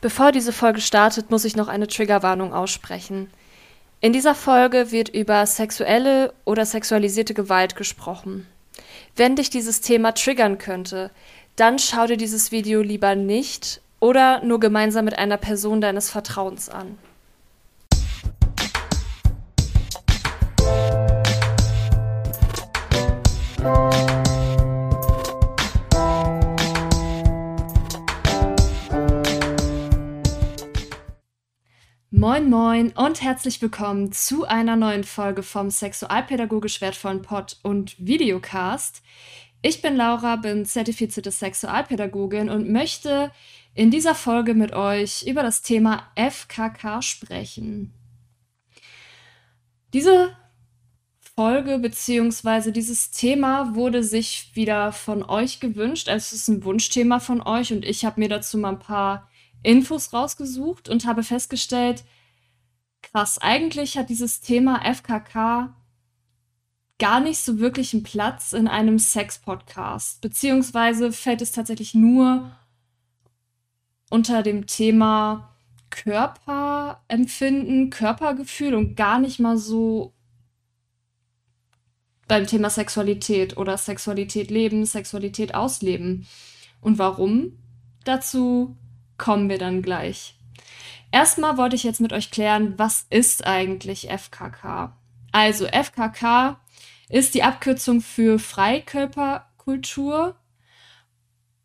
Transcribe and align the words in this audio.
Bevor 0.00 0.30
diese 0.30 0.52
Folge 0.52 0.80
startet, 0.80 1.30
muss 1.30 1.44
ich 1.44 1.56
noch 1.56 1.68
eine 1.68 1.88
Triggerwarnung 1.88 2.54
aussprechen. 2.54 3.30
In 4.00 4.12
dieser 4.12 4.36
Folge 4.36 4.92
wird 4.92 5.08
über 5.08 5.44
sexuelle 5.44 6.32
oder 6.44 6.64
sexualisierte 6.64 7.34
Gewalt 7.34 7.74
gesprochen. 7.74 8.46
Wenn 9.16 9.34
dich 9.34 9.50
dieses 9.50 9.80
Thema 9.80 10.12
triggern 10.12 10.58
könnte, 10.58 11.10
dann 11.56 11.80
schau 11.80 12.06
dir 12.06 12.16
dieses 12.16 12.52
Video 12.52 12.80
lieber 12.80 13.16
nicht 13.16 13.80
oder 13.98 14.44
nur 14.44 14.60
gemeinsam 14.60 15.04
mit 15.04 15.18
einer 15.18 15.36
Person 15.36 15.80
deines 15.80 16.10
Vertrauens 16.10 16.68
an. 16.68 16.96
Moin 32.18 32.50
Moin 32.50 32.90
und 32.96 33.22
herzlich 33.22 33.62
willkommen 33.62 34.10
zu 34.10 34.44
einer 34.44 34.74
neuen 34.74 35.04
Folge 35.04 35.44
vom 35.44 35.70
sexualpädagogisch 35.70 36.80
wertvollen 36.80 37.22
Pod 37.22 37.58
und 37.62 37.94
Videocast. 38.04 39.04
Ich 39.62 39.82
bin 39.82 39.94
Laura, 39.94 40.34
bin 40.34 40.64
zertifizierte 40.64 41.30
Sexualpädagogin 41.30 42.50
und 42.50 42.72
möchte 42.72 43.30
in 43.72 43.92
dieser 43.92 44.16
Folge 44.16 44.54
mit 44.54 44.72
euch 44.72 45.28
über 45.28 45.44
das 45.44 45.62
Thema 45.62 46.10
FKK 46.16 47.02
sprechen. 47.02 47.94
Diese 49.92 50.36
Folge 51.36 51.78
bzw. 51.78 52.72
dieses 52.72 53.12
Thema 53.12 53.76
wurde 53.76 54.02
sich 54.02 54.50
wieder 54.54 54.90
von 54.90 55.22
euch 55.22 55.60
gewünscht. 55.60 56.08
Es 56.08 56.32
ist 56.32 56.48
ein 56.48 56.64
Wunschthema 56.64 57.20
von 57.20 57.40
euch 57.40 57.72
und 57.72 57.84
ich 57.84 58.04
habe 58.04 58.18
mir 58.18 58.28
dazu 58.28 58.58
mal 58.58 58.70
ein 58.70 58.80
paar 58.80 59.27
Infos 59.62 60.12
rausgesucht 60.12 60.88
und 60.88 61.06
habe 61.06 61.22
festgestellt, 61.22 62.04
krass, 63.02 63.38
eigentlich 63.38 63.96
hat 63.96 64.10
dieses 64.10 64.40
Thema 64.40 64.82
FKK 64.84 65.74
gar 66.98 67.20
nicht 67.20 67.38
so 67.38 67.58
wirklich 67.58 67.94
einen 67.94 68.02
Platz 68.02 68.52
in 68.52 68.68
einem 68.68 68.98
Sex-Podcast, 68.98 70.20
beziehungsweise 70.20 71.12
fällt 71.12 71.40
es 71.42 71.52
tatsächlich 71.52 71.94
nur 71.94 72.50
unter 74.10 74.42
dem 74.42 74.66
Thema 74.66 75.54
Körperempfinden, 75.90 77.90
Körpergefühl 77.90 78.74
und 78.74 78.96
gar 78.96 79.20
nicht 79.20 79.38
mal 79.38 79.56
so 79.56 80.12
beim 82.26 82.46
Thema 82.46 82.68
Sexualität 82.68 83.56
oder 83.56 83.78
Sexualität 83.78 84.50
leben, 84.50 84.84
Sexualität 84.84 85.54
ausleben. 85.54 86.26
Und 86.80 86.98
warum? 86.98 87.58
Dazu 88.04 88.76
kommen 89.18 89.48
wir 89.48 89.58
dann 89.58 89.82
gleich. 89.82 90.34
Erstmal 91.10 91.56
wollte 91.56 91.76
ich 91.76 91.84
jetzt 91.84 92.00
mit 92.00 92.12
euch 92.12 92.30
klären, 92.30 92.74
was 92.76 93.06
ist 93.10 93.46
eigentlich 93.46 94.08
FKK? 94.10 94.96
Also 95.32 95.66
FKK 95.66 96.58
ist 97.08 97.34
die 97.34 97.42
Abkürzung 97.42 98.00
für 98.00 98.38
Freikörperkultur 98.38 100.36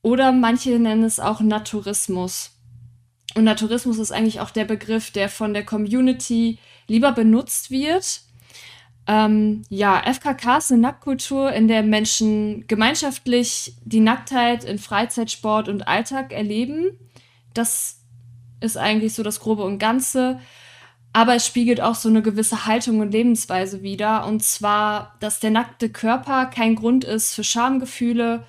oder 0.01 0.31
manche 0.31 0.77
nennen 0.79 1.03
es 1.03 1.19
auch 1.19 1.41
Naturismus. 1.41 2.51
Und 3.35 3.45
Naturismus 3.45 3.97
ist 3.97 4.11
eigentlich 4.11 4.39
auch 4.41 4.51
der 4.51 4.65
Begriff, 4.65 5.11
der 5.11 5.29
von 5.29 5.53
der 5.53 5.65
Community 5.65 6.59
lieber 6.87 7.11
benutzt 7.11 7.71
wird. 7.71 8.21
Ähm, 9.07 9.63
ja, 9.69 10.01
FKK 10.01 10.57
ist 10.57 10.71
eine 10.71 10.81
Nacktkultur, 10.81 11.51
in 11.51 11.67
der 11.67 11.83
Menschen 11.83 12.65
gemeinschaftlich 12.67 13.75
die 13.83 13.99
Nacktheit 13.99 14.63
in 14.63 14.77
Freizeitsport 14.77 15.67
und 15.67 15.87
Alltag 15.87 16.31
erleben. 16.31 16.97
Das 17.53 17.99
ist 18.59 18.77
eigentlich 18.77 19.13
so 19.13 19.23
das 19.23 19.39
Grobe 19.39 19.63
und 19.63 19.79
Ganze. 19.79 20.39
Aber 21.11 21.35
es 21.35 21.45
spiegelt 21.45 21.79
auch 21.79 21.95
so 21.95 22.09
eine 22.09 22.23
gewisse 22.23 22.65
Haltung 22.65 22.99
und 22.99 23.11
Lebensweise 23.11 23.83
wider. 23.83 24.25
Und 24.25 24.43
zwar, 24.43 25.15
dass 25.19 25.39
der 25.39 25.51
nackte 25.51 25.89
Körper 25.89 26.47
kein 26.47 26.75
Grund 26.75 27.03
ist 27.03 27.35
für 27.35 27.43
Schamgefühle, 27.43 28.45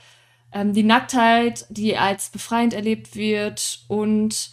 ähm, 0.53 0.73
die 0.73 0.83
Nacktheit, 0.83 1.67
die 1.69 1.99
als 1.99 2.31
befreiend 2.31 2.73
erlebt 2.73 3.17
wird 3.17 3.81
und 3.89 4.51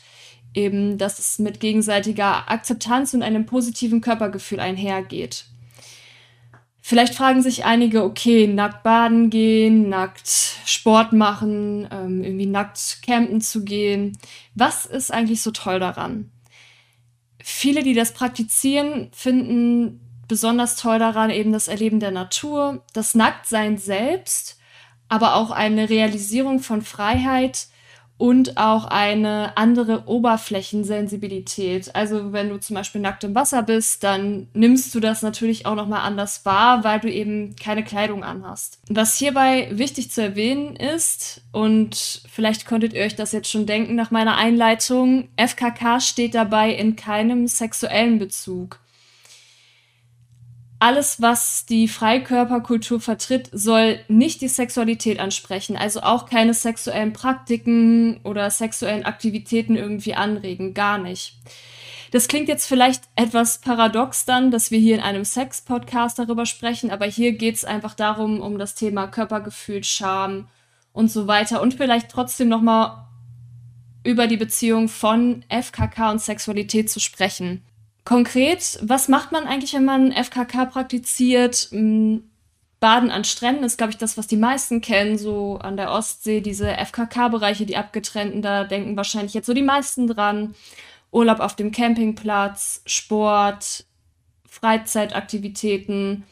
eben, 0.53 0.97
dass 0.97 1.19
es 1.19 1.39
mit 1.39 1.61
gegenseitiger 1.61 2.51
Akzeptanz 2.51 3.13
und 3.13 3.23
einem 3.23 3.45
positiven 3.45 4.01
Körpergefühl 4.01 4.59
einhergeht. 4.59 5.45
Vielleicht 6.91 7.15
fragen 7.15 7.41
sich 7.41 7.63
einige, 7.63 8.03
okay, 8.03 8.47
nackt 8.47 8.83
baden 8.83 9.29
gehen, 9.29 9.87
nackt 9.87 10.27
Sport 10.65 11.13
machen, 11.13 11.87
ähm, 11.89 12.21
irgendwie 12.21 12.47
nackt 12.47 13.01
campen 13.01 13.39
zu 13.39 13.63
gehen. 13.63 14.17
Was 14.55 14.85
ist 14.87 15.09
eigentlich 15.09 15.41
so 15.41 15.51
toll 15.51 15.79
daran? 15.79 16.31
Viele, 17.41 17.83
die 17.83 17.93
das 17.93 18.11
praktizieren, 18.11 19.09
finden 19.13 20.01
besonders 20.27 20.75
toll 20.75 20.99
daran 20.99 21.29
eben 21.29 21.53
das 21.53 21.69
Erleben 21.69 22.01
der 22.01 22.11
Natur, 22.11 22.83
das 22.91 23.15
Nacktsein 23.15 23.77
selbst, 23.77 24.59
aber 25.07 25.35
auch 25.35 25.51
eine 25.51 25.89
Realisierung 25.89 26.59
von 26.59 26.81
Freiheit 26.81 27.67
und 28.21 28.57
auch 28.57 28.85
eine 28.85 29.57
andere 29.57 30.03
Oberflächensensibilität. 30.05 31.95
Also 31.95 32.31
wenn 32.33 32.49
du 32.49 32.59
zum 32.59 32.75
Beispiel 32.75 33.01
nackt 33.01 33.23
im 33.23 33.33
Wasser 33.33 33.63
bist, 33.63 34.03
dann 34.03 34.45
nimmst 34.53 34.93
du 34.93 34.99
das 34.99 35.23
natürlich 35.23 35.65
auch 35.65 35.73
nochmal 35.73 36.01
anders 36.01 36.45
wahr, 36.45 36.83
weil 36.83 36.99
du 36.99 37.11
eben 37.11 37.55
keine 37.55 37.83
Kleidung 37.83 38.23
anhast. 38.23 38.77
Was 38.87 39.17
hierbei 39.17 39.69
wichtig 39.71 40.11
zu 40.11 40.21
erwähnen 40.21 40.75
ist, 40.75 41.41
und 41.51 42.21
vielleicht 42.31 42.67
konntet 42.67 42.93
ihr 42.93 43.01
euch 43.01 43.15
das 43.15 43.31
jetzt 43.31 43.49
schon 43.49 43.65
denken 43.65 43.95
nach 43.95 44.11
meiner 44.11 44.37
Einleitung, 44.37 45.29
FKK 45.35 45.99
steht 45.99 46.35
dabei 46.35 46.71
in 46.75 46.95
keinem 46.95 47.47
sexuellen 47.47 48.19
Bezug 48.19 48.81
alles, 50.81 51.21
was 51.21 51.67
die 51.67 51.87
Freikörperkultur 51.87 52.99
vertritt, 52.99 53.49
soll 53.53 53.99
nicht 54.07 54.41
die 54.41 54.47
Sexualität 54.47 55.19
ansprechen, 55.19 55.77
also 55.77 56.01
auch 56.01 56.25
keine 56.25 56.55
sexuellen 56.55 57.13
Praktiken 57.13 58.19
oder 58.23 58.49
sexuellen 58.49 59.05
Aktivitäten 59.05 59.75
irgendwie 59.75 60.15
anregen, 60.15 60.73
gar 60.73 60.97
nicht. 60.97 61.35
Das 62.09 62.27
klingt 62.27 62.47
jetzt 62.47 62.65
vielleicht 62.65 63.03
etwas 63.15 63.59
paradox 63.59 64.25
dann, 64.25 64.49
dass 64.49 64.71
wir 64.71 64.79
hier 64.79 64.95
in 64.95 65.01
einem 65.01 65.23
Sex-Podcast 65.23 66.17
darüber 66.17 66.47
sprechen, 66.47 66.89
aber 66.89 67.05
hier 67.05 67.33
geht 67.33 67.55
es 67.55 67.63
einfach 67.63 67.93
darum, 67.93 68.41
um 68.41 68.57
das 68.57 68.73
Thema 68.73 69.05
Körpergefühl, 69.05 69.83
Scham 69.83 70.47
und 70.93 71.11
so 71.11 71.27
weiter 71.27 71.61
und 71.61 71.75
vielleicht 71.75 72.09
trotzdem 72.09 72.49
nochmal 72.49 73.05
über 74.03 74.25
die 74.25 74.37
Beziehung 74.37 74.89
von 74.89 75.45
FKK 75.47 76.09
und 76.09 76.21
Sexualität 76.21 76.89
zu 76.89 76.99
sprechen. 76.99 77.61
Konkret, 78.03 78.79
was 78.81 79.07
macht 79.07 79.31
man 79.31 79.45
eigentlich, 79.45 79.73
wenn 79.73 79.85
man 79.85 80.11
FKK 80.11 80.65
praktiziert? 80.65 81.67
Hm, 81.71 82.23
Baden 82.79 83.11
an 83.11 83.23
Stränden 83.23 83.63
ist, 83.63 83.77
glaube 83.77 83.91
ich, 83.91 83.97
das, 83.97 84.17
was 84.17 84.25
die 84.25 84.37
meisten 84.37 84.81
kennen, 84.81 85.17
so 85.19 85.59
an 85.59 85.77
der 85.77 85.91
Ostsee, 85.91 86.41
diese 86.41 86.77
FKK-Bereiche, 86.77 87.67
die 87.67 87.77
abgetrennten, 87.77 88.41
da 88.41 88.63
denken 88.63 88.97
wahrscheinlich 88.97 89.35
jetzt 89.35 89.45
so 89.45 89.53
die 89.53 89.61
meisten 89.61 90.07
dran. 90.07 90.55
Urlaub 91.11 91.41
auf 91.41 91.55
dem 91.55 91.71
Campingplatz, 91.71 92.81
Sport, 92.87 93.85
Freizeitaktivitäten. 94.49 96.23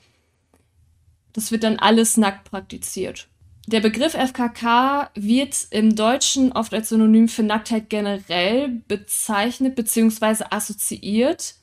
Das 1.33 1.51
wird 1.51 1.63
dann 1.63 1.77
alles 1.77 2.17
nackt 2.17 2.49
praktiziert. 2.49 3.27
Der 3.67 3.81
Begriff 3.81 4.15
FKK 4.15 5.11
wird 5.13 5.67
im 5.69 5.95
Deutschen 5.95 6.51
oft 6.53 6.73
als 6.73 6.89
Synonym 6.89 7.27
für 7.27 7.43
Nacktheit 7.43 7.91
generell 7.91 8.69
bezeichnet 8.87 9.75
bzw. 9.75 10.45
assoziiert 10.49 11.58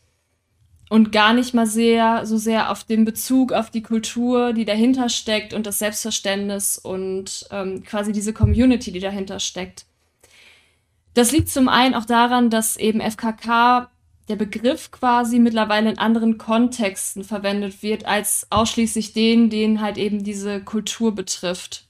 und 0.89 1.11
gar 1.11 1.33
nicht 1.33 1.53
mal 1.55 1.67
sehr 1.67 2.27
so 2.27 2.37
sehr 2.37 2.71
auf 2.71 2.85
den 2.85 3.05
Bezug 3.05 3.53
auf 3.53 3.71
die 3.71 3.83
Kultur, 3.83 4.53
die 4.53 4.65
dahinter 4.65 5.09
steckt 5.09 5.53
und 5.53 5.67
das 5.67 5.79
Selbstverständnis 5.79 6.79
und 6.79 7.47
ähm, 7.51 7.83
quasi 7.83 8.13
diese 8.13 8.33
Community, 8.33 8.93
die 8.93 9.01
dahinter 9.01 9.41
steckt. 9.41 9.87
Das 11.15 11.33
liegt 11.33 11.49
zum 11.49 11.69
einen 11.69 11.95
auch 11.95 12.05
daran, 12.05 12.51
dass 12.51 12.77
eben 12.77 13.01
FKK 13.01 13.91
der 14.29 14.37
Begriff 14.37 14.91
quasi 14.91 15.39
mittlerweile 15.39 15.91
in 15.91 15.99
anderen 15.99 16.37
Kontexten 16.37 17.25
verwendet 17.25 17.83
wird 17.83 18.05
als 18.07 18.47
ausschließlich 18.51 19.13
den, 19.13 19.51
den 19.51 19.81
halt 19.81 19.99
eben 19.99 20.25
diese 20.25 20.61
Kultur 20.61 21.15
betrifft. 21.15 21.87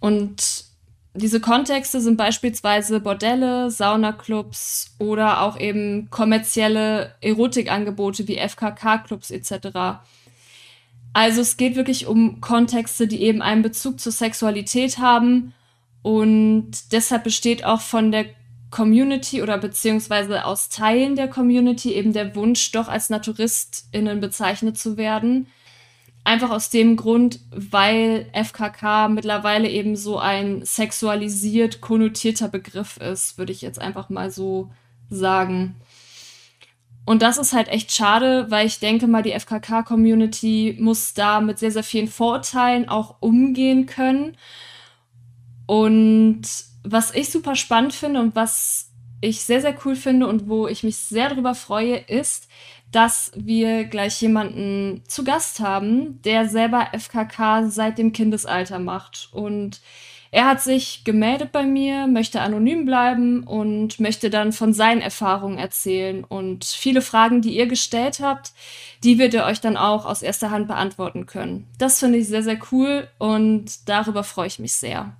Und 0.00 0.69
diese 1.14 1.40
Kontexte 1.40 2.00
sind 2.00 2.16
beispielsweise 2.16 3.00
Bordelle, 3.00 3.70
Saunaclubs 3.70 4.94
oder 4.98 5.42
auch 5.42 5.58
eben 5.58 6.08
kommerzielle 6.10 7.14
Erotikangebote 7.20 8.28
wie 8.28 8.38
FKK-Clubs 8.38 9.30
etc. 9.30 10.00
Also 11.12 11.40
es 11.40 11.56
geht 11.56 11.74
wirklich 11.74 12.06
um 12.06 12.40
Kontexte, 12.40 13.08
die 13.08 13.22
eben 13.22 13.42
einen 13.42 13.62
Bezug 13.62 13.98
zur 13.98 14.12
Sexualität 14.12 14.98
haben 14.98 15.52
und 16.02 16.70
deshalb 16.92 17.24
besteht 17.24 17.64
auch 17.64 17.80
von 17.80 18.12
der 18.12 18.26
Community 18.70 19.42
oder 19.42 19.58
beziehungsweise 19.58 20.44
aus 20.44 20.68
Teilen 20.68 21.16
der 21.16 21.26
Community 21.26 21.92
eben 21.92 22.12
der 22.12 22.36
Wunsch, 22.36 22.70
doch 22.70 22.86
als 22.86 23.10
NaturistInnen 23.10 24.20
bezeichnet 24.20 24.78
zu 24.78 24.96
werden 24.96 25.48
Einfach 26.22 26.50
aus 26.50 26.70
dem 26.70 26.96
Grund, 26.96 27.40
weil 27.50 28.26
FKK 28.32 29.08
mittlerweile 29.08 29.68
eben 29.68 29.96
so 29.96 30.18
ein 30.18 30.64
sexualisiert 30.64 31.80
konnotierter 31.80 32.48
Begriff 32.48 32.98
ist, 32.98 33.38
würde 33.38 33.52
ich 33.52 33.62
jetzt 33.62 33.80
einfach 33.80 34.10
mal 34.10 34.30
so 34.30 34.70
sagen. 35.08 35.76
Und 37.06 37.22
das 37.22 37.38
ist 37.38 37.52
halt 37.52 37.68
echt 37.68 37.90
schade, 37.90 38.46
weil 38.50 38.66
ich 38.66 38.78
denke 38.78 39.06
mal, 39.06 39.22
die 39.22 39.32
FKK-Community 39.32 40.76
muss 40.78 41.14
da 41.14 41.40
mit 41.40 41.58
sehr, 41.58 41.72
sehr 41.72 41.82
vielen 41.82 42.06
Vorurteilen 42.06 42.88
auch 42.88 43.16
umgehen 43.20 43.86
können. 43.86 44.36
Und 45.66 46.42
was 46.84 47.14
ich 47.14 47.30
super 47.30 47.56
spannend 47.56 47.94
finde 47.94 48.20
und 48.20 48.36
was 48.36 48.90
ich 49.20 49.42
sehr, 49.42 49.60
sehr 49.60 49.74
cool 49.84 49.96
finde 49.96 50.26
und 50.26 50.48
wo 50.48 50.66
ich 50.66 50.82
mich 50.82 50.96
sehr 50.96 51.30
darüber 51.30 51.54
freue, 51.54 51.96
ist, 51.96 52.48
dass 52.92 53.32
wir 53.36 53.84
gleich 53.84 54.20
jemanden 54.20 55.02
zu 55.06 55.24
Gast 55.24 55.60
haben, 55.60 56.20
der 56.22 56.48
selber 56.48 56.88
FKK 56.92 57.68
seit 57.68 57.98
dem 57.98 58.12
Kindesalter 58.12 58.78
macht. 58.78 59.28
Und 59.32 59.80
er 60.32 60.46
hat 60.46 60.60
sich 60.62 61.02
gemeldet 61.04 61.50
bei 61.50 61.64
mir, 61.64 62.06
möchte 62.06 62.40
anonym 62.40 62.84
bleiben 62.84 63.42
und 63.42 63.98
möchte 63.98 64.30
dann 64.30 64.52
von 64.52 64.72
seinen 64.72 65.00
Erfahrungen 65.00 65.58
erzählen. 65.58 66.24
Und 66.24 66.64
viele 66.64 67.02
Fragen, 67.02 67.42
die 67.42 67.56
ihr 67.56 67.66
gestellt 67.66 68.20
habt, 68.20 68.52
die 69.02 69.18
wird 69.18 69.34
er 69.34 69.46
euch 69.46 69.60
dann 69.60 69.76
auch 69.76 70.06
aus 70.06 70.22
erster 70.22 70.50
Hand 70.50 70.68
beantworten 70.68 71.26
können. 71.26 71.66
Das 71.78 71.98
finde 71.98 72.18
ich 72.18 72.28
sehr, 72.28 72.42
sehr 72.42 72.58
cool 72.70 73.08
und 73.18 73.88
darüber 73.88 74.22
freue 74.22 74.46
ich 74.46 74.58
mich 74.58 74.74
sehr. 74.74 75.16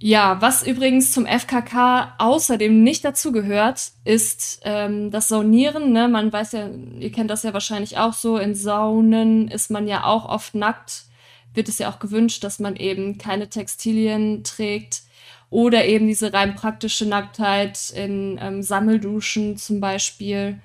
Ja, 0.00 0.40
was 0.40 0.64
übrigens 0.64 1.10
zum 1.10 1.26
FKK 1.26 2.14
außerdem 2.18 2.84
nicht 2.84 3.04
dazugehört, 3.04 3.90
ist 4.04 4.60
ähm, 4.62 5.10
das 5.10 5.26
Saunieren. 5.26 5.92
Ne? 5.92 6.06
Man 6.06 6.32
weiß 6.32 6.52
ja, 6.52 6.68
ihr 7.00 7.10
kennt 7.10 7.30
das 7.30 7.42
ja 7.42 7.52
wahrscheinlich 7.52 7.98
auch 7.98 8.12
so, 8.12 8.38
in 8.38 8.54
Saunen 8.54 9.48
ist 9.48 9.70
man 9.72 9.88
ja 9.88 10.04
auch 10.04 10.28
oft 10.28 10.54
nackt. 10.54 11.04
Wird 11.52 11.68
es 11.68 11.78
ja 11.78 11.90
auch 11.90 11.98
gewünscht, 11.98 12.44
dass 12.44 12.60
man 12.60 12.76
eben 12.76 13.18
keine 13.18 13.48
Textilien 13.48 14.44
trägt 14.44 15.02
oder 15.50 15.84
eben 15.86 16.06
diese 16.06 16.32
rein 16.32 16.54
praktische 16.54 17.06
Nacktheit 17.06 17.90
in 17.90 18.38
ähm, 18.40 18.62
Sammelduschen 18.62 19.56
zum 19.56 19.80
Beispiel, 19.80 20.60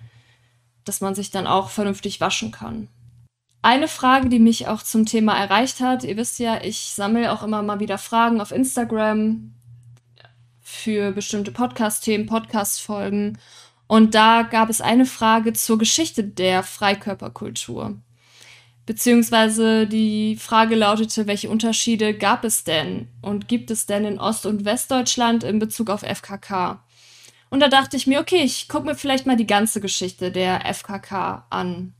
dass 0.86 1.01
man 1.01 1.15
sich 1.15 1.31
dann 1.31 1.47
auch 1.47 1.69
vernünftig 1.69 2.21
waschen 2.21 2.51
kann. 2.51 2.88
Eine 3.63 3.88
Frage, 3.88 4.27
die 4.27 4.39
mich 4.39 4.68
auch 4.68 4.83
zum 4.83 5.06
Thema 5.06 5.38
erreicht 5.38 5.80
hat, 5.80 6.04
ihr 6.04 6.18
wisst 6.18 6.38
ja, 6.38 6.62
ich 6.62 6.80
sammle 6.80 7.31
auch 7.31 7.44
immer 7.44 7.63
mal 7.63 7.80
wieder 7.80 7.98
Fragen 7.98 8.42
auf 8.42 8.51
Instagram 8.51 9.54
für 10.60 11.13
bestimmte 11.13 11.54
Podcast-Themen, 11.54 12.25
Podcast-Folgen. 12.25 13.38
Und 13.88 14.15
da 14.15 14.42
gab 14.42 14.69
es 14.69 14.81
eine 14.81 15.06
Frage 15.06 15.54
zur 15.54 15.77
Geschichte 15.77 16.25
der 16.25 16.62
Freikörperkultur. 16.62 17.95
Beziehungsweise 18.86 19.88
die 19.88 20.36
Frage 20.36 20.75
lautete, 20.75 21.25
welche 21.25 21.50
Unterschiede 21.50 22.13
gab 22.13 22.44
es 22.44 22.65
denn 22.65 23.07
und 23.21 23.48
gibt 23.48 23.71
es 23.71 23.86
denn 23.86 24.04
in 24.04 24.19
Ost- 24.19 24.45
und 24.45 24.65
Westdeutschland 24.65 25.45
in 25.45 25.60
Bezug 25.60 25.89
auf 25.89 26.01
FKK? 26.01 26.83
Und 27.50 27.62
da 27.62 27.69
dachte 27.69 27.95
ich 27.95 28.07
mir, 28.07 28.19
okay, 28.19 28.44
ich 28.44 28.68
gucke 28.68 28.88
mir 28.88 28.95
vielleicht 28.95 29.25
mal 29.25 29.38
die 29.38 29.48
ganze 29.48 29.80
Geschichte 29.80 30.33
der 30.33 30.65
FKK 30.65 31.45
an. 31.50 31.94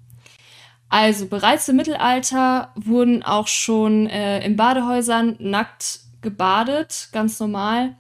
Also 0.94 1.26
bereits 1.26 1.68
im 1.70 1.78
Mittelalter 1.78 2.72
wurden 2.76 3.24
auch 3.24 3.48
schon 3.48 4.06
äh, 4.06 4.46
in 4.46 4.56
Badehäusern 4.56 5.38
nackt 5.40 6.02
gebadet, 6.22 7.10
ganz 7.12 7.40
normal. 7.40 7.96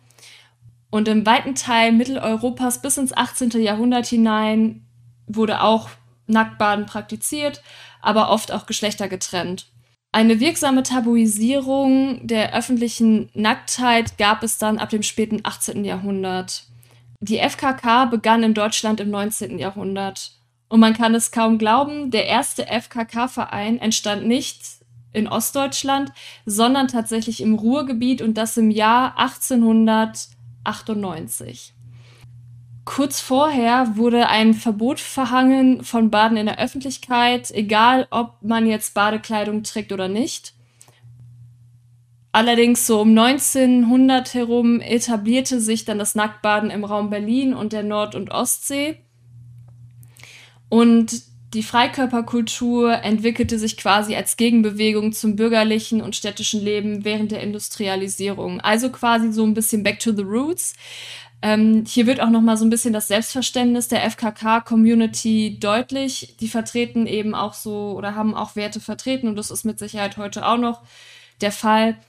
Und 0.91 1.07
im 1.07 1.25
weiten 1.25 1.55
Teil 1.55 1.91
Mitteleuropas 1.91 2.83
bis 2.83 2.97
ins 2.97 3.11
18. 3.11 3.49
Jahrhundert 3.63 4.05
hinein 4.05 4.85
wurde 5.25 5.63
auch 5.63 5.89
Nacktbaden 6.27 6.85
praktiziert, 6.85 7.63
aber 7.99 8.29
oft 8.29 8.51
auch 8.51 8.67
Geschlechter 8.67 9.07
getrennt. 9.07 9.71
Eine 10.11 10.39
wirksame 10.39 10.83
Tabuisierung 10.83 12.27
der 12.27 12.53
öffentlichen 12.55 13.31
Nacktheit 13.33 14.19
gab 14.19 14.43
es 14.43 14.59
dann 14.59 14.77
ab 14.77 14.89
dem 14.89 15.01
späten 15.01 15.39
18. 15.41 15.83
Jahrhundert. 15.83 16.65
Die 17.21 17.39
FKK 17.39 18.05
begann 18.05 18.43
in 18.43 18.53
Deutschland 18.53 18.99
im 18.99 19.09
19. 19.09 19.57
Jahrhundert. 19.57 20.42
Und 20.69 20.79
man 20.79 20.93
kann 20.93 21.15
es 21.15 21.31
kaum 21.31 21.57
glauben, 21.57 22.11
der 22.11 22.27
erste 22.27 22.65
FKK-Verein 22.65 23.79
entstand 23.79 24.25
nicht 24.25 24.61
in 25.13 25.27
Ostdeutschland, 25.27 26.11
sondern 26.45 26.87
tatsächlich 26.87 27.41
im 27.41 27.55
Ruhrgebiet 27.55 28.21
und 28.21 28.37
das 28.37 28.55
im 28.57 28.69
Jahr 28.71 29.19
1898. 29.19 31.73
Kurz 32.85 33.19
vorher 33.21 33.95
wurde 33.95 34.27
ein 34.27 34.53
Verbot 34.53 34.99
verhangen 34.99 35.83
von 35.83 36.09
Baden 36.09 36.35
in 36.35 36.47
der 36.47 36.59
Öffentlichkeit, 36.59 37.49
egal 37.51 38.07
ob 38.11 38.35
man 38.41 38.67
jetzt 38.67 38.93
Badekleidung 38.93 39.63
trägt 39.63 39.93
oder 39.93 40.09
nicht. 40.09 40.53
Allerdings 42.33 42.87
so 42.87 42.99
um 42.99 43.17
1900 43.17 44.33
herum 44.33 44.81
etablierte 44.81 45.61
sich 45.61 45.85
dann 45.85 45.99
das 45.99 46.15
Nacktbaden 46.15 46.71
im 46.71 46.83
Raum 46.83 47.09
Berlin 47.09 47.53
und 47.53 47.73
der 47.73 47.83
Nord- 47.83 48.15
und 48.15 48.31
Ostsee. 48.31 48.97
Und 50.73 51.21
die 51.53 51.61
Freikörperkultur 51.61 52.93
entwickelte 53.03 53.59
sich 53.59 53.77
quasi 53.77 54.15
als 54.15 54.37
Gegenbewegung 54.37 55.13
zum 55.13 55.35
bürgerlichen 55.35 56.01
und 56.01 56.15
städtischen 56.15 56.63
Leben 56.63 57.05
während 57.05 57.31
der 57.31 57.41
Industrialisierung. 57.41 58.59
Also 58.59 58.89
quasi 58.89 59.31
so 59.31 59.45
ein 59.45 59.53
bisschen 59.53 59.83
back 59.83 59.99
to 59.99 60.13
the 60.13 60.23
roots. 60.23 60.73
Ähm, 61.43 61.83
hier 61.87 62.07
wird 62.07 62.21
auch 62.21 62.31
noch 62.31 62.41
mal 62.41 62.57
so 62.57 62.65
ein 62.65 62.71
bisschen 62.71 62.91
das 62.91 63.07
Selbstverständnis 63.07 63.87
der 63.87 64.01
FKK-Community 64.09 65.59
deutlich. 65.59 66.37
Die 66.39 66.47
vertreten 66.47 67.05
eben 67.05 67.35
auch 67.35 67.53
so 67.53 67.93
oder 67.95 68.15
haben 68.15 68.33
auch 68.33 68.55
Werte 68.55 68.79
vertreten 68.79 69.27
und 69.27 69.35
das 69.35 69.51
ist 69.51 69.65
mit 69.65 69.77
Sicherheit 69.77 70.17
heute 70.17 70.43
auch 70.43 70.57
noch 70.57 70.81
der 71.41 71.51
Fall. 71.51 71.99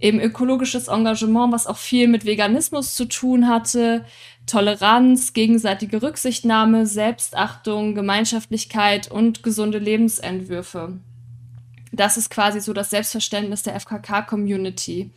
Eben 0.00 0.20
ökologisches 0.20 0.88
Engagement, 0.88 1.52
was 1.52 1.66
auch 1.66 1.76
viel 1.76 2.08
mit 2.08 2.24
Veganismus 2.24 2.94
zu 2.94 3.04
tun 3.04 3.46
hatte, 3.46 4.06
Toleranz, 4.50 5.32
gegenseitige 5.32 6.02
Rücksichtnahme, 6.02 6.84
Selbstachtung, 6.84 7.94
Gemeinschaftlichkeit 7.94 9.08
und 9.08 9.44
gesunde 9.44 9.78
Lebensentwürfe. 9.78 10.98
Das 11.92 12.16
ist 12.16 12.30
quasi 12.30 12.60
so 12.60 12.72
das 12.72 12.90
Selbstverständnis 12.90 13.62
der 13.62 13.78
FKK-Community. 13.78 15.10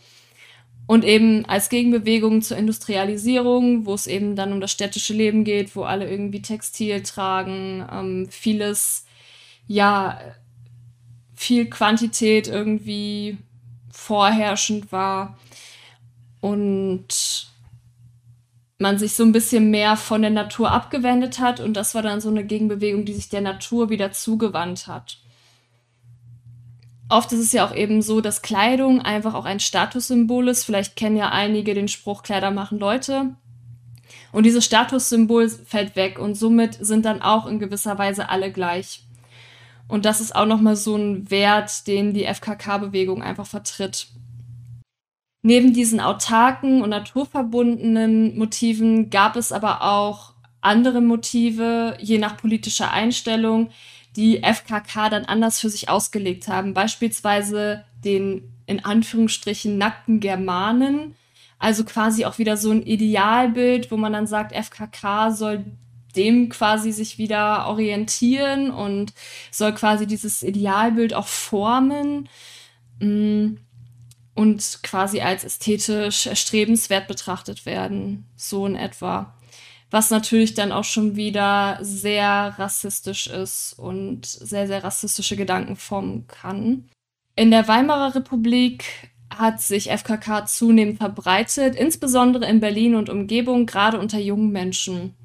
Und 0.85 1.03
eben 1.03 1.45
als 1.45 1.69
Gegenbewegung 1.69 2.43
zur 2.43 2.57
Industrialisierung, 2.57 3.87
wo 3.87 3.95
es 3.95 4.05
eben 4.05 4.35
dann 4.35 4.53
um 4.53 4.61
das 4.61 4.71
städtische 4.71 5.13
Leben 5.13 5.45
geht, 5.45 5.75
wo 5.75 5.83
alle 5.83 6.07
irgendwie 6.07 6.41
Textil 6.41 7.01
tragen, 7.01 7.87
ähm, 7.91 8.27
vieles, 8.29 9.05
ja, 9.67 10.19
viel 11.33 11.69
Quantität 11.69 12.47
irgendwie 12.47 13.37
vorherrschend 13.91 14.91
war. 14.91 15.39
Und 16.39 17.52
man 18.83 18.99
sich 18.99 19.15
so 19.15 19.23
ein 19.23 19.31
bisschen 19.31 19.71
mehr 19.71 19.97
von 19.97 20.21
der 20.21 20.29
Natur 20.29 20.71
abgewendet 20.71 21.39
hat 21.39 21.59
und 21.59 21.73
das 21.73 21.95
war 21.95 22.03
dann 22.03 22.21
so 22.21 22.29
eine 22.29 22.43
Gegenbewegung, 22.43 23.05
die 23.05 23.13
sich 23.13 23.29
der 23.29 23.41
Natur 23.41 23.89
wieder 23.89 24.11
zugewandt 24.11 24.85
hat. 24.85 25.17
Oft 27.09 27.31
ist 27.31 27.39
es 27.39 27.53
ja 27.53 27.65
auch 27.65 27.73
eben 27.73 28.01
so, 28.01 28.21
dass 28.21 28.41
Kleidung 28.41 29.01
einfach 29.01 29.33
auch 29.33 29.45
ein 29.45 29.59
Statussymbol 29.59 30.47
ist. 30.49 30.63
Vielleicht 30.65 30.95
kennen 30.95 31.15
ja 31.15 31.29
einige 31.29 31.73
den 31.73 31.87
Spruch, 31.87 32.23
Kleider 32.23 32.51
machen 32.51 32.77
Leute. 32.77 33.35
Und 34.31 34.45
dieses 34.45 34.65
Statussymbol 34.65 35.47
fällt 35.49 35.95
weg 35.95 36.19
und 36.19 36.35
somit 36.35 36.77
sind 36.81 37.05
dann 37.05 37.21
auch 37.21 37.45
in 37.45 37.59
gewisser 37.59 37.97
Weise 37.97 38.29
alle 38.29 38.51
gleich. 38.51 39.03
Und 39.87 40.05
das 40.05 40.21
ist 40.21 40.35
auch 40.35 40.45
nochmal 40.45 40.75
so 40.75 40.95
ein 40.95 41.29
Wert, 41.29 41.87
den 41.87 42.13
die 42.13 42.25
FKK-Bewegung 42.25 43.21
einfach 43.21 43.45
vertritt. 43.45 44.07
Neben 45.45 45.73
diesen 45.73 45.99
autarken 45.99 46.81
und 46.81 46.89
naturverbundenen 46.89 48.37
Motiven 48.37 49.09
gab 49.09 49.35
es 49.35 49.51
aber 49.51 49.81
auch 49.81 50.31
andere 50.61 51.01
Motive, 51.01 51.97
je 51.99 52.17
nach 52.17 52.37
politischer 52.37 52.91
Einstellung, 52.91 53.69
die 54.15 54.41
FKK 54.41 55.09
dann 55.09 55.25
anders 55.25 55.59
für 55.59 55.69
sich 55.69 55.89
ausgelegt 55.89 56.47
haben. 56.47 56.73
Beispielsweise 56.73 57.83
den 58.05 58.53
in 58.67 58.85
Anführungsstrichen 58.85 59.77
nackten 59.77 60.21
Germanen. 60.21 61.15
Also 61.59 61.83
quasi 61.83 62.23
auch 62.23 62.37
wieder 62.37 62.55
so 62.55 62.71
ein 62.71 62.83
Idealbild, 62.83 63.91
wo 63.91 63.97
man 63.97 64.13
dann 64.13 64.27
sagt, 64.27 64.53
FKK 64.53 65.31
soll 65.31 65.65
dem 66.15 66.47
quasi 66.47 66.93
sich 66.93 67.17
wieder 67.17 67.67
orientieren 67.67 68.71
und 68.71 69.13
soll 69.51 69.73
quasi 69.73 70.07
dieses 70.07 70.41
Idealbild 70.41 71.13
auch 71.13 71.27
formen. 71.27 72.29
Mm 72.99 73.55
und 74.35 74.79
quasi 74.83 75.21
als 75.21 75.43
ästhetisch 75.43 76.27
erstrebenswert 76.27 77.07
betrachtet 77.07 77.65
werden, 77.65 78.25
so 78.35 78.65
in 78.65 78.75
etwa. 78.75 79.35
Was 79.91 80.09
natürlich 80.09 80.55
dann 80.55 80.71
auch 80.71 80.85
schon 80.85 81.15
wieder 81.15 81.77
sehr 81.81 82.55
rassistisch 82.57 83.27
ist 83.27 83.73
und 83.77 84.25
sehr, 84.25 84.65
sehr 84.65 84.83
rassistische 84.83 85.35
Gedanken 85.35 85.75
formen 85.75 86.25
kann. 86.27 86.89
In 87.35 87.51
der 87.51 87.67
Weimarer 87.67 88.15
Republik 88.15 88.85
hat 89.29 89.61
sich 89.61 89.89
FKK 89.91 90.45
zunehmend 90.45 90.97
verbreitet, 90.97 91.75
insbesondere 91.75 92.47
in 92.47 92.59
Berlin 92.59 92.95
und 92.95 93.09
Umgebung, 93.09 93.65
gerade 93.65 93.99
unter 93.99 94.19
jungen 94.19 94.51
Menschen. 94.51 95.15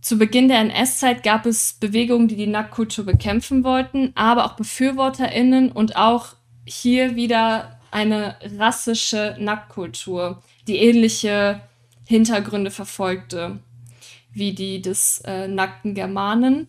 Zu 0.00 0.16
Beginn 0.16 0.48
der 0.48 0.60
NS-Zeit 0.60 1.22
gab 1.22 1.44
es 1.44 1.74
Bewegungen, 1.74 2.28
die 2.28 2.36
die 2.36 2.46
Nacktkultur 2.46 3.04
bekämpfen 3.04 3.64
wollten, 3.64 4.12
aber 4.14 4.46
auch 4.46 4.56
BefürworterInnen 4.56 5.72
und 5.72 5.96
auch 5.96 6.36
hier 6.64 7.16
wieder 7.16 7.79
eine 7.90 8.36
rassische 8.58 9.36
Nacktkultur, 9.38 10.42
die 10.66 10.76
ähnliche 10.76 11.60
Hintergründe 12.06 12.70
verfolgte 12.70 13.60
wie 14.32 14.52
die 14.52 14.80
des 14.80 15.22
äh, 15.24 15.48
nackten 15.48 15.94
Germanen. 15.94 16.68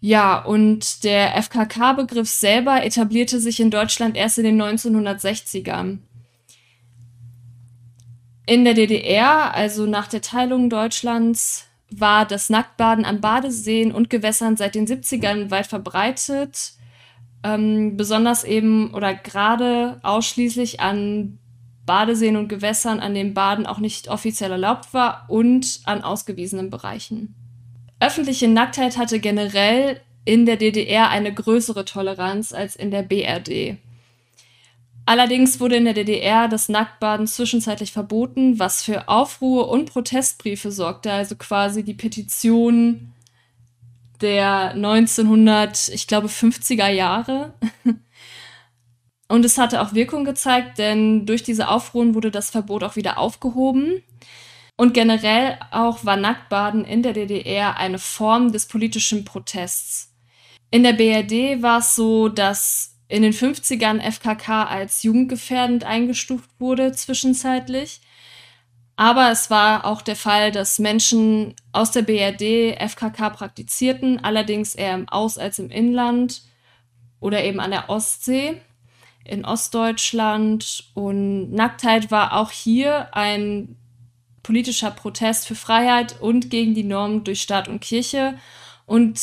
Ja, 0.00 0.42
und 0.42 1.04
der 1.04 1.40
FKK-Begriff 1.42 2.28
selber 2.28 2.82
etablierte 2.84 3.38
sich 3.38 3.60
in 3.60 3.70
Deutschland 3.70 4.16
erst 4.16 4.38
in 4.38 4.44
den 4.44 4.62
1960ern. 4.62 5.98
In 8.46 8.64
der 8.64 8.74
DDR, 8.74 9.54
also 9.54 9.86
nach 9.86 10.08
der 10.08 10.22
Teilung 10.22 10.70
Deutschlands, 10.70 11.66
war 11.90 12.24
das 12.24 12.50
Nacktbaden 12.50 13.04
an 13.04 13.20
Badeseen 13.20 13.92
und 13.92 14.10
Gewässern 14.10 14.56
seit 14.56 14.74
den 14.74 14.86
70ern 14.86 15.50
weit 15.50 15.66
verbreitet. 15.66 16.72
Ähm, 17.42 17.96
besonders 17.96 18.44
eben 18.44 18.92
oder 18.92 19.14
gerade 19.14 19.98
ausschließlich 20.02 20.80
an 20.80 21.38
Badeseen 21.86 22.36
und 22.36 22.48
Gewässern, 22.48 23.00
an 23.00 23.14
denen 23.14 23.34
Baden 23.34 23.66
auch 23.66 23.78
nicht 23.78 24.08
offiziell 24.08 24.52
erlaubt 24.52 24.92
war 24.92 25.24
und 25.28 25.80
an 25.84 26.02
ausgewiesenen 26.02 26.70
Bereichen. 26.70 27.34
Öffentliche 27.98 28.48
Nacktheit 28.48 28.96
hatte 28.96 29.20
generell 29.20 30.00
in 30.24 30.46
der 30.46 30.56
DDR 30.56 31.10
eine 31.10 31.32
größere 31.32 31.84
Toleranz 31.84 32.52
als 32.52 32.76
in 32.76 32.90
der 32.90 33.02
BRD. 33.02 33.78
Allerdings 35.06 35.58
wurde 35.58 35.76
in 35.76 35.84
der 35.84 35.94
DDR 35.94 36.46
das 36.46 36.68
Nacktbaden 36.68 37.26
zwischenzeitlich 37.26 37.90
verboten, 37.90 38.58
was 38.58 38.84
für 38.84 39.08
Aufruhr 39.08 39.68
und 39.68 39.90
Protestbriefe 39.90 40.70
sorgte, 40.70 41.10
also 41.10 41.34
quasi 41.34 41.82
die 41.82 41.94
Petition 41.94 43.12
der 44.20 44.70
1900, 44.70 45.88
ich 45.88 46.06
glaube 46.06 46.28
50er 46.28 46.88
Jahre. 46.88 47.54
Und 49.28 49.44
es 49.44 49.58
hatte 49.58 49.80
auch 49.80 49.94
Wirkung 49.94 50.24
gezeigt, 50.24 50.78
denn 50.78 51.24
durch 51.24 51.44
diese 51.44 51.68
Aufruhen 51.68 52.14
wurde 52.14 52.32
das 52.32 52.50
Verbot 52.50 52.82
auch 52.82 52.96
wieder 52.96 53.16
aufgehoben. 53.16 54.02
Und 54.76 54.92
generell 54.92 55.58
auch 55.70 56.04
war 56.04 56.16
Nacktbaden 56.16 56.84
in 56.84 57.02
der 57.02 57.12
DDR 57.12 57.76
eine 57.76 57.98
Form 57.98 58.50
des 58.50 58.66
politischen 58.66 59.24
Protests. 59.24 60.12
In 60.70 60.82
der 60.82 60.94
BRD 60.94 61.62
war 61.62 61.78
es 61.78 61.94
so, 61.94 62.28
dass 62.28 62.96
in 63.06 63.22
den 63.22 63.32
50ern 63.32 64.00
FKK 64.00 64.64
als 64.64 65.02
jugendgefährdend 65.02 65.84
eingestuft 65.84 66.48
wurde 66.58 66.92
zwischenzeitlich. 66.92 68.00
Aber 69.00 69.30
es 69.30 69.48
war 69.48 69.86
auch 69.86 70.02
der 70.02 70.14
Fall, 70.14 70.52
dass 70.52 70.78
Menschen 70.78 71.54
aus 71.72 71.90
der 71.90 72.02
BRD 72.02 72.76
FKK 72.78 73.30
praktizierten, 73.30 74.22
allerdings 74.22 74.74
eher 74.74 74.94
im 74.94 75.08
Aus- 75.08 75.38
als 75.38 75.58
im 75.58 75.70
Inland 75.70 76.42
oder 77.18 77.42
eben 77.42 77.60
an 77.60 77.70
der 77.70 77.88
Ostsee 77.88 78.60
in 79.24 79.46
Ostdeutschland. 79.46 80.84
Und 80.92 81.50
Nacktheit 81.50 82.10
war 82.10 82.36
auch 82.36 82.50
hier 82.50 83.16
ein 83.16 83.74
politischer 84.42 84.90
Protest 84.90 85.48
für 85.48 85.54
Freiheit 85.54 86.20
und 86.20 86.50
gegen 86.50 86.74
die 86.74 86.84
Normen 86.84 87.24
durch 87.24 87.40
Staat 87.40 87.68
und 87.68 87.80
Kirche. 87.80 88.34
Und 88.84 89.18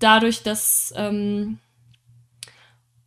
dadurch, 0.00 0.42
dass, 0.42 0.92
ähm, 0.96 1.60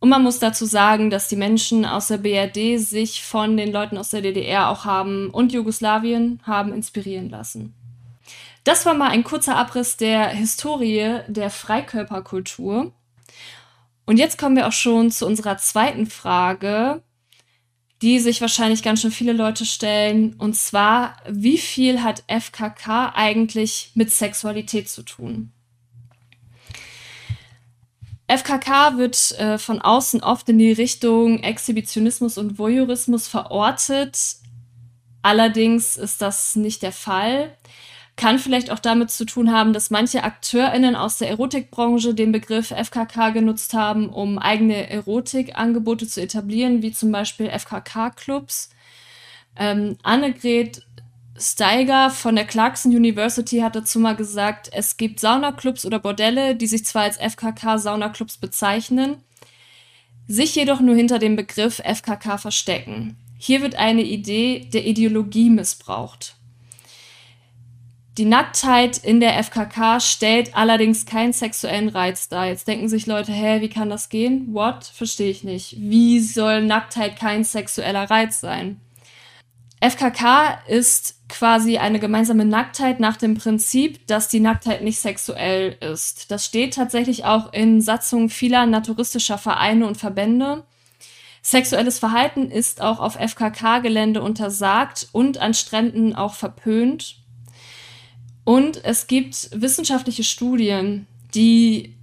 und 0.04 0.10
man 0.10 0.22
muss 0.22 0.38
dazu 0.38 0.66
sagen, 0.66 1.08
dass 1.08 1.28
die 1.28 1.36
Menschen 1.36 1.86
aus 1.86 2.08
der 2.08 2.18
BRD 2.18 2.78
sich 2.78 3.22
von 3.22 3.56
den 3.56 3.72
Leuten 3.72 3.96
aus 3.96 4.10
der 4.10 4.20
DDR 4.20 4.68
auch 4.68 4.84
haben 4.84 5.30
und 5.30 5.54
Jugoslawien 5.54 6.40
haben 6.42 6.74
inspirieren 6.74 7.30
lassen. 7.30 7.72
Das 8.64 8.84
war 8.84 8.92
mal 8.92 9.08
ein 9.08 9.24
kurzer 9.24 9.56
Abriss 9.56 9.96
der 9.96 10.28
Historie 10.28 11.20
der 11.28 11.48
Freikörperkultur. 11.48 12.92
Und 14.04 14.18
jetzt 14.18 14.36
kommen 14.36 14.56
wir 14.56 14.68
auch 14.68 14.72
schon 14.72 15.10
zu 15.10 15.26
unserer 15.26 15.56
zweiten 15.56 16.06
Frage, 16.06 17.02
die 18.02 18.18
sich 18.18 18.42
wahrscheinlich 18.42 18.82
ganz 18.82 19.00
schön 19.00 19.10
viele 19.10 19.32
Leute 19.32 19.64
stellen. 19.64 20.34
Und 20.34 20.54
zwar, 20.54 21.16
wie 21.30 21.56
viel 21.56 22.02
hat 22.02 22.24
FKK 22.28 23.14
eigentlich 23.14 23.92
mit 23.94 24.10
Sexualität 24.10 24.90
zu 24.90 25.02
tun? 25.02 25.54
FKK 28.26 28.96
wird 28.96 29.32
äh, 29.38 29.58
von 29.58 29.80
außen 29.80 30.22
oft 30.22 30.48
in 30.48 30.58
die 30.58 30.72
Richtung 30.72 31.42
Exhibitionismus 31.42 32.38
und 32.38 32.58
Voyeurismus 32.58 33.28
verortet. 33.28 34.18
Allerdings 35.22 35.96
ist 35.96 36.22
das 36.22 36.56
nicht 36.56 36.82
der 36.82 36.92
Fall. 36.92 37.56
Kann 38.16 38.38
vielleicht 38.38 38.70
auch 38.70 38.78
damit 38.78 39.10
zu 39.10 39.26
tun 39.26 39.52
haben, 39.52 39.72
dass 39.72 39.90
manche 39.90 40.22
AkteurInnen 40.22 40.94
aus 40.94 41.18
der 41.18 41.30
Erotikbranche 41.30 42.14
den 42.14 42.30
Begriff 42.30 42.70
FKK 42.70 43.30
genutzt 43.30 43.74
haben, 43.74 44.08
um 44.08 44.38
eigene 44.38 44.88
Erotikangebote 44.88 46.06
zu 46.06 46.22
etablieren, 46.22 46.80
wie 46.80 46.92
zum 46.92 47.10
Beispiel 47.10 47.50
FKK-Clubs. 47.50 48.70
Ähm, 49.56 49.96
Annegret 50.02 50.86
Steiger 51.36 52.10
von 52.10 52.36
der 52.36 52.44
Clarkson 52.44 52.94
University 52.94 53.58
hat 53.58 53.74
dazu 53.74 53.98
mal 53.98 54.14
gesagt, 54.14 54.70
es 54.72 54.96
gibt 54.96 55.18
Saunaclubs 55.18 55.84
oder 55.84 55.98
Bordelle, 55.98 56.54
die 56.54 56.68
sich 56.68 56.84
zwar 56.84 57.02
als 57.02 57.18
FKK-Saunaclubs 57.18 58.36
bezeichnen, 58.36 59.16
sich 60.28 60.54
jedoch 60.54 60.80
nur 60.80 60.94
hinter 60.94 61.18
dem 61.18 61.34
Begriff 61.34 61.82
FKK 61.84 62.38
verstecken. 62.38 63.16
Hier 63.36 63.62
wird 63.62 63.74
eine 63.74 64.02
Idee 64.02 64.68
der 64.72 64.86
Ideologie 64.86 65.50
missbraucht. 65.50 66.36
Die 68.16 68.24
Nacktheit 68.24 68.98
in 68.98 69.18
der 69.18 69.36
FKK 69.42 69.98
stellt 69.98 70.56
allerdings 70.56 71.04
keinen 71.04 71.32
sexuellen 71.32 71.88
Reiz 71.88 72.28
dar. 72.28 72.46
Jetzt 72.46 72.68
denken 72.68 72.88
sich 72.88 73.06
Leute, 73.06 73.32
hä, 73.32 73.60
wie 73.60 73.68
kann 73.68 73.90
das 73.90 74.08
gehen? 74.08 74.54
What? 74.54 74.84
Verstehe 74.84 75.30
ich 75.30 75.42
nicht. 75.42 75.74
Wie 75.80 76.20
soll 76.20 76.64
Nacktheit 76.64 77.18
kein 77.18 77.42
sexueller 77.42 78.08
Reiz 78.08 78.38
sein? 78.38 78.80
FKK 79.90 80.62
ist 80.66 81.28
quasi 81.28 81.76
eine 81.76 82.00
gemeinsame 82.00 82.46
Nacktheit 82.46 83.00
nach 83.00 83.18
dem 83.18 83.34
Prinzip, 83.34 84.06
dass 84.06 84.28
die 84.28 84.40
Nacktheit 84.40 84.82
nicht 84.82 84.98
sexuell 84.98 85.76
ist. 85.80 86.30
Das 86.30 86.46
steht 86.46 86.74
tatsächlich 86.74 87.26
auch 87.26 87.52
in 87.52 87.82
Satzungen 87.82 88.30
vieler 88.30 88.64
naturistischer 88.64 89.36
Vereine 89.36 89.86
und 89.86 89.98
Verbände. 89.98 90.64
Sexuelles 91.42 91.98
Verhalten 91.98 92.50
ist 92.50 92.80
auch 92.80 92.98
auf 92.98 93.16
FKK-Gelände 93.16 94.22
untersagt 94.22 95.08
und 95.12 95.36
an 95.36 95.52
Stränden 95.52 96.14
auch 96.14 96.32
verpönt. 96.32 97.16
Und 98.44 98.82
es 98.84 99.06
gibt 99.06 99.50
wissenschaftliche 99.52 100.24
Studien, 100.24 101.06
die 101.34 101.94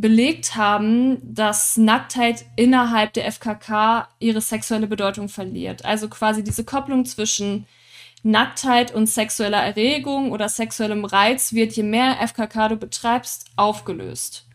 belegt 0.00 0.56
haben, 0.56 1.18
dass 1.22 1.76
Nacktheit 1.76 2.44
innerhalb 2.56 3.12
der 3.14 3.30
FKK 3.30 4.08
ihre 4.18 4.40
sexuelle 4.40 4.86
Bedeutung 4.86 5.28
verliert. 5.28 5.84
Also 5.84 6.08
quasi 6.08 6.44
diese 6.44 6.64
Kopplung 6.64 7.04
zwischen 7.04 7.66
Nacktheit 8.22 8.94
und 8.94 9.06
sexueller 9.06 9.62
Erregung 9.62 10.32
oder 10.32 10.48
sexuellem 10.48 11.04
Reiz 11.04 11.52
wird, 11.52 11.72
je 11.72 11.82
mehr 11.82 12.16
FKK 12.26 12.68
du 12.68 12.76
betreibst, 12.76 13.46
aufgelöst. 13.56 14.46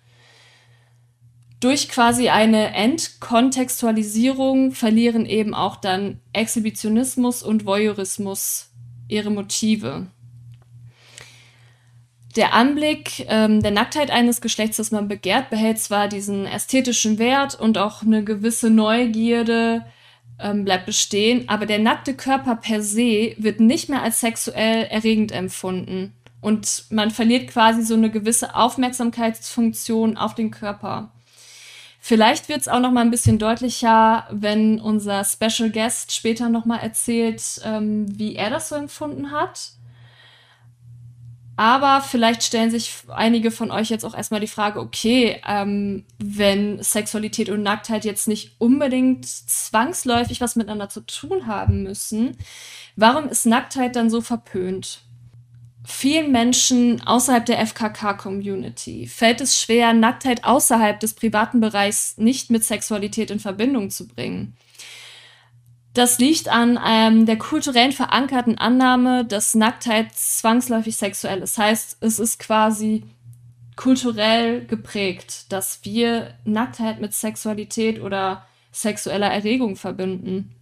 Durch 1.60 1.89
quasi 1.89 2.29
eine 2.29 2.74
Entkontextualisierung 2.74 4.71
verlieren 4.71 5.25
eben 5.25 5.53
auch 5.53 5.75
dann 5.75 6.19
Exhibitionismus 6.33 7.43
und 7.43 7.65
Voyeurismus 7.65 8.71
ihre 9.07 9.29
Motive 9.29 10.07
der 12.34 12.54
Anblick 12.54 13.26
ähm, 13.28 13.62
der 13.62 13.72
Nacktheit 13.72 14.12
eines 14.12 14.42
Geschlechts, 14.42 14.78
das 14.78 14.92
man 14.92 15.08
begehrt, 15.08 15.50
behält 15.50 15.80
zwar 15.80 16.08
diesen 16.08 16.46
ästhetischen 16.46 17.18
Wert 17.18 17.60
und 17.60 17.78
auch 17.78 18.04
eine 18.04 18.24
gewisse 18.24 18.70
Neugierde 18.70 19.86
ähm, 20.40 20.66
bleibt 20.66 20.86
bestehen, 20.86 21.48
aber 21.48 21.66
der 21.66 21.80
nackte 21.80 22.14
Körper 22.14 22.56
per 22.56 22.82
se 22.82 23.36
wird 23.38 23.60
nicht 23.60 23.90
mehr 23.90 24.02
als 24.02 24.20
sexuell 24.20 24.86
erregend 24.86 25.32
empfunden. 25.32 26.14
Und 26.42 26.86
man 26.90 27.12
verliert 27.12 27.50
quasi 27.50 27.84
so 27.84 27.94
eine 27.94 28.10
gewisse 28.10 28.56
Aufmerksamkeitsfunktion 28.56 30.18
auf 30.18 30.34
den 30.34 30.50
Körper. 30.50 31.12
Vielleicht 32.04 32.50
wird 32.50 32.62
es 32.62 32.68
auch 32.68 32.80
noch 32.80 32.92
mal 32.92 33.02
ein 33.02 33.12
bisschen 33.12 33.38
deutlicher, 33.38 34.26
wenn 34.32 34.82
unser 34.82 35.24
Special 35.24 35.70
Guest 35.70 36.12
später 36.12 36.50
noch 36.50 36.66
mal 36.66 36.80
erzählt, 36.80 37.62
ähm, 37.64 38.08
wie 38.18 38.36
er 38.36 38.50
das 38.50 38.70
so 38.70 38.76
empfunden 38.76 39.32
hat. 39.32 39.74
Aber 41.62 42.01
vielleicht 42.01 42.41
stellen 42.41 42.72
sich 42.72 42.91
einige 43.08 43.51
von 43.51 43.70
euch 43.70 43.91
jetzt 43.91 44.03
auch 44.03 44.18
erstmal 44.18 44.39
die 44.39 44.48
Frage, 44.48 44.80
okay, 44.80 45.39
ähm, 45.48 46.06
wenn 46.18 46.82
Sexualität 46.82 47.51
und 47.51 47.62
Nacktheit 47.62 48.03
jetzt 48.03 48.27
nicht 48.27 48.56
unbedingt 48.58 49.27
zwangsläufig 49.27 50.41
was 50.41 50.56
miteinander 50.56 50.89
zu 50.89 51.01
tun 51.01 51.46
haben 51.46 51.84
müssen, 51.84 52.36
warum 52.96 53.30
ist 53.30 53.46
Nacktheit 53.46 53.96
dann 53.96 54.10
so 54.10 54.22
verpönt? 54.22 55.03
Vielen 55.86 56.32
Menschen 56.32 57.06
außerhalb 57.06 57.46
der 57.46 57.60
FKK-Community 57.60 59.06
fällt 59.06 59.39
es 59.39 59.62
schwer, 59.62 59.94
Nacktheit 59.94 60.44
außerhalb 60.44 61.00
des 61.00 61.13
privaten 61.13 61.60
Bereichs 61.60 62.18
nicht 62.18 62.50
mit 62.50 62.63
Sexualität 62.63 63.30
in 63.30 63.39
Verbindung 63.39 63.91
zu 63.91 64.08
bringen. 64.08 64.56
Das 65.93 66.19
liegt 66.19 66.48
an 66.48 66.79
ähm, 66.86 67.25
der 67.25 67.38
kulturell 67.38 67.91
verankerten 67.91 68.57
Annahme, 68.57 69.25
dass 69.25 69.55
Nacktheit 69.55 70.13
zwangsläufig 70.13 70.95
sexuell 70.95 71.39
ist. 71.39 71.57
Das 71.57 71.65
heißt, 71.65 71.98
es 72.00 72.19
ist 72.19 72.39
quasi 72.39 73.03
kulturell 73.75 74.65
geprägt, 74.65 75.51
dass 75.51 75.83
wir 75.83 76.33
Nacktheit 76.45 77.01
mit 77.01 77.13
Sexualität 77.13 78.01
oder 78.01 78.45
sexueller 78.71 79.27
Erregung 79.27 79.75
verbinden. 79.75 80.55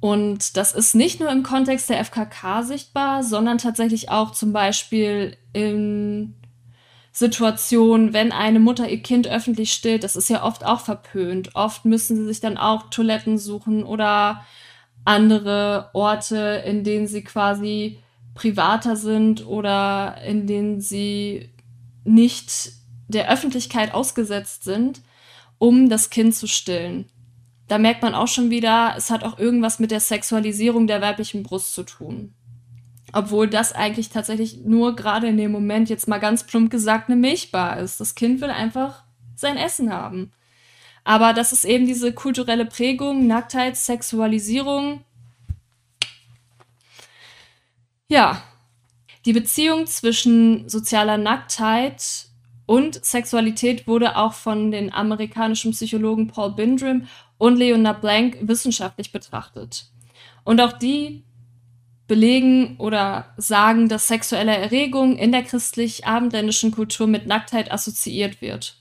Und 0.00 0.56
das 0.56 0.72
ist 0.72 0.94
nicht 0.94 1.20
nur 1.20 1.30
im 1.30 1.42
Kontext 1.42 1.90
der 1.90 2.02
FKK 2.04 2.62
sichtbar, 2.62 3.22
sondern 3.22 3.58
tatsächlich 3.58 4.08
auch 4.08 4.32
zum 4.32 4.52
Beispiel 4.52 5.36
in 5.52 6.34
Situationen, 7.12 8.12
wenn 8.12 8.32
eine 8.32 8.60
Mutter 8.60 8.88
ihr 8.88 9.02
Kind 9.02 9.26
öffentlich 9.26 9.72
stillt, 9.72 10.04
das 10.04 10.16
ist 10.16 10.30
ja 10.30 10.44
oft 10.44 10.64
auch 10.64 10.80
verpönt. 10.80 11.54
Oft 11.54 11.84
müssen 11.84 12.16
sie 12.16 12.24
sich 12.24 12.40
dann 12.40 12.56
auch 12.56 12.90
Toiletten 12.90 13.38
suchen 13.38 13.82
oder 13.84 14.44
andere 15.04 15.90
Orte, 15.92 16.62
in 16.66 16.84
denen 16.84 17.06
sie 17.06 17.24
quasi 17.24 17.98
privater 18.34 18.96
sind 18.96 19.46
oder 19.46 20.18
in 20.24 20.46
denen 20.46 20.80
sie 20.80 21.50
nicht 22.04 22.72
der 23.08 23.30
Öffentlichkeit 23.30 23.92
ausgesetzt 23.92 24.64
sind, 24.64 25.00
um 25.58 25.88
das 25.88 26.10
Kind 26.10 26.34
zu 26.34 26.46
stillen 26.46 27.06
da 27.70 27.78
merkt 27.78 28.02
man 28.02 28.16
auch 28.16 28.26
schon 28.26 28.50
wieder, 28.50 28.94
es 28.96 29.10
hat 29.10 29.22
auch 29.22 29.38
irgendwas 29.38 29.78
mit 29.78 29.92
der 29.92 30.00
Sexualisierung 30.00 30.88
der 30.88 31.00
weiblichen 31.00 31.44
Brust 31.44 31.72
zu 31.72 31.84
tun. 31.84 32.34
Obwohl 33.12 33.48
das 33.48 33.72
eigentlich 33.72 34.10
tatsächlich 34.10 34.58
nur 34.64 34.94
gerade 34.96 35.28
in 35.28 35.36
dem 35.36 35.52
Moment 35.52 35.88
jetzt 35.90 36.08
mal 36.08 36.18
ganz 36.18 36.44
plump 36.44 36.70
gesagt 36.70 37.08
eine 37.08 37.16
Milchbar 37.16 37.78
ist. 37.78 38.00
Das 38.00 38.14
Kind 38.14 38.40
will 38.40 38.50
einfach 38.50 39.04
sein 39.34 39.56
Essen 39.56 39.92
haben. 39.92 40.32
Aber 41.04 41.32
das 41.32 41.52
ist 41.52 41.64
eben 41.64 41.86
diese 41.86 42.12
kulturelle 42.12 42.66
Prägung, 42.66 43.26
Nacktheit, 43.26 43.76
Sexualisierung. 43.76 45.04
Ja, 48.08 48.42
die 49.24 49.32
Beziehung 49.32 49.86
zwischen 49.86 50.68
sozialer 50.68 51.16
Nacktheit 51.16 52.26
und 52.66 53.04
Sexualität 53.04 53.86
wurde 53.86 54.16
auch 54.16 54.32
von 54.32 54.70
den 54.70 54.92
amerikanischen 54.92 55.72
Psychologen 55.72 56.28
Paul 56.28 56.52
Bindrim 56.52 57.06
und 57.38 57.56
Leonard 57.56 58.00
Blank 58.00 58.38
wissenschaftlich 58.42 59.12
betrachtet. 59.12 59.86
Und 60.44 60.60
auch 60.60 60.72
die 60.72 61.24
belegen 62.10 62.74
oder 62.78 63.32
sagen, 63.36 63.88
dass 63.88 64.08
sexuelle 64.08 64.56
Erregung 64.56 65.16
in 65.16 65.30
der 65.30 65.44
christlich-abendländischen 65.44 66.72
Kultur 66.72 67.06
mit 67.06 67.28
Nacktheit 67.28 67.70
assoziiert 67.70 68.40
wird. 68.40 68.76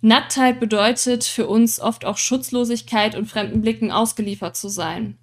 Nacktheit 0.00 0.58
bedeutet 0.58 1.24
für 1.24 1.46
uns 1.46 1.78
oft 1.78 2.06
auch 2.06 2.16
Schutzlosigkeit 2.16 3.14
und 3.14 3.26
fremden 3.26 3.60
Blicken 3.60 3.92
ausgeliefert 3.92 4.56
zu 4.56 4.70
sein. 4.70 5.18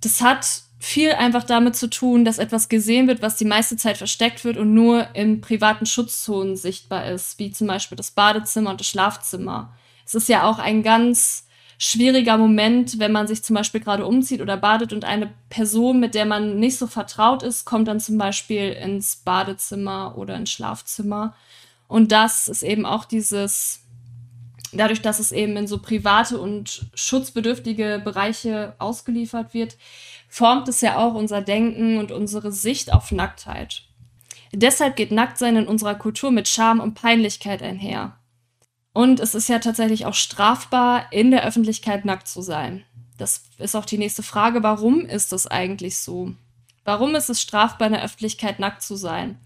Das 0.00 0.22
hat 0.22 0.62
viel 0.78 1.12
einfach 1.12 1.44
damit 1.44 1.76
zu 1.76 1.90
tun, 1.90 2.24
dass 2.24 2.38
etwas 2.38 2.70
gesehen 2.70 3.06
wird, 3.06 3.20
was 3.20 3.36
die 3.36 3.44
meiste 3.44 3.76
Zeit 3.76 3.98
versteckt 3.98 4.46
wird 4.46 4.56
und 4.56 4.72
nur 4.72 5.14
in 5.14 5.42
privaten 5.42 5.84
Schutzzonen 5.84 6.56
sichtbar 6.56 7.10
ist, 7.10 7.38
wie 7.38 7.50
zum 7.52 7.66
Beispiel 7.66 7.96
das 7.96 8.12
Badezimmer 8.12 8.70
und 8.70 8.80
das 8.80 8.88
Schlafzimmer 8.88 9.74
es 10.06 10.14
ist 10.14 10.28
ja 10.28 10.48
auch 10.48 10.58
ein 10.58 10.82
ganz 10.82 11.45
schwieriger 11.78 12.38
Moment, 12.38 12.98
wenn 12.98 13.12
man 13.12 13.26
sich 13.26 13.44
zum 13.44 13.54
Beispiel 13.54 13.80
gerade 13.80 14.06
umzieht 14.06 14.40
oder 14.40 14.56
badet 14.56 14.92
und 14.92 15.04
eine 15.04 15.30
Person, 15.48 16.00
mit 16.00 16.14
der 16.14 16.24
man 16.24 16.58
nicht 16.58 16.78
so 16.78 16.86
vertraut 16.86 17.42
ist, 17.42 17.64
kommt 17.64 17.88
dann 17.88 18.00
zum 18.00 18.18
Beispiel 18.18 18.72
ins 18.72 19.16
Badezimmer 19.16 20.16
oder 20.16 20.36
ins 20.36 20.50
Schlafzimmer. 20.50 21.34
Und 21.88 22.12
das 22.12 22.48
ist 22.48 22.62
eben 22.62 22.86
auch 22.86 23.04
dieses, 23.04 23.82
dadurch, 24.72 25.02
dass 25.02 25.18
es 25.18 25.32
eben 25.32 25.56
in 25.56 25.66
so 25.66 25.78
private 25.78 26.40
und 26.40 26.86
schutzbedürftige 26.94 28.00
Bereiche 28.02 28.74
ausgeliefert 28.78 29.54
wird, 29.54 29.76
formt 30.28 30.68
es 30.68 30.80
ja 30.80 30.98
auch 30.98 31.14
unser 31.14 31.42
Denken 31.42 31.98
und 31.98 32.10
unsere 32.10 32.52
Sicht 32.52 32.92
auf 32.92 33.12
Nacktheit. 33.12 33.82
Deshalb 34.52 34.96
geht 34.96 35.12
Nacktsein 35.12 35.56
in 35.56 35.68
unserer 35.68 35.94
Kultur 35.94 36.30
mit 36.30 36.48
Scham 36.48 36.80
und 36.80 36.94
Peinlichkeit 36.94 37.62
einher. 37.62 38.16
Und 38.96 39.20
es 39.20 39.34
ist 39.34 39.50
ja 39.50 39.58
tatsächlich 39.58 40.06
auch 40.06 40.14
strafbar, 40.14 41.12
in 41.12 41.30
der 41.30 41.44
Öffentlichkeit 41.44 42.06
nackt 42.06 42.26
zu 42.26 42.40
sein. 42.40 42.82
Das 43.18 43.42
ist 43.58 43.76
auch 43.76 43.84
die 43.84 43.98
nächste 43.98 44.22
Frage. 44.22 44.62
Warum 44.62 45.04
ist 45.04 45.32
das 45.32 45.46
eigentlich 45.46 45.98
so? 45.98 46.32
Warum 46.82 47.14
ist 47.14 47.28
es 47.28 47.42
strafbar, 47.42 47.88
in 47.88 47.92
der 47.92 48.02
Öffentlichkeit 48.02 48.58
nackt 48.58 48.80
zu 48.80 48.96
sein? 48.96 49.38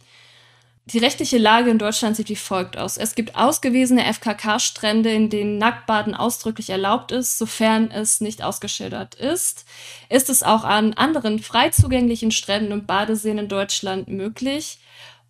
Die 0.85 0.99
rechtliche 0.99 1.39
Lage 1.39 1.69
in 1.69 1.79
Deutschland 1.79 2.15
sieht 2.15 2.29
wie 2.29 2.37
folgt 2.37 2.79
aus. 2.79 2.97
Es 2.97 3.17
gibt 3.17 3.35
ausgewiesene 3.35 4.05
FKK-Strände, 4.05 5.11
in 5.11 5.31
denen 5.31 5.59
Nacktbaden 5.59 6.15
ausdrücklich 6.15 6.71
erlaubt 6.71 7.11
ist, 7.11 7.37
sofern 7.37 7.91
es 7.91 8.21
nicht 8.21 8.45
ausgeschildert 8.45 9.17
ist. 9.17 9.65
Ist 10.09 10.31
es 10.31 10.45
auch 10.45 10.63
an 10.63 10.95
anderen 10.95 11.41
frei 11.41 11.71
zugänglichen 11.71 12.31
Stränden 12.31 12.73
und 12.73 12.87
Badeseen 12.87 13.39
in 13.39 13.49
Deutschland 13.49 14.07
möglich? 14.07 14.79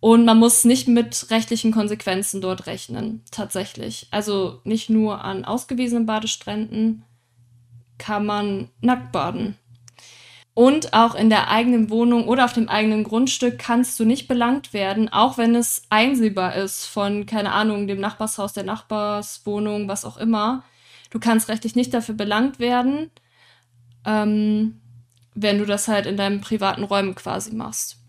Und 0.01 0.25
man 0.25 0.39
muss 0.39 0.65
nicht 0.65 0.87
mit 0.87 1.29
rechtlichen 1.29 1.71
Konsequenzen 1.71 2.41
dort 2.41 2.65
rechnen, 2.65 3.21
tatsächlich. 3.29 4.07
Also 4.09 4.59
nicht 4.63 4.89
nur 4.89 5.23
an 5.23 5.45
ausgewiesenen 5.45 6.07
Badestränden 6.07 7.03
kann 7.99 8.25
man 8.25 8.69
nackt 8.81 9.11
baden. 9.11 9.57
Und 10.55 10.93
auch 10.93 11.13
in 11.13 11.29
der 11.29 11.49
eigenen 11.49 11.91
Wohnung 11.91 12.27
oder 12.27 12.45
auf 12.45 12.53
dem 12.53 12.67
eigenen 12.67 13.03
Grundstück 13.03 13.59
kannst 13.59 13.99
du 13.99 14.03
nicht 14.03 14.27
belangt 14.27 14.73
werden, 14.73 15.07
auch 15.07 15.37
wenn 15.37 15.53
es 15.53 15.83
einsehbar 15.91 16.55
ist 16.55 16.85
von, 16.85 17.27
keine 17.27 17.51
Ahnung, 17.51 17.87
dem 17.87 17.99
Nachbarshaus, 17.99 18.53
der 18.53 18.63
Nachbarswohnung, 18.63 19.87
was 19.87 20.03
auch 20.03 20.17
immer. 20.17 20.63
Du 21.11 21.19
kannst 21.19 21.47
rechtlich 21.47 21.75
nicht 21.75 21.93
dafür 21.93 22.15
belangt 22.15 22.57
werden, 22.57 23.11
ähm, 24.03 24.81
wenn 25.35 25.59
du 25.59 25.65
das 25.65 25.87
halt 25.87 26.07
in 26.07 26.17
deinen 26.17 26.41
privaten 26.41 26.83
Räumen 26.83 27.13
quasi 27.13 27.53
machst. 27.53 28.00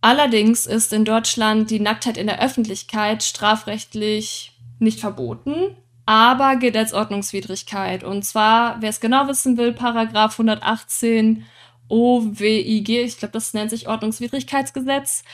Allerdings 0.00 0.66
ist 0.66 0.92
in 0.92 1.04
Deutschland 1.04 1.70
die 1.70 1.80
Nacktheit 1.80 2.16
in 2.16 2.28
der 2.28 2.40
Öffentlichkeit 2.40 3.22
strafrechtlich 3.22 4.52
nicht 4.78 5.00
verboten, 5.00 5.76
aber 6.06 6.56
gilt 6.56 6.76
als 6.76 6.94
Ordnungswidrigkeit. 6.94 8.04
Und 8.04 8.24
zwar, 8.24 8.80
wer 8.80 8.90
es 8.90 9.00
genau 9.00 9.26
wissen 9.28 9.56
will, 9.56 9.72
Paragraph 9.72 10.38
118 10.38 11.44
OWIG, 11.88 12.88
ich 12.88 13.18
glaube, 13.18 13.32
das 13.32 13.54
nennt 13.54 13.70
sich 13.70 13.88
Ordnungswidrigkeitsgesetz. 13.88 15.24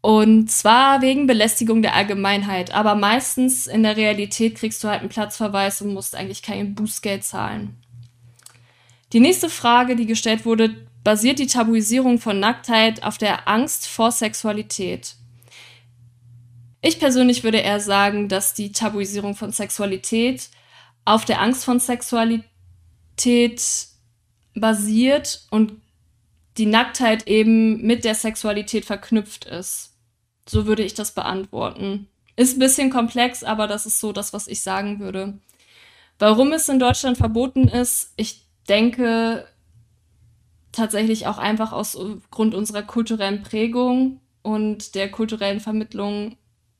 Und 0.00 0.50
zwar 0.50 1.00
wegen 1.00 1.26
Belästigung 1.26 1.82
der 1.82 1.94
Allgemeinheit. 1.94 2.72
Aber 2.72 2.94
meistens 2.94 3.66
in 3.66 3.82
der 3.82 3.96
Realität 3.96 4.56
kriegst 4.56 4.82
du 4.82 4.88
halt 4.88 5.00
einen 5.00 5.08
Platzverweis 5.08 5.80
und 5.80 5.94
musst 5.94 6.14
eigentlich 6.16 6.42
kein 6.42 6.74
Bußgeld 6.74 7.24
zahlen. 7.24 7.76
Die 9.12 9.20
nächste 9.20 9.48
Frage, 9.48 9.96
die 9.96 10.06
gestellt 10.06 10.44
wurde, 10.44 10.86
basiert 11.04 11.38
die 11.38 11.46
Tabuisierung 11.46 12.18
von 12.18 12.38
Nacktheit 12.40 13.02
auf 13.02 13.18
der 13.18 13.48
Angst 13.48 13.86
vor 13.88 14.12
Sexualität. 14.12 15.16
Ich 16.80 16.98
persönlich 16.98 17.44
würde 17.44 17.58
eher 17.58 17.80
sagen, 17.80 18.28
dass 18.28 18.54
die 18.54 18.72
Tabuisierung 18.72 19.34
von 19.34 19.52
Sexualität 19.52 20.50
auf 21.04 21.24
der 21.24 21.40
Angst 21.40 21.64
von 21.64 21.80
Sexualität 21.80 22.42
basiert 24.54 25.46
und 25.50 25.80
die 26.58 26.66
Nacktheit 26.66 27.26
eben 27.26 27.82
mit 27.86 28.04
der 28.04 28.14
Sexualität 28.14 28.84
verknüpft 28.84 29.44
ist. 29.46 29.94
So 30.48 30.66
würde 30.66 30.82
ich 30.82 30.94
das 30.94 31.12
beantworten. 31.12 32.08
Ist 32.36 32.56
ein 32.56 32.60
bisschen 32.60 32.90
komplex, 32.90 33.44
aber 33.44 33.66
das 33.66 33.86
ist 33.86 34.00
so 34.00 34.12
das, 34.12 34.32
was 34.32 34.48
ich 34.48 34.62
sagen 34.62 34.98
würde. 34.98 35.38
Warum 36.18 36.52
es 36.52 36.68
in 36.68 36.78
Deutschland 36.78 37.16
verboten 37.16 37.68
ist, 37.68 38.12
ich 38.16 38.42
denke, 38.68 39.46
tatsächlich 40.72 41.26
auch 41.26 41.38
einfach 41.38 41.72
aus 41.72 41.98
Grund 42.30 42.54
unserer 42.54 42.82
kulturellen 42.82 43.42
Prägung 43.42 44.20
und 44.42 44.94
der 44.94 45.10
kulturellen 45.10 45.60
Vermittlung, 45.60 46.36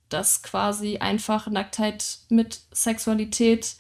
dass 0.09 0.43
quasi 0.43 0.99
einfach 0.99 1.47
Nacktheit 1.49 2.19
mit 2.29 2.61
Sexualität 2.73 3.77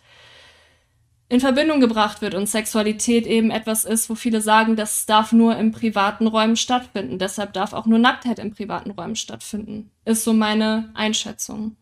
in 1.29 1.40
Verbindung 1.40 1.81
gebracht 1.81 2.20
wird 2.20 2.35
und 2.35 2.46
Sexualität 2.46 3.27
eben 3.27 3.51
etwas 3.51 3.87
ist, 3.87 4.11
wo 4.11 4.14
viele 4.14 4.42
sagen, 4.42 4.77
das 4.77 5.07
darf 5.07 5.33
nur 5.33 5.57
in 5.57 5.72
privaten 5.72 6.27
Räumen 6.27 6.57
stattfinden. 6.57 7.18
Deshalb 7.18 7.55
darf 7.55 7.72
auch 7.72 7.87
nur 7.87 7.98
Nacktheit 7.98 8.38
in 8.38 8.53
privaten 8.53 8.90
Räumen 8.90 9.16
stattfinden. 9.16 9.90
Ist 10.05 10.25
so 10.25 10.35
meine 10.35 10.90
Einschätzung. 10.92 11.77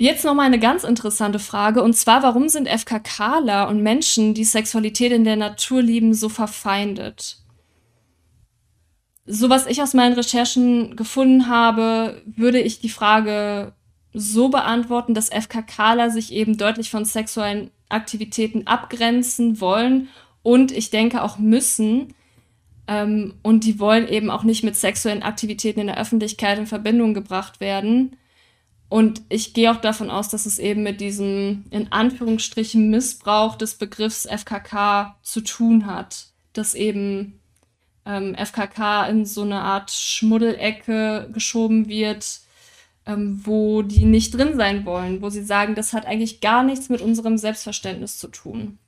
Jetzt 0.00 0.24
noch 0.24 0.34
mal 0.34 0.44
eine 0.44 0.60
ganz 0.60 0.84
interessante 0.84 1.40
Frage 1.40 1.82
und 1.82 1.94
zwar, 1.94 2.22
warum 2.22 2.48
sind 2.48 2.68
FKKler 2.68 3.68
und 3.68 3.82
Menschen, 3.82 4.32
die 4.32 4.44
Sexualität 4.44 5.10
in 5.10 5.24
der 5.24 5.34
Natur 5.34 5.82
lieben, 5.82 6.14
so 6.14 6.28
verfeindet? 6.28 7.38
So 9.26 9.50
was 9.50 9.66
ich 9.66 9.82
aus 9.82 9.94
meinen 9.94 10.14
Recherchen 10.14 10.94
gefunden 10.94 11.48
habe, 11.48 12.22
würde 12.24 12.60
ich 12.60 12.80
die 12.80 12.88
Frage 12.88 13.74
so 14.14 14.50
beantworten, 14.50 15.14
dass 15.14 15.30
FKKler 15.30 16.10
sich 16.10 16.32
eben 16.32 16.56
deutlich 16.56 16.90
von 16.90 17.04
sexuellen 17.04 17.72
Aktivitäten 17.88 18.68
abgrenzen 18.68 19.60
wollen 19.60 20.08
und 20.44 20.70
ich 20.70 20.90
denke 20.90 21.22
auch 21.22 21.38
müssen. 21.38 22.14
Ähm, 22.86 23.34
und 23.42 23.64
die 23.64 23.80
wollen 23.80 24.06
eben 24.06 24.30
auch 24.30 24.44
nicht 24.44 24.62
mit 24.62 24.76
sexuellen 24.76 25.24
Aktivitäten 25.24 25.80
in 25.80 25.88
der 25.88 25.98
Öffentlichkeit 25.98 26.56
in 26.56 26.68
Verbindung 26.68 27.14
gebracht 27.14 27.58
werden 27.58 28.16
Und 28.88 29.22
ich 29.28 29.52
gehe 29.52 29.70
auch 29.70 29.80
davon 29.80 30.10
aus, 30.10 30.28
dass 30.30 30.46
es 30.46 30.58
eben 30.58 30.82
mit 30.82 31.00
diesem 31.00 31.64
in 31.70 31.92
Anführungsstrichen 31.92 32.88
Missbrauch 32.88 33.56
des 33.56 33.74
Begriffs 33.74 34.26
FKK 34.26 35.16
zu 35.22 35.42
tun 35.42 35.86
hat. 35.86 36.28
Dass 36.54 36.74
eben 36.74 37.38
ähm, 38.06 38.34
FKK 38.34 39.06
in 39.06 39.26
so 39.26 39.42
eine 39.42 39.60
Art 39.60 39.90
Schmuddelecke 39.90 41.28
geschoben 41.32 41.88
wird, 41.88 42.40
ähm, 43.04 43.40
wo 43.44 43.82
die 43.82 44.06
nicht 44.06 44.34
drin 44.34 44.56
sein 44.56 44.86
wollen, 44.86 45.20
wo 45.20 45.28
sie 45.28 45.44
sagen, 45.44 45.74
das 45.74 45.92
hat 45.92 46.06
eigentlich 46.06 46.40
gar 46.40 46.62
nichts 46.62 46.88
mit 46.88 47.02
unserem 47.02 47.36
Selbstverständnis 47.36 48.18
zu 48.18 48.28
tun. 48.28 48.78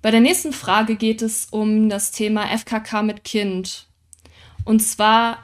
Bei 0.00 0.12
der 0.12 0.20
nächsten 0.20 0.52
Frage 0.52 0.94
geht 0.94 1.22
es 1.22 1.46
um 1.50 1.88
das 1.88 2.12
Thema 2.12 2.46
FKK 2.56 3.02
mit 3.02 3.24
Kind. 3.24 3.88
Und 4.64 4.80
zwar, 4.80 5.38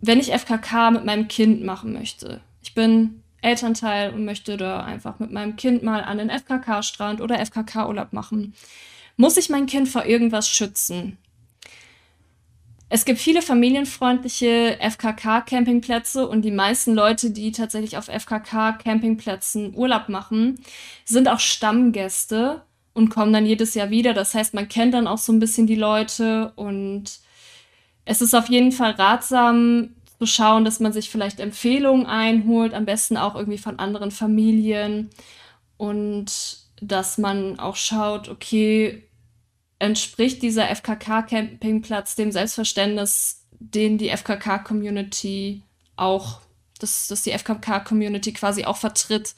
wenn 0.00 0.20
ich 0.20 0.32
FKK 0.32 0.92
mit 0.92 1.04
meinem 1.04 1.26
Kind 1.26 1.64
machen 1.64 1.92
möchte. 1.92 2.40
Ich 2.70 2.74
bin 2.74 3.24
Elternteil 3.42 4.14
und 4.14 4.24
möchte 4.24 4.56
da 4.56 4.84
einfach 4.84 5.18
mit 5.18 5.32
meinem 5.32 5.56
Kind 5.56 5.82
mal 5.82 6.04
an 6.04 6.18
den 6.18 6.30
FKK-Strand 6.30 7.20
oder 7.20 7.44
FKK-Urlaub 7.44 8.12
machen. 8.12 8.54
Muss 9.16 9.36
ich 9.36 9.50
mein 9.50 9.66
Kind 9.66 9.88
vor 9.88 10.04
irgendwas 10.04 10.48
schützen? 10.48 11.18
Es 12.88 13.04
gibt 13.04 13.18
viele 13.18 13.42
familienfreundliche 13.42 14.78
FKK-Campingplätze 14.80 16.28
und 16.28 16.42
die 16.42 16.52
meisten 16.52 16.94
Leute, 16.94 17.32
die 17.32 17.50
tatsächlich 17.50 17.96
auf 17.96 18.06
FKK-Campingplätzen 18.06 19.74
Urlaub 19.74 20.08
machen, 20.08 20.60
sind 21.04 21.26
auch 21.26 21.40
Stammgäste 21.40 22.62
und 22.92 23.08
kommen 23.08 23.32
dann 23.32 23.46
jedes 23.46 23.74
Jahr 23.74 23.90
wieder. 23.90 24.14
Das 24.14 24.32
heißt, 24.32 24.54
man 24.54 24.68
kennt 24.68 24.94
dann 24.94 25.08
auch 25.08 25.18
so 25.18 25.32
ein 25.32 25.40
bisschen 25.40 25.66
die 25.66 25.74
Leute 25.74 26.52
und 26.54 27.18
es 28.04 28.22
ist 28.22 28.34
auf 28.34 28.48
jeden 28.48 28.70
Fall 28.70 28.92
ratsam 28.92 29.96
zu 30.20 30.26
schauen, 30.26 30.66
dass 30.66 30.80
man 30.80 30.92
sich 30.92 31.08
vielleicht 31.08 31.40
Empfehlungen 31.40 32.04
einholt, 32.04 32.74
am 32.74 32.84
besten 32.84 33.16
auch 33.16 33.36
irgendwie 33.36 33.56
von 33.56 33.78
anderen 33.78 34.10
Familien 34.10 35.08
und 35.78 36.58
dass 36.82 37.16
man 37.16 37.58
auch 37.58 37.76
schaut, 37.76 38.28
okay, 38.28 39.02
entspricht 39.78 40.42
dieser 40.42 40.68
FKK-Campingplatz 40.68 42.16
dem 42.16 42.32
Selbstverständnis, 42.32 43.46
den 43.60 43.96
die 43.96 44.10
FKK-Community 44.10 45.62
auch, 45.96 46.40
dass, 46.78 47.08
dass 47.08 47.22
die 47.22 47.32
FKK-Community 47.32 48.34
quasi 48.34 48.66
auch 48.66 48.76
vertritt. 48.76 49.34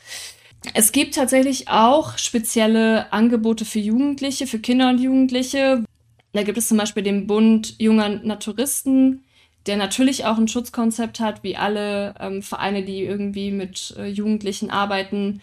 Es 0.75 0.91
gibt 0.91 1.15
tatsächlich 1.15 1.69
auch 1.69 2.19
spezielle 2.19 3.13
Angebote 3.13 3.65
für 3.65 3.79
Jugendliche, 3.79 4.49
für 4.49 4.59
Kinder 4.59 4.89
und 4.89 4.99
Jugendliche. 4.99 5.85
Da 6.33 6.43
gibt 6.43 6.59
es 6.59 6.67
zum 6.67 6.79
Beispiel 6.79 7.05
den 7.05 7.29
Bund 7.29 7.77
junger 7.79 8.09
Naturisten, 8.09 9.23
der 9.67 9.77
natürlich 9.77 10.25
auch 10.25 10.39
ein 10.39 10.49
Schutzkonzept 10.49 11.21
hat, 11.21 11.43
wie 11.43 11.57
alle 11.57 12.15
ähm, 12.21 12.43
Vereine, 12.43 12.83
die 12.83 13.03
irgendwie 13.03 13.51
mit 13.51 13.95
äh, 13.99 14.07
Jugendlichen 14.07 14.71
arbeiten 14.71 15.41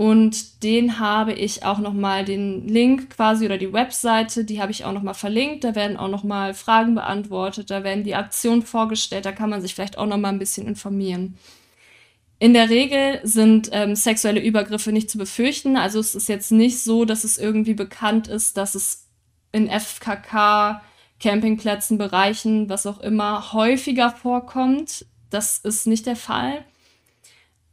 und 0.00 0.62
den 0.62 0.98
habe 0.98 1.34
ich 1.34 1.66
auch 1.66 1.78
nochmal 1.78 2.24
den 2.24 2.66
Link 2.66 3.10
quasi 3.10 3.44
oder 3.44 3.58
die 3.58 3.74
Webseite, 3.74 4.46
die 4.46 4.58
habe 4.58 4.72
ich 4.72 4.86
auch 4.86 4.92
nochmal 4.92 5.12
verlinkt. 5.12 5.62
Da 5.62 5.74
werden 5.74 5.98
auch 5.98 6.08
nochmal 6.08 6.54
Fragen 6.54 6.94
beantwortet, 6.94 7.70
da 7.70 7.84
werden 7.84 8.02
die 8.02 8.14
Aktionen 8.14 8.62
vorgestellt, 8.62 9.26
da 9.26 9.32
kann 9.32 9.50
man 9.50 9.60
sich 9.60 9.74
vielleicht 9.74 9.98
auch 9.98 10.06
nochmal 10.06 10.32
ein 10.32 10.38
bisschen 10.38 10.66
informieren. 10.66 11.36
In 12.38 12.54
der 12.54 12.70
Regel 12.70 13.20
sind 13.24 13.68
ähm, 13.72 13.94
sexuelle 13.94 14.40
Übergriffe 14.40 14.90
nicht 14.90 15.10
zu 15.10 15.18
befürchten. 15.18 15.76
Also 15.76 16.00
es 16.00 16.14
ist 16.14 16.30
jetzt 16.30 16.50
nicht 16.50 16.82
so, 16.82 17.04
dass 17.04 17.24
es 17.24 17.36
irgendwie 17.36 17.74
bekannt 17.74 18.26
ist, 18.26 18.56
dass 18.56 18.74
es 18.74 19.06
in 19.52 19.68
FKK, 19.68 20.80
Campingplätzen, 21.20 21.98
Bereichen, 21.98 22.68
was 22.68 22.86
auch 22.86 23.00
immer, 23.00 23.52
häufiger 23.52 24.10
vorkommt. 24.10 25.06
Das 25.30 25.58
ist 25.58 25.86
nicht 25.86 26.06
der 26.06 26.16
Fall 26.16 26.64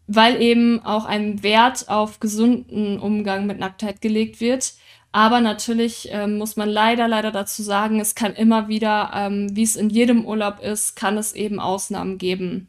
weil 0.07 0.41
eben 0.41 0.83
auch 0.83 1.05
ein 1.05 1.43
Wert 1.43 1.89
auf 1.89 2.19
gesunden 2.19 2.97
Umgang 2.99 3.45
mit 3.45 3.59
Nacktheit 3.59 4.01
gelegt 4.01 4.39
wird. 4.39 4.73
Aber 5.11 5.41
natürlich 5.41 6.09
ähm, 6.11 6.37
muss 6.37 6.55
man 6.55 6.69
leider, 6.69 7.07
leider 7.07 7.31
dazu 7.31 7.61
sagen, 7.63 7.99
es 7.99 8.15
kann 8.15 8.33
immer 8.33 8.67
wieder, 8.67 9.11
ähm, 9.13 9.55
wie 9.55 9.63
es 9.63 9.75
in 9.75 9.89
jedem 9.89 10.25
Urlaub 10.25 10.59
ist, 10.59 10.95
kann 10.95 11.17
es 11.17 11.33
eben 11.33 11.59
Ausnahmen 11.59 12.17
geben. 12.17 12.67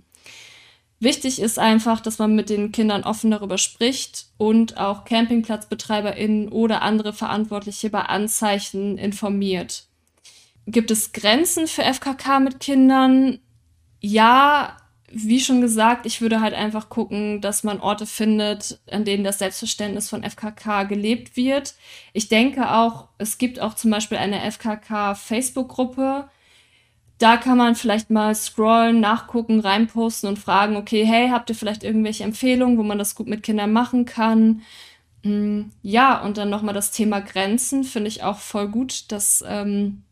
Wichtig 1.00 1.40
ist 1.40 1.60
einfach, 1.60 2.00
dass 2.00 2.18
man 2.18 2.34
mit 2.34 2.50
den 2.50 2.72
Kindern 2.72 3.04
offen 3.04 3.30
darüber 3.30 3.58
spricht 3.58 4.26
und 4.36 4.78
auch 4.78 5.04
CampingplatzbetreiberInnen 5.04 6.48
oder 6.48 6.82
andere 6.82 7.12
Verantwortliche 7.12 7.90
bei 7.90 8.00
Anzeichen 8.00 8.98
informiert. 8.98 9.87
Gibt 10.70 10.90
es 10.90 11.12
Grenzen 11.12 11.66
für 11.66 11.82
FKK 11.82 12.40
mit 12.40 12.60
Kindern? 12.60 13.38
Ja, 14.00 14.76
wie 15.10 15.40
schon 15.40 15.62
gesagt, 15.62 16.04
ich 16.04 16.20
würde 16.20 16.42
halt 16.42 16.52
einfach 16.52 16.90
gucken, 16.90 17.40
dass 17.40 17.64
man 17.64 17.80
Orte 17.80 18.04
findet, 18.04 18.78
an 18.90 19.06
denen 19.06 19.24
das 19.24 19.38
Selbstverständnis 19.38 20.10
von 20.10 20.22
FKK 20.22 20.84
gelebt 20.84 21.36
wird. 21.36 21.74
Ich 22.12 22.28
denke 22.28 22.70
auch, 22.70 23.08
es 23.16 23.38
gibt 23.38 23.60
auch 23.60 23.72
zum 23.72 23.90
Beispiel 23.90 24.18
eine 24.18 24.42
FKK-Facebook-Gruppe. 24.42 26.28
Da 27.16 27.36
kann 27.38 27.56
man 27.56 27.74
vielleicht 27.74 28.10
mal 28.10 28.34
scrollen, 28.34 29.00
nachgucken, 29.00 29.60
reinposten 29.60 30.28
und 30.28 30.38
fragen, 30.38 30.76
okay, 30.76 31.06
hey, 31.06 31.30
habt 31.30 31.48
ihr 31.48 31.56
vielleicht 31.56 31.82
irgendwelche 31.82 32.24
Empfehlungen, 32.24 32.76
wo 32.76 32.82
man 32.82 32.98
das 32.98 33.14
gut 33.14 33.26
mit 33.26 33.42
Kindern 33.42 33.72
machen 33.72 34.04
kann? 34.04 34.60
Hm, 35.22 35.70
ja, 35.82 36.20
und 36.20 36.36
dann 36.36 36.50
nochmal 36.50 36.74
das 36.74 36.90
Thema 36.90 37.20
Grenzen 37.20 37.84
finde 37.84 38.08
ich 38.08 38.22
auch 38.22 38.38
voll 38.38 38.68
gut, 38.68 39.10
dass 39.10 39.42
ähm, 39.48 40.02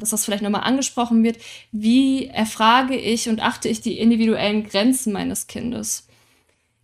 dass 0.00 0.10
das 0.10 0.24
vielleicht 0.24 0.42
nochmal 0.42 0.64
angesprochen 0.64 1.22
wird, 1.22 1.38
wie 1.72 2.26
erfrage 2.26 2.96
ich 2.96 3.28
und 3.28 3.40
achte 3.40 3.68
ich 3.68 3.80
die 3.80 3.98
individuellen 3.98 4.64
Grenzen 4.64 5.12
meines 5.12 5.46
Kindes. 5.46 6.08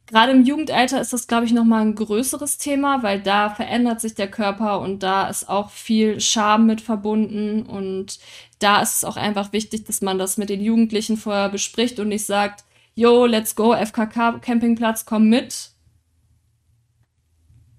Gerade 0.07 0.33
im 0.33 0.44
Jugendalter 0.44 1.00
ist 1.00 1.14
das, 1.14 1.27
glaube 1.27 1.46
ich, 1.46 1.53
nochmal 1.53 1.81
ein 1.81 1.94
größeres 1.94 2.59
Thema, 2.59 3.03
weil 3.03 3.20
da 3.20 3.48
verändert 3.48 4.03
sich 4.03 4.14
der 4.14 4.31
Körper 4.31 4.81
und 4.81 5.03
da 5.03 5.29
ist 5.29 5.48
auch 5.48 5.70
viel 5.70 6.20
Scham 6.20 6.66
mit 6.66 6.83
verbunden 6.83 7.62
und 7.62 8.18
da 8.59 8.83
ist 8.83 8.96
es 8.96 9.05
auch 9.05 9.16
einfach 9.16 9.53
wichtig, 9.53 9.85
dass 9.85 10.03
man 10.03 10.18
das 10.18 10.37
mit 10.37 10.50
den 10.50 10.61
Jugendlichen 10.61 11.16
vorher 11.16 11.48
bespricht 11.48 11.98
und 12.00 12.09
nicht 12.09 12.27
sagt, 12.27 12.64
yo, 12.94 13.24
let's 13.24 13.57
go, 13.57 13.74
FKK 13.74 14.40
Campingplatz, 14.40 15.07
komm 15.07 15.29
mit 15.31 15.70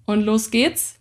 und 0.04 0.22
los 0.22 0.50
geht's, 0.50 0.96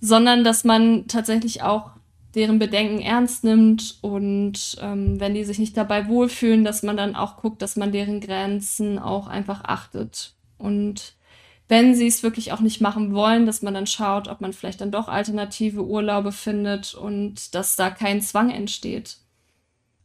sondern 0.00 0.44
dass 0.44 0.64
man 0.64 1.08
tatsächlich 1.08 1.62
auch 1.62 1.90
deren 2.38 2.60
Bedenken 2.60 3.00
ernst 3.00 3.42
nimmt 3.42 3.98
und 4.00 4.76
ähm, 4.80 5.18
wenn 5.18 5.34
die 5.34 5.42
sich 5.42 5.58
nicht 5.58 5.76
dabei 5.76 6.06
wohlfühlen, 6.06 6.64
dass 6.64 6.84
man 6.84 6.96
dann 6.96 7.16
auch 7.16 7.36
guckt, 7.36 7.60
dass 7.62 7.74
man 7.74 7.90
deren 7.90 8.20
Grenzen 8.20 9.00
auch 9.00 9.26
einfach 9.26 9.64
achtet. 9.64 10.34
Und 10.56 11.14
wenn 11.66 11.96
sie 11.96 12.06
es 12.06 12.22
wirklich 12.22 12.52
auch 12.52 12.60
nicht 12.60 12.80
machen 12.80 13.12
wollen, 13.12 13.44
dass 13.44 13.60
man 13.62 13.74
dann 13.74 13.88
schaut, 13.88 14.28
ob 14.28 14.40
man 14.40 14.52
vielleicht 14.52 14.80
dann 14.80 14.92
doch 14.92 15.08
alternative 15.08 15.84
Urlaube 15.84 16.30
findet 16.30 16.94
und 16.94 17.56
dass 17.56 17.74
da 17.74 17.90
kein 17.90 18.22
Zwang 18.22 18.50
entsteht. 18.50 19.16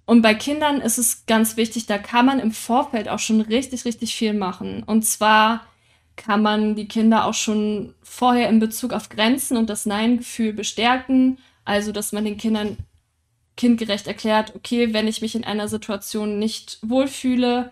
Und 0.08 0.24
bei 0.24 0.34
Kindern 0.34 0.82
ist 0.82 0.98
es 0.98 1.28
ganz 1.28 1.56
wichtig, 1.56 1.86
da 1.86 2.00
kann 2.00 2.26
man 2.26 2.40
im 2.40 2.52
Vorfeld 2.52 3.10
auch 3.10 3.20
schon 3.20 3.42
richtig, 3.42 3.86
richtig 3.86 4.16
viel 4.16 4.34
machen. 4.34 4.82
Und 4.82 5.06
zwar 5.06 5.62
kann 6.16 6.42
man 6.42 6.74
die 6.74 6.88
Kinder 6.88 7.26
auch 7.26 7.36
schon 7.36 7.94
vorher 8.02 8.50
in 8.50 8.58
Bezug 8.58 8.92
auf 8.92 9.10
Grenzen 9.10 9.56
und 9.56 9.70
das 9.70 9.86
Nein-Gefühl 9.86 10.54
bestärken 10.54 11.38
also, 11.66 11.92
dass 11.92 12.12
man 12.12 12.26
den 12.26 12.38
Kindern 12.38 12.78
kindgerecht 13.56 14.08
erklärt, 14.08 14.56
okay, 14.56 14.94
wenn 14.94 15.08
ich 15.08 15.22
mich 15.22 15.36
in 15.36 15.44
einer 15.44 15.68
Situation 15.68 16.40
nicht 16.40 16.80
wohlfühle 16.82 17.72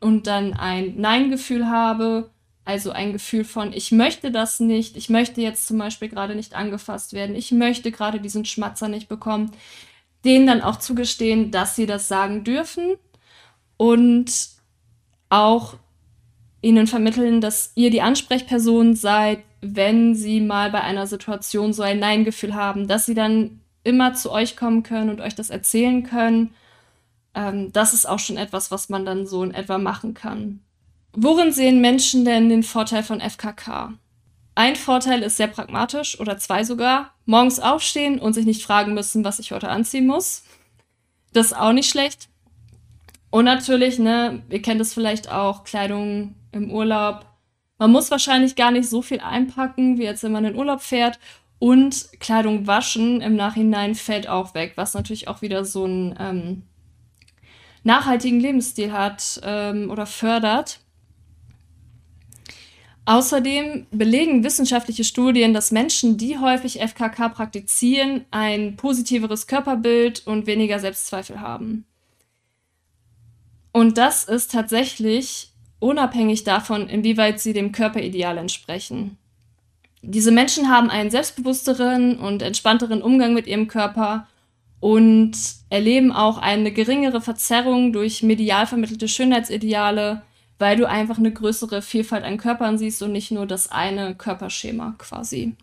und 0.00 0.26
dann 0.26 0.54
ein 0.54 0.94
Nein-Gefühl 0.96 1.68
habe, 1.68 2.30
also 2.64 2.90
ein 2.90 3.12
Gefühl 3.12 3.44
von, 3.44 3.72
ich 3.72 3.92
möchte 3.92 4.30
das 4.30 4.60
nicht, 4.60 4.96
ich 4.96 5.08
möchte 5.08 5.40
jetzt 5.40 5.66
zum 5.66 5.78
Beispiel 5.78 6.08
gerade 6.08 6.34
nicht 6.34 6.54
angefasst 6.54 7.12
werden, 7.12 7.36
ich 7.36 7.52
möchte 7.52 7.90
gerade 7.90 8.20
diesen 8.20 8.44
Schmatzer 8.44 8.88
nicht 8.88 9.08
bekommen, 9.08 9.52
denen 10.24 10.46
dann 10.46 10.62
auch 10.62 10.76
zugestehen, 10.76 11.50
dass 11.50 11.76
sie 11.76 11.86
das 11.86 12.08
sagen 12.08 12.44
dürfen 12.44 12.96
und 13.76 14.30
auch 15.30 15.74
ihnen 16.60 16.86
vermitteln, 16.86 17.40
dass 17.40 17.72
ihr 17.74 17.90
die 17.90 18.02
Ansprechperson 18.02 18.94
seid, 18.94 19.42
wenn 19.60 20.14
sie 20.14 20.40
mal 20.40 20.70
bei 20.70 20.80
einer 20.80 21.06
Situation 21.06 21.72
so 21.72 21.82
ein 21.82 21.98
Nein-Gefühl 21.98 22.54
haben, 22.54 22.88
dass 22.88 23.06
sie 23.06 23.14
dann 23.14 23.60
immer 23.84 24.14
zu 24.14 24.30
euch 24.30 24.56
kommen 24.56 24.82
können 24.82 25.10
und 25.10 25.20
euch 25.20 25.34
das 25.34 25.50
erzählen 25.50 26.02
können. 26.02 26.54
Ähm, 27.34 27.72
das 27.72 27.94
ist 27.94 28.06
auch 28.06 28.18
schon 28.18 28.36
etwas, 28.36 28.70
was 28.70 28.88
man 28.88 29.04
dann 29.04 29.26
so 29.26 29.42
in 29.42 29.54
etwa 29.54 29.78
machen 29.78 30.14
kann. 30.14 30.60
Worin 31.12 31.52
sehen 31.52 31.80
Menschen 31.80 32.24
denn 32.24 32.48
den 32.48 32.62
Vorteil 32.62 33.02
von 33.02 33.20
FKK? 33.20 33.94
Ein 34.54 34.76
Vorteil 34.76 35.22
ist 35.22 35.36
sehr 35.36 35.46
pragmatisch 35.46 36.18
oder 36.20 36.38
zwei 36.38 36.64
sogar. 36.64 37.14
Morgens 37.24 37.60
aufstehen 37.60 38.18
und 38.18 38.32
sich 38.32 38.46
nicht 38.46 38.62
fragen 38.62 38.94
müssen, 38.94 39.24
was 39.24 39.38
ich 39.38 39.52
heute 39.52 39.68
anziehen 39.68 40.06
muss. 40.06 40.44
Das 41.32 41.46
ist 41.46 41.56
auch 41.56 41.72
nicht 41.72 41.88
schlecht. 41.88 42.28
Und 43.30 43.44
natürlich, 43.44 43.98
ne, 43.98 44.42
ihr 44.50 44.60
kennt 44.60 44.80
es 44.80 44.92
vielleicht 44.92 45.30
auch, 45.30 45.64
Kleidung 45.64 46.34
im 46.52 46.70
Urlaub 46.70 47.26
man 47.80 47.92
muss 47.92 48.10
wahrscheinlich 48.10 48.56
gar 48.56 48.70
nicht 48.70 48.90
so 48.90 49.00
viel 49.00 49.20
einpacken, 49.20 49.96
wie 49.96 50.02
jetzt, 50.02 50.22
wenn 50.22 50.32
man 50.32 50.44
in 50.44 50.54
Urlaub 50.54 50.82
fährt. 50.82 51.18
Und 51.58 52.08
Kleidung 52.20 52.66
waschen 52.66 53.22
im 53.22 53.36
Nachhinein 53.36 53.94
fällt 53.94 54.28
auch 54.28 54.54
weg, 54.54 54.74
was 54.76 54.92
natürlich 54.92 55.28
auch 55.28 55.40
wieder 55.40 55.64
so 55.64 55.84
einen 55.84 56.14
ähm, 56.20 56.62
nachhaltigen 57.82 58.38
Lebensstil 58.38 58.92
hat 58.92 59.40
ähm, 59.44 59.90
oder 59.90 60.04
fördert. 60.04 60.80
Außerdem 63.06 63.86
belegen 63.90 64.44
wissenschaftliche 64.44 65.04
Studien, 65.04 65.54
dass 65.54 65.72
Menschen, 65.72 66.18
die 66.18 66.38
häufig 66.38 66.80
FKK 66.80 67.30
praktizieren, 67.30 68.26
ein 68.30 68.76
positiveres 68.76 69.46
Körperbild 69.46 70.26
und 70.26 70.46
weniger 70.46 70.78
Selbstzweifel 70.80 71.40
haben. 71.40 71.86
Und 73.72 73.96
das 73.96 74.24
ist 74.24 74.52
tatsächlich 74.52 75.49
unabhängig 75.80 76.44
davon, 76.44 76.88
inwieweit 76.88 77.40
sie 77.40 77.52
dem 77.52 77.72
Körperideal 77.72 78.38
entsprechen. 78.38 79.16
Diese 80.02 80.30
Menschen 80.30 80.70
haben 80.70 80.88
einen 80.88 81.10
selbstbewussteren 81.10 82.18
und 82.18 82.42
entspannteren 82.42 83.02
Umgang 83.02 83.34
mit 83.34 83.46
ihrem 83.46 83.68
Körper 83.68 84.26
und 84.78 85.32
erleben 85.68 86.10
auch 86.10 86.38
eine 86.38 86.72
geringere 86.72 87.20
Verzerrung 87.20 87.92
durch 87.92 88.22
medial 88.22 88.66
vermittelte 88.66 89.08
Schönheitsideale, 89.08 90.22
weil 90.58 90.76
du 90.76 90.88
einfach 90.88 91.18
eine 91.18 91.32
größere 91.32 91.82
Vielfalt 91.82 92.24
an 92.24 92.38
Körpern 92.38 92.78
siehst 92.78 93.02
und 93.02 93.12
nicht 93.12 93.30
nur 93.30 93.46
das 93.46 93.70
eine 93.70 94.14
Körperschema 94.14 94.94
quasi. 94.98 95.54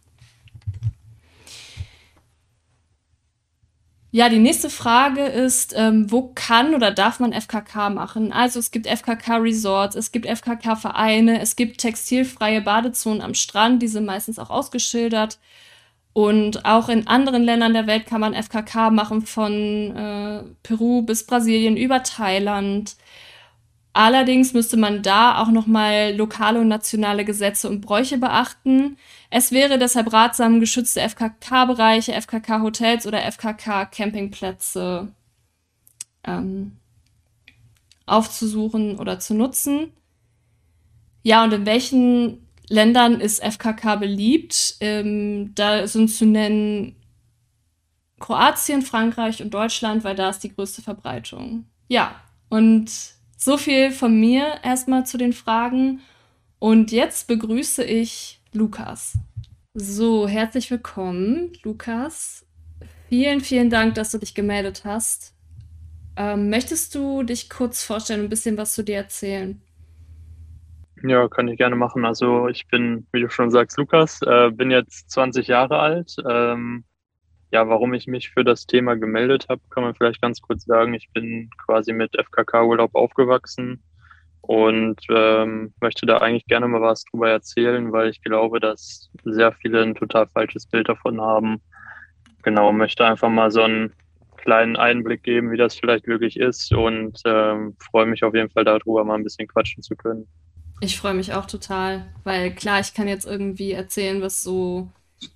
Ja, 4.11 4.29
die 4.29 4.39
nächste 4.39 4.69
Frage 4.69 5.25
ist, 5.25 5.73
ähm, 5.75 6.09
wo 6.09 6.31
kann 6.33 6.73
oder 6.73 6.91
darf 6.91 7.19
man 7.19 7.33
FKK 7.33 7.89
machen? 7.89 8.31
Also 8.31 8.57
es 8.59 8.71
gibt 8.71 8.87
FKK-Resorts, 8.87 9.95
es 9.97 10.13
gibt 10.13 10.25
FKK-Vereine, 10.25 11.41
es 11.41 11.57
gibt 11.57 11.81
textilfreie 11.81 12.61
Badezonen 12.61 13.21
am 13.21 13.33
Strand, 13.33 13.81
die 13.81 13.87
sind 13.89 14.05
meistens 14.05 14.39
auch 14.39 14.49
ausgeschildert. 14.49 15.39
Und 16.13 16.65
auch 16.65 16.89
in 16.89 17.07
anderen 17.07 17.43
Ländern 17.43 17.73
der 17.73 17.85
Welt 17.85 18.07
kann 18.07 18.21
man 18.21 18.33
FKK 18.33 18.89
machen, 18.91 19.21
von 19.23 19.95
äh, 19.95 20.43
Peru 20.63 21.03
bis 21.03 21.25
Brasilien 21.27 21.77
über 21.77 22.01
Thailand. 22.01 22.95
Allerdings 23.97 24.53
müsste 24.53 24.77
man 24.77 25.01
da 25.01 25.41
auch 25.41 25.47
nochmal 25.47 26.13
lokale 26.15 26.61
und 26.61 26.67
nationale 26.67 27.25
Gesetze 27.25 27.67
und 27.67 27.81
Bräuche 27.81 28.19
beachten. 28.19 28.95
Es 29.31 29.51
wäre 29.51 29.79
deshalb 29.79 30.13
ratsam, 30.13 30.59
geschützte 30.59 31.01
FKK-Bereiche, 31.01 32.13
FKK-Hotels 32.13 33.07
oder 33.07 33.23
FKK-Campingplätze 33.23 35.07
ähm, 36.25 36.77
aufzusuchen 38.05 38.99
oder 38.99 39.17
zu 39.17 39.33
nutzen. 39.33 39.91
Ja, 41.23 41.43
und 41.43 41.53
in 41.53 41.65
welchen 41.65 42.47
Ländern 42.69 43.19
ist 43.19 43.43
FKK 43.43 43.95
beliebt? 43.95 44.75
Ähm, 44.79 45.55
da 45.55 45.87
sind 45.87 46.09
zu 46.09 46.27
nennen 46.27 46.97
Kroatien, 48.19 48.83
Frankreich 48.83 49.41
und 49.41 49.55
Deutschland, 49.55 50.03
weil 50.03 50.13
da 50.13 50.29
ist 50.29 50.43
die 50.43 50.53
größte 50.53 50.83
Verbreitung. 50.83 51.65
Ja, 51.87 52.13
und 52.49 53.16
so 53.47 53.55
viel 53.55 53.91
von 53.91 54.19
mir 54.19 54.55
erstmal 54.61 55.05
zu 55.05 55.17
den 55.17 55.31
Fragen. 55.31 56.01
Und 56.59 56.91
jetzt 56.91 57.29
begrüße 57.29 57.81
ich 57.81 58.41
Lukas. 58.51 59.17
So, 59.73 60.27
herzlich 60.27 60.69
willkommen, 60.69 61.53
Lukas. 61.63 62.45
Vielen, 63.07 63.39
vielen 63.39 63.69
Dank, 63.69 63.95
dass 63.95 64.11
du 64.11 64.17
dich 64.17 64.35
gemeldet 64.35 64.81
hast. 64.83 65.33
Ähm, 66.17 66.49
möchtest 66.49 66.93
du 66.93 67.23
dich 67.23 67.49
kurz 67.49 67.85
vorstellen 67.85 68.19
und 68.19 68.25
ein 68.25 68.29
bisschen 68.29 68.57
was 68.57 68.73
zu 68.73 68.83
dir 68.83 68.97
erzählen? 68.97 69.61
Ja, 71.03 71.29
kann 71.29 71.47
ich 71.47 71.57
gerne 71.57 71.77
machen. 71.77 72.03
Also 72.03 72.49
ich 72.49 72.67
bin, 72.67 73.07
wie 73.13 73.21
du 73.21 73.29
schon 73.29 73.49
sagst, 73.49 73.77
Lukas, 73.77 74.19
äh, 74.23 74.51
bin 74.51 74.71
jetzt 74.71 75.09
20 75.11 75.47
Jahre 75.47 75.79
alt, 75.79 76.17
ähm, 76.29 76.83
ja, 77.51 77.67
warum 77.69 77.93
ich 77.93 78.07
mich 78.07 78.29
für 78.29 78.43
das 78.43 78.65
Thema 78.65 78.95
gemeldet 78.95 79.47
habe, 79.49 79.61
kann 79.69 79.83
man 79.83 79.95
vielleicht 79.95 80.21
ganz 80.21 80.41
kurz 80.41 80.65
sagen. 80.65 80.93
Ich 80.93 81.09
bin 81.13 81.49
quasi 81.65 81.93
mit 81.93 82.15
FKK-Urlaub 82.15 82.93
aufgewachsen 82.95 83.81
und 84.41 84.99
ähm, 85.09 85.73
möchte 85.81 86.05
da 86.05 86.17
eigentlich 86.17 86.45
gerne 86.45 86.67
mal 86.67 86.81
was 86.81 87.03
drüber 87.05 87.29
erzählen, 87.29 87.91
weil 87.91 88.09
ich 88.09 88.21
glaube, 88.21 88.59
dass 88.59 89.09
sehr 89.23 89.51
viele 89.53 89.81
ein 89.81 89.95
total 89.95 90.27
falsches 90.27 90.65
Bild 90.65 90.89
davon 90.89 91.21
haben. 91.21 91.61
Genau, 92.43 92.71
möchte 92.71 93.05
einfach 93.05 93.29
mal 93.29 93.51
so 93.51 93.63
einen 93.63 93.93
kleinen 94.37 94.77
Einblick 94.77 95.23
geben, 95.23 95.51
wie 95.51 95.57
das 95.57 95.75
vielleicht 95.75 96.07
wirklich 96.07 96.37
ist 96.37 96.73
und 96.73 97.19
ähm, 97.25 97.75
freue 97.91 98.05
mich 98.05 98.23
auf 98.23 98.33
jeden 98.33 98.49
Fall 98.49 98.63
darüber, 98.63 99.03
mal 99.03 99.15
ein 99.15 99.23
bisschen 99.23 99.47
quatschen 99.47 99.83
zu 99.83 99.95
können. 99.95 100.27
Ich 100.79 100.97
freue 100.97 101.15
mich 101.15 101.33
auch 101.33 101.45
total, 101.45 102.05
weil 102.23 102.53
klar, 102.53 102.79
ich 102.79 102.93
kann 102.93 103.07
jetzt 103.07 103.25
irgendwie 103.25 103.71
erzählen, 103.71 104.21
was 104.21 104.43
so 104.43 104.89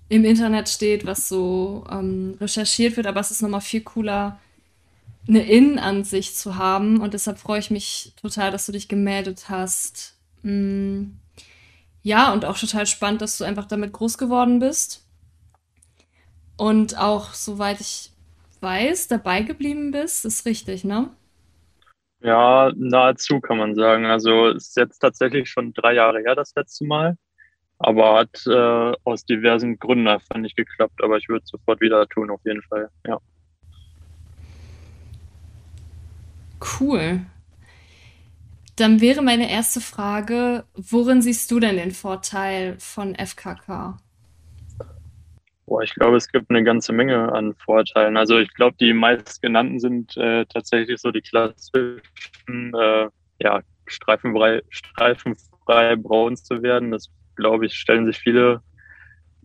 im 0.10 0.26
Internet 0.26 0.70
steht, 0.70 1.06
was 1.06 1.28
so 1.28 1.86
ähm, 1.90 2.38
recherchiert 2.40 2.98
wird, 2.98 3.08
aber 3.08 3.20
es 3.20 3.32
ist 3.32 3.42
nochmal 3.42 3.62
viel 3.62 3.82
cooler, 3.82 4.40
eine 5.28 5.44
Innenansicht 5.44 6.38
zu 6.38 6.58
haben. 6.58 7.02
Und 7.02 7.14
deshalb 7.14 7.38
freue 7.40 7.60
ich 7.60 7.72
mich 7.72 8.14
total, 8.22 8.52
dass 8.52 8.66
du 8.66 8.72
dich 8.72 8.88
gemeldet 8.88 9.46
hast. 9.50 10.18
Mm, 10.44 11.12
ja, 12.04 12.34
und 12.34 12.46
auch 12.46 12.58
total 12.58 12.86
spannend, 12.86 13.22
dass 13.22 13.38
du 13.38 13.44
einfach 13.44 13.66
damit 13.66 13.94
groß 13.94 14.18
geworden 14.18 14.60
bist. 14.60 15.06
Und 16.58 16.98
auch, 16.98 17.34
soweit 17.34 17.80
ich 17.80 18.12
weiß, 18.60 19.08
dabei 19.08 19.42
geblieben 19.42 19.92
bist. 19.92 20.26
Ist 20.26 20.46
richtig, 20.46 20.84
ne? 20.84 21.10
Ja, 22.24 22.72
nahezu 22.76 23.40
kann 23.40 23.58
man 23.58 23.76
sagen. 23.76 24.06
Also 24.06 24.50
es 24.50 24.70
ist 24.70 24.78
jetzt 24.78 25.00
tatsächlich 25.00 25.50
schon 25.50 25.74
drei 25.74 25.94
Jahre 25.94 26.20
her, 26.20 26.36
das 26.36 26.54
letzte 26.56 26.86
Mal. 26.86 27.18
Aber 27.84 28.20
hat 28.20 28.46
äh, 28.48 28.96
aus 29.04 29.26
diversen 29.26 29.80
Gründen 29.80 30.08
einfach 30.08 30.38
nicht 30.38 30.56
geklappt. 30.56 31.04
Aber 31.04 31.18
ich 31.18 31.28
würde 31.28 31.44
es 31.44 31.50
sofort 31.50 31.82
wieder 31.82 32.08
tun, 32.08 32.30
auf 32.30 32.42
jeden 32.46 32.62
Fall. 32.64 32.90
Ja. 33.08 33.20
Cool. 36.80 37.22
Dann 38.76 39.02
wäre 39.02 39.22
meine 39.22 39.52
erste 39.52 39.82
Frage, 39.82 40.64
worin 40.74 41.22
siehst 41.22 41.52
du 41.52 41.60
denn 41.60 41.76
den 41.78 41.92
Vorteil 41.92 42.76
von 42.80 43.16
FKK? 43.16 43.98
Boah, 45.66 45.84
ich 45.84 45.94
glaube, 45.94 46.18
es 46.18 46.28
gibt 46.28 46.50
eine 46.50 46.64
ganze 46.64 46.92
Menge 46.92 47.32
an 47.32 47.54
Vorteilen. 47.56 48.18
Also 48.18 48.40
ich 48.40 48.54
glaube, 48.54 48.76
die 48.80 48.94
meistgenannten 48.94 49.80
sind 49.80 50.18
äh, 50.18 50.46
tatsächlich 50.46 51.00
so 51.00 51.12
die 51.12 51.22
klassischen, 51.22 52.02
äh, 52.48 53.08
ja, 53.40 53.62
streifenfrei, 53.86 54.62
streifenfrei 54.70 55.96
braun 55.96 56.36
zu 56.36 56.62
werden. 56.62 56.92
Das 56.92 57.10
glaube 57.42 57.66
ich, 57.66 57.74
stellen 57.76 58.06
sich 58.06 58.18
viele, 58.18 58.62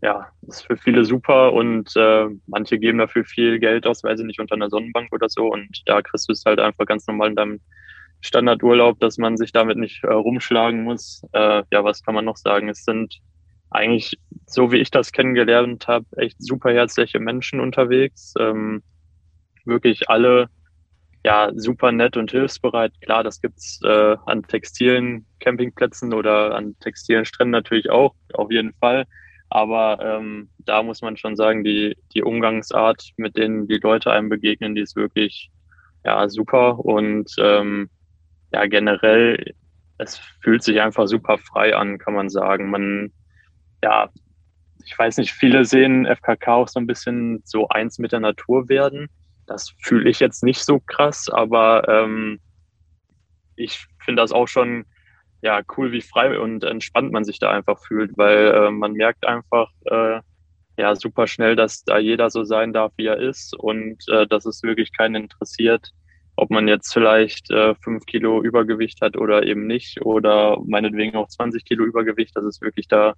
ja, 0.03 0.29
ist 0.47 0.67
für 0.67 0.77
viele 0.77 1.05
super 1.05 1.53
und 1.53 1.95
äh, 1.97 2.27
manche 2.47 2.79
geben 2.79 2.99
dafür 2.99 3.25
viel 3.25 3.59
Geld 3.59 3.87
aus, 3.87 4.05
weil 4.05 4.17
sie 4.17 4.25
nicht 4.25 4.41
unter 4.41 4.55
einer 4.55 4.71
Sonnenbank 4.71 5.13
oder 5.13 5.29
so 5.29 5.53
und 5.53 5.83
da 5.87 6.03
kriegst 6.03 6.29
du 6.29 6.33
es 6.33 6.45
halt 6.47 6.61
einfach 6.61 6.87
ganz 6.87 7.07
normal 7.07 7.31
in 7.31 7.37
deinem 7.37 7.61
Standardurlaub, 8.21 9.01
dass 9.01 9.19
man 9.19 9.37
sich 9.37 9.53
damit 9.53 9.79
nicht 9.79 10.05
äh, 10.05 10.13
rumschlagen 10.13 10.85
muss. 10.85 11.23
Äh, 11.33 11.63
ja, 11.71 11.85
was 11.85 12.03
kann 12.03 12.15
man 12.15 12.25
noch 12.25 12.37
sagen? 12.37 12.69
Es 12.69 12.85
sind 12.85 13.21
eigentlich, 13.71 14.19
so 14.47 14.73
wie 14.73 14.79
ich 14.79 14.91
das 14.91 15.13
kennengelernt 15.13 15.89
habe, 15.89 16.07
echt 16.17 16.37
super 16.39 16.73
herzliche 16.73 17.19
Menschen 17.19 17.61
unterwegs. 17.61 18.35
Ähm, 18.39 18.83
wirklich 19.65 20.09
alle 20.09 20.49
ja, 21.27 21.51
super 21.57 21.91
nett 21.91 22.17
und 22.17 22.31
hilfsbereit. 22.31 22.93
Klar, 23.01 23.25
das 23.25 23.41
gibt's 23.41 23.81
äh, 23.83 24.17
an 24.27 24.45
textilen 24.45 25.27
Campingplätzen 25.41 26.15
oder 26.15 26.55
an 26.55 26.79
textilen 26.79 27.25
Stränden 27.25 27.51
natürlich 27.51 27.91
auch, 27.91 28.15
auf 28.35 28.53
jeden 28.53 28.75
Fall. 28.75 29.07
Aber 29.49 29.99
ähm, 30.01 30.51
da 30.59 30.85
muss 30.85 31.03
man 31.03 31.17
schon 31.17 31.35
sagen, 31.35 31.65
die, 31.65 31.97
die 32.15 32.23
Umgangsart, 32.23 33.11
mit 33.17 33.37
denen 33.37 33.67
die 33.67 33.79
Leute 33.79 34.13
einem 34.13 34.29
begegnen, 34.29 34.77
die 34.77 34.83
ist 34.83 34.95
wirklich 34.95 35.51
ja 36.05 36.29
super 36.29 36.79
und 36.79 37.35
ähm, 37.41 37.91
ja 38.53 38.67
generell, 38.67 39.53
es 39.99 40.19
fühlt 40.41 40.63
sich 40.63 40.81
einfach 40.81 41.09
super 41.09 41.39
frei 41.39 41.75
an, 41.75 41.99
kann 41.99 42.15
man 42.15 42.31
sagen. 42.31 42.71
Man 42.71 43.13
ja, 43.83 44.11
ich 44.85 44.97
weiß 44.97 45.17
nicht, 45.17 45.33
viele 45.33 45.65
sehen 45.65 46.07
FKK 46.07 46.55
auch 46.55 46.69
so 46.69 46.79
ein 46.79 46.87
bisschen 46.87 47.43
so 47.45 47.67
eins 47.67 47.99
mit 47.99 48.13
der 48.13 48.21
Natur 48.21 48.69
werden. 48.69 49.09
Das 49.47 49.73
fühle 49.83 50.09
ich 50.11 50.21
jetzt 50.21 50.43
nicht 50.43 50.65
so 50.65 50.81
krass, 50.81 51.29
aber 51.29 51.89
ähm, 51.89 52.41
ich 53.57 53.87
finde 54.05 54.23
das 54.23 54.33
auch 54.33 54.49
schon 54.49 54.85
ja 55.43 55.63
cool, 55.77 55.93
wie 55.93 56.01
frei 56.01 56.39
und 56.39 56.65
entspannt 56.65 57.13
man 57.13 57.25
sich 57.25 57.39
da 57.39 57.51
einfach 57.51 57.79
fühlt, 57.79 58.17
weil 58.17 58.49
äh, 58.49 58.71
man 58.71 58.93
merkt 58.93 59.27
einfach 59.27 59.71
äh, 59.85 60.21
ja 60.77 60.97
super 60.97 61.27
schnell, 61.27 61.57
dass 61.57 61.85
da 61.85 61.99
jeder 61.99 62.31
so 62.31 62.45
sein 62.45 62.73
darf, 62.73 62.93
wie 62.97 63.07
er 63.07 63.19
ist 63.19 63.55
und 63.57 63.97
äh, 64.09 64.27
dass 64.27 64.47
es 64.47 64.63
wirklich 64.63 64.93
keinen 64.97 65.15
interessiert, 65.25 65.91
ob 66.37 66.51
man 66.51 66.69
jetzt 66.69 66.93
vielleicht 66.93 67.51
äh, 67.51 67.75
fünf 67.77 68.05
Kilo 68.07 68.43
Übergewicht 68.43 69.01
hat 69.01 69.17
oder 69.17 69.45
eben 69.45 69.67
nicht 69.67 70.03
oder 70.03 70.59
meinetwegen 70.67 71.17
auch 71.17 71.29
20 71.29 71.65
Kilo 71.65 71.85
Übergewicht. 71.85 72.37
Das 72.37 72.45
ist 72.45 72.61
wirklich 72.61 72.89
da 72.89 73.15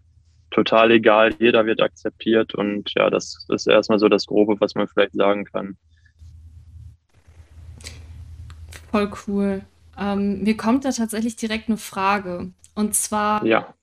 total 0.50 0.92
egal. 0.92 1.34
Jeder 1.38 1.66
wird 1.66 1.82
akzeptiert 1.82 2.54
und 2.54 2.92
ja, 2.94 3.10
das 3.10 3.46
ist 3.48 3.66
erstmal 3.66 3.98
so 3.98 4.08
das 4.08 4.26
Grobe, 4.26 4.56
was 4.60 4.74
man 4.74 4.86
vielleicht 4.86 5.14
sagen 5.14 5.44
kann. 5.44 5.76
Voll 8.90 9.10
cool. 9.26 9.62
Ähm, 9.98 10.42
mir 10.42 10.56
kommt 10.56 10.84
da 10.84 10.90
tatsächlich 10.92 11.36
direkt 11.36 11.68
eine 11.68 11.78
Frage. 11.78 12.52
Und 12.74 12.94
zwar 12.94 13.40
Ja, 13.40 13.74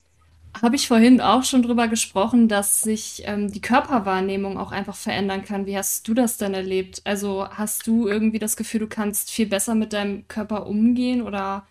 habe 0.61 0.75
ich 0.75 0.87
vorhin 0.87 1.21
auch 1.21 1.43
schon 1.43 1.63
drüber 1.63 1.87
gesprochen, 1.89 2.47
dass 2.47 2.81
sich 2.81 3.23
ähm, 3.25 3.51
die 3.51 3.61
Körperwahrnehmung 3.61 4.57
auch 4.57 4.71
einfach 4.71 4.95
verändern 4.95 5.43
kann. 5.43 5.65
Wie 5.65 5.77
hast 5.77 6.07
du 6.07 6.13
das 6.13 6.37
denn 6.37 6.53
erlebt? 6.53 7.01
Also 7.05 7.47
hast 7.49 7.87
du 7.87 8.07
irgendwie 8.07 8.39
das 8.39 8.55
Gefühl, 8.57 8.81
du 8.81 8.87
kannst 8.87 9.31
viel 9.31 9.47
besser 9.47 9.75
mit 9.75 9.93
deinem 9.93 10.27
Körper 10.29 10.67
umgehen 10.67 11.21
oder 11.21 11.67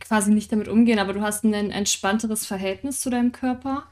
quasi 0.00 0.32
nicht 0.32 0.50
damit 0.52 0.68
umgehen, 0.68 0.98
aber 0.98 1.12
du 1.12 1.20
hast 1.20 1.44
ein 1.44 1.70
entspannteres 1.70 2.46
Verhältnis 2.46 3.00
zu 3.00 3.10
deinem 3.10 3.32
Körper? 3.32 3.84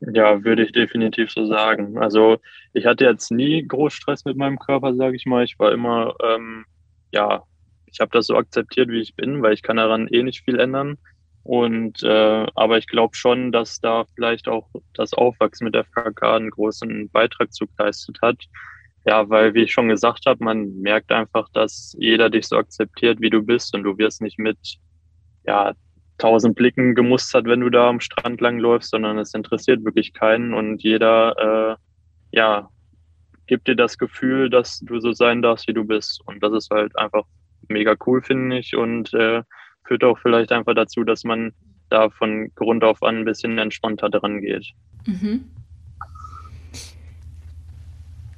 Ja, 0.00 0.44
würde 0.44 0.64
ich 0.64 0.72
definitiv 0.72 1.30
so 1.30 1.46
sagen. 1.46 1.98
Also 1.98 2.38
ich 2.72 2.86
hatte 2.86 3.04
jetzt 3.04 3.30
nie 3.30 3.66
groß 3.66 3.92
Stress 3.92 4.24
mit 4.24 4.36
meinem 4.36 4.58
Körper, 4.58 4.94
sage 4.94 5.16
ich 5.16 5.26
mal. 5.26 5.44
Ich 5.44 5.58
war 5.58 5.72
immer, 5.72 6.14
ähm, 6.22 6.64
ja, 7.12 7.42
ich 7.86 8.00
habe 8.00 8.10
das 8.12 8.26
so 8.26 8.36
akzeptiert, 8.36 8.88
wie 8.88 9.00
ich 9.00 9.14
bin, 9.16 9.42
weil 9.42 9.52
ich 9.52 9.62
kann 9.62 9.76
daran 9.76 10.08
eh 10.08 10.22
nicht 10.22 10.44
viel 10.44 10.58
ändern. 10.58 10.98
Und 11.42 12.02
äh, 12.02 12.46
aber 12.54 12.78
ich 12.78 12.86
glaube 12.86 13.16
schon, 13.16 13.50
dass 13.50 13.80
da 13.80 14.04
vielleicht 14.14 14.46
auch 14.46 14.68
das 14.94 15.14
Aufwachsen 15.14 15.64
mit 15.64 15.74
der 15.74 15.84
FKK 15.84 16.36
einen 16.36 16.50
großen 16.50 17.08
Beitrag 17.10 17.52
zu 17.52 17.66
geleistet 17.66 18.18
hat. 18.22 18.36
Ja, 19.06 19.28
weil 19.30 19.54
wie 19.54 19.62
ich 19.62 19.72
schon 19.72 19.88
gesagt 19.88 20.26
habe, 20.26 20.44
man 20.44 20.78
merkt 20.80 21.10
einfach, 21.10 21.48
dass 21.54 21.96
jeder 21.98 22.28
dich 22.28 22.46
so 22.46 22.56
akzeptiert, 22.56 23.20
wie 23.20 23.30
du 23.30 23.42
bist 23.42 23.74
und 23.74 23.84
du 23.84 23.96
wirst 23.96 24.20
nicht 24.20 24.38
mit 24.38 24.58
ja 25.46 25.72
tausend 26.18 26.54
Blicken 26.54 26.94
gemustert, 26.94 27.46
wenn 27.46 27.60
du 27.60 27.70
da 27.70 27.88
am 27.88 28.00
Strand 28.00 28.40
langläufst, 28.42 28.90
sondern 28.90 29.18
es 29.18 29.32
interessiert 29.32 29.84
wirklich 29.84 30.12
keinen 30.12 30.52
und 30.52 30.82
jeder, 30.82 31.78
äh, 32.32 32.36
ja, 32.36 32.68
gibt 33.50 33.66
dir 33.66 33.74
das 33.74 33.98
Gefühl, 33.98 34.48
dass 34.48 34.78
du 34.78 35.00
so 35.00 35.10
sein 35.10 35.42
darfst, 35.42 35.66
wie 35.66 35.74
du 35.74 35.82
bist. 35.82 36.20
Und 36.24 36.40
das 36.40 36.52
ist 36.52 36.70
halt 36.70 36.96
einfach 36.96 37.24
mega 37.66 37.96
cool, 38.06 38.22
finde 38.22 38.60
ich, 38.60 38.76
und 38.76 39.12
äh, 39.12 39.42
führt 39.84 40.04
auch 40.04 40.20
vielleicht 40.20 40.52
einfach 40.52 40.74
dazu, 40.76 41.02
dass 41.02 41.24
man 41.24 41.52
da 41.88 42.10
von 42.10 42.52
Grund 42.54 42.84
auf 42.84 43.02
an 43.02 43.18
ein 43.18 43.24
bisschen 43.24 43.58
entspannter 43.58 44.08
dran 44.08 44.40
geht. 44.40 44.68
Mhm. 45.04 45.50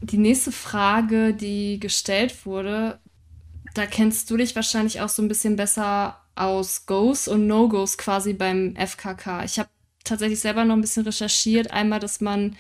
Die 0.01 0.17
nächste 0.17 0.51
Frage, 0.51 1.35
die 1.35 1.79
gestellt 1.79 2.47
wurde, 2.47 2.99
da 3.75 3.85
kennst 3.85 4.31
du 4.31 4.39
dich 4.39 4.57
wahrscheinlich 4.57 5.03
auch 5.03 5.11
so 5.11 5.23
ein 5.23 5.29
bisschen 5.29 5.57
besser 5.57 6.17
aus 6.37 6.87
Goes 6.87 7.29
und 7.29 7.47
No-Goes 7.47 7.99
quasi 7.99 8.33
beim 8.33 8.75
FKK. 8.77 9.45
Ich 9.45 9.59
habe 9.59 9.69
tatsächlich 10.05 10.41
selber 10.41 10.65
noch 10.65 10.75
ein 10.75 10.81
bisschen 10.81 11.05
recherchiert. 11.05 11.71
Einmal, 11.71 12.01
dass 12.01 12.23
man 12.23 12.57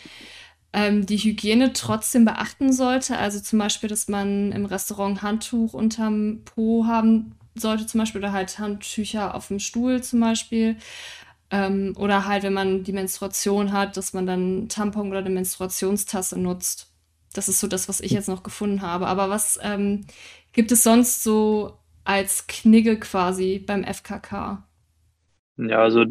ähm, 0.72 1.06
die 1.06 1.18
Hygiene 1.18 1.72
trotzdem 1.72 2.24
beachten 2.24 2.72
sollte. 2.72 3.18
Also 3.18 3.40
zum 3.40 3.58
Beispiel, 3.58 3.88
dass 3.88 4.08
man 4.08 4.52
im 4.52 4.64
Restaurant 4.66 5.22
Handtuch 5.22 5.74
unterm 5.74 6.42
Po 6.44 6.86
haben 6.86 7.34
sollte, 7.54 7.86
zum 7.86 8.00
Beispiel, 8.00 8.20
oder 8.20 8.32
halt 8.32 8.58
Handtücher 8.58 9.34
auf 9.34 9.48
dem 9.48 9.58
Stuhl 9.58 10.02
zum 10.02 10.20
Beispiel. 10.20 10.76
Ähm, 11.50 11.94
oder 11.98 12.26
halt, 12.26 12.44
wenn 12.44 12.54
man 12.54 12.84
die 12.84 12.92
Menstruation 12.92 13.72
hat, 13.72 13.96
dass 13.96 14.14
man 14.14 14.26
dann 14.26 14.68
Tampon 14.68 15.10
oder 15.10 15.18
eine 15.18 15.30
Menstruationstasse 15.30 16.38
nutzt. 16.40 16.90
Das 17.34 17.48
ist 17.48 17.60
so 17.60 17.66
das, 17.66 17.88
was 17.88 18.00
ich 18.00 18.12
jetzt 18.12 18.28
noch 18.28 18.42
gefunden 18.42 18.82
habe. 18.82 19.06
Aber 19.06 19.28
was 19.30 19.58
ähm, 19.62 20.06
gibt 20.52 20.72
es 20.72 20.82
sonst 20.82 21.22
so 21.22 21.78
als 22.04 22.46
Knigge 22.46 22.98
quasi 22.98 23.58
beim 23.58 23.84
FKK? 23.84 24.66
Ja, 25.58 25.82
also 25.82 26.04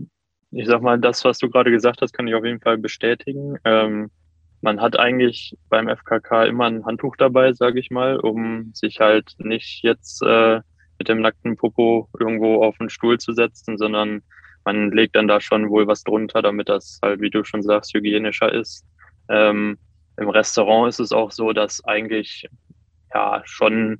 ich 0.51 0.67
sag 0.67 0.81
mal, 0.81 0.99
das, 0.99 1.23
was 1.25 1.39
du 1.39 1.49
gerade 1.49 1.71
gesagt 1.71 2.01
hast, 2.01 2.13
kann 2.13 2.27
ich 2.27 2.35
auf 2.35 2.45
jeden 2.45 2.59
Fall 2.59 2.77
bestätigen. 2.77 3.57
Ähm, 3.65 4.11
man 4.61 4.79
hat 4.79 4.97
eigentlich 4.97 5.57
beim 5.69 5.87
FKK 5.87 6.45
immer 6.45 6.65
ein 6.65 6.85
Handtuch 6.85 7.15
dabei, 7.17 7.53
sage 7.53 7.79
ich 7.79 7.89
mal, 7.89 8.17
um 8.17 8.71
sich 8.73 8.99
halt 8.99 9.33
nicht 9.39 9.83
jetzt 9.83 10.21
äh, 10.23 10.61
mit 10.99 11.09
dem 11.09 11.21
nackten 11.21 11.57
Popo 11.57 12.07
irgendwo 12.19 12.63
auf 12.63 12.77
den 12.77 12.89
Stuhl 12.89 13.17
zu 13.17 13.33
setzen, 13.33 13.77
sondern 13.77 14.21
man 14.63 14.91
legt 14.91 15.15
dann 15.15 15.27
da 15.27 15.41
schon 15.41 15.69
wohl 15.69 15.87
was 15.87 16.03
drunter, 16.03 16.41
damit 16.43 16.69
das 16.69 16.99
halt, 17.01 17.21
wie 17.21 17.31
du 17.31 17.43
schon 17.43 17.63
sagst, 17.63 17.93
hygienischer 17.93 18.53
ist. 18.53 18.85
Ähm, 19.29 19.79
Im 20.17 20.29
Restaurant 20.29 20.89
ist 20.89 20.99
es 20.99 21.11
auch 21.11 21.31
so, 21.31 21.53
dass 21.53 21.83
eigentlich 21.85 22.47
ja 23.13 23.41
schon 23.45 23.99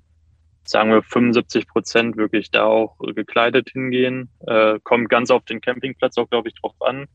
sagen 0.63 0.91
wir 0.91 1.01
75 1.01 1.67
Prozent 1.67 2.17
wirklich 2.17 2.51
da 2.51 2.65
auch 2.65 2.97
gekleidet 2.99 3.69
hingehen. 3.71 4.29
Äh, 4.45 4.79
kommt 4.83 5.09
ganz 5.09 5.31
auf 5.31 5.43
den 5.45 5.59
Campingplatz 5.59 6.17
auch, 6.17 6.29
glaube 6.29 6.49
ich, 6.49 6.55
drauf 6.61 6.75
an. 6.81 7.07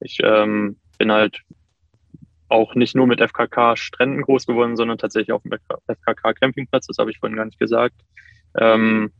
Ich 0.00 0.18
ähm, 0.22 0.78
bin 0.98 1.12
halt 1.12 1.42
auch 2.48 2.74
nicht 2.74 2.94
nur 2.94 3.06
mit 3.06 3.20
FKK-Stränden 3.20 4.22
groß 4.22 4.46
geworden, 4.46 4.76
sondern 4.76 4.98
tatsächlich 4.98 5.32
auf 5.32 5.42
dem 5.42 5.52
FKK-Campingplatz. 5.86 6.86
Das 6.86 6.98
habe 6.98 7.10
ich 7.10 7.18
vorhin 7.18 7.36
gar 7.36 7.46
nicht 7.46 7.58
gesagt. 7.58 7.94
Ähm, 8.58 9.12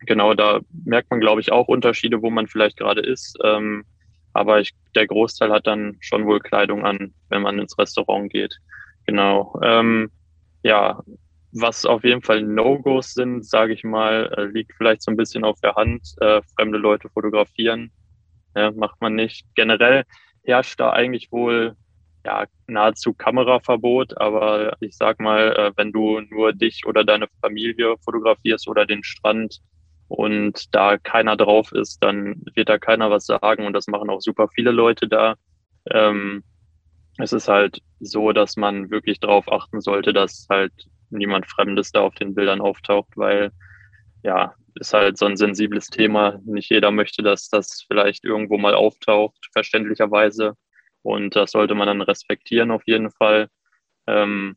genau, 0.00 0.34
da 0.34 0.60
merkt 0.84 1.10
man, 1.10 1.20
glaube 1.20 1.40
ich, 1.40 1.52
auch 1.52 1.68
Unterschiede, 1.68 2.22
wo 2.22 2.30
man 2.30 2.46
vielleicht 2.46 2.76
gerade 2.76 3.00
ist. 3.00 3.36
Ähm, 3.44 3.84
aber 4.32 4.60
ich, 4.60 4.72
der 4.94 5.06
Großteil 5.06 5.50
hat 5.50 5.66
dann 5.66 5.96
schon 6.00 6.26
wohl 6.26 6.40
Kleidung 6.40 6.84
an, 6.84 7.14
wenn 7.28 7.42
man 7.42 7.58
ins 7.58 7.78
Restaurant 7.78 8.32
geht. 8.32 8.58
Genau. 9.06 9.58
Ähm, 9.62 10.10
ja, 10.62 11.02
was 11.52 11.84
auf 11.84 12.02
jeden 12.04 12.22
Fall 12.22 12.42
No-Gos 12.42 13.12
sind, 13.12 13.44
sage 13.44 13.74
ich 13.74 13.84
mal, 13.84 14.32
äh, 14.36 14.44
liegt 14.44 14.72
vielleicht 14.74 15.02
so 15.02 15.10
ein 15.10 15.16
bisschen 15.16 15.44
auf 15.44 15.60
der 15.60 15.74
Hand. 15.74 16.14
Äh, 16.20 16.40
fremde 16.56 16.78
Leute 16.78 17.10
fotografieren, 17.10 17.92
ja, 18.56 18.70
macht 18.70 19.00
man 19.00 19.14
nicht. 19.14 19.46
Generell 19.54 20.04
herrscht 20.44 20.80
da 20.80 20.90
eigentlich 20.90 21.30
wohl 21.30 21.76
ja 22.24 22.46
nahezu 22.66 23.14
Kameraverbot, 23.14 24.18
aber 24.18 24.76
ich 24.80 24.96
sag 24.96 25.20
mal, 25.20 25.52
äh, 25.56 25.72
wenn 25.76 25.92
du 25.92 26.20
nur 26.20 26.52
dich 26.52 26.86
oder 26.86 27.04
deine 27.04 27.28
Familie 27.40 27.96
fotografierst 28.04 28.68
oder 28.68 28.86
den 28.86 29.02
Strand 29.02 29.60
und 30.08 30.74
da 30.74 30.98
keiner 30.98 31.36
drauf 31.36 31.72
ist, 31.72 32.02
dann 32.02 32.42
wird 32.54 32.68
da 32.68 32.78
keiner 32.78 33.10
was 33.10 33.26
sagen 33.26 33.66
und 33.66 33.72
das 33.72 33.86
machen 33.86 34.10
auch 34.10 34.20
super 34.20 34.48
viele 34.48 34.70
Leute 34.70 35.08
da. 35.08 35.36
Ähm, 35.90 36.44
es 37.18 37.32
ist 37.32 37.48
halt 37.48 37.80
so, 38.00 38.32
dass 38.32 38.56
man 38.56 38.90
wirklich 38.90 39.20
darauf 39.20 39.50
achten 39.50 39.80
sollte, 39.80 40.12
dass 40.12 40.46
halt 40.48 40.72
niemand 41.10 41.46
Fremdes 41.46 41.92
da 41.92 42.00
auf 42.00 42.14
den 42.14 42.34
Bildern 42.34 42.60
auftaucht, 42.60 43.16
weil 43.16 43.52
ja, 44.22 44.54
ist 44.74 44.94
halt 44.94 45.18
so 45.18 45.26
ein 45.26 45.36
sensibles 45.36 45.88
Thema. 45.88 46.40
Nicht 46.44 46.70
jeder 46.70 46.90
möchte, 46.90 47.22
dass 47.22 47.48
das 47.48 47.84
vielleicht 47.86 48.24
irgendwo 48.24 48.58
mal 48.58 48.74
auftaucht, 48.74 49.36
verständlicherweise. 49.52 50.56
Und 51.02 51.36
das 51.36 51.52
sollte 51.52 51.74
man 51.74 51.86
dann 51.86 52.02
respektieren 52.02 52.70
auf 52.70 52.82
jeden 52.86 53.10
Fall. 53.10 53.48
Ähm, 54.06 54.56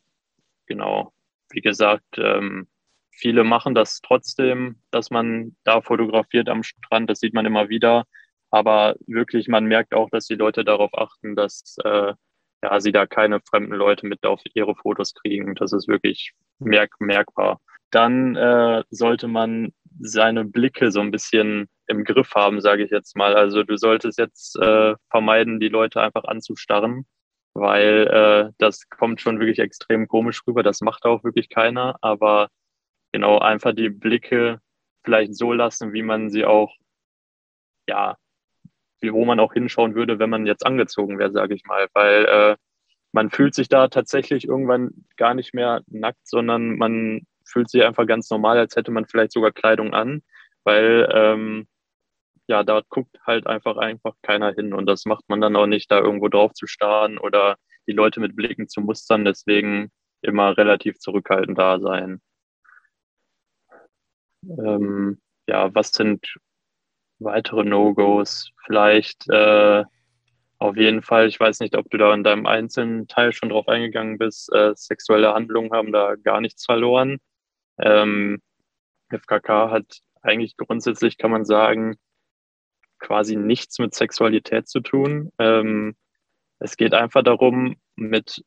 genau, 0.67 1.13
wie 1.49 1.61
gesagt, 1.61 2.17
ähm, 2.17 2.67
viele 3.11 3.43
machen 3.43 3.75
das 3.75 4.01
trotzdem, 4.01 4.81
dass 4.91 5.09
man 5.09 5.55
da 5.63 5.81
fotografiert 5.81 6.49
am 6.49 6.63
Strand. 6.63 7.09
Das 7.09 7.19
sieht 7.19 7.33
man 7.33 7.45
immer 7.45 7.69
wieder. 7.69 8.05
Aber 8.51 8.95
wirklich, 9.07 9.47
man 9.47 9.65
merkt 9.65 9.93
auch, 9.93 10.09
dass 10.09 10.27
die 10.27 10.35
Leute 10.35 10.63
darauf 10.63 10.91
achten, 10.97 11.35
dass 11.35 11.77
äh, 11.83 12.13
ja, 12.63 12.79
sie 12.79 12.91
da 12.91 13.05
keine 13.05 13.41
fremden 13.41 13.73
Leute 13.73 14.05
mit 14.07 14.25
auf 14.25 14.41
ihre 14.53 14.75
Fotos 14.75 15.13
kriegen. 15.13 15.55
Das 15.55 15.73
ist 15.73 15.87
wirklich 15.87 16.33
merk 16.59 16.93
merkbar. 16.99 17.59
Dann 17.91 18.35
äh, 18.35 18.83
sollte 18.89 19.27
man 19.27 19.73
seine 19.99 20.45
Blicke 20.45 20.91
so 20.91 20.99
ein 20.99 21.11
bisschen 21.11 21.69
im 21.87 22.03
Griff 22.03 22.33
haben, 22.35 22.61
sage 22.61 22.83
ich 22.83 22.91
jetzt 22.91 23.15
mal. 23.15 23.35
Also 23.35 23.63
du 23.63 23.77
solltest 23.77 24.19
jetzt 24.19 24.57
äh, 24.57 24.95
vermeiden, 25.09 25.59
die 25.59 25.69
Leute 25.69 26.01
einfach 26.01 26.23
anzustarren, 26.25 27.05
weil 27.53 28.07
äh, 28.07 28.53
das 28.57 28.89
kommt 28.89 29.21
schon 29.21 29.39
wirklich 29.39 29.59
extrem 29.59 30.07
komisch 30.07 30.41
rüber. 30.47 30.63
Das 30.63 30.81
macht 30.81 31.05
auch 31.05 31.23
wirklich 31.23 31.49
keiner. 31.49 31.97
Aber 32.01 32.49
genau 33.11 33.39
einfach 33.39 33.73
die 33.73 33.89
Blicke 33.89 34.59
vielleicht 35.03 35.35
so 35.35 35.53
lassen, 35.53 35.93
wie 35.93 36.03
man 36.03 36.29
sie 36.29 36.45
auch 36.45 36.73
ja 37.87 38.17
wo 39.11 39.25
man 39.25 39.39
auch 39.39 39.53
hinschauen 39.53 39.95
würde, 39.95 40.19
wenn 40.19 40.29
man 40.29 40.45
jetzt 40.45 40.65
angezogen 40.65 41.19
wäre, 41.19 41.31
sage 41.31 41.55
ich 41.55 41.63
mal. 41.65 41.87
Weil 41.93 42.25
äh, 42.25 42.55
man 43.11 43.29
fühlt 43.29 43.55
sich 43.55 43.69
da 43.69 43.87
tatsächlich 43.87 44.47
irgendwann 44.47 45.05
gar 45.17 45.33
nicht 45.33 45.53
mehr 45.53 45.81
nackt, 45.87 46.27
sondern 46.27 46.77
man 46.77 47.25
fühlt 47.45 47.69
sich 47.69 47.83
einfach 47.83 48.07
ganz 48.07 48.29
normal, 48.29 48.57
als 48.57 48.75
hätte 48.75 48.91
man 48.91 49.05
vielleicht 49.05 49.31
sogar 49.31 49.51
Kleidung 49.51 49.93
an, 49.93 50.23
weil 50.63 51.07
ähm, 51.13 51.67
ja, 52.47 52.63
da 52.63 52.81
guckt 52.89 53.17
halt 53.25 53.47
einfach 53.47 53.77
einfach 53.77 54.15
keiner 54.21 54.53
hin 54.53 54.73
und 54.73 54.85
das 54.85 55.05
macht 55.05 55.23
man 55.27 55.41
dann 55.41 55.55
auch 55.55 55.65
nicht, 55.67 55.91
da 55.91 55.99
irgendwo 55.99 56.29
drauf 56.29 56.53
zu 56.53 56.67
starren 56.67 57.17
oder 57.17 57.57
die 57.87 57.93
Leute 57.93 58.19
mit 58.19 58.35
Blicken 58.35 58.67
zu 58.67 58.81
mustern. 58.81 59.25
Deswegen 59.25 59.91
immer 60.21 60.57
relativ 60.57 60.99
zurückhaltend 60.99 61.57
da 61.57 61.79
sein. 61.79 62.21
Ähm, 64.43 65.21
ja, 65.47 65.73
was 65.73 65.91
sind 65.91 66.35
weitere 67.19 67.63
No-Gos. 67.63 68.51
Vielleicht 68.65 69.27
äh, 69.29 69.83
auf 70.57 70.77
jeden 70.77 71.01
Fall, 71.01 71.27
ich 71.27 71.39
weiß 71.39 71.59
nicht, 71.59 71.75
ob 71.75 71.89
du 71.89 71.97
da 71.97 72.13
in 72.13 72.23
deinem 72.23 72.45
einzelnen 72.45 73.07
Teil 73.07 73.33
schon 73.33 73.49
drauf 73.49 73.67
eingegangen 73.67 74.17
bist, 74.17 74.51
äh, 74.53 74.73
sexuelle 74.75 75.33
Handlungen 75.33 75.71
haben 75.71 75.91
da 75.91 76.15
gar 76.15 76.41
nichts 76.41 76.65
verloren. 76.65 77.19
Ähm, 77.79 78.41
FKK 79.09 79.71
hat 79.71 79.99
eigentlich 80.21 80.57
grundsätzlich, 80.57 81.17
kann 81.17 81.31
man 81.31 81.45
sagen, 81.45 81.97
quasi 82.99 83.35
nichts 83.35 83.79
mit 83.79 83.93
Sexualität 83.93 84.67
zu 84.67 84.79
tun. 84.79 85.31
Ähm, 85.39 85.95
es 86.59 86.77
geht 86.77 86.93
einfach 86.93 87.23
darum, 87.23 87.75
mit 87.95 88.43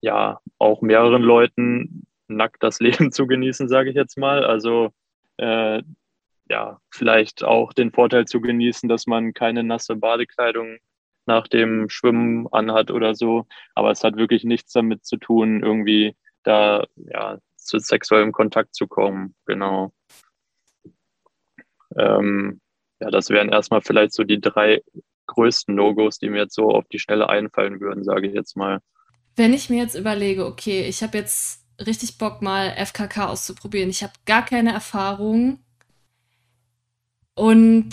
ja 0.00 0.40
auch 0.58 0.82
mehreren 0.82 1.22
Leuten 1.22 2.06
nackt 2.28 2.62
das 2.62 2.80
Leben 2.80 3.12
zu 3.12 3.26
genießen, 3.26 3.68
sage 3.68 3.90
ich 3.90 3.96
jetzt 3.96 4.18
mal. 4.18 4.44
Also 4.44 4.90
äh, 5.38 5.82
ja, 6.48 6.78
vielleicht 6.90 7.42
auch 7.42 7.72
den 7.72 7.90
Vorteil 7.90 8.26
zu 8.26 8.40
genießen, 8.40 8.88
dass 8.88 9.06
man 9.06 9.32
keine 9.32 9.64
nasse 9.64 9.96
Badekleidung 9.96 10.78
nach 11.26 11.48
dem 11.48 11.88
Schwimmen 11.88 12.46
anhat 12.52 12.90
oder 12.90 13.14
so. 13.14 13.46
Aber 13.74 13.90
es 13.90 14.04
hat 14.04 14.16
wirklich 14.16 14.44
nichts 14.44 14.72
damit 14.72 15.04
zu 15.06 15.16
tun, 15.16 15.62
irgendwie 15.62 16.16
da 16.42 16.84
ja, 16.96 17.38
zu 17.56 17.78
sexuellem 17.78 18.32
Kontakt 18.32 18.74
zu 18.74 18.86
kommen. 18.86 19.34
Genau. 19.46 19.92
Ähm, 21.96 22.60
ja, 23.04 23.10
das 23.10 23.28
wären 23.28 23.50
erstmal 23.50 23.82
vielleicht 23.82 24.14
so 24.14 24.24
die 24.24 24.40
drei 24.40 24.82
größten 25.26 25.74
No-Gos, 25.74 26.18
die 26.18 26.30
mir 26.30 26.42
jetzt 26.42 26.54
so 26.54 26.70
auf 26.70 26.86
die 26.88 26.98
Schnelle 26.98 27.28
einfallen 27.28 27.80
würden, 27.80 28.02
sage 28.02 28.28
ich 28.28 28.34
jetzt 28.34 28.56
mal. 28.56 28.80
Wenn 29.36 29.52
ich 29.52 29.68
mir 29.68 29.82
jetzt 29.82 29.94
überlege, 29.94 30.46
okay, 30.46 30.86
ich 30.86 31.02
habe 31.02 31.18
jetzt 31.18 31.66
richtig 31.84 32.16
Bock, 32.18 32.40
mal 32.40 32.70
FKK 32.70 33.28
auszuprobieren. 33.28 33.90
Ich 33.90 34.02
habe 34.02 34.12
gar 34.24 34.44
keine 34.44 34.72
Erfahrung. 34.72 35.58
Und 37.34 37.92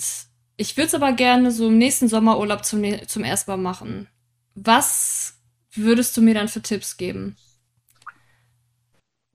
ich 0.55 0.78
würde 0.78 0.88
es 0.88 0.95
aber 0.95 1.12
gerne 1.12 1.51
so 1.51 1.68
im 1.68 1.78
nächsten 1.78 2.07
Sommerurlaub 2.07 2.64
zum, 2.64 2.84
zum 3.07 3.24
ersten 3.24 3.51
Mal 3.51 3.57
machen. 3.57 4.07
Was 4.55 5.41
würdest 5.74 6.16
du 6.16 6.22
mir 6.22 6.36
dann 6.36 6.47
für 6.47 6.62
Tipps 6.62 6.95
geben? 6.95 7.36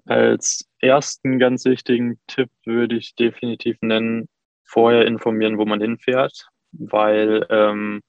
Als 0.07 0.65
ersten 0.79 1.39
ganz 1.39 1.65
wichtigen 1.65 2.19
Tipp 2.29 2.51
würde 2.65 2.97
ich 2.97 3.15
definitiv 3.17 3.77
nennen, 3.83 4.29
vorher 4.67 5.07
informieren, 5.07 5.59
wo 5.59 5.65
man 5.65 5.81
hinfährt, 5.81 6.49
weil 6.73 7.47
ähm, 7.51 8.03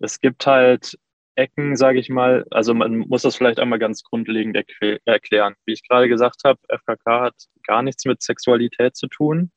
es 0.00 0.20
gibt 0.20 0.46
halt 0.46 0.98
Ecken, 1.34 1.76
sage 1.76 1.98
ich 1.98 2.10
mal. 2.10 2.44
Also 2.50 2.74
man 2.74 2.98
muss 2.98 3.22
das 3.22 3.36
vielleicht 3.36 3.58
einmal 3.58 3.78
ganz 3.78 4.02
grundlegend 4.02 4.56
erklären. 5.04 5.54
Wie 5.64 5.72
ich 5.72 5.86
gerade 5.88 6.08
gesagt 6.08 6.42
habe, 6.44 6.60
FKK 6.68 7.20
hat 7.22 7.34
gar 7.66 7.82
nichts 7.82 8.04
mit 8.04 8.22
Sexualität 8.22 8.96
zu 8.96 9.06
tun, 9.06 9.50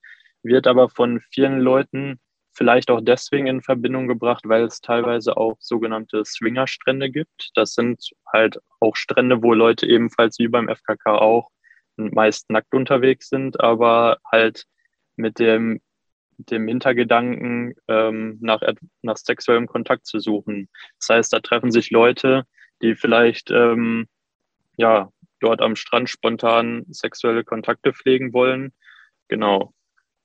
wird 0.43 0.67
aber 0.67 0.89
von 0.89 1.19
vielen 1.19 1.59
Leuten 1.59 2.19
vielleicht 2.53 2.89
auch 2.89 3.01
deswegen 3.01 3.47
in 3.47 3.61
Verbindung 3.61 4.07
gebracht, 4.07 4.43
weil 4.45 4.63
es 4.63 4.79
teilweise 4.79 5.35
auch 5.35 5.57
sogenannte 5.59 6.23
Swingerstrände 6.23 7.11
gibt. 7.11 7.51
Das 7.55 7.73
sind 7.73 8.11
halt 8.31 8.59
auch 8.79 8.95
Strände, 8.95 9.43
wo 9.43 9.53
Leute 9.53 9.85
ebenfalls 9.85 10.39
wie 10.39 10.47
beim 10.47 10.69
FKK 10.69 11.17
auch 11.17 11.49
meist 11.97 12.49
nackt 12.49 12.73
unterwegs 12.73 13.29
sind, 13.29 13.59
aber 13.59 14.17
halt 14.31 14.65
mit 15.17 15.39
dem 15.39 15.81
dem 16.37 16.67
Hintergedanken, 16.67 17.73
ähm, 17.87 18.37
nach, 18.41 18.61
nach 19.01 19.17
sexuellem 19.17 19.67
Kontakt 19.67 20.05
zu 20.05 20.19
suchen. 20.19 20.69
Das 20.99 21.09
heißt, 21.09 21.33
da 21.33 21.39
treffen 21.39 21.71
sich 21.71 21.91
Leute, 21.91 22.43
die 22.81 22.95
vielleicht 22.95 23.51
ähm, 23.51 24.07
ja, 24.77 25.11
dort 25.39 25.61
am 25.61 25.75
Strand 25.75 26.09
spontan 26.09 26.85
sexuelle 26.89 27.43
Kontakte 27.43 27.93
pflegen 27.93 28.33
wollen. 28.33 28.73
Genau. 29.27 29.73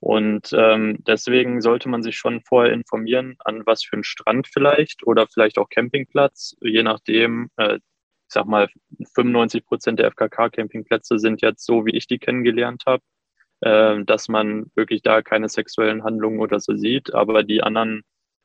Und 0.01 0.55
ähm, 0.55 1.05
deswegen 1.07 1.61
sollte 1.61 1.89
man 1.89 2.03
sich 2.03 2.17
schon 2.17 2.41
vorher 2.43 2.73
informieren, 2.73 3.37
an 3.45 3.67
was 3.67 3.85
für 3.85 3.95
einen 3.95 4.05
Strand 4.05 4.49
vielleicht 4.49 5.07
oder 5.07 5.27
vielleicht 5.27 5.59
auch 5.59 5.69
Campingplatz, 5.69 6.57
je 6.61 6.83
nachdem. 6.83 7.51
Äh, 7.57 7.77
ich 7.77 8.35
sag 8.35 8.47
mal, 8.47 8.69
95 9.17 9.67
Prozent 9.67 9.99
der 9.99 10.07
FKK-Campingplätze 10.13 11.19
sind 11.19 11.43
jetzt 11.43 11.67
so, 11.67 11.85
wie 11.85 11.97
ich 11.97 12.07
die 12.07 12.21
kennengelernt 12.21 12.85
habe 12.87 13.03
äh, 13.61 14.03
dass 14.05 14.29
man 14.29 14.71
wirklich 14.75 15.03
da 15.03 15.23
keine 15.23 15.49
sexuellen 15.49 16.05
Handlungen 16.05 16.41
oder 16.41 16.61
so 16.61 16.75
sieht. 16.75 17.15
Aber 17.15 17.43
die 17.43 17.63
anderen 17.63 18.03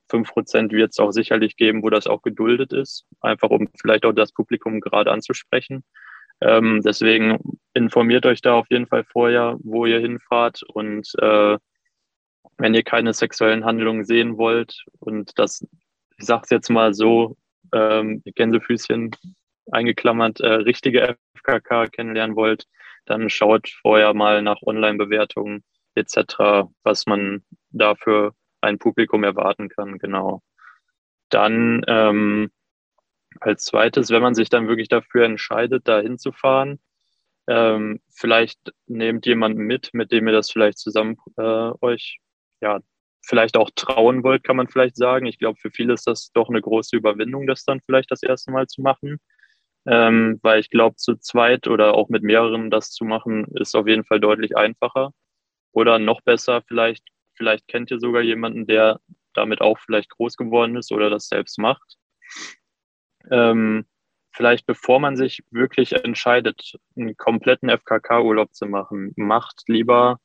fünf 0.10 0.32
Prozent 0.32 0.72
wird 0.72 0.92
es 0.92 1.00
auch 1.00 1.12
sicherlich 1.12 1.58
geben, 1.58 1.84
wo 1.84 1.90
das 1.90 2.08
auch 2.08 2.22
geduldet 2.22 2.74
ist, 2.74 3.06
einfach 3.22 3.50
um 3.50 3.70
vielleicht 3.80 4.06
auch 4.06 4.14
das 4.14 4.32
Publikum 4.32 4.82
gerade 4.82 5.12
anzusprechen. 5.12 5.84
Ähm, 6.42 6.82
deswegen 6.84 7.40
informiert 7.74 8.26
euch 8.26 8.42
da 8.42 8.54
auf 8.56 8.68
jeden 8.70 8.88
Fall 8.88 9.06
vorher, 9.06 9.58
wo 9.64 9.86
ihr 9.86 10.00
hinfahrt 10.00 10.64
und 10.64 11.12
äh, 11.20 11.58
wenn 12.58 12.74
ihr 12.74 12.84
keine 12.84 13.14
sexuellen 13.14 13.66
Handlungen 13.66 14.06
sehen 14.06 14.38
wollt 14.38 14.84
und 15.00 15.32
das, 15.40 15.66
ich 16.18 16.26
sag's 16.26 16.50
jetzt 16.50 16.70
mal 16.70 16.94
so, 16.94 17.38
ähm, 17.74 18.22
Gänsefüßchen 18.26 19.12
eingeklammert, 19.72 20.40
äh, 20.42 20.48
richtige 20.48 21.18
FKK 21.38 21.88
kennenlernen 21.88 22.36
wollt, 22.36 22.66
dann 23.06 23.30
schaut 23.30 23.70
vorher 23.70 24.14
mal 24.14 24.42
nach 24.42 24.62
Online-Bewertungen 24.62 25.64
etc., 25.96 26.70
was 26.84 27.06
man 27.06 27.44
da 27.70 27.96
für 27.96 28.34
ein 28.62 28.80
Publikum 28.80 29.24
erwarten 29.24 29.70
kann, 29.70 29.98
genau. 30.00 30.42
Dann 31.30 31.84
ähm, 31.88 32.52
als 33.40 33.66
zweites, 33.66 34.10
wenn 34.10 34.22
man 34.22 34.36
sich 34.36 34.50
dann 34.50 34.68
wirklich 34.68 34.90
dafür 34.90 35.26
entscheidet, 35.26 35.88
da 35.88 36.00
hinzufahren, 36.00 36.80
ähm, 37.48 38.02
vielleicht 38.10 38.60
nehmt 38.88 39.26
jemanden 39.26 39.62
mit, 39.64 39.94
mit 39.94 40.12
dem 40.12 40.28
ihr 40.28 40.34
das 40.34 40.52
vielleicht 40.52 40.80
zusammen 40.80 41.18
äh, 41.38 41.72
euch 41.82 42.20
ja 42.62 42.80
vielleicht 43.22 43.58
auch 43.58 43.72
trauen 43.76 44.24
wollt, 44.24 44.44
kann 44.44 44.56
man 44.56 44.68
vielleicht 44.68 44.98
sagen. 44.98 45.26
Ich 45.26 45.40
glaube, 45.40 45.60
für 45.60 45.72
viele 45.72 45.94
ist 45.94 46.08
das 46.08 46.32
doch 46.34 46.50
eine 46.50 46.62
große 46.62 46.96
Überwindung, 46.96 47.48
das 47.48 47.64
dann 47.66 47.82
vielleicht 47.82 48.12
das 48.12 48.24
erste 48.24 48.52
Mal 48.52 48.68
zu 48.68 48.82
machen 48.82 49.20
ähm, 49.86 50.40
weil 50.42 50.60
ich 50.60 50.70
glaube, 50.70 50.96
zu 50.96 51.16
zweit 51.18 51.68
oder 51.68 51.94
auch 51.94 52.10
mit 52.10 52.24
mehreren 52.24 52.70
das 52.70 52.92
zu 52.92 53.06
machen, 53.06 53.46
ist 53.56 53.76
auf 53.76 53.88
jeden 53.88 54.06
Fall 54.06 54.20
deutlich 54.20 54.58
einfacher. 54.58 55.12
Oder 55.72 56.00
noch 56.00 56.22
besser, 56.22 56.62
vielleicht, 56.68 57.04
vielleicht 57.36 57.68
kennt 57.68 57.92
ihr 57.92 58.00
sogar 58.00 58.22
jemanden, 58.22 58.66
der 58.66 59.00
damit 59.34 59.62
auch 59.62 59.78
vielleicht 59.80 60.10
groß 60.10 60.38
geworden 60.38 60.76
ist 60.78 60.92
oder 60.92 61.10
das 61.10 61.28
selbst 61.28 61.60
macht. 61.60 61.98
Ähm, 63.30 63.86
vielleicht 64.32 64.66
bevor 64.66 65.00
man 65.00 65.18
sich 65.18 65.44
wirklich 65.52 65.94
entscheidet, 65.94 66.76
einen 66.96 67.18
kompletten 67.18 67.70
FKK-Urlaub 67.70 68.54
zu 68.54 68.66
machen, 68.66 69.14
macht 69.16 69.64
lieber 69.68 70.20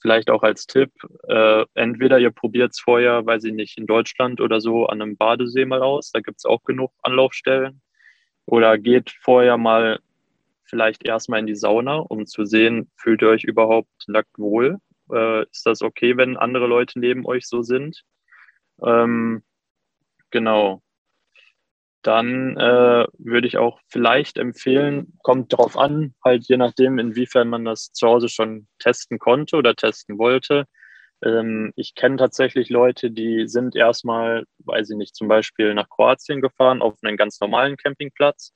vielleicht 0.00 0.30
auch 0.30 0.42
als 0.42 0.66
Tipp, 0.66 0.92
äh, 1.28 1.64
entweder 1.74 2.18
ihr 2.18 2.30
probiert 2.30 2.72
es 2.72 2.80
vorher, 2.80 3.24
weiß 3.26 3.44
ich 3.44 3.52
nicht, 3.52 3.78
in 3.78 3.86
Deutschland 3.86 4.40
oder 4.40 4.60
so 4.60 4.86
an 4.86 5.02
einem 5.02 5.16
Badesee 5.16 5.66
mal 5.66 5.82
aus, 5.82 6.10
da 6.10 6.20
gibt 6.20 6.38
es 6.38 6.44
auch 6.44 6.64
genug 6.64 6.92
Anlaufstellen. 7.02 7.82
Oder 8.50 8.78
geht 8.78 9.10
vorher 9.22 9.56
mal 9.58 10.00
vielleicht 10.64 11.06
erstmal 11.06 11.38
in 11.38 11.46
die 11.46 11.54
Sauna, 11.54 11.98
um 11.98 12.26
zu 12.26 12.44
sehen, 12.44 12.90
fühlt 12.96 13.22
ihr 13.22 13.28
euch 13.28 13.44
überhaupt 13.44 14.08
nackt 14.08 14.36
wohl? 14.38 14.78
Äh, 15.12 15.42
ist 15.44 15.66
das 15.66 15.82
okay, 15.82 16.16
wenn 16.16 16.36
andere 16.36 16.66
Leute 16.66 16.98
neben 16.98 17.24
euch 17.26 17.46
so 17.46 17.62
sind? 17.62 18.02
Ähm, 18.84 19.44
genau. 20.30 20.82
Dann 22.02 22.56
äh, 22.56 23.06
würde 23.18 23.46
ich 23.46 23.56
auch 23.56 23.78
vielleicht 23.86 24.36
empfehlen, 24.36 25.16
kommt 25.22 25.52
darauf 25.52 25.76
an, 25.76 26.14
halt 26.24 26.48
je 26.48 26.56
nachdem, 26.56 26.98
inwiefern 26.98 27.48
man 27.48 27.64
das 27.64 27.92
zu 27.92 28.08
Hause 28.08 28.28
schon 28.28 28.66
testen 28.80 29.20
konnte 29.20 29.58
oder 29.58 29.76
testen 29.76 30.18
wollte. 30.18 30.64
Ähm, 31.22 31.72
ich 31.76 31.94
kenne 31.94 32.16
tatsächlich 32.16 32.70
Leute, 32.70 33.10
die 33.10 33.46
sind 33.48 33.76
erstmal, 33.76 34.44
weiß 34.60 34.90
ich 34.90 34.96
nicht, 34.96 35.14
zum 35.14 35.28
Beispiel 35.28 35.74
nach 35.74 35.88
Kroatien 35.88 36.40
gefahren 36.40 36.82
auf 36.82 36.94
einen 37.02 37.16
ganz 37.16 37.40
normalen 37.40 37.76
Campingplatz. 37.76 38.52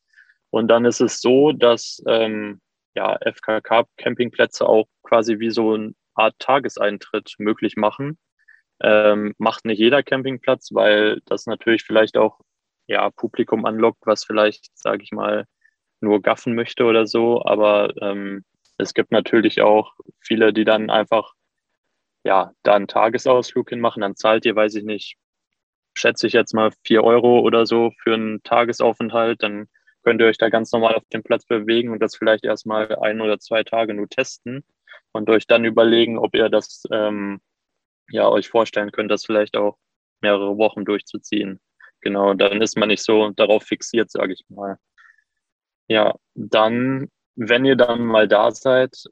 Und 0.51 0.69
dann 0.69 0.85
ist 0.85 1.01
es 1.01 1.21
so, 1.21 1.53
dass 1.53 2.03
ähm, 2.07 2.61
ja, 2.95 3.19
FKK-Campingplätze 3.21 4.67
auch 4.67 4.87
quasi 5.03 5.41
wie 5.41 5.51
so 5.51 5.75
eine 5.75 5.95
Art 6.15 6.39
Tageseintritt 6.39 7.35
möglich 7.39 7.77
machen. 7.77 8.19
Ähm, 8.81 9.35
macht 9.39 9.65
nicht 9.65 9.79
jeder 9.79 10.03
Campingplatz, 10.03 10.71
weil 10.73 11.21
das 11.27 11.47
natürlich 11.47 11.83
vielleicht 11.85 12.17
auch 12.17 12.41
ja, 12.87 13.11
Publikum 13.11 13.65
anlockt, 13.67 14.07
was 14.07 14.25
vielleicht, 14.25 14.77
sage 14.77 15.03
ich 15.03 15.13
mal, 15.13 15.47
nur 16.01 16.23
gaffen 16.23 16.55
möchte 16.55 16.85
oder 16.85 17.07
so. 17.07 17.45
Aber 17.45 17.93
ähm, 18.01 18.45
es 18.79 18.95
gibt 18.95 19.13
natürlich 19.13 19.63
auch 19.63 19.93
viele, 20.21 20.53
die 20.53 20.65
dann 20.65 20.91
einfach 20.91 21.35
ja, 22.25 22.53
da 22.63 22.75
einen 22.75 22.89
Tagesausflug 22.89 23.69
hinmachen, 23.71 24.03
dann 24.03 24.17
zahlt 24.17 24.47
ihr, 24.47 24.57
weiß 24.57 24.75
ich 24.77 24.85
nicht, 24.85 25.17
schätze 25.95 26.27
ich 26.27 26.33
jetzt 26.33 26.55
mal 26.55 26.73
vier 26.85 27.05
Euro 27.05 27.41
oder 27.41 27.67
so 27.67 27.93
für 28.03 28.15
einen 28.15 28.43
Tagesaufenthalt, 28.43 29.43
dann 29.43 29.69
könnt 30.03 30.21
ihr 30.21 30.27
euch 30.27 30.39
da 30.39 30.49
ganz 30.51 30.73
normal 30.73 30.95
auf 30.95 31.05
dem 31.13 31.23
Platz 31.23 31.47
bewegen 31.47 31.91
und 31.91 32.01
das 32.01 32.17
vielleicht 32.17 32.45
erstmal 32.45 32.95
ein 32.97 33.21
oder 33.21 33.39
zwei 33.39 33.63
Tage 33.63 33.95
nur 33.95 34.09
testen 34.09 34.65
und 35.13 35.31
euch 35.31 35.47
dann 35.47 35.65
überlegen, 35.65 36.19
ob 36.19 36.35
ihr 36.35 36.49
das 36.49 36.85
ähm, 36.91 37.41
ja 38.11 38.29
euch 38.29 38.49
vorstellen 38.49 38.93
könnt, 38.93 39.11
das 39.11 39.25
vielleicht 39.25 39.57
auch 39.57 39.79
mehrere 40.21 40.59
Wochen 40.59 40.85
durchzuziehen. 40.85 41.61
Genau, 42.01 42.35
dann 42.35 42.61
ist 42.63 42.77
man 42.77 42.89
nicht 42.89 43.03
so 43.03 43.31
darauf 43.31 43.65
fixiert, 43.65 44.11
sage 44.11 44.35
ich 44.35 44.45
mal. 44.49 44.79
Ja, 45.89 46.15
dann, 46.35 47.09
wenn 47.35 47.65
ihr 47.65 47.77
dann 47.77 48.05
mal 48.05 48.29
da 48.29 48.51
seid, 48.51 49.05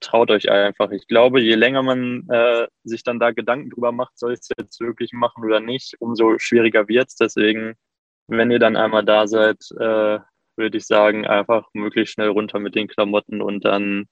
traut 0.00 0.30
euch 0.30 0.50
einfach. 0.50 0.90
Ich 0.90 1.06
glaube, 1.06 1.40
je 1.40 1.54
länger 1.54 1.82
man 1.82 2.28
äh, 2.28 2.66
sich 2.84 3.02
dann 3.02 3.18
da 3.18 3.32
Gedanken 3.32 3.70
drüber 3.70 3.92
macht, 3.92 4.18
soll 4.18 4.32
ich 4.32 4.40
es 4.40 4.50
jetzt 4.58 4.80
wirklich 4.80 5.12
machen 5.12 5.44
oder 5.44 5.60
nicht, 5.60 5.96
umso 6.00 6.38
schwieriger 6.38 6.88
wird 6.88 7.08
es. 7.08 7.16
Deswegen, 7.16 7.74
wenn 8.28 8.50
ihr 8.50 8.58
dann 8.58 8.76
einmal 8.76 9.04
da 9.04 9.26
seid, 9.26 9.58
äh, 9.78 10.18
würde 10.56 10.76
ich 10.78 10.86
sagen, 10.86 11.26
einfach 11.26 11.68
möglichst 11.72 12.14
schnell 12.14 12.28
runter 12.28 12.58
mit 12.58 12.74
den 12.74 12.88
Klamotten 12.88 13.40
und 13.40 13.64
dann 13.64 14.06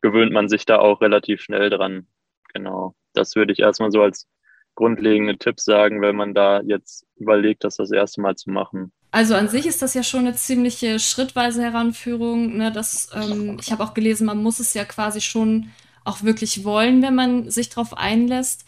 gewöhnt 0.00 0.32
man 0.32 0.48
sich 0.48 0.64
da 0.64 0.78
auch 0.78 1.00
relativ 1.00 1.42
schnell 1.42 1.70
dran. 1.70 2.06
Genau. 2.54 2.94
Das 3.12 3.36
würde 3.36 3.52
ich 3.52 3.58
erstmal 3.58 3.90
so 3.90 4.02
als 4.02 4.28
grundlegende 4.74 5.36
Tipps 5.36 5.64
sagen, 5.64 6.00
wenn 6.00 6.16
man 6.16 6.32
da 6.34 6.62
jetzt 6.62 7.06
überlegt, 7.16 7.64
das 7.64 7.76
das 7.76 7.90
erste 7.90 8.20
Mal 8.20 8.36
zu 8.36 8.50
machen. 8.50 8.92
Also 9.12 9.34
an 9.34 9.48
sich 9.48 9.66
ist 9.66 9.82
das 9.82 9.94
ja 9.94 10.02
schon 10.02 10.20
eine 10.20 10.34
ziemliche 10.34 11.00
schrittweise 11.00 11.62
Heranführung. 11.62 12.56
Ne? 12.56 12.70
Das, 12.70 13.10
ähm, 13.12 13.58
ich 13.60 13.72
habe 13.72 13.82
auch 13.82 13.94
gelesen, 13.94 14.26
man 14.26 14.42
muss 14.42 14.60
es 14.60 14.72
ja 14.74 14.84
quasi 14.84 15.20
schon 15.20 15.70
auch 16.04 16.22
wirklich 16.22 16.64
wollen, 16.64 17.02
wenn 17.02 17.14
man 17.14 17.50
sich 17.50 17.68
darauf 17.68 17.96
einlässt. 17.96 18.64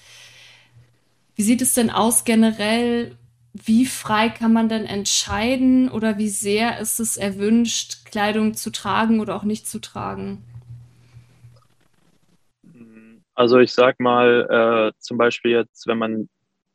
Wie 1.36 1.42
sieht 1.42 1.62
es 1.62 1.74
denn 1.74 1.90
aus 1.90 2.24
generell? 2.24 3.16
Wie 3.52 3.86
frei 3.86 4.30
kann 4.30 4.52
man 4.52 4.68
denn 4.68 4.84
entscheiden 4.84 5.90
oder 5.90 6.18
wie 6.18 6.28
sehr 6.28 6.78
ist 6.80 7.00
es 7.00 7.16
erwünscht, 7.16 8.04
Kleidung 8.06 8.54
zu 8.54 8.70
tragen 8.70 9.20
oder 9.20 9.36
auch 9.36 9.44
nicht 9.44 9.68
zu 9.68 9.78
tragen? 9.78 10.42
Also 13.34 13.58
ich 13.58 13.72
sag 13.72 14.00
mal, 14.00 14.92
äh, 14.94 14.98
zum 14.98 15.18
Beispiel 15.18 15.52
jetzt, 15.52 15.86
wenn 15.86 15.98
man 15.98 16.28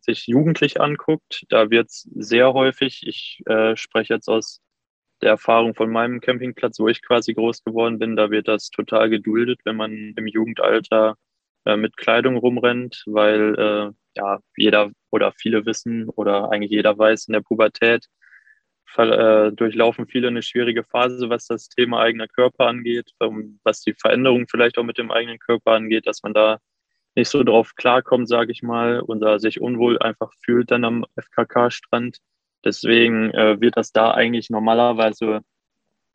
sich 0.07 0.27
jugendlich 0.27 0.79
anguckt, 0.81 1.45
da 1.49 1.69
wird 1.69 1.89
es 1.89 2.07
sehr 2.15 2.53
häufig, 2.53 3.01
ich 3.05 3.41
äh, 3.45 3.75
spreche 3.75 4.13
jetzt 4.15 4.29
aus 4.29 4.61
der 5.21 5.31
Erfahrung 5.31 5.75
von 5.75 5.91
meinem 5.91 6.21
Campingplatz, 6.21 6.79
wo 6.79 6.87
ich 6.87 7.01
quasi 7.01 7.33
groß 7.33 7.63
geworden 7.63 7.99
bin, 7.99 8.15
da 8.15 8.31
wird 8.31 8.47
das 8.47 8.69
total 8.69 9.09
geduldet, 9.09 9.59
wenn 9.65 9.75
man 9.75 10.13
im 10.15 10.27
Jugendalter 10.27 11.15
äh, 11.65 11.77
mit 11.77 11.97
Kleidung 11.97 12.37
rumrennt, 12.37 13.03
weil 13.07 13.55
äh, 13.57 13.91
ja 14.15 14.39
jeder 14.55 14.91
oder 15.11 15.33
viele 15.33 15.65
wissen 15.65 16.09
oder 16.09 16.51
eigentlich 16.51 16.71
jeder 16.71 16.97
weiß 16.97 17.27
in 17.27 17.33
der 17.33 17.41
Pubertät 17.41 18.07
äh, 18.97 19.51
durchlaufen 19.51 20.07
viele 20.07 20.29
eine 20.29 20.41
schwierige 20.41 20.83
Phase, 20.83 21.29
was 21.29 21.45
das 21.47 21.69
Thema 21.69 22.01
eigener 22.01 22.27
Körper 22.27 22.67
angeht, 22.67 23.11
ähm, 23.21 23.59
was 23.63 23.81
die 23.81 23.93
Veränderung 23.93 24.47
vielleicht 24.49 24.77
auch 24.77 24.83
mit 24.83 24.97
dem 24.97 25.11
eigenen 25.11 25.39
Körper 25.39 25.73
angeht, 25.73 26.07
dass 26.07 26.23
man 26.23 26.33
da 26.33 26.59
nicht 27.17 27.29
so 27.29 27.43
drauf 27.43 27.73
klarkommt, 27.75 28.29
sage 28.29 28.51
ich 28.51 28.61
mal, 28.61 28.99
und 28.99 29.21
da 29.21 29.39
sich 29.39 29.59
unwohl 29.59 29.97
einfach 29.97 30.31
fühlt 30.45 30.69
dann 30.69 30.85
am 30.85 31.03
FKK-Strand. 31.19 32.19
Deswegen 32.63 33.31
äh, 33.31 33.59
wird 33.59 33.75
das 33.75 33.91
da 33.91 34.11
eigentlich 34.11 34.51
normalerweise 34.51 35.41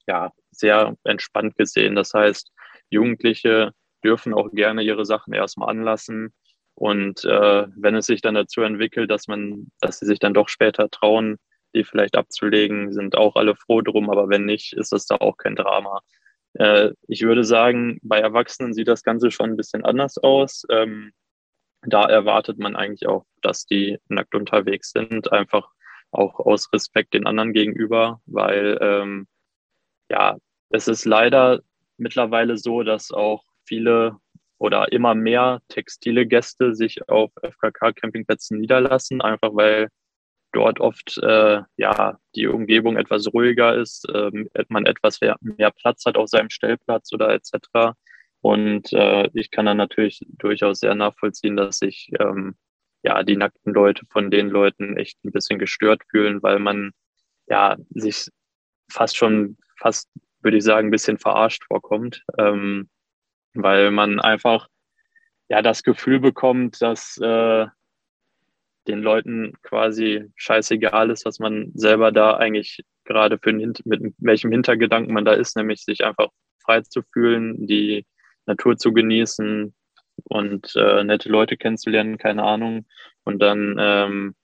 ja 0.07 0.31
sehr 0.53 0.95
entspannt 1.03 1.57
gesehen. 1.57 1.97
Das 1.97 2.15
heißt, 2.15 2.53
Jugendliche 2.89 3.73
dürfen 4.05 4.33
auch 4.33 4.53
gerne 4.53 4.83
ihre 4.83 5.05
Sachen 5.05 5.35
erstmal 5.35 5.71
anlassen. 5.71 6.33
Und 6.77 7.25
äh, 7.25 7.67
wenn 7.75 7.97
es 7.97 8.07
sich 8.07 8.23
dann 8.23 8.37
dazu 8.37 8.61
entwickelt, 8.61 9.11
dass 9.11 9.27
man, 9.27 9.73
dass 9.81 9.99
sie 9.99 10.07
sich 10.07 10.21
dann 10.21 10.35
doch 10.35 10.49
später 10.49 10.89
trauen, 10.89 11.37
die 11.75 11.83
vielleicht 11.83 12.17
abzulegen, 12.17 12.93
sind 12.93 13.17
auch 13.17 13.35
alle 13.35 13.57
froh 13.57 13.81
drum. 13.81 14.09
Aber 14.09 14.29
wenn 14.29 14.45
nicht, 14.45 14.73
ist 14.75 14.93
das 14.93 15.07
da 15.07 15.17
auch 15.17 15.37
kein 15.37 15.57
Drama. 15.57 16.01
Äh, 16.55 16.91
ich 17.09 17.23
würde 17.23 17.45
sagen, 17.45 17.99
bei 18.03 18.19
Erwachsenen 18.19 18.75
sieht 18.75 18.89
das 18.89 19.03
Ganze 19.03 19.31
schon 19.31 19.51
ein 19.51 19.57
bisschen 19.57 19.85
anders 19.85 20.19
aus. 20.19 20.65
Ähm, 20.71 21.13
da 21.83 22.05
erwartet 22.05 22.59
man 22.59 22.77
eigentlich 22.77 23.09
auch, 23.09 23.25
dass 23.43 23.67
die 23.67 23.99
nackt 24.09 24.35
unterwegs 24.35 24.93
sind, 24.93 25.33
einfach 25.33 25.69
auch 26.11 26.39
aus 26.39 26.73
Respekt 26.73 27.15
den 27.15 27.27
anderen 27.27 27.53
gegenüber, 27.53 28.21
weil 28.27 28.79
ähm, 28.81 29.27
ja, 30.11 30.37
es 30.71 30.89
ist 30.89 31.05
leider 31.05 31.61
mittlerweile 31.97 32.57
so, 32.59 32.83
dass 32.83 33.11
auch 33.11 33.45
viele 33.65 34.17
oder 34.59 34.93
immer 34.93 35.15
mehr 35.15 35.61
textile 35.69 36.27
Gäste 36.27 36.75
sich 36.75 37.09
auf 37.09 37.33
FKK-Campingplätzen 37.43 38.61
niederlassen, 38.61 39.21
einfach 39.21 39.51
weil 39.55 39.89
dort 40.53 40.81
oft 40.81 41.19
äh, 41.19 41.63
ja 41.77 42.19
die 42.35 42.47
Umgebung 42.47 42.97
etwas 42.97 43.33
ruhiger 43.33 43.75
ist, 43.75 44.09
äh, 44.09 44.31
man 44.69 44.87
etwas 44.87 45.21
mehr, 45.21 45.71
Platz 45.71 46.05
hat 46.07 46.17
auf 46.17 46.29
seinem 46.29 46.51
Stellplatz 46.51 47.13
oder 47.13 47.31
etc. 47.31 47.95
Und 48.41 48.93
äh, 48.93 49.29
ich 49.35 49.51
kann 49.51 49.67
dann 49.67 49.77
natürlich 49.77 50.21
durchaus 50.39 50.81
sehr 50.81 50.95
nachvollziehen, 50.95 51.57
dass 51.57 51.79
sich 51.79 52.11
ähm, 52.21 52.57
ja 53.03 53.23
die 53.23 53.37
nackten 53.37 53.73
Leute 53.73 54.05
von 54.11 54.31
den 54.31 54.49
Leuten 54.49 54.97
echt 54.97 55.23
ein 55.25 55.33
bisschen 55.33 55.59
gestört 55.59 56.03
fühlen, 56.11 56.43
weil 56.43 56.59
man 56.59 56.93
ja 57.49 57.77
sich 57.91 58.29
fast 58.91 59.17
schon 59.17 59.57
fast 59.79 60.09
würde 60.43 60.57
ich 60.57 60.65
sagen 60.65 60.89
ein 60.89 60.91
bisschen 60.91 61.19
verarscht 61.19 61.65
vorkommt, 61.65 62.25
ähm, 62.39 62.91
weil 63.55 63.91
man 63.91 64.21
einfach 64.21 64.69
ja 65.49 65.63
das 65.63 65.83
Gefühl 65.83 66.21
bekommt, 66.21 66.81
dass 66.83 67.19
äh, 67.19 67.67
den 68.89 69.03
Leuten 69.03 69.55
quasi 69.63 70.31
scheißegal 70.37 71.11
ist, 71.11 71.25
was 71.25 71.39
man 71.39 71.71
selber 71.75 72.13
da 72.13 72.37
eigentlich 72.37 72.85
gerade 73.05 73.39
für 73.39 73.51
einen, 73.51 73.75
mit 73.85 74.15
welchem 74.19 74.51
Hintergedanken 74.51 75.13
man 75.13 75.25
da 75.25 75.33
ist, 75.33 75.57
nämlich 75.57 75.85
sich 75.85 76.05
einfach 76.05 76.29
frei 76.65 76.81
zu 76.83 77.03
fühlen, 77.03 77.67
die 77.67 78.07
Natur 78.47 78.77
zu 78.77 78.93
genießen 78.93 79.75
und 80.25 80.77
äh, 80.77 81.05
nette 81.05 81.29
Leute 81.29 81.57
kennenzulernen, 81.57 82.19
keine 82.19 82.43
Ahnung. 82.43 82.87
Und 83.25 83.41
dann, 83.41 83.77
ähm, 83.79 84.35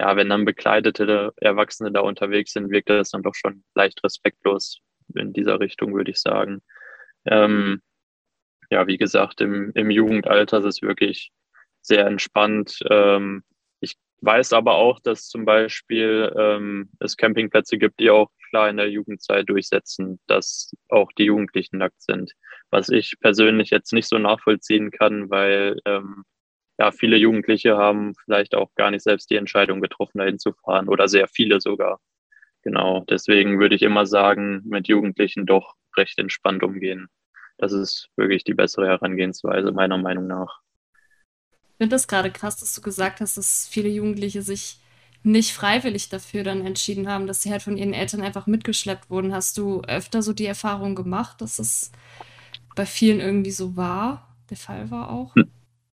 ja, 0.00 0.16
wenn 0.16 0.28
dann 0.28 0.44
bekleidete 0.44 1.32
Erwachsene 1.36 1.92
da 1.92 2.00
unterwegs 2.00 2.52
sind, 2.52 2.70
wirkt 2.70 2.90
das 2.90 3.10
dann 3.10 3.22
doch 3.22 3.34
schon 3.34 3.64
leicht 3.74 4.02
respektlos 4.04 4.80
in 5.14 5.32
dieser 5.32 5.60
Richtung, 5.60 5.94
würde 5.94 6.10
ich 6.10 6.20
sagen. 6.20 6.62
Ähm, 7.24 7.80
ja, 8.70 8.86
wie 8.86 8.98
gesagt, 8.98 9.40
im, 9.40 9.72
im 9.74 9.90
Jugendalter 9.90 10.58
ist 10.58 10.64
es 10.64 10.82
wirklich 10.82 11.30
sehr 11.82 12.06
entspannt. 12.06 12.80
Ähm, 12.90 13.44
weiß 14.26 14.52
aber 14.52 14.74
auch, 14.74 15.00
dass 15.00 15.28
zum 15.28 15.44
Beispiel 15.44 16.32
ähm, 16.36 16.90
es 17.00 17.16
Campingplätze 17.16 17.78
gibt, 17.78 18.00
die 18.00 18.10
auch 18.10 18.30
klar 18.50 18.68
in 18.68 18.76
der 18.76 18.90
Jugendzeit 18.90 19.48
durchsetzen, 19.48 20.20
dass 20.26 20.72
auch 20.88 21.12
die 21.12 21.24
Jugendlichen 21.24 21.78
nackt 21.78 22.02
sind. 22.02 22.32
Was 22.70 22.88
ich 22.88 23.16
persönlich 23.20 23.70
jetzt 23.70 23.92
nicht 23.92 24.08
so 24.08 24.18
nachvollziehen 24.18 24.90
kann, 24.90 25.30
weil 25.30 25.78
ähm, 25.86 26.24
ja 26.78 26.90
viele 26.90 27.16
Jugendliche 27.16 27.76
haben 27.76 28.14
vielleicht 28.24 28.54
auch 28.54 28.74
gar 28.74 28.90
nicht 28.90 29.02
selbst 29.02 29.30
die 29.30 29.36
Entscheidung 29.36 29.80
getroffen, 29.80 30.18
dahin 30.18 30.38
zu 30.38 30.52
fahren 30.52 30.88
oder 30.88 31.08
sehr 31.08 31.28
viele 31.28 31.60
sogar. 31.60 32.00
Genau, 32.62 33.04
deswegen 33.08 33.60
würde 33.60 33.76
ich 33.76 33.82
immer 33.82 34.06
sagen, 34.06 34.62
mit 34.64 34.88
Jugendlichen 34.88 35.46
doch 35.46 35.76
recht 35.96 36.18
entspannt 36.18 36.64
umgehen. 36.64 37.08
Das 37.58 37.72
ist 37.72 38.08
wirklich 38.16 38.44
die 38.44 38.54
bessere 38.54 38.86
Herangehensweise 38.88 39.72
meiner 39.72 39.98
Meinung 39.98 40.26
nach. 40.26 40.60
Ich 41.76 41.84
finde 41.84 41.94
das 41.94 42.08
gerade 42.08 42.30
krass, 42.30 42.56
dass 42.56 42.74
du 42.74 42.80
gesagt 42.80 43.20
hast, 43.20 43.36
dass 43.36 43.68
viele 43.70 43.90
Jugendliche 43.90 44.40
sich 44.40 44.78
nicht 45.22 45.52
freiwillig 45.52 46.08
dafür 46.08 46.42
dann 46.42 46.64
entschieden 46.64 47.06
haben, 47.06 47.26
dass 47.26 47.42
sie 47.42 47.50
halt 47.50 47.60
von 47.60 47.76
ihren 47.76 47.92
Eltern 47.92 48.22
einfach 48.22 48.46
mitgeschleppt 48.46 49.10
wurden. 49.10 49.34
Hast 49.34 49.58
du 49.58 49.82
öfter 49.82 50.22
so 50.22 50.32
die 50.32 50.46
Erfahrung 50.46 50.94
gemacht, 50.94 51.42
dass 51.42 51.58
es 51.58 51.92
bei 52.74 52.86
vielen 52.86 53.20
irgendwie 53.20 53.50
so 53.50 53.76
war, 53.76 54.34
der 54.48 54.56
Fall 54.56 54.90
war 54.90 55.10
auch? 55.10 55.34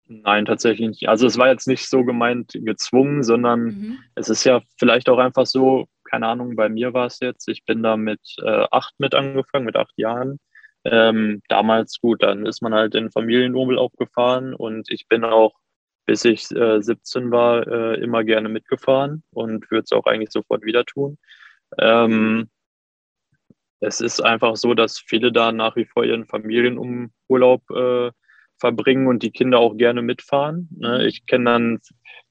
Nein, 0.07 0.43
tatsächlich 0.43 0.89
nicht. 0.89 1.07
Also 1.07 1.27
es 1.27 1.38
war 1.38 1.47
jetzt 1.47 1.67
nicht 1.67 1.88
so 1.88 2.03
gemeint 2.03 2.51
gezwungen, 2.53 3.23
sondern 3.23 3.61
mhm. 3.61 3.97
es 4.15 4.27
ist 4.27 4.43
ja 4.43 4.61
vielleicht 4.77 5.07
auch 5.07 5.19
einfach 5.19 5.45
so, 5.45 5.88
keine 6.03 6.27
Ahnung, 6.27 6.57
bei 6.57 6.67
mir 6.67 6.93
war 6.93 7.05
es 7.05 7.21
jetzt, 7.21 7.47
ich 7.47 7.63
bin 7.63 7.84
da 7.84 7.95
mit 7.95 8.19
äh, 8.43 8.65
acht 8.71 8.95
mit 8.97 9.15
angefangen, 9.15 9.63
mit 9.63 9.77
acht 9.77 9.93
Jahren. 9.95 10.39
Ähm, 10.84 11.41
damals 11.47 12.01
gut, 12.01 12.23
dann 12.23 12.45
ist 12.45 12.61
man 12.61 12.73
halt 12.73 12.95
in 12.95 13.11
Familienurlaub 13.11 13.95
gefahren 13.97 14.53
und 14.53 14.89
ich 14.91 15.07
bin 15.07 15.23
auch 15.23 15.53
bis 16.10 16.26
ich 16.26 16.49
äh, 16.55 16.82
17 16.82 17.30
war, 17.30 17.68
äh, 17.68 18.01
immer 18.01 18.24
gerne 18.24 18.49
mitgefahren 18.49 19.22
und 19.30 19.70
würde 19.70 19.84
es 19.84 19.91
auch 19.91 20.07
eigentlich 20.07 20.32
sofort 20.32 20.64
wieder 20.64 20.84
tun. 20.84 21.20
Ähm, 21.78 22.49
es 23.80 24.01
ist 24.01 24.20
einfach 24.20 24.55
so, 24.55 24.74
dass 24.74 24.97
viele 24.97 25.32
da 25.32 25.51
nach 25.51 25.76
wie 25.76 25.86
vor 25.86 26.03
ihren 26.03 26.26
Familienurlaub 26.26 27.62
äh, 27.70 28.12
verbringen 28.57 29.05
und 29.05 29.22
die 29.22 29.30
Kinder 29.30 29.60
auch 29.60 29.78
gerne 29.78 30.01
mitfahren. 30.01 30.68
Ne? 30.76 30.97
Mhm. 30.97 31.05
Ich 31.05 31.28
kenne 31.28 31.45
dann 31.45 31.80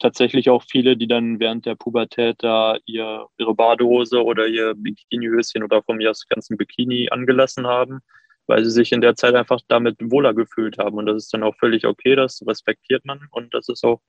tatsächlich 0.01 0.51
auch 0.51 0.65
viele, 0.69 0.97
die 0.97 1.07
dann 1.07 1.39
während 1.39 1.65
der 1.65 1.77
Pubertät 1.77 2.39
da 2.41 2.79
ihr, 2.85 3.27
ihre 3.37 3.55
Badehose 3.55 4.25
oder 4.25 4.49
ihr 4.49 4.75
Bikinihöschen 4.75 5.63
oder 5.63 5.85
von 5.85 5.99
mir 5.99 6.11
aus 6.11 6.27
ganzen 6.27 6.57
Bikini 6.57 7.11
angelassen 7.11 7.69
haben 7.69 8.01
weil 8.49 8.65
sie 8.65 8.71
sich 8.71 8.93
in 8.93 9.01
der 9.01 9.15
Zeit 9.15 9.35
einfach 9.35 9.61
damit 9.69 9.97
wohler 10.01 10.35
gefühlt 10.35 10.79
haben. 10.79 10.97
Und 10.97 11.07
das 11.07 11.25
ist 11.25 11.35
dann 11.35 11.45
auch 11.45 11.55
völlig 11.57 11.87
okay, 11.87 12.17
das 12.17 12.43
respektiert 12.47 13.05
man 13.05 13.21
und 13.31 13.55
das 13.55 13.69
ist 13.69 13.85
auch 13.85 14.01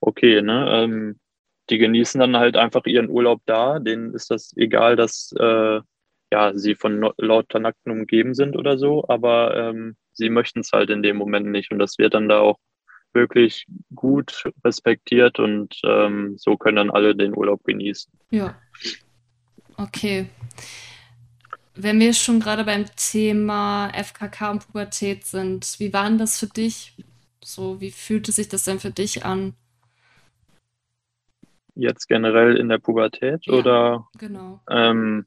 okay. 0.00 0.42
Ne? 0.42 0.68
Ähm, 0.70 1.20
die 1.70 1.78
genießen 1.78 2.20
dann 2.20 2.36
halt 2.36 2.56
einfach 2.56 2.84
ihren 2.84 3.08
Urlaub 3.08 3.40
da, 3.46 3.78
denen 3.78 4.14
ist 4.14 4.30
das 4.30 4.52
egal, 4.56 4.96
dass 4.96 5.32
äh, 5.38 5.80
ja, 6.32 6.54
sie 6.54 6.74
von 6.74 7.12
lauter 7.18 7.60
Nackten 7.60 7.92
umgeben 7.92 8.34
sind 8.34 8.56
oder 8.56 8.78
so, 8.78 9.06
aber 9.08 9.56
ähm, 9.56 9.96
sie 10.12 10.28
möchten 10.28 10.60
es 10.60 10.72
halt 10.72 10.90
in 10.90 11.02
dem 11.02 11.16
Moment 11.16 11.46
nicht 11.46 11.70
und 11.70 11.78
das 11.78 11.98
wird 11.98 12.14
dann 12.14 12.28
da 12.28 12.40
auch 12.40 12.58
wirklich 13.12 13.66
gut 13.94 14.44
respektiert 14.64 15.38
und 15.38 15.80
ähm, 15.84 16.34
so 16.36 16.56
können 16.56 16.76
dann 16.76 16.90
alle 16.90 17.14
den 17.14 17.36
Urlaub 17.36 17.64
genießen. 17.64 18.12
Ja. 18.30 18.60
Okay. 19.76 20.26
Wenn 21.78 22.00
wir 22.00 22.14
schon 22.14 22.40
gerade 22.40 22.64
beim 22.64 22.86
Thema 22.96 23.90
FKK 23.92 24.50
und 24.50 24.66
Pubertät 24.66 25.24
sind, 25.24 25.76
wie 25.78 25.92
war 25.92 26.08
denn 26.08 26.16
das 26.16 26.40
für 26.40 26.46
dich? 26.46 26.94
So, 27.44 27.80
wie 27.80 27.90
fühlte 27.90 28.32
sich 28.32 28.48
das 28.48 28.64
denn 28.64 28.80
für 28.80 28.90
dich 28.90 29.24
an? 29.24 29.54
Jetzt 31.74 32.08
generell 32.08 32.56
in 32.56 32.70
der 32.70 32.78
Pubertät 32.78 33.44
ja, 33.44 33.52
oder? 33.52 34.08
Genau. 34.18 34.62
Ähm, 34.70 35.26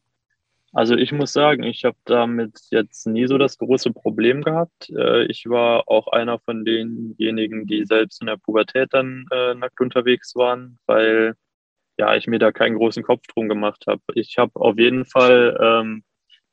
also 0.73 0.95
ich 0.95 1.11
muss 1.11 1.33
sagen, 1.33 1.63
ich 1.63 1.85
habe 1.85 1.97
damit 2.05 2.59
jetzt 2.71 3.05
nie 3.05 3.27
so 3.27 3.37
das 3.37 3.59
große 3.59 3.91
Problem 3.91 4.43
gehabt. 4.43 4.89
Äh, 4.89 5.25
ich 5.25 5.47
war 5.47 5.83
auch 5.87 6.07
einer 6.07 6.39
von 6.39 6.65
denjenigen, 6.65 7.67
die 7.67 7.85
selbst 7.85 8.21
in 8.21 8.27
der 8.27 8.37
Pubertät 8.37 8.89
dann 8.91 9.25
äh, 9.31 9.53
nackt 9.53 9.79
unterwegs 9.79 10.35
waren, 10.35 10.79
weil 10.87 11.35
ja 11.97 12.15
ich 12.15 12.27
mir 12.27 12.39
da 12.39 12.51
keinen 12.51 12.77
großen 12.77 13.03
Kopf 13.03 13.27
drum 13.27 13.49
gemacht 13.49 13.85
habe. 13.87 14.01
Ich 14.15 14.37
habe 14.37 14.59
auf 14.59 14.79
jeden 14.79 15.05
Fall 15.05 15.57
ähm, 15.61 16.03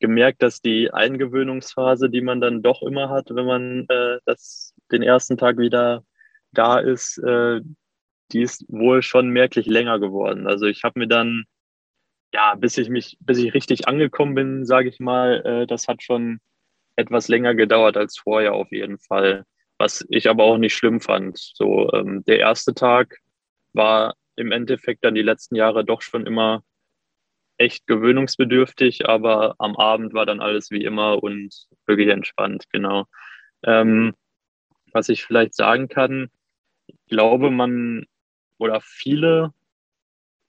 gemerkt, 0.01 0.43
dass 0.43 0.61
die 0.61 0.93
Eingewöhnungsphase, 0.93 2.11
die 2.11 2.21
man 2.21 2.41
dann 2.41 2.63
doch 2.63 2.83
immer 2.83 3.09
hat, 3.09 3.31
wenn 3.31 3.47
man 3.47 3.87
äh, 3.89 4.19
das, 4.25 4.75
den 4.93 5.03
ersten 5.03 5.37
Tag 5.37 5.59
wieder 5.59 6.05
da 6.53 6.79
ist, 6.79 7.19
äh, 7.19 7.61
die 8.33 8.43
ist 8.43 8.65
wohl 8.69 9.03
schon 9.03 9.29
merklich 9.31 9.67
länger 9.67 9.99
geworden. 9.99 10.47
Also 10.47 10.67
ich 10.67 10.83
habe 10.85 10.99
mir 11.01 11.09
dann, 11.09 11.45
ja, 12.35 12.55
bis 12.57 12.77
ich 12.79 12.89
mich, 12.89 13.17
bis 13.21 13.39
ich 13.39 13.55
richtig 13.55 13.89
angekommen 13.89 14.35
bin, 14.35 14.67
sage 14.67 14.89
ich 14.89 15.01
mal, 15.01 15.43
äh, 15.45 15.67
das 15.67 15.89
hat 15.89 16.03
schon 16.03 16.41
etwas 16.97 17.29
länger 17.29 17.55
gedauert 17.55 17.97
als 17.97 18.19
vorher 18.19 18.55
auf 18.55 18.73
jeden 18.73 18.99
Fall. 18.99 19.45
was 19.79 20.07
ich 20.09 20.29
aber 20.29 20.45
auch 20.45 20.59
nicht 20.59 20.75
schlimm 20.75 21.01
fand. 21.01 21.39
So, 21.39 21.93
ähm, 21.93 22.25
der 22.25 22.39
erste 22.39 22.75
Tag 22.75 23.19
war 23.75 24.15
im 24.37 24.53
Endeffekt 24.53 25.05
dann 25.05 25.15
die 25.15 25.23
letzten 25.23 25.57
Jahre 25.57 25.85
doch 25.85 26.03
schon 26.03 26.27
immer 26.27 26.63
echt 27.59 27.87
gewöhnungsbedürftig, 27.87 29.09
aber 29.09 29.55
am 29.59 29.77
Abend 29.77 30.15
war 30.15 30.27
dann 30.27 30.41
alles 30.41 30.71
wie 30.71 30.85
immer 30.85 31.23
und 31.23 31.67
wirklich 31.87 32.09
entspannt, 32.09 32.65
genau. 32.71 33.07
Ähm, 33.63 34.15
was 34.93 35.09
ich 35.09 35.25
vielleicht 35.25 35.55
sagen 35.55 35.89
kann, 35.89 36.31
ich 36.87 36.97
glaube, 37.07 37.51
man 37.51 38.07
oder 38.59 38.81
viele 38.81 39.53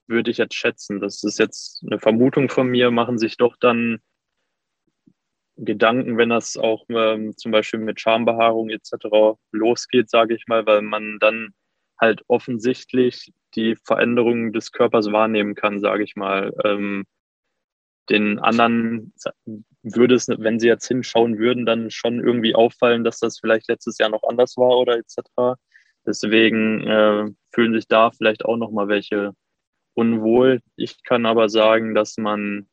würde 0.07 0.31
ich 0.31 0.37
jetzt 0.37 0.55
schätzen, 0.55 0.99
das 1.01 1.23
ist 1.23 1.39
jetzt 1.39 1.83
eine 1.85 1.99
Vermutung 1.99 2.49
von 2.49 2.67
mir, 2.67 2.91
machen 2.91 3.17
sich 3.17 3.37
doch 3.37 3.57
dann 3.57 3.99
Gedanken, 5.57 6.17
wenn 6.17 6.29
das 6.29 6.55
auch 6.55 6.85
ähm, 6.89 7.35
zum 7.35 7.51
Beispiel 7.51 7.79
mit 7.79 7.99
Schambehaarung 7.99 8.69
etc. 8.69 9.37
losgeht, 9.51 10.09
sage 10.09 10.35
ich 10.35 10.45
mal, 10.47 10.65
weil 10.67 10.83
man 10.83 11.17
dann 11.19 11.53
halt 11.99 12.23
offensichtlich 12.27 13.33
die 13.55 13.75
Veränderungen 13.75 14.53
des 14.53 14.71
Körpers 14.71 15.11
wahrnehmen 15.11 15.55
kann, 15.55 15.79
sage 15.79 16.03
ich 16.03 16.15
mal. 16.15 16.53
Ähm, 16.63 17.05
den 18.09 18.39
anderen 18.39 19.13
würde 19.83 20.15
es, 20.15 20.27
wenn 20.29 20.59
sie 20.59 20.67
jetzt 20.67 20.87
hinschauen 20.87 21.37
würden, 21.37 21.65
dann 21.65 21.91
schon 21.91 22.19
irgendwie 22.19 22.55
auffallen, 22.55 23.03
dass 23.03 23.19
das 23.19 23.39
vielleicht 23.39 23.67
letztes 23.67 23.97
Jahr 23.97 24.09
noch 24.09 24.23
anders 24.23 24.55
war 24.57 24.77
oder 24.77 24.97
etc. 24.97 25.59
Deswegen 26.05 26.87
äh, 26.87 27.25
fühlen 27.51 27.73
sich 27.73 27.87
da 27.87 28.11
vielleicht 28.11 28.45
auch 28.45 28.57
noch 28.57 28.71
mal 28.71 28.87
welche 28.87 29.33
unwohl. 29.93 30.61
Ich 30.75 31.03
kann 31.03 31.25
aber 31.25 31.49
sagen, 31.49 31.95
dass 31.95 32.17
man 32.17 32.69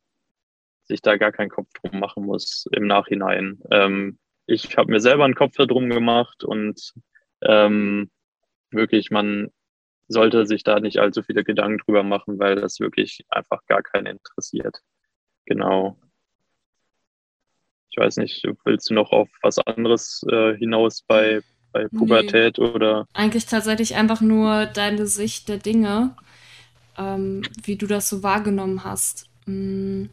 sich 0.83 1.01
da 1.01 1.17
gar 1.17 1.31
keinen 1.31 1.49
Kopf 1.49 1.69
drum 1.81 1.99
machen 1.99 2.25
muss 2.25 2.67
im 2.71 2.87
Nachhinein. 2.87 3.59
Ähm, 3.71 4.19
ich 4.45 4.77
habe 4.77 4.91
mir 4.91 4.99
selber 4.99 5.25
einen 5.25 5.35
Kopf 5.35 5.55
drum 5.55 5.89
gemacht 5.89 6.43
und 6.43 6.93
ähm, 7.41 8.11
wirklich, 8.75 9.11
man 9.11 9.49
sollte 10.07 10.45
sich 10.45 10.63
da 10.63 10.79
nicht 10.79 10.99
allzu 10.99 11.23
viele 11.23 11.43
Gedanken 11.43 11.79
drüber 11.79 12.03
machen, 12.03 12.39
weil 12.39 12.55
das 12.55 12.79
wirklich 12.79 13.25
einfach 13.29 13.65
gar 13.65 13.81
keinen 13.81 14.17
interessiert. 14.17 14.77
Genau. 15.45 15.97
Ich 17.89 17.97
weiß 17.97 18.17
nicht, 18.17 18.45
willst 18.65 18.89
du 18.89 18.93
noch 18.93 19.11
auf 19.11 19.29
was 19.41 19.57
anderes 19.59 20.23
äh, 20.29 20.55
hinaus 20.57 21.01
bei, 21.01 21.41
bei 21.71 21.87
Pubertät 21.87 22.57
nee. 22.57 22.65
oder? 22.65 23.07
Eigentlich 23.13 23.45
tatsächlich 23.45 23.95
einfach 23.95 24.21
nur 24.21 24.65
deine 24.65 25.07
Sicht 25.07 25.47
der 25.47 25.57
Dinge, 25.57 26.15
ähm, 26.97 27.43
wie 27.63 27.77
du 27.77 27.87
das 27.87 28.09
so 28.09 28.21
wahrgenommen 28.21 28.83
hast. 28.83 29.29
Hm. 29.45 30.09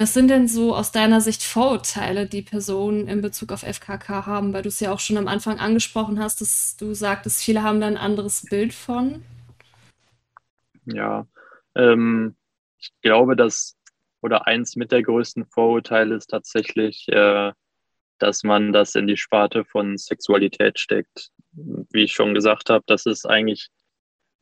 Was 0.00 0.14
sind 0.14 0.28
denn 0.28 0.46
so 0.46 0.76
aus 0.76 0.92
deiner 0.92 1.20
Sicht 1.20 1.42
Vorurteile, 1.42 2.26
die 2.26 2.42
Personen 2.42 3.08
in 3.08 3.20
Bezug 3.20 3.50
auf 3.50 3.64
FKK 3.64 4.26
haben? 4.26 4.52
Weil 4.52 4.62
du 4.62 4.68
es 4.68 4.78
ja 4.78 4.92
auch 4.92 5.00
schon 5.00 5.16
am 5.16 5.26
Anfang 5.26 5.58
angesprochen 5.58 6.20
hast, 6.20 6.40
dass 6.40 6.76
du 6.76 6.94
sagtest, 6.94 7.42
viele 7.42 7.64
haben 7.64 7.80
da 7.80 7.88
ein 7.88 7.96
anderes 7.96 8.46
Bild 8.48 8.72
von. 8.72 9.24
Ja, 10.84 11.26
ähm, 11.74 12.36
ich 12.78 12.92
glaube, 13.02 13.34
dass 13.34 13.76
oder 14.20 14.46
eins 14.46 14.76
mit 14.76 14.92
der 14.92 15.02
größten 15.02 15.46
Vorurteile 15.46 16.14
ist 16.14 16.28
tatsächlich, 16.28 17.08
äh, 17.08 17.52
dass 18.18 18.44
man 18.44 18.72
das 18.72 18.94
in 18.94 19.08
die 19.08 19.16
Sparte 19.16 19.64
von 19.64 19.96
Sexualität 19.96 20.78
steckt. 20.78 21.30
Wie 21.50 22.04
ich 22.04 22.12
schon 22.12 22.34
gesagt 22.34 22.70
habe, 22.70 22.84
das 22.86 23.04
ist 23.04 23.26
eigentlich 23.26 23.68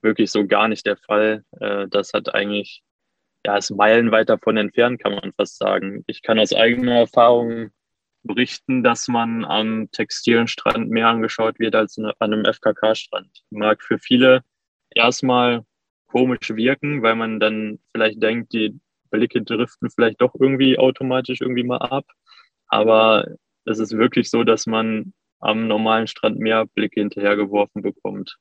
wirklich 0.03 0.31
so 0.31 0.47
gar 0.47 0.69
nicht 0.69 0.85
der 0.85 0.99
Fall. 0.99 1.45
Äh, 1.61 1.89
das 1.89 2.13
hat 2.13 2.35
eigentlich 2.35 2.83
ja, 3.47 3.57
ist 3.57 3.71
meilenweit 3.71 4.29
davon 4.29 4.57
entfernt, 4.57 5.01
kann 5.01 5.15
man 5.15 5.33
fast 5.33 5.59
sagen. 5.59 6.03
Ich 6.09 6.23
kann 6.23 6.41
aus 6.41 6.53
eigener 6.53 6.99
Erfahrung 6.99 7.71
berichten, 8.25 8.83
dass 8.83 9.07
man 9.07 9.45
am 9.45 9.89
textilen 9.93 10.49
Strand 10.49 10.91
mehr 10.91 11.07
angeschaut 11.07 11.61
wird 11.61 11.77
als 11.77 11.97
an 11.97 12.13
einem 12.19 12.45
FKK-Strand. 12.45 13.45
Mag 13.51 13.85
für 13.85 14.01
viele 14.01 14.43
erstmal 14.91 15.65
komisch 16.09 16.51
wirken, 16.57 17.03
weil 17.05 17.15
man 17.15 17.39
dann 17.39 17.79
vielleicht 17.93 18.21
denkt, 18.21 18.53
die 18.53 18.81
Blicke 19.11 19.43
driften 19.43 19.91
vielleicht 19.91 20.21
doch 20.21 20.35
irgendwie 20.35 20.77
automatisch 20.77 21.41
irgendwie 21.41 21.63
mal 21.63 21.79
ab. 21.79 22.07
Aber 22.67 23.29
es 23.65 23.79
ist 23.79 23.97
wirklich 23.97 24.29
so, 24.29 24.43
dass 24.43 24.67
man 24.67 25.13
am 25.39 25.69
normalen 25.69 26.09
Strand 26.09 26.41
mehr 26.41 26.67
Blicke 26.67 26.99
hinterhergeworfen 26.99 27.81
bekommt 27.81 28.39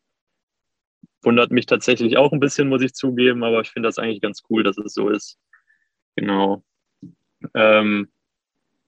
wundert 1.25 1.51
mich 1.51 1.65
tatsächlich 1.65 2.17
auch 2.17 2.31
ein 2.31 2.39
bisschen, 2.39 2.69
muss 2.69 2.81
ich 2.81 2.93
zugeben, 2.93 3.43
aber 3.43 3.61
ich 3.61 3.69
finde 3.69 3.87
das 3.87 3.99
eigentlich 3.99 4.21
ganz 4.21 4.43
cool, 4.49 4.63
dass 4.63 4.77
es 4.77 4.93
so 4.93 5.09
ist. 5.09 5.39
Genau. 6.15 6.63
Ähm, 7.53 8.11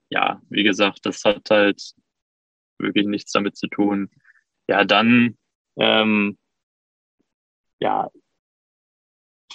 ja, 0.09 0.41
wie 0.49 0.63
gesagt, 0.63 1.05
das 1.05 1.23
hat 1.25 1.49
halt 1.49 1.93
wirklich 2.77 3.07
nichts 3.07 3.31
damit 3.31 3.57
zu 3.57 3.67
tun. 3.67 4.09
Ja, 4.67 4.85
dann, 4.85 5.38
ähm, 5.77 6.38
ja, 7.79 8.09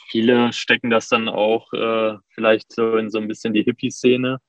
viele 0.09 0.53
stecken 0.53 0.91
das 0.91 1.09
dann 1.09 1.29
auch 1.29 1.73
äh, 1.73 2.19
vielleicht 2.31 2.73
so 2.73 2.97
in 2.97 3.11
so 3.11 3.19
ein 3.19 3.29
bisschen 3.29 3.55
die 3.55 3.63
Hippie-Szene. 3.63 4.41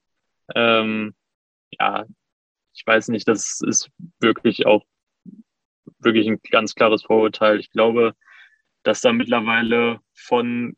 Ähm, 0.56 1.16
ja, 1.80 2.06
ich 2.74 2.86
weiß 2.86 3.10
nicht, 3.10 3.28
das 3.28 3.62
ist 3.66 3.90
wirklich 4.20 4.66
auch 4.66 4.84
wirklich 6.00 6.28
ein 6.28 6.40
ganz 6.52 6.76
klares 6.76 7.04
Vorurteil. 7.04 7.60
Ich 7.60 7.72
glaube, 7.72 8.16
dass 8.84 9.02
da 9.02 9.14
mittlerweile 9.14 10.00
von 10.14 10.76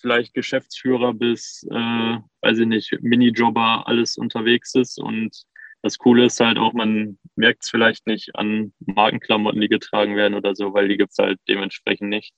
vielleicht 0.00 0.34
Geschäftsführer 0.34 1.14
bis, 1.14 1.66
äh, 1.70 2.18
weiß 2.42 2.58
ich 2.58 2.66
nicht, 2.66 2.96
Minijobber 3.00 3.86
alles 3.86 4.16
unterwegs 4.16 4.74
ist. 4.74 4.98
Und 4.98 5.44
das 5.82 5.98
Coole 5.98 6.26
ist 6.26 6.40
halt 6.40 6.58
auch, 6.58 6.72
man 6.72 7.18
merkt 7.36 7.64
es 7.64 7.70
vielleicht 7.70 8.06
nicht 8.06 8.36
an 8.36 8.72
Markenklamotten, 8.80 9.60
die 9.60 9.68
getragen 9.68 10.16
werden 10.16 10.34
oder 10.34 10.54
so, 10.54 10.74
weil 10.74 10.88
die 10.88 10.96
gibt 10.96 11.12
es 11.12 11.18
halt 11.18 11.40
dementsprechend 11.48 12.08
nicht. 12.08 12.34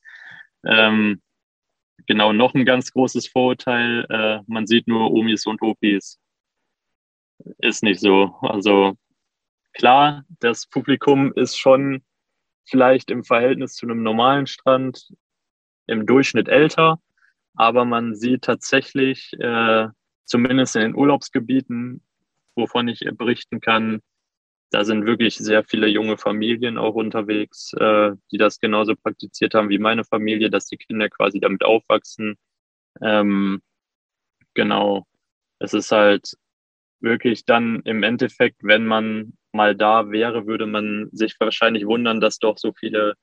Ähm, 0.65 1.21
genau, 2.07 2.33
noch 2.33 2.55
ein 2.55 2.65
ganz 2.65 2.93
großes 2.93 3.29
Vorurteil, 3.29 4.07
äh, 4.09 4.41
man 4.47 4.67
sieht 4.67 4.89
nur 4.89 5.11
Omis 5.11 5.47
und 5.47 5.61
Opis. 5.63 6.19
Ist 7.59 7.83
nicht 7.83 8.01
so. 8.01 8.37
Also 8.41 8.97
klar, 9.73 10.25
das 10.41 10.67
Publikum 10.67 11.33
ist 11.35 11.59
schon 11.59 12.03
vielleicht 12.65 13.11
im 13.11 13.25
Verhältnis 13.25 13.75
zu 13.75 13.87
einem 13.87 14.03
normalen 14.03 14.47
Strand 14.47 15.09
im 15.87 16.07
Durchschnitt 16.07 16.49
älter, 16.49 17.01
aber 17.55 17.85
man 17.85 18.15
sieht 18.15 18.43
tatsächlich, 18.43 19.33
äh, 19.39 19.89
zumindest 20.25 20.77
in 20.77 20.83
den 20.83 20.95
Urlaubsgebieten, 20.95 22.03
wovon 22.55 22.89
ich 22.89 23.05
berichten 23.17 23.61
kann, 23.61 24.01
da 24.73 24.85
sind 24.85 25.05
wirklich 25.05 25.37
sehr 25.37 25.65
viele 25.65 25.87
junge 25.87 26.17
Familien 26.17 26.79
auch 26.79 26.95
unterwegs, 26.95 27.75
äh, 27.75 28.13
die 28.33 28.39
das 28.39 28.59
genauso 28.59 28.97
praktiziert 28.97 29.55
haben 29.55 29.69
wie 29.69 29.79
meine 29.79 30.05
Familie, 30.05 30.49
dass 30.49 30.67
die 30.67 30.79
Kinder 30.79 31.11
quasi 31.11 31.41
damit 31.41 31.63
aufwachsen. 31.63 32.37
Ähm, 33.03 33.61
genau. 34.55 35.07
Es 35.59 35.75
ist 35.75 35.93
halt 35.93 36.37
wirklich 37.03 37.45
dann 37.45 37.81
im 37.85 38.03
Endeffekt, 38.03 38.63
wenn 38.63 38.87
man 38.87 39.35
mal 39.53 39.77
da 39.77 40.11
wäre, 40.11 40.47
würde 40.47 40.67
man 40.67 41.09
sich 41.13 41.37
wahrscheinlich 41.39 41.87
wundern, 41.87 42.21
dass 42.21 42.39
doch 42.39 42.59
so 42.59 42.73
viele 42.73 43.15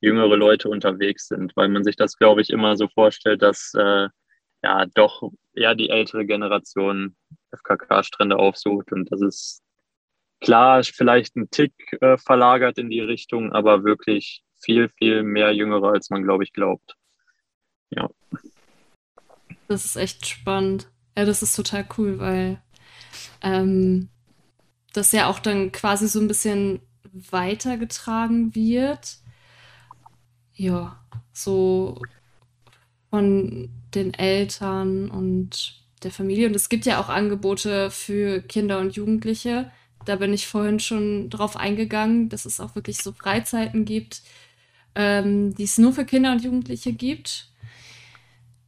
jüngere 0.00 0.36
Leute 0.36 0.68
unterwegs 0.68 1.28
sind, 1.28 1.56
weil 1.56 1.68
man 1.68 1.84
sich 1.84 1.96
das, 1.96 2.16
glaube 2.16 2.40
ich, 2.40 2.50
immer 2.50 2.76
so 2.76 2.88
vorstellt, 2.88 3.42
dass 3.42 3.72
äh, 3.74 4.08
ja 4.62 4.86
doch 4.94 5.30
eher 5.54 5.74
die 5.74 5.90
ältere 5.90 6.26
Generation 6.26 7.16
FKK-Strände 7.52 8.36
aufsucht 8.36 8.92
und 8.92 9.10
das 9.10 9.20
ist 9.20 9.62
klar 10.40 10.82
vielleicht 10.82 11.36
ein 11.36 11.50
Tick 11.50 11.72
äh, 12.00 12.18
verlagert 12.18 12.78
in 12.78 12.90
die 12.90 13.00
Richtung, 13.00 13.52
aber 13.52 13.84
wirklich 13.84 14.42
viel, 14.60 14.88
viel 14.88 15.22
mehr 15.22 15.52
Jüngere, 15.52 15.92
als 15.92 16.10
man, 16.10 16.22
glaube 16.22 16.44
ich, 16.44 16.52
glaubt. 16.52 16.96
Ja. 17.90 18.08
Das 19.68 19.84
ist 19.84 19.96
echt 19.96 20.26
spannend. 20.26 20.90
Ja, 21.16 21.24
das 21.24 21.42
ist 21.42 21.56
total 21.56 21.86
cool, 21.96 22.18
weil 22.18 22.62
ähm, 23.42 24.08
das 24.92 25.12
ja 25.12 25.28
auch 25.28 25.38
dann 25.38 25.72
quasi 25.72 26.08
so 26.08 26.20
ein 26.20 26.28
bisschen 26.28 26.80
weitergetragen 27.12 28.54
wird. 28.54 29.18
Ja, 30.54 30.98
so 31.32 32.00
von 33.10 33.70
den 33.94 34.14
Eltern 34.14 35.10
und 35.10 35.82
der 36.02 36.10
Familie. 36.10 36.48
Und 36.48 36.56
es 36.56 36.68
gibt 36.68 36.86
ja 36.86 37.00
auch 37.00 37.08
Angebote 37.08 37.90
für 37.90 38.40
Kinder 38.42 38.78
und 38.80 38.96
Jugendliche. 38.96 39.70
Da 40.04 40.16
bin 40.16 40.32
ich 40.32 40.46
vorhin 40.46 40.80
schon 40.80 41.30
drauf 41.30 41.56
eingegangen, 41.56 42.28
dass 42.28 42.44
es 42.44 42.60
auch 42.60 42.74
wirklich 42.74 42.98
so 42.98 43.12
Freizeiten 43.12 43.84
gibt, 43.84 44.22
ähm, 44.94 45.54
die 45.54 45.64
es 45.64 45.78
nur 45.78 45.92
für 45.92 46.04
Kinder 46.04 46.32
und 46.32 46.42
Jugendliche 46.42 46.92
gibt, 46.92 47.51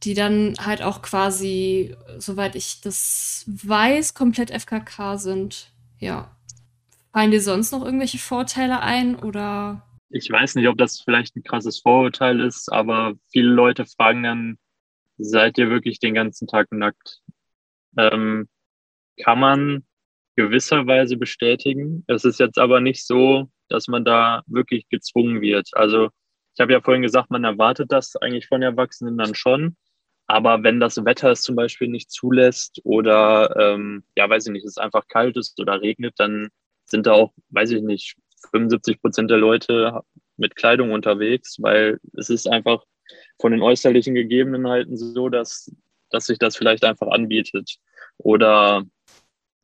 die 0.05 0.13
dann 0.13 0.53
halt 0.63 0.81
auch 0.81 1.01
quasi, 1.01 1.95
soweit 2.17 2.55
ich 2.55 2.81
das 2.81 3.43
weiß, 3.47 4.13
komplett 4.13 4.51
FKK 4.51 5.17
sind. 5.17 5.71
Ja. 5.99 6.35
Fallen 7.11 7.31
dir 7.31 7.41
sonst 7.41 7.71
noch 7.71 7.83
irgendwelche 7.83 8.19
Vorteile 8.19 8.81
ein 8.81 9.15
oder? 9.15 9.81
Ich 10.09 10.29
weiß 10.29 10.55
nicht, 10.55 10.67
ob 10.67 10.77
das 10.77 11.01
vielleicht 11.01 11.35
ein 11.35 11.43
krasses 11.43 11.79
Vorurteil 11.79 12.39
ist, 12.39 12.71
aber 12.71 13.13
viele 13.31 13.49
Leute 13.49 13.85
fragen 13.85 14.23
dann, 14.23 14.57
seid 15.17 15.57
ihr 15.57 15.69
wirklich 15.69 15.99
den 15.99 16.13
ganzen 16.13 16.47
Tag 16.47 16.71
nackt? 16.71 17.21
Ähm, 17.97 18.47
kann 19.23 19.39
man 19.39 19.85
gewisserweise 20.35 21.17
bestätigen. 21.17 22.03
Es 22.07 22.25
ist 22.25 22.39
jetzt 22.39 22.59
aber 22.59 22.81
nicht 22.81 23.05
so, 23.05 23.49
dass 23.69 23.87
man 23.87 24.05
da 24.05 24.43
wirklich 24.45 24.87
gezwungen 24.89 25.41
wird. 25.41 25.69
Also 25.73 26.09
ich 26.53 26.61
habe 26.61 26.73
ja 26.73 26.81
vorhin 26.81 27.01
gesagt, 27.01 27.31
man 27.31 27.43
erwartet 27.43 27.91
das 27.91 28.15
eigentlich 28.17 28.47
von 28.47 28.61
Erwachsenen 28.61 29.17
dann 29.17 29.35
schon. 29.35 29.75
Aber 30.27 30.63
wenn 30.63 30.79
das 30.79 31.03
Wetter 31.05 31.31
es 31.31 31.41
zum 31.41 31.55
Beispiel 31.55 31.87
nicht 31.87 32.11
zulässt 32.11 32.81
oder, 32.83 33.55
ähm, 33.59 34.03
ja, 34.17 34.29
weiß 34.29 34.47
ich 34.47 34.51
nicht, 34.51 34.65
es 34.65 34.77
einfach 34.77 35.07
kalt 35.07 35.37
ist 35.37 35.59
oder 35.59 35.81
regnet, 35.81 36.15
dann 36.17 36.49
sind 36.85 37.05
da 37.05 37.13
auch, 37.13 37.33
weiß 37.49 37.71
ich 37.71 37.81
nicht, 37.81 38.15
75 38.51 39.01
Prozent 39.01 39.29
der 39.29 39.37
Leute 39.37 40.01
mit 40.37 40.55
Kleidung 40.55 40.91
unterwegs, 40.91 41.57
weil 41.61 41.99
es 42.13 42.29
ist 42.29 42.47
einfach 42.47 42.83
von 43.39 43.51
den 43.51 43.61
äußerlichen 43.61 44.15
Gegebenheiten 44.15 44.97
so, 44.97 45.29
dass, 45.29 45.71
dass 46.09 46.25
sich 46.25 46.39
das 46.39 46.57
vielleicht 46.57 46.83
einfach 46.83 47.07
anbietet. 47.07 47.77
Oder 48.17 48.83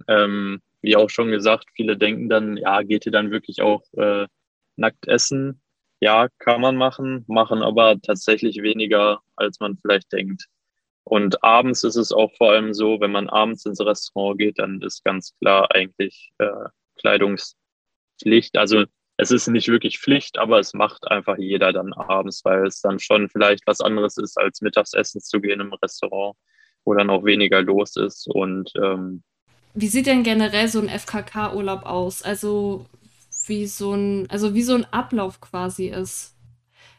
ähm, 0.07 0.61
wie 0.81 0.95
auch 0.95 1.09
schon 1.09 1.31
gesagt, 1.31 1.65
viele 1.75 1.97
denken 1.97 2.29
dann, 2.29 2.57
ja, 2.57 2.81
geht 2.83 3.05
ihr 3.05 3.11
dann 3.11 3.31
wirklich 3.31 3.61
auch 3.61 3.83
äh, 3.93 4.27
nackt 4.75 5.07
essen? 5.07 5.60
Ja, 6.01 6.29
kann 6.39 6.61
man 6.61 6.75
machen, 6.77 7.25
machen 7.27 7.61
aber 7.61 8.01
tatsächlich 8.01 8.63
weniger, 8.63 9.21
als 9.35 9.59
man 9.59 9.77
vielleicht 9.77 10.11
denkt. 10.11 10.47
Und 11.03 11.43
abends 11.43 11.83
ist 11.83 11.95
es 11.95 12.11
auch 12.11 12.31
vor 12.37 12.51
allem 12.51 12.73
so, 12.73 12.99
wenn 12.99 13.11
man 13.11 13.29
abends 13.29 13.65
ins 13.65 13.79
Restaurant 13.79 14.39
geht, 14.39 14.59
dann 14.59 14.81
ist 14.81 15.03
ganz 15.03 15.35
klar 15.39 15.69
eigentlich 15.71 16.31
äh, 16.39 16.69
Kleidungspflicht. 16.99 18.57
Also 18.57 18.85
es 19.17 19.29
ist 19.29 19.47
nicht 19.47 19.67
wirklich 19.67 19.99
Pflicht, 19.99 20.39
aber 20.39 20.59
es 20.59 20.73
macht 20.73 21.07
einfach 21.07 21.37
jeder 21.37 21.71
dann 21.71 21.93
abends, 21.93 22.43
weil 22.45 22.65
es 22.65 22.81
dann 22.81 22.99
schon 22.99 23.29
vielleicht 23.29 23.67
was 23.67 23.81
anderes 23.81 24.17
ist, 24.17 24.39
als 24.39 24.61
Mittagsessen 24.61 25.21
zu 25.21 25.39
gehen 25.39 25.59
im 25.59 25.73
Restaurant, 25.73 26.35
wo 26.83 26.95
dann 26.95 27.11
auch 27.11 27.23
weniger 27.25 27.61
los 27.61 27.95
ist. 27.95 28.27
Und 28.27 28.71
ähm, 28.75 29.23
wie 29.75 29.87
sieht 29.87 30.07
denn 30.07 30.23
generell 30.23 30.67
so 30.67 30.79
ein 30.79 30.89
FKK-Urlaub 30.89 31.85
aus? 31.85 32.23
Also 32.23 32.87
wie 33.47 33.65
so 33.65 33.93
ein, 33.93 34.29
also 34.29 34.53
wie 34.53 34.63
so 34.63 34.75
ein 34.75 34.85
Ablauf 34.85 35.41
quasi 35.41 35.87
ist. 35.87 36.35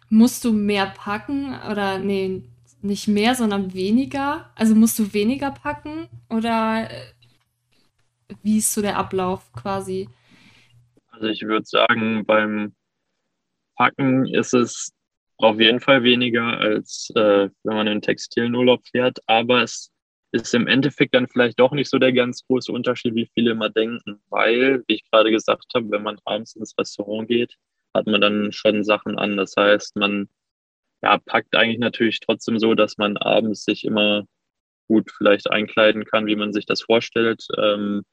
Musst 0.09 0.45
du 0.45 0.53
mehr 0.53 0.87
packen 0.87 1.55
oder 1.71 1.99
nee, 1.99 2.43
nicht 2.83 3.09
mehr, 3.09 3.35
sondern 3.35 3.73
weniger? 3.75 4.51
Also 4.55 4.75
musst 4.75 4.99
du 4.99 5.13
weniger 5.15 5.51
packen 5.51 6.09
oder 6.29 6.89
äh, 6.91 8.37
wie 8.43 8.59
ist 8.59 8.75
so 8.75 8.83
der 8.83 8.99
Ablauf 8.99 9.53
quasi? 9.53 10.09
Also 11.09 11.27
ich 11.27 11.43
würde 11.43 11.65
sagen, 11.67 12.25
beim 12.25 12.75
Packen 13.77 14.27
ist 14.27 14.55
es 14.55 14.93
auf 15.39 15.61
jeden 15.61 15.81
Fall 15.81 16.03
weniger, 16.03 16.59
als 16.59 17.11
äh, 17.15 17.49
wenn 17.63 17.75
man 17.77 17.87
in 17.87 18.01
textilen 18.01 18.55
Urlaub 18.55 18.87
fährt, 18.87 19.19
aber 19.27 19.63
es 19.63 19.92
ist 20.33 20.55
im 20.55 20.67
Endeffekt 20.67 21.15
dann 21.15 21.29
vielleicht 21.29 21.61
doch 21.61 21.73
nicht 21.73 21.91
so 21.91 21.99
der 21.99 22.13
ganz 22.13 22.45
große 22.47 22.73
Unterschied, 22.73 23.15
wie 23.15 23.31
viele 23.35 23.53
immer 23.53 23.69
denken, 23.69 24.23
weil, 24.31 24.83
wie 24.87 24.95
ich 24.95 25.11
gerade 25.11 25.31
gesagt 25.31 25.67
habe, 25.75 25.91
wenn 25.91 26.03
man 26.03 26.19
abends 26.25 26.57
ins 26.57 26.77
Restaurant 26.79 27.29
geht, 27.29 27.57
hat 27.95 28.07
man 28.07 28.21
dann 28.21 28.53
schon 28.53 28.83
Sachen 28.83 29.19
an. 29.19 29.37
Das 29.37 29.55
heißt, 29.57 29.97
man 29.97 30.29
ja, 31.03 31.19
packt 31.19 31.55
eigentlich 31.55 31.79
natürlich 31.79 32.21
trotzdem 32.21 32.59
so, 32.59 32.75
dass 32.75 32.97
man 32.97 33.17
abends 33.19 33.65
sich 33.65 33.85
immer 33.85 34.27
gut 34.89 35.11
vielleicht 35.11 35.51
einkleiden 35.51 36.05
kann, 36.05 36.27
wie 36.27 36.37
man 36.37 36.53
sich 36.53 36.67
das 36.67 36.83
vorstellt. 36.83 37.47
Ähm, 37.59 38.05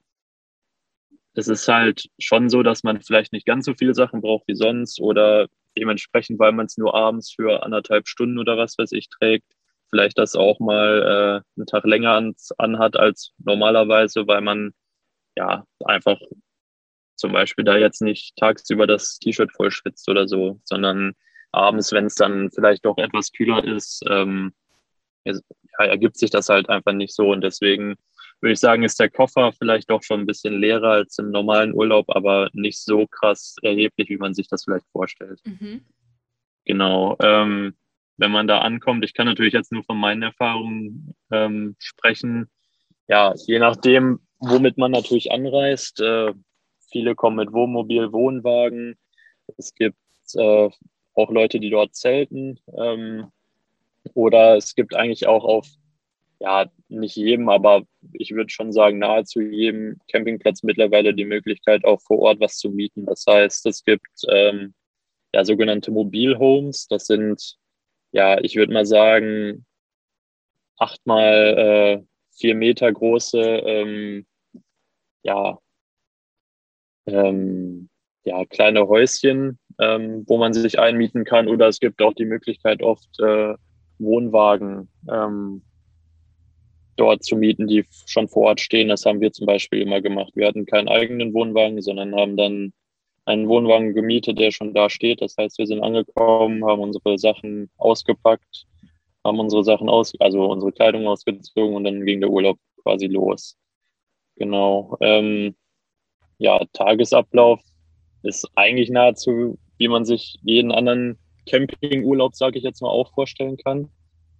es 1.35 1.47
ist 1.47 1.67
halt 1.67 2.09
schon 2.19 2.49
so, 2.49 2.63
dass 2.63 2.83
man 2.83 3.01
vielleicht 3.01 3.31
nicht 3.33 3.45
ganz 3.45 3.65
so 3.65 3.73
viele 3.75 3.93
Sachen 3.95 4.21
braucht 4.21 4.47
wie 4.47 4.55
sonst 4.55 4.99
oder 4.99 5.47
dementsprechend, 5.77 6.39
weil 6.39 6.51
man 6.51 6.65
es 6.65 6.77
nur 6.77 6.95
abends 6.95 7.31
für 7.33 7.63
anderthalb 7.63 8.07
Stunden 8.07 8.39
oder 8.39 8.57
was 8.57 8.77
weiß 8.77 8.91
ich 8.91 9.09
trägt, 9.09 9.53
vielleicht 9.89 10.17
das 10.17 10.35
auch 10.35 10.59
mal 10.59 11.43
äh, 11.45 11.59
einen 11.59 11.67
Tag 11.67 11.85
länger 11.85 12.11
an, 12.13 12.35
anhat 12.57 12.97
als 12.97 13.33
normalerweise, 13.37 14.27
weil 14.27 14.41
man 14.41 14.73
ja 15.35 15.65
einfach 15.85 16.19
zum 17.15 17.33
Beispiel 17.33 17.65
da 17.65 17.77
jetzt 17.77 18.01
nicht 18.01 18.35
tagsüber 18.37 18.87
das 18.87 19.19
T-Shirt 19.19 19.51
voll 19.51 19.71
schwitzt 19.71 20.07
oder 20.09 20.27
so, 20.27 20.59
sondern 20.63 21.13
abends, 21.51 21.91
wenn 21.91 22.05
es 22.05 22.15
dann 22.15 22.49
vielleicht 22.51 22.85
doch 22.85 22.97
etwas 22.97 23.31
kühler 23.31 23.63
ist, 23.63 24.03
ähm, 24.09 24.53
ja, 25.25 25.85
ergibt 25.85 26.17
sich 26.17 26.29
das 26.29 26.49
halt 26.49 26.69
einfach 26.69 26.93
nicht 26.93 27.13
so. 27.13 27.31
Und 27.31 27.41
deswegen 27.41 27.95
würde 28.41 28.53
ich 28.53 28.59
sagen, 28.59 28.83
ist 28.83 28.99
der 28.99 29.09
Koffer 29.09 29.51
vielleicht 29.51 29.89
doch 29.89 30.03
schon 30.03 30.21
ein 30.21 30.25
bisschen 30.25 30.59
leerer 30.59 30.91
als 30.91 31.17
im 31.17 31.31
normalen 31.31 31.73
Urlaub, 31.73 32.05
aber 32.09 32.49
nicht 32.53 32.79
so 32.79 33.05
krass 33.07 33.55
erheblich, 33.61 34.09
wie 34.09 34.17
man 34.17 34.33
sich 34.33 34.47
das 34.47 34.63
vielleicht 34.63 34.87
vorstellt. 34.91 35.41
Mhm. 35.45 35.81
Genau. 36.65 37.17
Ähm, 37.21 37.75
wenn 38.19 38.31
man 38.31 38.47
da 38.47 38.59
ankommt. 38.59 39.03
Ich 39.05 39.13
kann 39.13 39.25
natürlich 39.25 39.53
jetzt 39.53 39.71
nur 39.71 39.83
von 39.83 39.97
meinen 39.97 40.21
Erfahrungen 40.21 41.15
ähm, 41.31 41.75
sprechen. 41.79 42.49
Ja, 43.07 43.33
je 43.47 43.59
nachdem, 43.59 44.19
womit 44.39 44.77
man 44.77 44.91
natürlich 44.91 45.31
anreist. 45.31 45.99
Äh, 46.01 46.33
viele 46.91 47.15
kommen 47.15 47.37
mit 47.37 47.53
Wohnmobil, 47.53 48.11
Wohnwagen. 48.11 48.97
Es 49.57 49.73
gibt 49.73 49.97
äh, 50.35 50.69
auch 51.13 51.31
Leute, 51.31 51.59
die 51.59 51.69
dort 51.69 51.95
zelten. 51.95 52.59
Ähm, 52.77 53.31
oder 54.13 54.57
es 54.57 54.75
gibt 54.75 54.95
eigentlich 54.95 55.27
auch 55.27 55.43
auf, 55.43 55.67
ja, 56.39 56.69
nicht 56.87 57.15
jedem, 57.15 57.49
aber 57.49 57.83
ich 58.13 58.31
würde 58.31 58.49
schon 58.49 58.71
sagen, 58.71 58.99
nahezu 58.99 59.41
jedem 59.41 59.99
Campingplatz 60.11 60.63
mittlerweile 60.63 61.13
die 61.13 61.25
Möglichkeit, 61.25 61.85
auch 61.85 62.01
vor 62.01 62.19
Ort 62.19 62.39
was 62.39 62.57
zu 62.57 62.69
mieten. 62.69 63.05
Das 63.05 63.25
heißt, 63.27 63.65
es 63.65 63.83
gibt 63.83 64.07
ähm, 64.29 64.73
ja 65.33 65.45
sogenannte 65.45 65.91
Mobilhomes. 65.91 66.87
Das 66.87 67.05
sind 67.05 67.57
ja, 68.11 68.39
ich 68.41 68.55
würde 68.55 68.73
mal 68.73 68.85
sagen, 68.85 69.65
achtmal 70.77 71.57
äh, 71.57 72.03
vier 72.35 72.55
Meter 72.55 72.91
große, 72.91 73.39
ähm, 73.39 74.25
ja, 75.23 75.59
ähm, 77.05 77.89
ja, 78.23 78.45
kleine 78.45 78.87
Häuschen, 78.87 79.59
ähm, 79.79 80.23
wo 80.27 80.37
man 80.37 80.53
sich 80.53 80.79
einmieten 80.79 81.23
kann. 81.25 81.47
Oder 81.47 81.67
es 81.67 81.79
gibt 81.79 82.01
auch 82.01 82.13
die 82.13 82.25
Möglichkeit, 82.25 82.81
oft 82.81 83.19
äh, 83.19 83.55
Wohnwagen 83.97 84.89
ähm, 85.09 85.63
dort 86.95 87.23
zu 87.23 87.35
mieten, 87.35 87.67
die 87.67 87.85
schon 88.05 88.27
vor 88.27 88.47
Ort 88.47 88.61
stehen. 88.61 88.89
Das 88.89 89.05
haben 89.05 89.21
wir 89.21 89.31
zum 89.31 89.45
Beispiel 89.45 89.81
immer 89.81 90.01
gemacht. 90.01 90.33
Wir 90.35 90.47
hatten 90.47 90.65
keinen 90.65 90.89
eigenen 90.89 91.33
Wohnwagen, 91.33 91.81
sondern 91.81 92.15
haben 92.15 92.37
dann 92.37 92.73
einen 93.29 93.47
Wohnwagen 93.47 93.93
gemietet, 93.93 94.39
der 94.39 94.51
schon 94.51 94.73
da 94.73 94.89
steht. 94.89 95.21
Das 95.21 95.37
heißt, 95.37 95.59
wir 95.59 95.67
sind 95.67 95.83
angekommen, 95.83 96.65
haben 96.65 96.81
unsere 96.81 97.17
Sachen 97.19 97.69
ausgepackt, 97.77 98.65
haben 99.23 99.39
unsere 99.39 99.63
Sachen 99.63 99.87
aus, 99.87 100.13
also 100.19 100.45
unsere 100.45 100.71
Kleidung 100.71 101.07
ausgezogen 101.07 101.75
und 101.75 101.83
dann 101.83 102.05
ging 102.05 102.21
der 102.21 102.31
Urlaub 102.31 102.57
quasi 102.81 103.05
los. 103.05 103.55
Genau. 104.35 104.97
Ähm, 105.01 105.55
ja, 106.39 106.59
Tagesablauf 106.73 107.61
ist 108.23 108.49
eigentlich 108.55 108.89
nahezu, 108.89 109.59
wie 109.77 109.87
man 109.87 110.05
sich 110.05 110.39
jeden 110.41 110.71
anderen 110.71 111.19
Campingurlaub, 111.47 112.35
sage 112.35 112.57
ich 112.57 112.63
jetzt 112.63 112.81
mal, 112.81 112.89
auch 112.89 113.13
vorstellen 113.13 113.57
kann. 113.57 113.89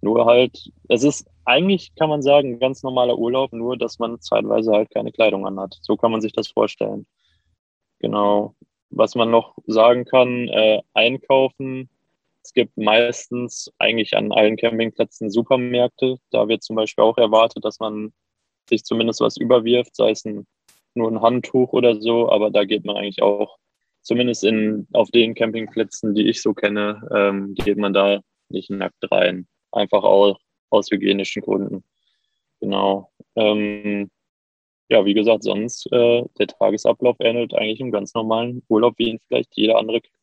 Nur 0.00 0.24
halt, 0.26 0.70
es 0.88 1.04
ist 1.04 1.28
eigentlich, 1.44 1.94
kann 1.94 2.08
man 2.08 2.22
sagen, 2.22 2.58
ganz 2.58 2.82
normaler 2.82 3.18
Urlaub, 3.18 3.52
nur 3.52 3.76
dass 3.76 3.98
man 4.00 4.20
zeitweise 4.20 4.72
halt 4.72 4.90
keine 4.90 5.12
Kleidung 5.12 5.46
anhat. 5.46 5.78
So 5.82 5.96
kann 5.96 6.10
man 6.10 6.20
sich 6.20 6.32
das 6.32 6.48
vorstellen. 6.48 7.06
Genau 8.00 8.56
was 8.90 9.14
man 9.14 9.30
noch 9.30 9.56
sagen 9.66 10.04
kann, 10.04 10.48
äh, 10.48 10.80
einkaufen. 10.94 11.88
Es 12.42 12.52
gibt 12.52 12.76
meistens 12.76 13.70
eigentlich 13.78 14.16
an 14.16 14.32
allen 14.32 14.56
Campingplätzen 14.56 15.30
Supermärkte. 15.30 16.16
Da 16.30 16.48
wird 16.48 16.62
zum 16.62 16.76
Beispiel 16.76 17.04
auch 17.04 17.18
erwartet, 17.18 17.64
dass 17.64 17.80
man 17.80 18.12
sich 18.68 18.84
zumindest 18.84 19.20
was 19.20 19.36
überwirft, 19.36 19.94
sei 19.96 20.10
es 20.10 20.24
ein, 20.24 20.46
nur 20.94 21.10
ein 21.10 21.20
Handtuch 21.20 21.72
oder 21.72 22.00
so. 22.00 22.30
Aber 22.30 22.50
da 22.50 22.64
geht 22.64 22.84
man 22.84 22.96
eigentlich 22.96 23.22
auch, 23.22 23.58
zumindest 24.02 24.44
in, 24.44 24.86
auf 24.92 25.10
den 25.10 25.34
Campingplätzen, 25.34 26.14
die 26.14 26.28
ich 26.28 26.42
so 26.42 26.54
kenne, 26.54 27.06
ähm, 27.14 27.54
geht 27.54 27.78
man 27.78 27.92
da 27.92 28.20
nicht 28.48 28.70
nackt 28.70 29.10
rein. 29.10 29.46
Einfach 29.72 30.02
auch 30.02 30.38
aus 30.70 30.90
hygienischen 30.90 31.42
Gründen. 31.42 31.84
Genau. 32.60 33.10
Ähm, 33.36 34.10
ja, 34.90 35.04
wie 35.04 35.14
gesagt, 35.14 35.44
sonst 35.44 35.86
äh, 35.92 36.24
der 36.38 36.46
Tagesablauf 36.48 37.16
ähnelt 37.20 37.54
eigentlich 37.54 37.80
einem 37.80 37.92
ganz 37.92 38.12
normalen 38.14 38.62
Urlaub, 38.68 38.94
wie 38.98 39.10
ihn 39.10 39.20
vielleicht 39.28 39.56
jeder 39.56 39.78
andere 39.78 40.00
kennt. 40.00 40.14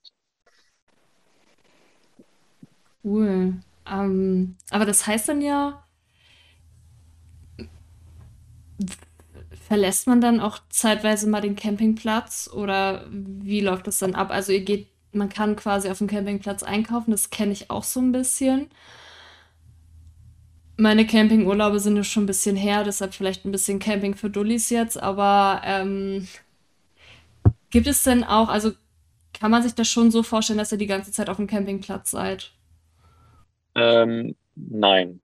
Cool. 3.04 3.54
Ähm, 3.90 4.58
aber 4.70 4.86
das 4.86 5.08
heißt 5.08 5.30
dann 5.30 5.42
ja, 5.42 5.88
verlässt 9.68 10.08
man 10.08 10.20
dann 10.20 10.42
auch 10.42 10.60
zeitweise 10.70 11.30
mal 11.30 11.42
den 11.42 11.56
Campingplatz 11.56 12.50
oder 12.54 13.06
wie 13.10 13.62
läuft 13.62 13.88
das 13.88 14.00
dann 14.00 14.16
ab? 14.16 14.32
Also 14.32 14.52
ihr 14.52 14.62
geht, 14.62 14.88
man 15.14 15.30
kann 15.30 15.56
quasi 15.56 15.90
auf 15.90 16.00
dem 16.00 16.08
Campingplatz 16.08 16.64
einkaufen, 16.64 17.12
das 17.12 17.30
kenne 17.30 17.54
ich 17.54 17.70
auch 17.70 17.84
so 17.84 18.02
ein 18.02 18.12
bisschen. 18.12 18.70
Meine 20.78 21.08
Campingurlaube 21.08 21.80
sind 21.80 21.98
ja 21.98 22.04
schon 22.04 22.24
ein 22.24 22.28
bisschen 22.28 22.56
her, 22.56 22.84
deshalb 22.84 23.14
vielleicht 23.14 23.46
ein 23.46 23.52
bisschen 23.52 23.80
Camping 23.80 24.16
für 24.16 24.30
Dullis 24.30 24.70
jetzt, 24.70 25.02
aber 25.02 25.62
ähm, 25.66 26.28
gibt 27.72 27.88
es 27.88 28.04
denn 28.04 28.24
auch, 28.24 28.50
also 28.50 28.72
kann 29.34 29.52
man 29.52 29.64
sich 29.64 29.74
das 29.74 29.88
schon 29.88 30.12
so 30.12 30.24
vorstellen, 30.24 30.60
dass 30.60 30.72
ihr 30.72 30.78
die 30.78 30.88
ganze 30.88 31.12
Zeit 31.12 31.30
auf 31.30 31.38
dem 31.38 31.48
Campingplatz 31.48 32.12
seid? 32.12 32.52
Ähm, 33.76 34.36
nein, 34.56 35.20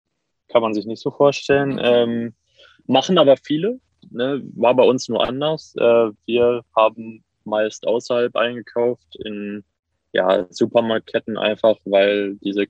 kann 0.47 0.62
man 0.62 0.74
sich 0.74 0.86
nicht 0.86 1.01
so 1.01 1.12
vorstellen. 1.12 1.80
Ähm, 1.82 2.34
machen 2.86 3.18
aber 3.18 3.38
viele. 3.38 3.80
ne, 4.12 4.41
war 4.56 4.76
bei 4.76 4.84
uns 4.84 5.10
nur 5.10 5.28
anders. 5.28 5.74
Äh, 5.78 6.12
wir 6.26 6.64
haben 6.76 7.24
meist 7.45 7.86
außerhalb 7.88 8.36
eingekauft, 8.36 9.16
in 9.24 9.64
ja, 10.14 10.45
Supermarktketten 10.49 11.38
einfach, 11.38 11.78
weil 11.86 12.36
diese 12.36 12.68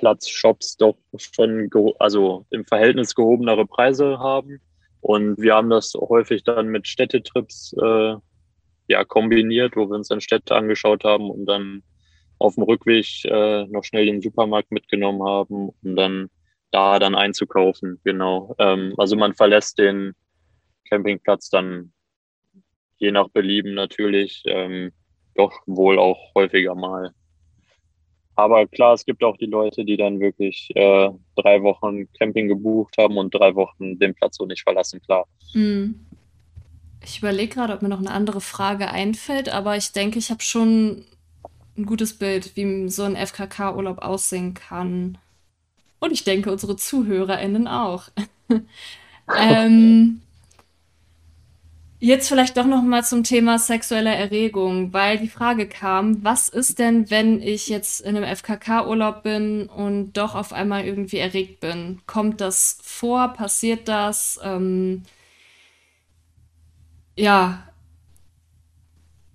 Campingplatz-Shops 0.00 0.76
doch 0.76 0.96
schon 1.16 1.70
also 1.98 2.46
im 2.50 2.64
Verhältnis 2.64 3.14
gehobenere 3.14 3.66
Preise 3.66 4.18
haben. 4.18 4.60
Und 5.00 5.40
wir 5.40 5.54
haben 5.54 5.70
das 5.70 5.94
häufig 5.94 6.44
dann 6.44 6.68
mit 6.68 6.86
Städtetrips 6.86 7.74
äh, 7.80 8.16
ja, 8.88 9.04
kombiniert, 9.04 9.76
wo 9.76 9.88
wir 9.88 9.96
uns 9.96 10.08
dann 10.08 10.20
Städte 10.20 10.54
angeschaut 10.54 11.04
haben 11.04 11.30
und 11.30 11.46
dann 11.46 11.82
auf 12.38 12.54
dem 12.54 12.64
Rückweg 12.64 13.24
äh, 13.24 13.64
noch 13.66 13.84
schnell 13.84 14.06
den 14.06 14.20
Supermarkt 14.20 14.72
mitgenommen 14.72 15.22
haben, 15.22 15.70
um 15.82 15.96
dann 15.96 16.30
da 16.70 16.98
dann 16.98 17.14
einzukaufen. 17.14 18.00
Genau. 18.04 18.54
Ähm, 18.58 18.94
also 18.98 19.16
man 19.16 19.34
verlässt 19.34 19.78
den 19.78 20.14
Campingplatz 20.88 21.50
dann 21.50 21.92
je 22.98 23.10
nach 23.10 23.28
Belieben 23.28 23.74
natürlich 23.74 24.42
ähm, 24.46 24.92
doch 25.34 25.52
wohl 25.66 25.98
auch 25.98 26.34
häufiger 26.34 26.74
mal. 26.74 27.14
Aber 28.40 28.66
klar, 28.66 28.94
es 28.94 29.04
gibt 29.04 29.22
auch 29.22 29.36
die 29.36 29.46
Leute, 29.46 29.84
die 29.84 29.98
dann 29.98 30.18
wirklich 30.18 30.70
äh, 30.74 31.10
drei 31.36 31.62
Wochen 31.62 32.10
Camping 32.18 32.48
gebucht 32.48 32.94
haben 32.96 33.18
und 33.18 33.34
drei 33.34 33.54
Wochen 33.54 33.98
den 33.98 34.14
Platz 34.14 34.38
so 34.38 34.46
nicht 34.46 34.62
verlassen, 34.62 35.02
klar. 35.02 35.26
Mhm. 35.52 36.06
Ich 37.04 37.18
überlege 37.18 37.54
gerade, 37.54 37.74
ob 37.74 37.82
mir 37.82 37.90
noch 37.90 37.98
eine 37.98 38.12
andere 38.12 38.40
Frage 38.40 38.90
einfällt, 38.90 39.50
aber 39.50 39.76
ich 39.76 39.92
denke, 39.92 40.18
ich 40.18 40.30
habe 40.30 40.40
schon 40.40 41.04
ein 41.76 41.84
gutes 41.84 42.14
Bild, 42.16 42.56
wie 42.56 42.88
so 42.88 43.02
ein 43.02 43.14
FKK-Urlaub 43.14 43.98
aussehen 43.98 44.54
kann. 44.54 45.18
Und 45.98 46.10
ich 46.10 46.24
denke, 46.24 46.50
unsere 46.50 46.76
ZuhörerInnen 46.76 47.68
auch. 47.68 48.04
ähm, 49.38 50.22
Jetzt 52.02 52.28
vielleicht 52.28 52.56
doch 52.56 52.64
noch 52.64 52.82
mal 52.82 53.04
zum 53.04 53.24
Thema 53.24 53.58
sexuelle 53.58 54.14
Erregung, 54.14 54.90
weil 54.94 55.18
die 55.18 55.28
Frage 55.28 55.68
kam, 55.68 56.24
was 56.24 56.48
ist 56.48 56.78
denn, 56.78 57.10
wenn 57.10 57.42
ich 57.42 57.68
jetzt 57.68 58.00
in 58.00 58.16
einem 58.16 58.24
FKK-Urlaub 58.24 59.22
bin 59.22 59.66
und 59.68 60.14
doch 60.14 60.34
auf 60.34 60.54
einmal 60.54 60.86
irgendwie 60.86 61.18
erregt 61.18 61.60
bin? 61.60 62.00
Kommt 62.06 62.40
das 62.40 62.78
vor? 62.82 63.34
Passiert 63.34 63.86
das? 63.86 64.40
Ähm, 64.42 65.02
ja, 67.16 67.68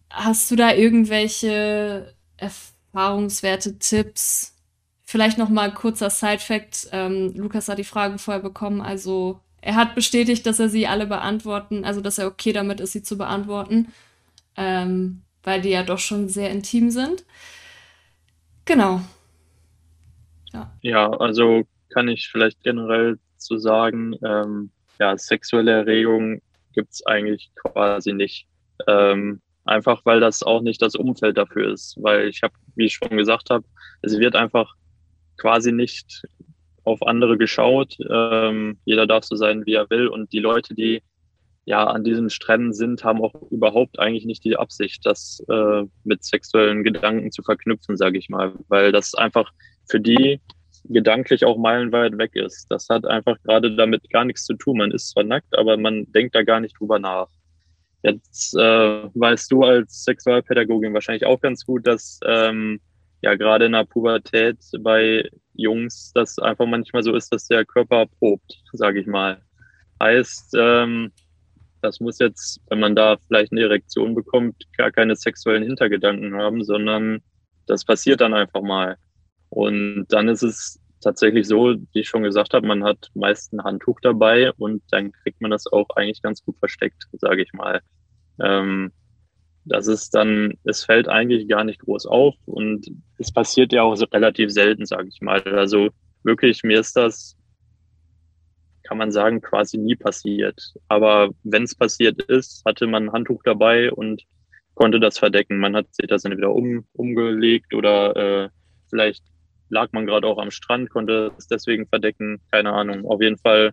hast 0.09 0.49
du 0.49 0.55
da 0.55 0.73
irgendwelche 0.73 2.15
Erfahrungswerte, 2.37 3.77
Tipps? 3.77 4.55
Vielleicht 5.03 5.37
noch 5.37 5.49
mal 5.49 5.71
kurzer 5.71 6.09
Side-Fact. 6.09 6.89
Ähm, 6.91 7.31
Lukas 7.35 7.69
hat 7.69 7.77
die 7.77 7.83
Fragen 7.83 8.17
vorher 8.17 8.41
bekommen, 8.41 8.81
also 8.81 9.39
er 9.65 9.75
hat 9.75 9.95
bestätigt, 9.95 10.45
dass 10.45 10.59
er 10.59 10.69
sie 10.69 10.85
alle 10.85 11.07
beantworten, 11.07 11.85
also 11.85 11.99
dass 11.99 12.19
er 12.19 12.27
okay 12.27 12.53
damit 12.53 12.79
ist, 12.79 12.91
sie 12.91 13.01
zu 13.01 13.17
beantworten, 13.17 13.87
ähm, 14.55 15.23
weil 15.43 15.61
die 15.61 15.69
ja 15.69 15.81
doch 15.81 15.97
schon 15.97 16.29
sehr 16.29 16.51
intim 16.51 16.91
sind. 16.91 17.25
Genau. 18.65 19.01
Ja, 20.53 20.71
ja 20.81 21.09
also 21.09 21.63
kann 21.89 22.07
ich 22.07 22.29
vielleicht 22.29 22.61
generell 22.61 23.17
zu 23.37 23.57
sagen, 23.57 24.15
ähm, 24.23 24.69
ja, 24.99 25.17
sexuelle 25.17 25.71
Erregung 25.71 26.43
gibt 26.73 26.93
es 26.93 27.05
eigentlich 27.07 27.51
quasi 27.55 28.13
nicht. 28.13 28.45
Ähm, 28.85 29.41
einfach 29.63 30.05
weil 30.05 30.19
das 30.19 30.43
auch 30.43 30.61
nicht 30.61 30.83
das 30.83 30.93
Umfeld 30.93 31.37
dafür 31.37 31.73
ist. 31.73 31.95
Weil 31.99 32.27
ich 32.27 32.43
habe, 32.43 32.53
wie 32.75 32.85
ich 32.85 32.93
schon 32.93 33.17
gesagt 33.17 33.49
habe, 33.49 33.65
es 34.03 34.19
wird 34.19 34.35
einfach 34.35 34.75
quasi 35.37 35.71
nicht 35.71 36.21
auf 36.85 37.05
andere 37.05 37.37
geschaut. 37.37 37.97
Ähm, 38.09 38.77
jeder 38.85 39.07
darf 39.07 39.25
so 39.25 39.35
sein, 39.35 39.65
wie 39.65 39.73
er 39.73 39.89
will. 39.89 40.07
Und 40.07 40.31
die 40.31 40.39
Leute, 40.39 40.73
die 40.73 41.01
ja 41.65 41.85
an 41.85 42.03
diesen 42.03 42.29
Stränden 42.29 42.73
sind, 42.73 43.03
haben 43.03 43.21
auch 43.21 43.33
überhaupt 43.51 43.99
eigentlich 43.99 44.25
nicht 44.25 44.43
die 44.43 44.55
Absicht, 44.55 45.05
das 45.05 45.43
äh, 45.49 45.83
mit 46.03 46.23
sexuellen 46.23 46.83
Gedanken 46.83 47.31
zu 47.31 47.41
verknüpfen, 47.41 47.97
sage 47.97 48.17
ich 48.19 48.29
mal, 48.29 48.53
weil 48.67 48.91
das 48.91 49.15
einfach 49.15 49.51
für 49.89 49.99
die 49.99 50.39
gedanklich 50.87 51.45
auch 51.45 51.57
meilenweit 51.57 52.17
weg 52.17 52.35
ist. 52.35 52.67
Das 52.69 52.87
hat 52.89 53.05
einfach 53.05 53.37
gerade 53.43 53.75
damit 53.75 54.09
gar 54.11 54.25
nichts 54.25 54.45
zu 54.45 54.53
tun. 54.53 54.77
Man 54.77 54.91
ist 54.91 55.09
zwar 55.09 55.23
nackt, 55.23 55.57
aber 55.57 55.77
man 55.77 56.11
denkt 56.11 56.35
da 56.35 56.43
gar 56.43 56.59
nicht 56.59 56.79
drüber 56.79 56.99
nach. 56.99 57.27
Jetzt 58.03 58.55
äh, 58.55 58.59
weißt 59.15 59.51
du 59.51 59.63
als 59.63 60.03
Sexualpädagogin 60.03 60.93
wahrscheinlich 60.93 61.25
auch 61.25 61.41
ganz 61.41 61.65
gut, 61.65 61.87
dass 61.87 62.19
ähm, 62.23 62.79
ja 63.21 63.33
gerade 63.33 63.65
in 63.65 63.71
der 63.71 63.85
Pubertät 63.85 64.57
bei 64.81 65.27
Jungs 65.55 66.11
das 66.13 66.39
einfach 66.39 66.65
manchmal 66.65 67.03
so 67.03 67.13
ist, 67.15 67.31
dass 67.33 67.47
der 67.47 67.65
Körper 67.65 68.05
probt, 68.19 68.61
sage 68.73 68.99
ich 68.99 69.07
mal. 69.07 69.41
Heißt, 70.01 70.55
ähm, 70.57 71.11
das 71.81 71.99
muss 71.99 72.19
jetzt, 72.19 72.59
wenn 72.69 72.79
man 72.79 72.95
da 72.95 73.17
vielleicht 73.27 73.51
eine 73.51 73.61
Erektion 73.61 74.15
bekommt, 74.15 74.55
gar 74.77 74.91
keine 74.91 75.15
sexuellen 75.15 75.63
Hintergedanken 75.63 76.35
haben, 76.35 76.63
sondern 76.63 77.21
das 77.67 77.85
passiert 77.85 78.21
dann 78.21 78.33
einfach 78.33 78.61
mal. 78.61 78.97
Und 79.49 80.07
dann 80.09 80.27
ist 80.27 80.43
es 80.43 80.79
tatsächlich 81.01 81.47
so, 81.47 81.75
wie 81.93 81.99
ich 81.99 82.07
schon 82.07 82.23
gesagt 82.23 82.53
habe, 82.53 82.65
man 82.65 82.83
hat 82.83 83.11
meist 83.13 83.53
ein 83.53 83.63
Handtuch 83.63 83.99
dabei 84.01 84.51
und 84.53 84.81
dann 84.89 85.11
kriegt 85.11 85.39
man 85.41 85.51
das 85.51 85.67
auch 85.67 85.87
eigentlich 85.95 86.21
ganz 86.21 86.43
gut 86.43 86.57
versteckt, 86.57 87.07
sage 87.13 87.43
ich 87.43 87.53
mal. 87.53 87.81
Ähm, 88.39 88.91
das 89.65 89.87
ist 89.87 90.13
dann, 90.13 90.53
es 90.63 90.85
fällt 90.85 91.09
eigentlich 91.09 91.47
gar 91.47 91.63
nicht 91.63 91.79
groß 91.79 92.05
auf 92.05 92.35
und 92.45 92.85
es 93.17 93.31
passiert 93.31 93.73
ja 93.73 93.81
auch 93.81 93.95
so 93.95 94.05
relativ 94.05 94.51
selten, 94.51 94.85
sage 94.85 95.09
ich 95.11 95.21
mal. 95.21 95.41
Also 95.41 95.89
wirklich, 96.23 96.63
mir 96.63 96.79
ist 96.79 96.95
das, 96.95 97.35
kann 98.83 98.99
man 98.99 99.11
sagen, 99.11 99.41
quasi 99.41 99.77
nie 99.77 99.95
passiert. 99.95 100.61
Aber 100.87 101.31
wenn 101.43 101.63
es 101.63 101.73
passiert 101.73 102.21
ist, 102.23 102.63
hatte 102.65 102.85
man 102.85 103.05
ein 103.05 103.11
Handtuch 103.11 103.41
dabei 103.43 103.91
und 103.91 104.23
konnte 104.75 104.99
das 104.99 105.17
verdecken. 105.17 105.57
Man 105.57 105.75
hat 105.75 105.93
sich 105.95 106.07
das 106.07 106.21
dann 106.21 106.37
wieder 106.37 106.53
um, 106.53 106.85
umgelegt 106.93 107.73
oder 107.73 108.15
äh, 108.15 108.49
vielleicht 108.89 109.23
lag 109.69 109.91
man 109.93 110.05
gerade 110.05 110.27
auch 110.27 110.37
am 110.37 110.51
Strand, 110.51 110.91
konnte 110.91 111.31
es 111.37 111.47
deswegen 111.47 111.87
verdecken. 111.87 112.39
Keine 112.51 112.73
Ahnung. 112.73 113.05
Auf 113.05 113.21
jeden 113.21 113.37
Fall 113.37 113.71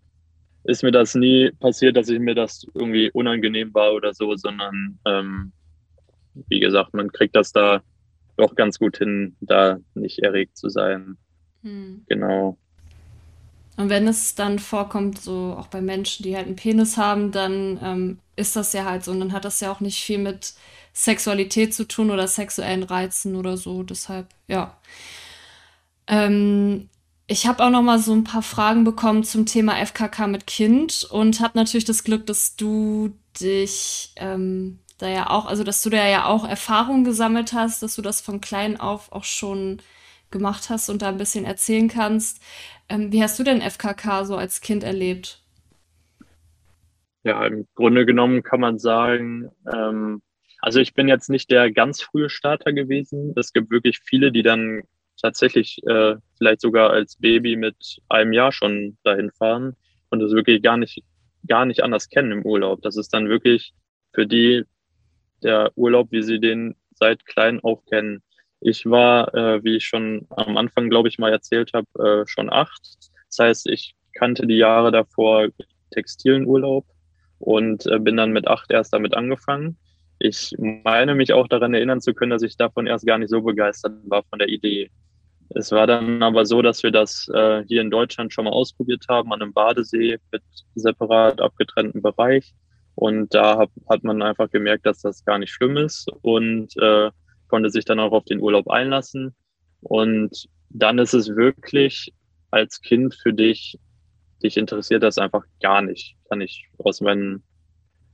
ist 0.64 0.82
mir 0.82 0.92
das 0.92 1.14
nie 1.14 1.50
passiert, 1.60 1.96
dass 1.96 2.08
ich 2.08 2.18
mir 2.18 2.34
das 2.34 2.66
irgendwie 2.72 3.10
unangenehm 3.10 3.74
war 3.74 3.92
oder 3.92 4.14
so, 4.14 4.34
sondern 4.36 4.98
ähm, 5.04 5.52
wie 6.48 6.60
gesagt, 6.60 6.94
man 6.94 7.12
kriegt 7.12 7.36
das 7.36 7.52
da 7.52 7.82
doch 8.36 8.54
ganz 8.54 8.78
gut 8.78 8.98
hin, 8.98 9.36
da 9.40 9.78
nicht 9.94 10.20
erregt 10.20 10.56
zu 10.56 10.68
sein. 10.68 11.16
Hm. 11.62 12.04
Genau. 12.08 12.56
Und 13.76 13.88
wenn 13.88 14.06
es 14.06 14.34
dann 14.34 14.58
vorkommt, 14.58 15.20
so 15.20 15.56
auch 15.58 15.68
bei 15.68 15.80
Menschen, 15.80 16.22
die 16.22 16.36
halt 16.36 16.46
einen 16.46 16.56
Penis 16.56 16.96
haben, 16.96 17.32
dann 17.32 17.78
ähm, 17.82 18.18
ist 18.36 18.56
das 18.56 18.72
ja 18.72 18.84
halt 18.84 19.04
so. 19.04 19.12
Und 19.12 19.20
dann 19.20 19.32
hat 19.32 19.44
das 19.44 19.60
ja 19.60 19.72
auch 19.72 19.80
nicht 19.80 20.02
viel 20.02 20.18
mit 20.18 20.54
Sexualität 20.92 21.72
zu 21.72 21.88
tun 21.88 22.10
oder 22.10 22.28
sexuellen 22.28 22.82
Reizen 22.82 23.34
oder 23.34 23.56
so. 23.56 23.82
Deshalb, 23.82 24.26
ja. 24.46 24.76
Ähm, 26.06 26.88
ich 27.26 27.46
habe 27.46 27.64
auch 27.64 27.70
noch 27.70 27.82
mal 27.82 27.98
so 27.98 28.12
ein 28.12 28.24
paar 28.24 28.42
Fragen 28.42 28.84
bekommen 28.84 29.24
zum 29.24 29.46
Thema 29.46 29.76
FKK 29.84 30.26
mit 30.26 30.46
Kind 30.46 31.04
und 31.10 31.40
habe 31.40 31.56
natürlich 31.56 31.86
das 31.86 32.04
Glück, 32.04 32.26
dass 32.26 32.56
du 32.56 33.12
dich 33.40 34.12
ähm, 34.16 34.78
da 35.02 35.08
ja 35.08 35.30
auch, 35.30 35.46
also 35.46 35.64
dass 35.64 35.82
du 35.82 35.90
da 35.90 36.08
ja 36.08 36.26
auch 36.26 36.48
Erfahrung 36.48 37.04
gesammelt 37.04 37.52
hast, 37.52 37.82
dass 37.82 37.96
du 37.96 38.02
das 38.02 38.20
von 38.20 38.40
klein 38.40 38.78
auf 38.78 39.12
auch 39.12 39.24
schon 39.24 39.82
gemacht 40.30 40.70
hast 40.70 40.88
und 40.88 41.02
da 41.02 41.10
ein 41.10 41.18
bisschen 41.18 41.44
erzählen 41.44 41.88
kannst. 41.88 42.42
Ähm, 42.88 43.12
wie 43.12 43.22
hast 43.22 43.38
du 43.38 43.44
denn 43.44 43.60
FKK 43.60 44.24
so 44.24 44.36
als 44.36 44.60
Kind 44.60 44.82
erlebt? 44.82 45.42
Ja, 47.24 47.46
im 47.46 47.66
Grunde 47.74 48.04
genommen 48.04 48.42
kann 48.42 48.60
man 48.60 48.78
sagen, 48.78 49.50
ähm, 49.72 50.22
also 50.60 50.80
ich 50.80 50.94
bin 50.94 51.08
jetzt 51.08 51.28
nicht 51.28 51.50
der 51.50 51.70
ganz 51.70 52.02
frühe 52.02 52.30
Starter 52.30 52.72
gewesen. 52.72 53.32
Es 53.36 53.52
gibt 53.52 53.70
wirklich 53.70 54.00
viele, 54.00 54.32
die 54.32 54.42
dann 54.42 54.82
tatsächlich 55.20 55.78
äh, 55.86 56.16
vielleicht 56.38 56.60
sogar 56.60 56.90
als 56.90 57.16
Baby 57.16 57.56
mit 57.56 58.00
einem 58.08 58.32
Jahr 58.32 58.52
schon 58.52 58.96
dahin 59.04 59.30
fahren 59.30 59.76
und 60.10 60.20
das 60.20 60.32
wirklich 60.32 60.62
gar 60.62 60.76
nicht, 60.76 61.02
gar 61.46 61.64
nicht 61.64 61.82
anders 61.82 62.08
kennen 62.08 62.32
im 62.32 62.44
Urlaub. 62.44 62.82
Das 62.82 62.96
ist 62.96 63.14
dann 63.14 63.28
wirklich 63.28 63.72
für 64.12 64.26
die 64.26 64.64
der 65.44 65.72
Urlaub, 65.76 66.08
wie 66.10 66.22
sie 66.22 66.40
den 66.40 66.74
seit 66.94 67.24
klein 67.26 67.60
auf 67.60 67.84
kennen. 67.86 68.22
Ich 68.60 68.86
war, 68.86 69.34
äh, 69.34 69.64
wie 69.64 69.76
ich 69.76 69.84
schon 69.84 70.26
am 70.30 70.56
Anfang, 70.56 70.88
glaube 70.88 71.08
ich, 71.08 71.18
mal 71.18 71.32
erzählt 71.32 71.72
habe, 71.74 72.22
äh, 72.22 72.26
schon 72.28 72.52
acht. 72.52 72.80
Das 73.28 73.38
heißt, 73.38 73.68
ich 73.68 73.94
kannte 74.14 74.46
die 74.46 74.56
Jahre 74.56 74.92
davor 74.92 75.48
textilen 75.90 76.46
Urlaub 76.46 76.86
und 77.38 77.86
äh, 77.86 77.98
bin 77.98 78.16
dann 78.16 78.32
mit 78.32 78.46
acht 78.46 78.70
erst 78.70 78.92
damit 78.92 79.14
angefangen. 79.14 79.76
Ich 80.18 80.54
meine 80.58 81.16
mich 81.16 81.32
auch 81.32 81.48
daran 81.48 81.74
erinnern 81.74 82.00
zu 82.00 82.14
können, 82.14 82.30
dass 82.30 82.42
ich 82.42 82.56
davon 82.56 82.86
erst 82.86 83.06
gar 83.06 83.18
nicht 83.18 83.30
so 83.30 83.42
begeistert 83.42 83.94
war 84.04 84.22
von 84.22 84.38
der 84.38 84.48
Idee. 84.48 84.90
Es 85.54 85.72
war 85.72 85.86
dann 85.86 86.22
aber 86.22 86.46
so, 86.46 86.62
dass 86.62 86.82
wir 86.82 86.92
das 86.92 87.28
äh, 87.34 87.64
hier 87.66 87.80
in 87.80 87.90
Deutschland 87.90 88.32
schon 88.32 88.44
mal 88.44 88.52
ausprobiert 88.52 89.04
haben, 89.08 89.32
an 89.32 89.42
einem 89.42 89.52
Badesee 89.52 90.18
mit 90.30 90.42
separat 90.74 91.40
abgetrennten 91.40 92.00
Bereich. 92.00 92.54
Und 92.94 93.34
da 93.34 93.58
hat, 93.58 93.70
hat 93.88 94.04
man 94.04 94.22
einfach 94.22 94.50
gemerkt, 94.50 94.86
dass 94.86 95.00
das 95.00 95.24
gar 95.24 95.38
nicht 95.38 95.52
schlimm 95.52 95.76
ist 95.76 96.10
und 96.22 96.76
äh, 96.76 97.10
konnte 97.48 97.70
sich 97.70 97.84
dann 97.84 98.00
auch 98.00 98.12
auf 98.12 98.24
den 98.24 98.40
Urlaub 98.40 98.68
einlassen. 98.70 99.34
Und 99.80 100.48
dann 100.68 100.98
ist 100.98 101.14
es 101.14 101.28
wirklich 101.28 102.12
als 102.50 102.80
Kind 102.80 103.14
für 103.14 103.32
dich 103.32 103.78
dich 104.42 104.56
interessiert 104.56 105.02
das 105.02 105.18
einfach 105.18 105.44
gar 105.60 105.82
nicht. 105.82 106.16
Kann 106.28 106.40
ich 106.40 106.68
aus 106.78 107.00
meinem, 107.00 107.42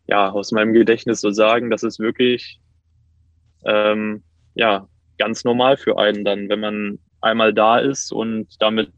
ja, 0.07 0.31
aus 0.31 0.53
meinem 0.53 0.73
Gedächtnis 0.73 1.21
so 1.21 1.31
sagen. 1.31 1.71
Das 1.71 1.83
ist 1.83 1.99
wirklich, 1.99 2.61
ähm, 3.65 4.23
ja, 4.55 4.89
ganz 5.19 5.45
normal 5.45 5.77
für 5.77 5.99
einen 5.99 6.25
dann, 6.25 6.49
wenn 6.49 6.61
man 6.61 6.99
einmal 7.21 7.53
da 7.53 7.79
ist 7.79 8.13
und 8.13 8.47
damit 8.61 8.93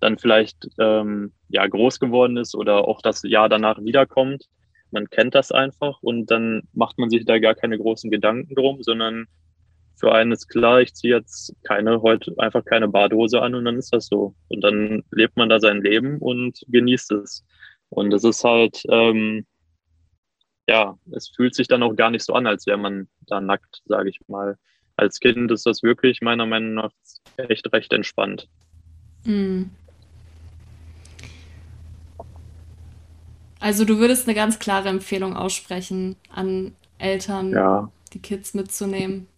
dann 0.00 0.18
vielleicht 0.18 0.68
ähm, 0.80 1.32
ja 1.48 1.64
groß 1.66 2.00
geworden 2.00 2.36
ist 2.36 2.56
oder 2.56 2.88
auch 2.88 3.00
das 3.02 3.22
Jahr 3.22 3.48
danach 3.48 3.78
wiederkommt. 3.82 4.46
Man 4.92 5.08
kennt 5.10 5.34
das 5.34 5.52
einfach 5.52 5.98
und 6.02 6.30
dann 6.30 6.62
macht 6.72 6.98
man 6.98 7.10
sich 7.10 7.24
da 7.24 7.38
gar 7.38 7.54
keine 7.54 7.78
großen 7.78 8.10
Gedanken 8.10 8.54
drum, 8.54 8.82
sondern 8.82 9.26
für 9.96 10.12
einen 10.12 10.32
ist 10.32 10.48
klar, 10.48 10.80
ich 10.80 10.94
ziehe 10.94 11.16
jetzt 11.16 11.54
keine 11.62 12.02
heute 12.02 12.34
einfach 12.38 12.64
keine 12.64 12.88
Badhose 12.88 13.40
an 13.40 13.54
und 13.54 13.64
dann 13.64 13.76
ist 13.76 13.92
das 13.94 14.06
so. 14.06 14.34
Und 14.48 14.62
dann 14.62 15.04
lebt 15.10 15.36
man 15.36 15.48
da 15.48 15.60
sein 15.60 15.82
Leben 15.82 16.18
und 16.18 16.60
genießt 16.68 17.12
es. 17.12 17.44
Und 17.88 18.12
es 18.12 18.24
ist 18.24 18.42
halt, 18.42 18.82
ähm, 18.90 19.46
ja, 20.68 20.98
es 21.12 21.28
fühlt 21.28 21.54
sich 21.54 21.68
dann 21.68 21.82
auch 21.82 21.94
gar 21.94 22.10
nicht 22.10 22.24
so 22.24 22.32
an, 22.32 22.46
als 22.46 22.66
wäre 22.66 22.78
man 22.78 23.08
da 23.20 23.40
nackt, 23.40 23.82
sage 23.84 24.10
ich 24.10 24.18
mal. 24.28 24.56
Als 24.96 25.20
Kind 25.20 25.50
ist 25.50 25.66
das 25.66 25.82
wirklich 25.82 26.20
meiner 26.20 26.46
Meinung 26.46 26.74
nach 26.74 26.90
echt 27.36 27.72
recht 27.72 27.92
entspannt. 27.92 28.48
Mm. 29.24 29.64
Also 33.62 33.84
du 33.84 33.98
würdest 33.98 34.26
eine 34.26 34.34
ganz 34.34 34.58
klare 34.58 34.88
Empfehlung 34.88 35.36
aussprechen 35.36 36.16
an 36.34 36.74
Eltern, 36.98 37.52
Ja, 37.52 37.92
die 38.12 38.18
Kids 38.18 38.54
mitzunehmen. 38.54 39.28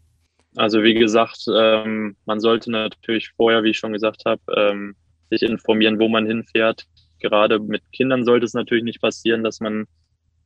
also 0.57 0.83
wie 0.83 0.95
gesagt, 0.95 1.45
ähm, 1.55 2.17
man 2.25 2.41
sollte 2.41 2.71
natürlich 2.71 3.31
vorher, 3.37 3.63
wie 3.65 3.71
ich 3.71 3.79
schon 3.79 3.93
gesagt 3.93 4.25
habe, 4.25 4.41
ähm, 4.57 4.97
sich 5.31 5.43
informieren, 5.43 5.99
wo 6.01 6.09
man 6.09 6.27
hinfährt. 6.27 6.87
Gerade 7.21 7.59
mit 7.59 7.83
Kindern 7.93 8.25
sollte 8.25 8.47
es 8.47 8.55
natürlich 8.55 8.85
nicht 8.85 9.03
passieren, 9.03 9.45
dass 9.45 9.61
man, 9.61 9.85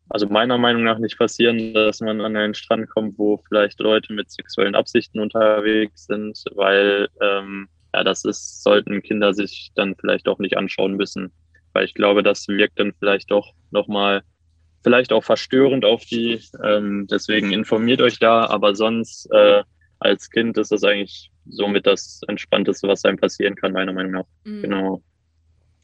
also 0.09 0.27
meiner 0.27 0.59
Meinung 0.59 0.83
nach 0.83 0.99
nicht 0.99 1.17
passieren, 1.17 1.73
dass 1.73 2.01
man 2.01 2.21
an 2.21 2.35
einen 2.37 2.55
Strand 2.55 2.89
kommt, 2.91 3.17
wo 3.17 3.41
vielleicht 3.49 3.79
Leute 3.79 4.13
mit 4.13 4.29
sexuellen 4.31 4.75
Absichten 4.75 5.21
unterwegs 5.21 6.07
sind, 6.07 6.43
weil 6.57 7.09
ähm, 7.21 7.69
ja, 7.95 8.03
das 8.03 8.25
ist, 8.25 8.65
sollten 8.65 9.03
Kinder 9.03 9.35
sich 9.35 9.71
dann 9.77 9.95
vielleicht 9.95 10.27
auch 10.27 10.41
nicht 10.41 10.57
anschauen 10.57 10.97
müssen. 10.97 11.31
Weil 11.79 11.85
ich 11.85 11.95
glaube, 11.95 12.25
das 12.25 12.49
wirkt 12.49 12.81
dann 12.81 12.93
vielleicht 12.99 13.31
doch 13.31 13.53
nochmal, 13.71 14.23
vielleicht 14.83 15.13
auch 15.13 15.23
verstörend 15.23 15.85
auf 15.85 16.05
die. 16.05 16.41
Ähm, 16.65 17.07
deswegen 17.09 17.53
informiert 17.53 18.03
euch 18.03 18.19
da, 18.19 18.47
aber 18.47 18.75
sonst 18.75 19.31
äh, 19.31 19.63
als 20.01 20.29
Kind 20.29 20.59
ist 20.59 20.73
das 20.73 20.83
eigentlich 20.83 21.31
somit 21.49 21.87
das 21.87 22.21
Entspannteste, 22.27 22.89
was 22.89 23.05
einem 23.05 23.17
passieren 23.17 23.55
kann, 23.55 23.75
meiner 23.75 23.93
Meinung 23.93 24.11
nach. 24.11 24.25
Mm. 24.43 24.63
Genau. 24.63 25.03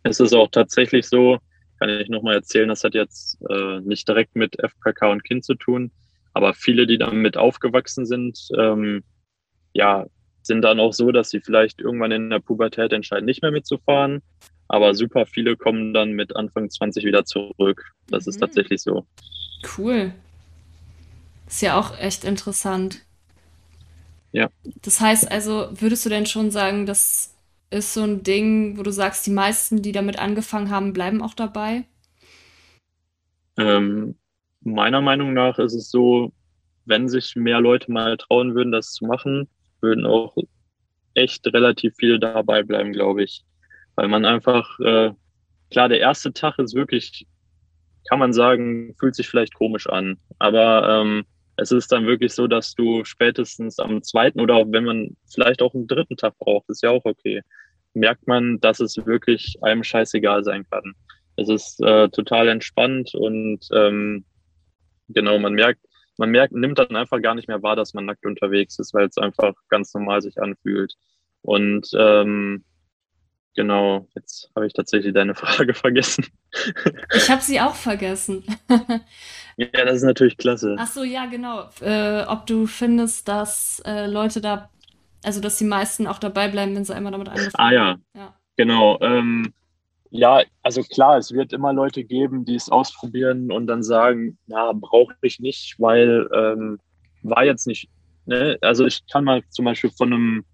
Es 0.02 0.18
ist 0.18 0.34
auch 0.34 0.48
tatsächlich 0.50 1.06
so, 1.06 1.38
kann 1.78 1.88
ich 1.88 2.08
nochmal 2.08 2.34
erzählen, 2.34 2.68
das 2.68 2.82
hat 2.82 2.94
jetzt 2.94 3.40
äh, 3.48 3.78
nicht 3.82 4.08
direkt 4.08 4.34
mit 4.34 4.56
FKK 4.60 5.12
und 5.12 5.22
Kind 5.22 5.44
zu 5.44 5.54
tun, 5.54 5.92
aber 6.32 6.54
viele, 6.54 6.88
die 6.88 6.98
damit 6.98 7.36
aufgewachsen 7.36 8.04
sind, 8.04 8.48
ähm, 8.58 9.04
ja, 9.74 10.06
sind 10.42 10.62
dann 10.62 10.80
auch 10.80 10.92
so, 10.92 11.12
dass 11.12 11.30
sie 11.30 11.40
vielleicht 11.40 11.80
irgendwann 11.80 12.10
in 12.10 12.30
der 12.30 12.40
Pubertät 12.40 12.92
entscheiden, 12.92 13.26
nicht 13.26 13.42
mehr 13.42 13.52
mitzufahren. 13.52 14.22
Aber 14.68 14.94
super 14.94 15.26
viele 15.26 15.56
kommen 15.56 15.94
dann 15.94 16.12
mit 16.12 16.36
Anfang 16.36 16.70
20 16.70 17.04
wieder 17.04 17.24
zurück. 17.24 17.92
Das 18.08 18.26
ist 18.26 18.36
Mhm. 18.36 18.40
tatsächlich 18.40 18.82
so. 18.82 19.06
Cool. 19.76 20.12
Ist 21.48 21.62
ja 21.62 21.78
auch 21.78 21.98
echt 21.98 22.24
interessant. 22.24 23.00
Ja. 24.32 24.48
Das 24.82 25.00
heißt 25.00 25.30
also, 25.30 25.68
würdest 25.72 26.04
du 26.04 26.08
denn 26.08 26.26
schon 26.26 26.50
sagen, 26.50 26.86
das 26.86 27.34
ist 27.70 27.94
so 27.94 28.02
ein 28.02 28.22
Ding, 28.22 28.78
wo 28.78 28.82
du 28.82 28.90
sagst, 28.92 29.26
die 29.26 29.30
meisten, 29.30 29.82
die 29.82 29.92
damit 29.92 30.18
angefangen 30.18 30.70
haben, 30.70 30.92
bleiben 30.92 31.22
auch 31.22 31.34
dabei? 31.34 31.84
Ähm, 33.56 34.16
meiner 34.60 35.00
Meinung 35.00 35.32
nach 35.34 35.58
ist 35.58 35.74
es 35.74 35.90
so, 35.90 36.32
wenn 36.86 37.08
sich 37.08 37.36
mehr 37.36 37.60
Leute 37.60 37.90
mal 37.92 38.16
trauen 38.16 38.54
würden, 38.54 38.72
das 38.72 38.92
zu 38.92 39.06
machen, 39.06 39.48
würden 39.80 40.06
auch 40.06 40.36
echt 41.14 41.46
relativ 41.48 41.94
viele 41.98 42.18
dabei 42.20 42.62
bleiben, 42.62 42.92
glaube 42.92 43.24
ich. 43.24 43.44
Weil 43.96 44.08
man 44.08 44.24
einfach, 44.24 44.78
äh, 44.80 45.12
klar, 45.70 45.88
der 45.88 46.00
erste 46.00 46.32
Tag 46.32 46.58
ist 46.58 46.74
wirklich, 46.74 47.26
kann 48.08 48.18
man 48.18 48.32
sagen, 48.32 48.94
fühlt 48.98 49.14
sich 49.14 49.28
vielleicht 49.28 49.54
komisch 49.54 49.88
an. 49.88 50.18
Aber 50.38 51.00
ähm, 51.00 51.24
es 51.56 51.70
ist 51.70 51.92
dann 51.92 52.06
wirklich 52.06 52.32
so, 52.32 52.46
dass 52.46 52.74
du 52.74 53.04
spätestens 53.04 53.78
am 53.78 54.02
zweiten 54.02 54.40
oder 54.40 54.54
auch 54.54 54.66
wenn 54.68 54.84
man 54.84 55.16
vielleicht 55.32 55.62
auch 55.62 55.74
einen 55.74 55.86
dritten 55.86 56.16
Tag 56.16 56.36
braucht, 56.38 56.68
ist 56.68 56.82
ja 56.82 56.90
auch 56.90 57.04
okay, 57.04 57.42
merkt 57.94 58.26
man, 58.26 58.60
dass 58.60 58.80
es 58.80 58.96
wirklich 59.06 59.56
einem 59.62 59.84
scheißegal 59.84 60.42
sein 60.42 60.66
kann. 60.68 60.94
Es 61.36 61.48
ist 61.48 61.80
äh, 61.80 62.08
total 62.10 62.48
entspannt 62.48 63.14
und 63.14 63.60
ähm, 63.72 64.24
genau, 65.08 65.38
man 65.38 65.54
merkt, 65.54 65.80
man 66.16 66.30
merkt, 66.30 66.52
nimmt 66.52 66.78
dann 66.78 66.94
einfach 66.96 67.20
gar 67.20 67.34
nicht 67.34 67.48
mehr 67.48 67.62
wahr, 67.62 67.76
dass 67.76 67.94
man 67.94 68.04
nackt 68.04 68.24
unterwegs 68.26 68.78
ist, 68.78 68.94
weil 68.94 69.06
es 69.06 69.18
einfach 69.18 69.54
ganz 69.68 69.92
normal 69.94 70.22
sich 70.22 70.40
anfühlt. 70.40 70.94
Und 71.42 71.88
ähm, 71.96 72.64
genau, 73.54 74.06
jetzt 74.14 74.50
habe 74.54 74.66
ich 74.66 74.72
tatsächlich 74.72 75.14
deine 75.14 75.34
Frage 75.36 75.74
vergessen. 75.74 76.26
Ich 77.14 77.30
habe 77.30 77.42
sie 77.42 77.60
auch 77.60 77.74
vergessen. 77.74 78.44
Ja, 79.56 79.84
das 79.84 79.98
ist 79.98 80.02
natürlich 80.02 80.36
klasse. 80.36 80.74
Ach 80.78 80.88
so, 80.88 81.04
ja, 81.04 81.26
genau. 81.26 81.68
Äh, 81.80 82.24
ob 82.26 82.44
du 82.46 82.66
findest, 82.66 83.28
dass 83.28 83.80
äh, 83.86 84.06
Leute 84.06 84.40
da, 84.40 84.68
also 85.22 85.40
dass 85.40 85.58
die 85.58 85.64
meisten 85.64 86.08
auch 86.08 86.18
dabei 86.18 86.48
bleiben, 86.48 86.74
wenn 86.74 86.84
sie 86.84 86.92
einmal 86.92 87.12
damit 87.12 87.28
angefangen 87.28 87.52
Ah 87.68 87.72
ja, 87.72 87.84
haben. 87.90 88.04
Ja. 88.16 88.34
genau. 88.56 88.98
Ähm, 89.00 89.54
ja, 90.10 90.42
also 90.62 90.82
klar, 90.82 91.18
es 91.18 91.30
wird 91.32 91.52
immer 91.52 91.72
Leute 91.72 92.02
geben, 92.04 92.44
die 92.44 92.56
es 92.56 92.68
ausprobieren 92.68 93.52
und 93.52 93.68
dann 93.68 93.82
sagen, 93.84 94.38
na, 94.46 94.72
brauche 94.72 95.14
ich 95.22 95.38
nicht, 95.38 95.76
weil 95.78 96.28
ähm, 96.34 96.80
war 97.22 97.44
jetzt 97.44 97.66
nicht, 97.68 97.88
ne? 98.26 98.58
Also 98.60 98.86
ich 98.86 99.06
kann 99.06 99.22
mal 99.24 99.42
zum 99.50 99.66
Beispiel 99.66 99.90
von 99.90 100.12
einem 100.12 100.44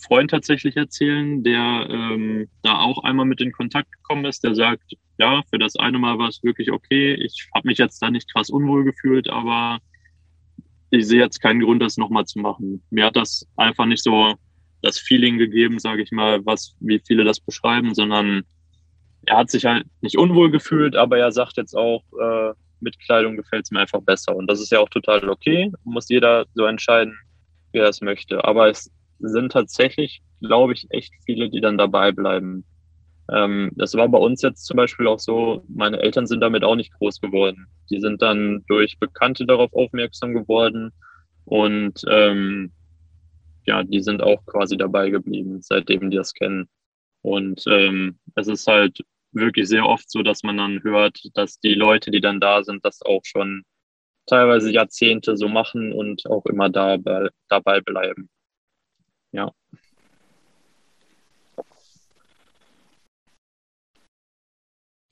Freund 0.00 0.30
tatsächlich 0.30 0.76
erzählen, 0.76 1.42
der 1.42 1.86
ähm, 1.90 2.48
da 2.62 2.78
auch 2.78 3.04
einmal 3.04 3.26
mit 3.26 3.40
in 3.40 3.52
Kontakt 3.52 3.92
gekommen 3.92 4.24
ist, 4.24 4.42
der 4.44 4.54
sagt, 4.54 4.94
ja, 5.18 5.42
für 5.50 5.58
das 5.58 5.76
eine 5.76 5.98
Mal 5.98 6.18
war 6.18 6.28
es 6.28 6.42
wirklich 6.42 6.72
okay. 6.72 7.14
Ich 7.14 7.48
habe 7.54 7.68
mich 7.68 7.78
jetzt 7.78 8.00
da 8.00 8.10
nicht 8.10 8.32
krass 8.32 8.50
unwohl 8.50 8.84
gefühlt, 8.84 9.28
aber 9.28 9.78
ich 10.90 11.06
sehe 11.06 11.20
jetzt 11.20 11.40
keinen 11.40 11.60
Grund, 11.60 11.82
das 11.82 11.96
nochmal 11.96 12.24
zu 12.24 12.38
machen. 12.38 12.82
Mir 12.90 13.04
hat 13.04 13.16
das 13.16 13.46
einfach 13.56 13.86
nicht 13.86 14.02
so 14.02 14.34
das 14.82 14.98
Feeling 14.98 15.38
gegeben, 15.38 15.78
sage 15.78 16.02
ich 16.02 16.10
mal, 16.10 16.44
was, 16.46 16.74
wie 16.80 17.00
viele 17.06 17.24
das 17.24 17.38
beschreiben, 17.38 17.94
sondern 17.94 18.42
er 19.26 19.36
hat 19.36 19.50
sich 19.50 19.66
halt 19.66 19.86
nicht 20.00 20.16
unwohl 20.16 20.50
gefühlt, 20.50 20.96
aber 20.96 21.18
er 21.18 21.30
sagt 21.32 21.58
jetzt 21.58 21.74
auch, 21.76 22.02
äh, 22.18 22.52
mit 22.80 22.98
Kleidung 22.98 23.36
gefällt 23.36 23.64
es 23.64 23.70
mir 23.70 23.80
einfach 23.80 24.00
besser. 24.00 24.34
Und 24.34 24.46
das 24.46 24.60
ist 24.60 24.72
ja 24.72 24.80
auch 24.80 24.88
total 24.88 25.28
okay. 25.28 25.70
Muss 25.84 26.08
jeder 26.08 26.46
so 26.54 26.64
entscheiden, 26.64 27.16
wie 27.72 27.78
er 27.78 27.88
es 27.88 28.00
möchte. 28.00 28.42
Aber 28.44 28.68
es 28.68 28.90
sind 29.20 29.52
tatsächlich, 29.52 30.22
glaube 30.40 30.72
ich, 30.72 30.86
echt 30.90 31.12
viele, 31.24 31.50
die 31.50 31.60
dann 31.60 31.78
dabei 31.78 32.12
bleiben. 32.12 32.64
Ähm, 33.30 33.70
das 33.76 33.94
war 33.94 34.08
bei 34.08 34.18
uns 34.18 34.42
jetzt 34.42 34.66
zum 34.66 34.76
Beispiel 34.76 35.06
auch 35.06 35.20
so, 35.20 35.64
meine 35.68 36.00
Eltern 36.00 36.26
sind 36.26 36.40
damit 36.40 36.64
auch 36.64 36.76
nicht 36.76 36.92
groß 36.94 37.20
geworden. 37.20 37.66
Die 37.90 38.00
sind 38.00 38.22
dann 38.22 38.64
durch 38.68 38.98
Bekannte 38.98 39.46
darauf 39.46 39.72
aufmerksam 39.72 40.34
geworden 40.34 40.92
und 41.44 42.02
ähm, 42.08 42.72
ja, 43.66 43.82
die 43.84 44.00
sind 44.00 44.22
auch 44.22 44.44
quasi 44.46 44.76
dabei 44.76 45.10
geblieben, 45.10 45.60
seitdem 45.62 46.10
die 46.10 46.16
das 46.16 46.32
kennen. 46.34 46.68
Und 47.22 47.64
ähm, 47.68 48.18
es 48.34 48.48
ist 48.48 48.66
halt 48.66 48.98
wirklich 49.32 49.68
sehr 49.68 49.86
oft 49.86 50.10
so, 50.10 50.22
dass 50.22 50.42
man 50.42 50.56
dann 50.56 50.82
hört, 50.82 51.18
dass 51.34 51.60
die 51.60 51.74
Leute, 51.74 52.10
die 52.10 52.20
dann 52.20 52.40
da 52.40 52.64
sind, 52.64 52.84
das 52.84 53.02
auch 53.02 53.20
schon 53.24 53.62
teilweise 54.26 54.70
Jahrzehnte 54.72 55.36
so 55.36 55.48
machen 55.48 55.92
und 55.92 56.26
auch 56.26 56.46
immer 56.46 56.70
dabei, 56.70 57.28
dabei 57.48 57.80
bleiben. 57.80 58.28
Ja. 59.32 59.50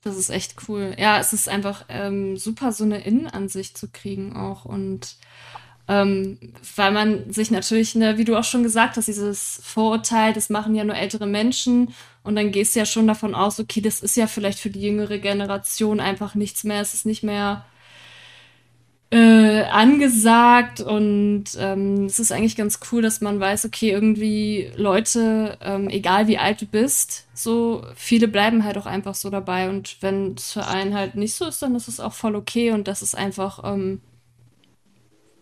Das 0.01 0.15
ist 0.17 0.29
echt 0.29 0.55
cool. 0.67 0.95
Ja, 0.97 1.19
es 1.19 1.33
ist 1.33 1.49
einfach 1.49 1.85
ähm, 1.89 2.37
super, 2.37 2.71
so 2.71 2.85
eine 2.85 3.03
Innenansicht 3.03 3.77
zu 3.77 3.89
kriegen 3.91 4.35
auch. 4.35 4.63
Und 4.63 5.17
ähm, 5.89 6.39
weil 6.75 6.91
man 6.91 7.31
sich 7.33 7.51
natürlich, 7.51 7.95
ne, 7.95 8.17
wie 8.17 8.23
du 8.25 8.37
auch 8.37 8.43
schon 8.45 8.63
gesagt 8.63 8.95
hast, 8.97 9.07
dieses 9.07 9.59
Vorurteil, 9.63 10.33
das 10.33 10.49
machen 10.49 10.75
ja 10.75 10.85
nur 10.85 10.95
ältere 10.95 11.27
Menschen. 11.27 11.93
Und 12.23 12.35
dann 12.37 12.51
gehst 12.51 12.75
du 12.75 12.79
ja 12.79 12.85
schon 12.85 13.07
davon 13.07 13.35
aus, 13.35 13.59
okay, 13.59 13.81
das 13.81 14.01
ist 14.01 14.15
ja 14.15 14.27
vielleicht 14.27 14.59
für 14.59 14.69
die 14.69 14.81
jüngere 14.81 15.19
Generation 15.19 15.99
einfach 15.99 16.33
nichts 16.35 16.63
mehr. 16.63 16.81
Es 16.81 16.93
ist 16.93 17.05
nicht 17.05 17.23
mehr 17.23 17.65
äh, 19.11 19.63
angesagt 19.63 20.81
und 20.81 21.45
ähm, 21.57 22.05
es 22.05 22.19
ist 22.19 22.31
eigentlich 22.31 22.55
ganz 22.55 22.79
cool, 22.91 23.01
dass 23.01 23.21
man 23.21 23.39
weiß, 23.39 23.65
okay, 23.65 23.89
irgendwie 23.89 24.71
Leute, 24.75 25.57
ähm, 25.61 25.89
egal 25.89 26.27
wie 26.27 26.37
alt 26.37 26.61
du 26.61 26.65
bist, 26.67 27.27
so 27.33 27.83
viele 27.95 28.27
bleiben 28.27 28.63
halt 28.63 28.77
auch 28.77 28.85
einfach 28.85 29.15
so 29.15 29.31
dabei 29.31 29.69
und 29.69 29.97
wenn 30.01 30.35
es 30.35 30.53
für 30.53 30.67
einen 30.67 30.93
halt 30.93 31.15
nicht 31.15 31.33
so 31.33 31.45
ist, 31.45 31.61
dann 31.61 31.75
ist 31.75 31.87
es 31.87 31.99
auch 31.99 32.13
voll 32.13 32.35
okay 32.35 32.71
und 32.71 32.87
das 32.87 33.01
ist 33.01 33.15
einfach 33.15 33.63
ähm, 33.63 34.01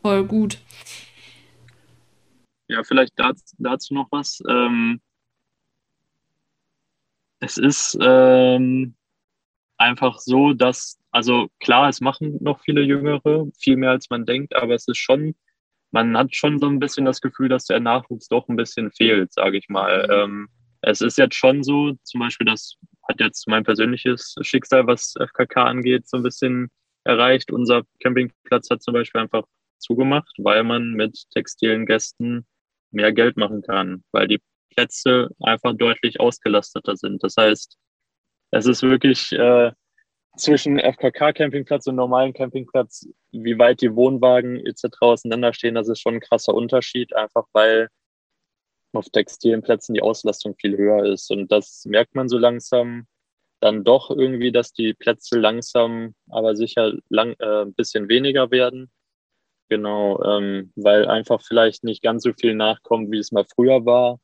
voll 0.02 0.24
gut. 0.26 0.60
Ja, 2.70 2.84
vielleicht 2.84 3.14
dazu, 3.18 3.56
dazu 3.60 3.94
noch 3.94 4.08
was. 4.12 4.42
Ähm, 4.48 5.02
es 7.40 7.58
ist, 7.58 7.98
ähm, 8.02 8.96
einfach 9.78 10.20
so, 10.20 10.54
dass, 10.54 10.98
also 11.18 11.48
klar, 11.60 11.90
es 11.90 12.00
machen 12.00 12.38
noch 12.42 12.62
viele 12.62 12.82
Jüngere, 12.82 13.48
viel 13.60 13.76
mehr 13.76 13.90
als 13.90 14.08
man 14.12 14.28
denkt, 14.28 14.56
aber 14.56 14.76
es 14.76 14.88
ist 14.88 15.00
schon, 15.00 15.34
man 15.90 16.16
hat 16.16 16.36
schon 16.36 16.60
so 16.60 16.68
ein 16.68 16.78
bisschen 16.78 17.06
das 17.06 17.22
Gefühl, 17.22 17.50
dass 17.50 17.66
der 17.66 17.80
Nachwuchs 17.80 18.28
doch 18.28 18.48
ein 18.48 18.56
bisschen 18.56 18.92
fehlt, 18.92 19.34
sage 19.34 19.58
ich 19.58 19.68
mal. 19.68 20.06
Mhm. 20.06 20.14
Ähm, 20.14 20.48
es 20.82 21.02
ist 21.02 21.18
jetzt 21.18 21.34
schon 21.34 21.64
so, 21.64 21.94
zum 22.04 22.20
Beispiel, 22.20 22.46
das 22.46 22.76
hat 23.10 23.20
jetzt 23.20 23.48
mein 23.48 23.64
persönliches 23.64 24.36
Schicksal, 24.42 24.86
was 24.86 25.16
FKK 25.20 25.64
angeht, 25.64 26.08
so 26.08 26.18
ein 26.18 26.24
bisschen 26.24 26.70
erreicht. 27.04 27.52
Unser 27.52 27.82
Campingplatz 28.00 28.70
hat 28.70 28.84
zum 28.84 28.94
Beispiel 28.94 29.22
einfach 29.22 29.46
zugemacht, 29.80 30.36
weil 30.38 30.64
man 30.64 30.92
mit 30.92 31.18
textilen 31.32 31.88
Gästen 31.88 32.46
mehr 32.92 33.12
Geld 33.12 33.38
machen 33.38 33.64
kann, 33.64 34.04
weil 34.12 34.28
die 34.28 34.40
Plätze 34.76 35.30
einfach 35.42 35.74
deutlich 35.74 36.20
ausgelasteter 36.20 36.96
sind. 36.96 37.24
Das 37.24 37.38
heißt, 37.38 37.76
es 38.52 38.68
ist 38.68 38.84
wirklich 38.84 39.32
äh, 39.32 39.72
zwischen 40.38 40.80
FKK-Campingplatz 40.80 41.88
und 41.88 41.96
normalen 41.96 42.34
Campingplatz, 42.34 43.08
wie 43.32 43.58
weit 43.60 43.82
die 43.82 43.96
Wohnwagen 43.96 44.66
etc. 44.66 44.86
auseinanderstehen, 45.02 45.76
das 45.76 45.90
ist 45.90 46.00
schon 46.00 46.16
ein 46.16 46.20
krasser 46.22 46.54
Unterschied, 46.54 47.16
einfach 47.16 47.46
weil 47.54 47.90
auf 48.94 49.10
textilen 49.10 49.62
Plätzen 49.62 49.94
die 49.94 50.02
Auslastung 50.02 50.56
viel 50.56 50.78
höher 50.78 51.06
ist. 51.06 51.32
Und 51.32 51.52
das 51.52 51.86
merkt 51.86 52.16
man 52.16 52.30
so 52.30 52.38
langsam 52.38 53.08
dann 53.60 53.84
doch 53.84 54.10
irgendwie, 54.12 54.52
dass 54.52 54.74
die 54.74 54.94
Plätze 54.94 55.40
langsam, 55.40 56.16
aber 56.30 56.56
sicher 56.56 56.94
lang, 57.10 57.36
äh, 57.40 57.64
ein 57.64 57.74
bisschen 57.74 58.08
weniger 58.10 58.52
werden. 58.52 58.92
Genau, 59.70 60.24
ähm, 60.24 60.72
weil 60.76 61.08
einfach 61.08 61.42
vielleicht 61.42 61.84
nicht 61.84 62.02
ganz 62.02 62.24
so 62.24 62.32
viel 62.34 62.56
nachkommt, 62.56 63.12
wie 63.12 63.18
es 63.18 63.32
mal 63.32 63.46
früher 63.46 63.86
war. 63.86 64.20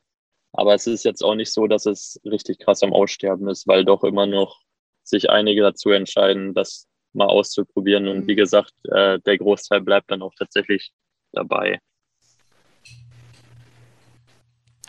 Aber 0.54 0.76
es 0.76 0.88
ist 0.88 1.04
jetzt 1.04 1.24
auch 1.24 1.36
nicht 1.36 1.52
so, 1.52 1.68
dass 1.68 1.86
es 1.86 2.22
richtig 2.26 2.60
krass 2.60 2.84
am 2.84 2.94
Aussterben 2.94 3.50
ist, 3.50 3.68
weil 3.68 3.86
doch 3.86 4.04
immer 4.04 4.28
noch 4.28 4.62
sich 5.04 5.30
einige 5.30 5.62
dazu 5.62 5.90
entscheiden, 5.92 6.54
das 6.54 6.88
mal 7.14 7.28
auszuprobieren. 7.28 8.08
Und 8.08 8.28
wie 8.28 8.34
mhm. 8.34 8.38
gesagt, 8.38 8.74
äh, 8.90 9.20
der 9.20 9.38
Großteil 9.38 9.82
bleibt 9.82 10.12
dann 10.12 10.22
auch 10.22 10.34
tatsächlich 10.38 10.92
dabei. 11.32 11.80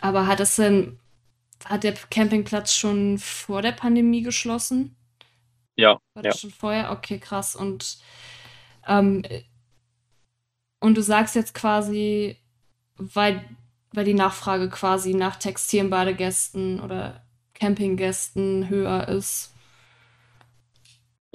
Aber 0.01 0.27
hat 0.27 0.39
es 0.39 0.55
denn, 0.55 0.99
hat 1.63 1.83
der 1.83 1.93
Campingplatz 1.93 2.73
schon 2.73 3.17
vor 3.17 3.61
der 3.61 3.71
Pandemie 3.71 4.21
geschlossen? 4.21 4.95
Ja. 5.75 5.99
War 6.13 6.23
das 6.23 6.35
ja. 6.35 6.41
schon 6.41 6.51
vorher? 6.51 6.91
Okay, 6.91 7.19
krass. 7.19 7.55
Und, 7.55 7.97
ähm, 8.87 9.23
und 10.79 10.95
du 10.95 11.01
sagst 11.01 11.35
jetzt 11.35 11.53
quasi, 11.53 12.37
weil, 12.97 13.43
weil 13.93 14.05
die 14.05 14.13
Nachfrage 14.13 14.69
quasi 14.69 15.13
nach 15.13 15.37
textilen 15.37 15.89
Badegästen 15.89 16.79
oder 16.79 17.25
Campinggästen 17.53 18.69
höher 18.69 19.07
ist. 19.07 19.54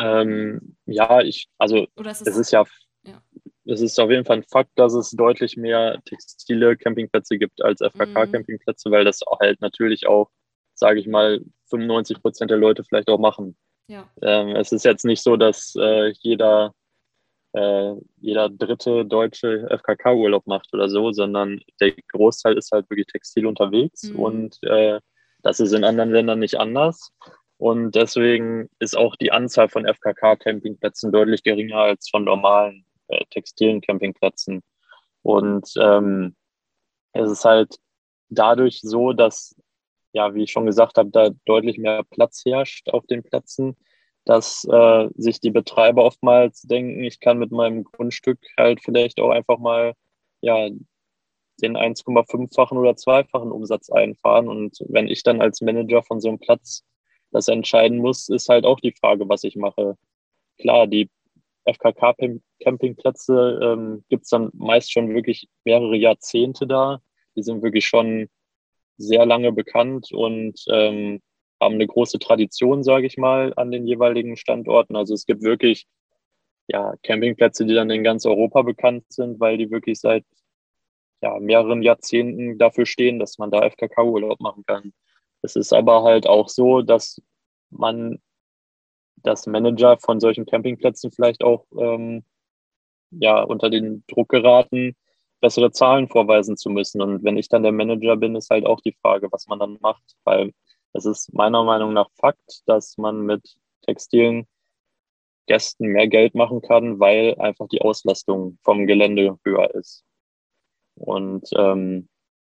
Ähm, 0.00 0.76
ja, 0.86 1.20
ich, 1.20 1.48
also 1.58 1.86
es 1.96 2.20
ist, 2.20 2.28
es 2.28 2.36
ist 2.36 2.50
ja, 2.52 2.64
ja, 3.04 3.22
es 3.66 3.80
ist 3.80 3.98
auf 4.00 4.10
jeden 4.10 4.24
Fall 4.24 4.38
ein 4.38 4.44
Fakt, 4.44 4.70
dass 4.76 4.94
es 4.94 5.10
deutlich 5.10 5.56
mehr 5.56 6.00
textile 6.04 6.76
Campingplätze 6.76 7.38
gibt 7.38 7.62
als 7.62 7.80
FKK-Campingplätze, 7.80 8.88
mhm. 8.88 8.92
weil 8.92 9.04
das 9.04 9.20
halt 9.40 9.60
natürlich 9.60 10.06
auch, 10.06 10.30
sage 10.74 11.00
ich 11.00 11.06
mal, 11.06 11.40
95 11.68 12.20
Prozent 12.20 12.50
der 12.50 12.58
Leute 12.58 12.84
vielleicht 12.84 13.08
auch 13.08 13.18
machen. 13.18 13.56
Ja. 13.88 14.08
Ähm, 14.22 14.56
es 14.56 14.72
ist 14.72 14.84
jetzt 14.84 15.04
nicht 15.04 15.22
so, 15.22 15.36
dass 15.36 15.74
äh, 15.76 16.12
jeder, 16.20 16.74
äh, 17.52 17.94
jeder 18.20 18.48
dritte 18.48 19.04
Deutsche 19.04 19.68
FKK-Urlaub 19.68 20.46
macht 20.46 20.72
oder 20.72 20.88
so, 20.88 21.12
sondern 21.12 21.60
der 21.80 21.92
Großteil 22.08 22.56
ist 22.56 22.70
halt 22.72 22.88
wirklich 22.88 23.06
textil 23.06 23.46
unterwegs 23.46 24.04
mhm. 24.04 24.18
und 24.18 24.62
äh, 24.62 25.00
das 25.42 25.60
ist 25.60 25.72
in 25.72 25.84
anderen 25.84 26.10
Ländern 26.10 26.38
nicht 26.38 26.58
anders. 26.58 27.12
Und 27.60 27.94
deswegen 27.94 28.70
ist 28.78 28.96
auch 28.96 29.16
die 29.16 29.32
Anzahl 29.32 29.68
von 29.68 29.84
FKK-Campingplätzen 29.84 31.12
deutlich 31.12 31.42
geringer 31.42 31.76
als 31.76 32.08
von 32.08 32.24
normalen 32.24 32.86
äh, 33.08 33.22
textilen 33.28 33.82
Campingplätzen. 33.82 34.62
Und 35.20 35.70
ähm, 35.78 36.34
es 37.12 37.30
ist 37.30 37.44
halt 37.44 37.76
dadurch 38.30 38.80
so, 38.80 39.12
dass, 39.12 39.54
ja, 40.12 40.34
wie 40.34 40.44
ich 40.44 40.52
schon 40.52 40.64
gesagt 40.64 40.96
habe, 40.96 41.10
da 41.10 41.28
deutlich 41.44 41.76
mehr 41.76 42.02
Platz 42.04 42.44
herrscht 42.46 42.88
auf 42.88 43.06
den 43.06 43.22
Plätzen, 43.22 43.76
dass 44.24 44.64
äh, 44.64 45.08
sich 45.16 45.40
die 45.40 45.50
Betreiber 45.50 46.06
oftmals 46.06 46.62
denken, 46.62 47.04
ich 47.04 47.20
kann 47.20 47.36
mit 47.36 47.52
meinem 47.52 47.84
Grundstück 47.84 48.38
halt 48.56 48.80
vielleicht 48.82 49.20
auch 49.20 49.32
einfach 49.32 49.58
mal 49.58 49.92
ja, 50.40 50.70
den 51.60 51.76
1,5-fachen 51.76 52.78
oder 52.78 52.96
zweifachen 52.96 53.52
Umsatz 53.52 53.90
einfahren. 53.90 54.48
Und 54.48 54.78
wenn 54.88 55.08
ich 55.08 55.22
dann 55.24 55.42
als 55.42 55.60
Manager 55.60 56.02
von 56.02 56.22
so 56.22 56.28
einem 56.28 56.38
Platz 56.38 56.84
das 57.30 57.48
entscheiden 57.48 57.98
muss, 57.98 58.28
ist 58.28 58.48
halt 58.48 58.64
auch 58.64 58.80
die 58.80 58.92
Frage, 58.92 59.28
was 59.28 59.44
ich 59.44 59.56
mache. 59.56 59.96
Klar, 60.58 60.86
die 60.86 61.10
FKK-Campingplätze 61.64 63.60
ähm, 63.62 64.04
gibt 64.08 64.24
es 64.24 64.30
dann 64.30 64.50
meist 64.54 64.92
schon 64.92 65.14
wirklich 65.14 65.48
mehrere 65.64 65.96
Jahrzehnte 65.96 66.66
da. 66.66 67.00
Die 67.36 67.42
sind 67.42 67.62
wirklich 67.62 67.86
schon 67.86 68.28
sehr 68.96 69.24
lange 69.26 69.52
bekannt 69.52 70.12
und 70.12 70.64
ähm, 70.68 71.20
haben 71.60 71.74
eine 71.74 71.86
große 71.86 72.18
Tradition, 72.18 72.82
sage 72.82 73.06
ich 73.06 73.16
mal, 73.18 73.52
an 73.56 73.70
den 73.70 73.86
jeweiligen 73.86 74.36
Standorten. 74.36 74.96
Also 74.96 75.14
es 75.14 75.26
gibt 75.26 75.42
wirklich 75.42 75.86
ja, 76.68 76.94
Campingplätze, 77.02 77.66
die 77.66 77.74
dann 77.74 77.90
in 77.90 78.04
ganz 78.04 78.26
Europa 78.26 78.62
bekannt 78.62 79.04
sind, 79.08 79.40
weil 79.40 79.58
die 79.58 79.70
wirklich 79.70 80.00
seit 80.00 80.24
ja, 81.22 81.38
mehreren 81.38 81.82
Jahrzehnten 81.82 82.58
dafür 82.58 82.86
stehen, 82.86 83.18
dass 83.18 83.38
man 83.38 83.50
da 83.50 83.68
FKK-Urlaub 83.68 84.40
machen 84.40 84.64
kann. 84.66 84.92
Es 85.42 85.56
ist 85.56 85.72
aber 85.72 86.02
halt 86.02 86.26
auch 86.26 86.48
so, 86.48 86.82
dass 86.82 87.20
man 87.70 88.20
dass 89.22 89.46
Manager 89.46 89.98
von 89.98 90.20
solchen 90.20 90.46
Campingplätzen 90.46 91.10
vielleicht 91.10 91.42
auch 91.42 91.66
ähm, 91.78 92.24
ja, 93.10 93.42
unter 93.42 93.70
den 93.70 94.04
Druck 94.06 94.28
geraten, 94.28 94.96
bessere 95.40 95.72
Zahlen 95.72 96.08
vorweisen 96.08 96.56
zu 96.56 96.70
müssen. 96.70 97.02
Und 97.02 97.24
wenn 97.24 97.36
ich 97.36 97.48
dann 97.48 97.62
der 97.62 97.72
Manager 97.72 98.16
bin, 98.16 98.36
ist 98.36 98.50
halt 98.50 98.66
auch 98.66 98.80
die 98.80 98.96
Frage, 99.02 99.28
was 99.32 99.46
man 99.46 99.58
dann 99.58 99.78
macht. 99.80 100.16
Weil 100.24 100.52
es 100.92 101.06
ist 101.06 101.32
meiner 101.32 101.64
Meinung 101.64 101.92
nach 101.92 102.10
Fakt, 102.14 102.62
dass 102.66 102.98
man 102.98 103.22
mit 103.22 103.56
textilen 103.82 104.46
Gästen 105.46 105.88
mehr 105.88 106.08
Geld 106.08 106.34
machen 106.34 106.60
kann, 106.62 107.00
weil 107.00 107.34
einfach 107.38 107.66
die 107.68 107.80
Auslastung 107.80 108.58
vom 108.62 108.86
Gelände 108.86 109.38
höher 109.44 109.74
ist. 109.74 110.04
Und 110.94 111.48
ähm, 111.56 112.08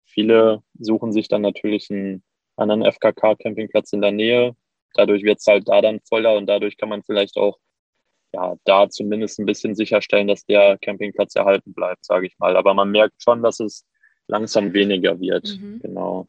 viele 0.05 0.63
suchen 0.79 1.13
sich 1.13 1.29
dann 1.29 1.43
natürlich 1.43 1.91
einen 1.91 2.23
anderen 2.57 2.83
FKK-Campingplatz 2.85 3.93
in 3.93 4.01
der 4.01 4.13
Nähe, 4.13 4.57
dadurch 4.95 5.23
wird 5.23 5.39
es 5.39 5.47
halt 5.47 5.69
da 5.69 5.81
dann 5.81 6.01
voller 6.09 6.37
und 6.37 6.47
dadurch 6.47 6.77
kann 6.77 6.89
man 6.89 7.03
vielleicht 7.03 7.37
auch 7.37 7.59
ja, 8.33 8.55
da 8.65 8.89
zumindest 8.89 9.39
ein 9.39 9.47
bisschen 9.47 9.75
sicherstellen, 9.75 10.29
dass 10.29 10.45
der 10.45 10.79
Campingplatz 10.79 11.35
erhalten 11.37 11.73
bleibt, 11.73 12.05
sage 12.05 12.27
ich 12.27 12.39
mal. 12.39 12.57
Aber 12.57 12.75
man 12.75 12.91
merkt 12.91 13.23
schon, 13.23 13.43
dass 13.43 13.61
es 13.61 13.87
langsam 14.27 14.73
weniger 14.73 15.19
wird. 15.21 15.57
Mhm. 15.59 15.81
Genau. 15.83 16.29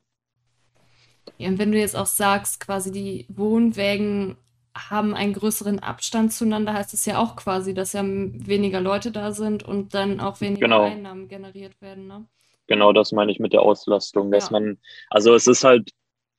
Ja, 1.37 1.49
und 1.49 1.59
wenn 1.59 1.71
du 1.71 1.77
jetzt 1.77 1.95
auch 1.95 2.05
sagst, 2.05 2.59
quasi 2.59 2.91
die 2.91 3.25
Wohnwägen 3.29 4.37
haben 4.73 5.15
einen 5.15 5.33
größeren 5.33 5.79
Abstand 5.79 6.31
zueinander, 6.31 6.73
heißt 6.73 6.93
es 6.93 7.05
ja 7.05 7.17
auch 7.17 7.35
quasi, 7.35 7.73
dass 7.73 7.93
ja 7.93 8.03
weniger 8.05 8.79
Leute 8.79 9.11
da 9.11 9.31
sind 9.31 9.63
und 9.63 9.93
dann 9.93 10.19
auch 10.19 10.39
weniger 10.39 10.67
genau. 10.67 10.83
Einnahmen 10.83 11.27
generiert 11.27 11.81
werden. 11.81 12.07
Ne? 12.07 12.25
Genau, 12.67 12.93
das 12.93 13.11
meine 13.11 13.31
ich 13.31 13.39
mit 13.39 13.53
der 13.53 13.63
Auslastung, 13.63 14.31
dass 14.31 14.49
ja. 14.49 14.59
man, 14.59 14.77
also 15.09 15.33
es 15.33 15.47
ist 15.47 15.63
halt 15.63 15.91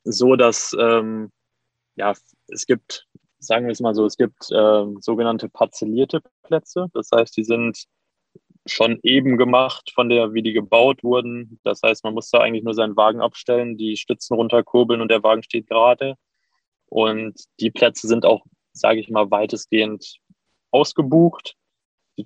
so, 0.09 0.36
dass 0.36 0.76
ähm, 0.78 1.30
ja, 1.97 2.14
es 2.48 2.66
gibt, 2.66 3.06
sagen 3.39 3.66
wir 3.66 3.72
es 3.72 3.80
mal 3.80 3.94
so, 3.94 4.06
es 4.06 4.16
gibt 4.16 4.51
äh, 4.51 4.85
sogenannte 5.01 5.48
parzellierte 5.48 6.22
Plätze. 6.43 6.89
Das 6.94 7.10
heißt, 7.14 7.36
die 7.36 7.44
sind 7.44 7.85
schon 8.66 8.98
eben 9.02 9.36
gemacht 9.36 9.90
von 9.94 10.09
der, 10.09 10.32
wie 10.35 10.43
die 10.43 10.52
gebaut 10.52 11.02
wurden. 11.02 11.59
Das 11.64 11.82
heißt, 11.82 12.05
man 12.05 12.14
muss 12.14 12.30
da 12.30 12.40
eigentlich 12.40 12.64
nur 12.64 12.74
seinen 12.74 12.97
Wagen 12.97 13.20
abstellen, 13.20 13.76
die 13.76 13.97
Stützen 13.97 14.35
runterkurbeln 14.35 15.01
und 15.01 15.10
der 15.10 15.22
Wagen 15.22 15.43
steht 15.43 15.68
gerade. 15.68 16.16
Und 16.86 17.39
die 17.60 17.70
Plätze 17.70 18.06
sind 18.06 18.24
auch, 18.24 18.44
sage 18.72 19.01
ich 19.01 19.09
mal, 19.09 19.30
weitestgehend 19.30 20.18
ausgebucht, 20.70 21.56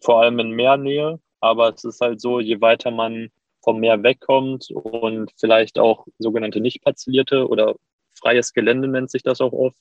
vor 0.02 0.22
allem 0.22 0.38
in 0.38 0.50
Meernähe. 0.50 1.20
Aber 1.40 1.74
es 1.74 1.84
ist 1.84 2.00
halt 2.00 2.20
so, 2.20 2.40
je 2.40 2.60
weiter 2.60 2.90
man 2.90 3.30
vom 3.62 3.80
Meer 3.80 4.02
wegkommt 4.02 4.70
und 4.70 5.30
vielleicht 5.38 5.78
auch 5.78 6.06
sogenannte 6.18 6.60
nicht 6.60 6.82
parzellierte 6.82 7.48
oder 7.48 7.76
freies 8.14 8.52
Gelände 8.52 8.88
nennt 8.88 9.10
sich 9.10 9.22
das 9.22 9.40
auch 9.40 9.52
oft. 9.52 9.76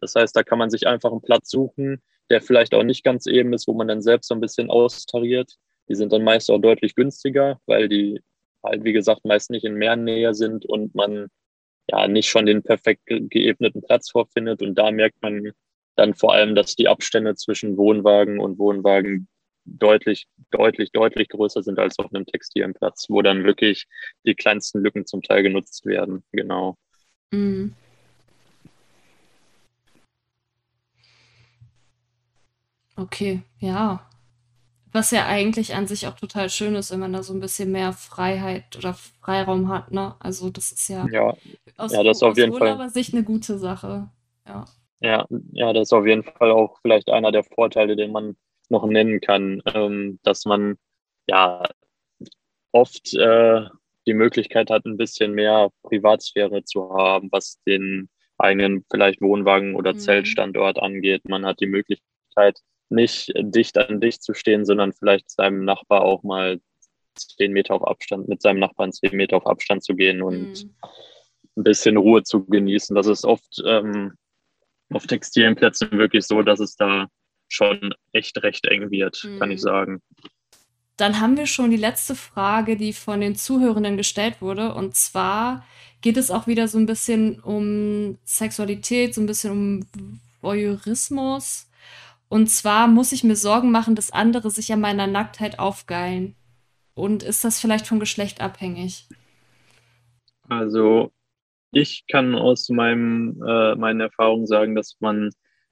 Das 0.00 0.14
heißt, 0.14 0.34
da 0.34 0.42
kann 0.42 0.58
man 0.58 0.70
sich 0.70 0.86
einfach 0.86 1.10
einen 1.10 1.22
Platz 1.22 1.50
suchen, 1.50 2.02
der 2.30 2.40
vielleicht 2.40 2.74
auch 2.74 2.82
nicht 2.82 3.04
ganz 3.04 3.26
eben 3.26 3.52
ist, 3.52 3.68
wo 3.68 3.74
man 3.74 3.88
dann 3.88 4.02
selbst 4.02 4.28
so 4.28 4.34
ein 4.34 4.40
bisschen 4.40 4.70
austariert. 4.70 5.54
Die 5.88 5.94
sind 5.94 6.12
dann 6.12 6.24
meist 6.24 6.50
auch 6.50 6.58
deutlich 6.58 6.94
günstiger, 6.94 7.60
weil 7.66 7.88
die 7.88 8.20
halt, 8.62 8.84
wie 8.84 8.92
gesagt, 8.92 9.24
meist 9.24 9.50
nicht 9.50 9.64
in 9.64 9.74
Meernähe 9.74 10.34
sind 10.34 10.64
und 10.66 10.94
man 10.94 11.28
ja 11.90 12.06
nicht 12.08 12.28
schon 12.28 12.46
den 12.46 12.62
perfekt 12.62 13.02
geebneten 13.06 13.82
Platz 13.82 14.10
vorfindet. 14.10 14.62
Und 14.62 14.76
da 14.76 14.90
merkt 14.90 15.20
man 15.22 15.52
dann 15.96 16.14
vor 16.14 16.32
allem, 16.32 16.54
dass 16.54 16.76
die 16.76 16.88
Abstände 16.88 17.34
zwischen 17.34 17.76
Wohnwagen 17.76 18.38
und 18.38 18.58
Wohnwagen 18.58 19.28
deutlich, 19.64 20.26
deutlich, 20.50 20.92
deutlich 20.92 21.28
größer 21.28 21.62
sind 21.62 21.78
als 21.78 21.98
auf 21.98 22.12
einem 22.12 22.26
textilen 22.26 22.74
Platz, 22.74 23.06
wo 23.08 23.22
dann 23.22 23.44
wirklich 23.44 23.86
die 24.24 24.34
kleinsten 24.34 24.80
Lücken 24.82 25.06
zum 25.06 25.22
Teil 25.22 25.42
genutzt 25.42 25.86
werden. 25.86 26.24
Genau. 26.32 26.76
Mhm. 27.32 27.74
Okay, 32.96 33.42
ja. 33.60 34.06
Was 34.92 35.12
ja 35.12 35.26
eigentlich 35.26 35.74
an 35.74 35.86
sich 35.86 36.06
auch 36.08 36.16
total 36.16 36.50
schön 36.50 36.74
ist, 36.74 36.90
wenn 36.90 36.98
man 36.98 37.12
da 37.12 37.22
so 37.22 37.32
ein 37.32 37.40
bisschen 37.40 37.70
mehr 37.70 37.92
Freiheit 37.92 38.76
oder 38.76 38.94
Freiraum 38.94 39.68
hat, 39.68 39.92
ne? 39.92 40.16
Also 40.18 40.50
das 40.50 40.72
ist 40.72 40.88
ja 40.88 41.08
Ja, 41.12 41.36
aus, 41.76 41.92
ja, 41.92 42.02
das 42.02 42.18
ist 42.18 42.22
auf 42.24 42.36
jeden 42.36 42.52
Fall. 42.52 42.72
Urlaubersicht 42.72 43.14
eine 43.14 43.22
gute 43.22 43.58
Sache. 43.58 44.10
Ja. 44.46 44.64
Ja, 45.00 45.26
ja, 45.52 45.72
das 45.72 45.88
ist 45.88 45.92
auf 45.92 46.06
jeden 46.06 46.24
Fall 46.24 46.50
auch 46.50 46.78
vielleicht 46.82 47.08
einer 47.08 47.32
der 47.32 47.44
Vorteile, 47.44 47.96
den 47.96 48.12
man 48.12 48.36
noch 48.70 48.86
nennen 48.86 49.20
kann, 49.20 49.62
ähm, 49.74 50.18
dass 50.22 50.44
man 50.44 50.76
ja 51.26 51.62
oft 52.72 53.14
äh, 53.14 53.62
die 54.06 54.14
Möglichkeit 54.14 54.70
hat, 54.70 54.86
ein 54.86 54.96
bisschen 54.96 55.32
mehr 55.32 55.70
Privatsphäre 55.82 56.64
zu 56.64 56.90
haben, 56.94 57.28
was 57.30 57.60
den 57.66 58.08
eigenen 58.38 58.84
vielleicht 58.90 59.20
Wohnwagen 59.20 59.74
oder 59.74 59.92
Mhm. 59.92 59.98
Zeltstandort 59.98 60.78
angeht. 60.80 61.28
Man 61.28 61.44
hat 61.44 61.60
die 61.60 61.66
Möglichkeit, 61.66 62.60
nicht 62.88 63.32
dicht 63.36 63.76
an 63.78 64.00
dicht 64.00 64.22
zu 64.22 64.34
stehen, 64.34 64.64
sondern 64.64 64.92
vielleicht 64.92 65.30
seinem 65.30 65.64
Nachbar 65.64 66.02
auch 66.02 66.22
mal 66.22 66.60
zehn 67.14 67.52
Meter 67.52 67.74
auf 67.74 67.86
Abstand, 67.86 68.28
mit 68.28 68.40
seinem 68.40 68.60
Nachbarn 68.60 68.92
zehn 68.92 69.14
Meter 69.14 69.36
auf 69.36 69.46
Abstand 69.46 69.84
zu 69.84 69.94
gehen 69.94 70.22
und 70.22 70.64
Mhm. 70.64 70.74
ein 71.56 71.64
bisschen 71.64 71.96
Ruhe 71.96 72.22
zu 72.22 72.46
genießen. 72.46 72.96
Das 72.96 73.06
ist 73.06 73.24
oft 73.24 73.62
ähm, 73.66 74.14
auf 74.92 75.06
textilen 75.06 75.54
Plätzen 75.56 75.90
wirklich 75.92 76.24
so, 76.24 76.42
dass 76.42 76.60
es 76.60 76.76
da 76.76 77.08
schon 77.50 77.94
echt 78.12 78.42
recht 78.42 78.66
eng 78.66 78.90
wird, 78.90 79.30
kann 79.38 79.50
ich 79.50 79.60
Mhm. 79.60 79.64
sagen. 79.64 80.02
Dann 80.96 81.20
haben 81.20 81.36
wir 81.36 81.46
schon 81.46 81.70
die 81.70 81.76
letzte 81.78 82.14
Frage, 82.14 82.76
die 82.76 82.92
von 82.92 83.20
den 83.20 83.34
Zuhörenden 83.34 83.96
gestellt 83.96 84.40
wurde. 84.42 84.74
Und 84.74 84.96
zwar 84.96 85.64
geht 86.02 86.16
es 86.18 86.30
auch 86.30 86.46
wieder 86.46 86.68
so 86.68 86.78
ein 86.78 86.86
bisschen 86.86 87.40
um 87.40 88.18
Sexualität, 88.24 89.14
so 89.14 89.20
ein 89.22 89.26
bisschen 89.26 89.50
um 89.52 90.20
Voyeurismus. 90.42 91.70
Und 92.28 92.48
zwar 92.50 92.86
muss 92.88 93.12
ich 93.12 93.24
mir 93.24 93.36
Sorgen 93.36 93.70
machen, 93.72 93.94
dass 93.96 94.12
andere 94.12 94.50
sich 94.50 94.72
an 94.72 94.80
meiner 94.80 95.06
Nacktheit 95.06 95.58
aufgeilen. 95.58 96.36
Und 96.94 97.22
ist 97.22 97.44
das 97.44 97.60
vielleicht 97.60 97.86
vom 97.86 98.00
Geschlecht 98.00 98.40
abhängig? 98.42 99.08
Also 100.48 101.12
ich 101.72 102.06
kann 102.08 102.34
aus 102.34 102.68
meinem, 102.70 103.42
äh, 103.46 103.74
meinen 103.76 104.00
Erfahrungen 104.00 104.46
sagen, 104.46 104.74
dass 104.74 104.96
man 105.00 105.30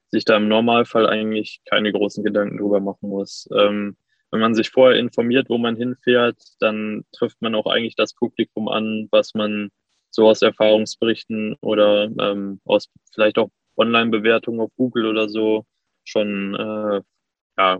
sich 0.09 0.25
da 0.25 0.37
im 0.37 0.47
Normalfall 0.47 1.07
eigentlich 1.07 1.61
keine 1.69 1.91
großen 1.91 2.23
Gedanken 2.23 2.57
drüber 2.57 2.79
machen 2.79 3.09
muss. 3.09 3.47
Ähm, 3.55 3.97
wenn 4.31 4.39
man 4.39 4.53
sich 4.55 4.69
vorher 4.69 4.99
informiert, 4.99 5.49
wo 5.49 5.57
man 5.57 5.75
hinfährt, 5.75 6.37
dann 6.59 7.05
trifft 7.11 7.41
man 7.41 7.55
auch 7.55 7.65
eigentlich 7.65 7.95
das 7.95 8.13
Publikum 8.13 8.67
an, 8.67 9.07
was 9.11 9.33
man 9.33 9.69
so 10.11 10.27
aus 10.27 10.41
Erfahrungsberichten 10.41 11.55
oder 11.61 12.09
ähm, 12.19 12.61
aus 12.65 12.89
vielleicht 13.13 13.37
auch 13.37 13.49
Online-Bewertungen 13.77 14.59
auf 14.59 14.71
Google 14.75 15.05
oder 15.05 15.29
so 15.29 15.65
schon 16.03 16.55
äh, 16.55 17.01
ja, 17.57 17.79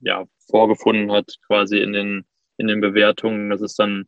ja, 0.00 0.24
vorgefunden 0.50 1.12
hat, 1.12 1.36
quasi 1.46 1.78
in 1.78 1.92
den, 1.92 2.24
in 2.56 2.68
den 2.68 2.80
Bewertungen. 2.80 3.50
Das 3.50 3.60
ist 3.60 3.78
dann 3.78 4.06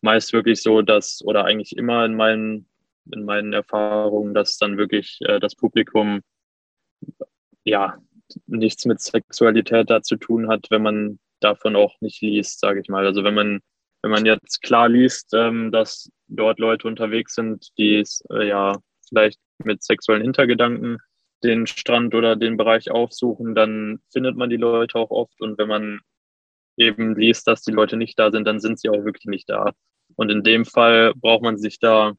meist 0.00 0.32
wirklich 0.32 0.62
so, 0.62 0.82
dass, 0.82 1.22
oder 1.24 1.44
eigentlich 1.44 1.76
immer 1.76 2.04
in 2.04 2.14
meinen, 2.14 2.68
in 3.12 3.24
meinen 3.24 3.52
Erfahrungen, 3.52 4.34
dass 4.34 4.58
dann 4.58 4.76
wirklich 4.76 5.18
äh, 5.22 5.40
das 5.40 5.54
Publikum 5.54 6.20
ja 7.66 7.98
nichts 8.46 8.84
mit 8.86 9.00
Sexualität 9.00 9.90
da 9.90 10.02
zu 10.02 10.16
tun 10.16 10.48
hat, 10.48 10.66
wenn 10.70 10.82
man 10.82 11.18
davon 11.40 11.76
auch 11.76 11.94
nicht 12.00 12.22
liest, 12.22 12.60
sage 12.60 12.80
ich 12.80 12.88
mal. 12.88 13.06
Also 13.06 13.24
wenn 13.24 13.34
man, 13.34 13.60
wenn 14.02 14.10
man 14.10 14.24
jetzt 14.24 14.62
klar 14.62 14.88
liest, 14.88 15.34
ähm, 15.34 15.70
dass 15.72 16.10
dort 16.28 16.58
Leute 16.58 16.88
unterwegs 16.88 17.34
sind, 17.34 17.68
die 17.78 18.02
äh, 18.30 18.48
ja 18.48 18.78
vielleicht 19.08 19.38
mit 19.62 19.82
sexuellen 19.82 20.22
Hintergedanken 20.22 20.98
den 21.44 21.66
Strand 21.66 22.14
oder 22.14 22.36
den 22.36 22.56
Bereich 22.56 22.90
aufsuchen, 22.90 23.54
dann 23.54 24.00
findet 24.10 24.36
man 24.36 24.50
die 24.50 24.56
Leute 24.56 24.98
auch 24.98 25.10
oft. 25.10 25.40
Und 25.40 25.58
wenn 25.58 25.68
man 25.68 26.00
eben 26.76 27.14
liest, 27.14 27.46
dass 27.46 27.62
die 27.62 27.72
Leute 27.72 27.96
nicht 27.96 28.18
da 28.18 28.30
sind, 28.30 28.46
dann 28.46 28.60
sind 28.60 28.80
sie 28.80 28.88
auch 28.88 29.04
wirklich 29.04 29.26
nicht 29.26 29.48
da. 29.48 29.72
Und 30.16 30.30
in 30.30 30.42
dem 30.42 30.64
Fall 30.64 31.12
braucht 31.14 31.42
man 31.42 31.58
sich 31.58 31.78
da 31.78 32.14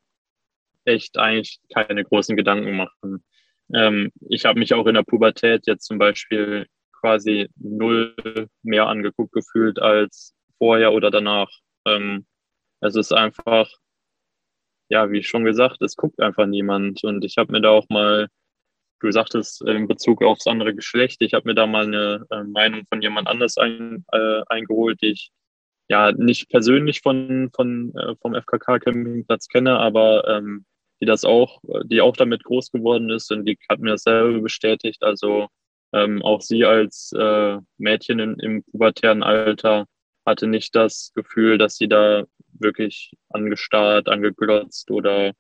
echt 0.86 1.18
eigentlich 1.18 1.60
keine 1.74 2.04
großen 2.04 2.38
Gedanken 2.38 2.76
machen. 2.78 3.24
Ähm, 3.74 4.12
ich 4.30 4.46
habe 4.46 4.60
mich 4.60 4.74
auch 4.74 4.88
in 4.88 4.96
der 4.96 5.04
Pubertät 5.04 5.68
jetzt 5.68 5.86
zum 5.86 5.98
Beispiel 5.98 6.68
quasi 7.00 7.50
null 7.56 8.16
mehr 8.64 8.88
angeguckt 8.88 9.34
gefühlt 9.34 9.80
als 9.80 10.34
vorher 10.58 10.94
oder 10.94 11.12
danach. 11.12 11.50
Ähm, 11.86 12.26
es 12.82 12.96
ist 12.96 13.12
einfach, 13.12 13.70
ja, 14.90 15.12
wie 15.12 15.24
schon 15.24 15.46
gesagt, 15.46 15.82
es 15.82 15.96
guckt 15.96 16.20
einfach 16.20 16.46
niemand. 16.46 17.04
Und 17.04 17.26
ich 17.26 17.38
habe 17.38 17.52
mir 17.52 17.62
da 17.62 17.70
auch 17.70 17.88
mal, 17.90 18.28
du 19.02 19.12
sagtest 19.12 19.62
in 19.64 19.88
Bezug 19.88 20.24
aufs 20.24 20.48
andere 20.48 20.74
Geschlecht, 20.76 21.22
ich 21.22 21.34
habe 21.34 21.50
mir 21.50 21.56
da 21.56 21.68
mal 21.68 21.86
eine 21.86 22.26
äh, 22.32 22.44
Meinung 22.44 22.84
von 22.90 23.02
jemand 23.02 23.28
anders 23.28 23.58
ein, 23.58 24.06
äh, 24.12 24.42
eingeholt, 24.48 25.02
die 25.02 25.12
ich 25.12 25.32
ja 25.90 26.12
nicht 26.12 26.50
persönlich 26.50 27.02
von, 27.02 27.50
von 27.56 27.94
äh, 27.96 28.16
vom 28.22 28.36
FKK 28.36 28.80
Campingplatz 28.80 29.48
kenne, 29.48 29.78
aber 29.80 30.28
ähm, 30.28 30.66
die 31.02 31.06
das 31.06 31.24
auch, 31.24 31.60
die 31.86 32.02
auch 32.02 32.16
damit 32.18 32.44
groß 32.44 32.72
geworden 32.72 33.10
ist 33.10 33.32
und 33.32 33.46
die 33.46 33.58
hat 33.70 33.80
mir 33.80 33.92
dasselbe 33.92 34.42
bestätigt. 34.42 35.04
Also 35.04 35.48
ähm, 35.94 36.22
auch 36.22 36.42
sie 36.42 36.66
als 36.66 37.12
äh, 37.18 37.58
Mädchen 37.78 38.20
in, 38.20 38.40
im 38.40 38.64
pubertären 38.64 39.24
Alter 39.24 39.86
hatte 40.26 40.48
nicht 40.48 40.76
das 40.76 41.12
Gefühl, 41.16 41.58
dass 41.58 41.78
sie 41.78 41.88
da 41.88 42.26
wirklich 42.60 43.12
angestarrt, 43.30 44.10
angeglotzt 44.10 44.92
oder 44.92 45.34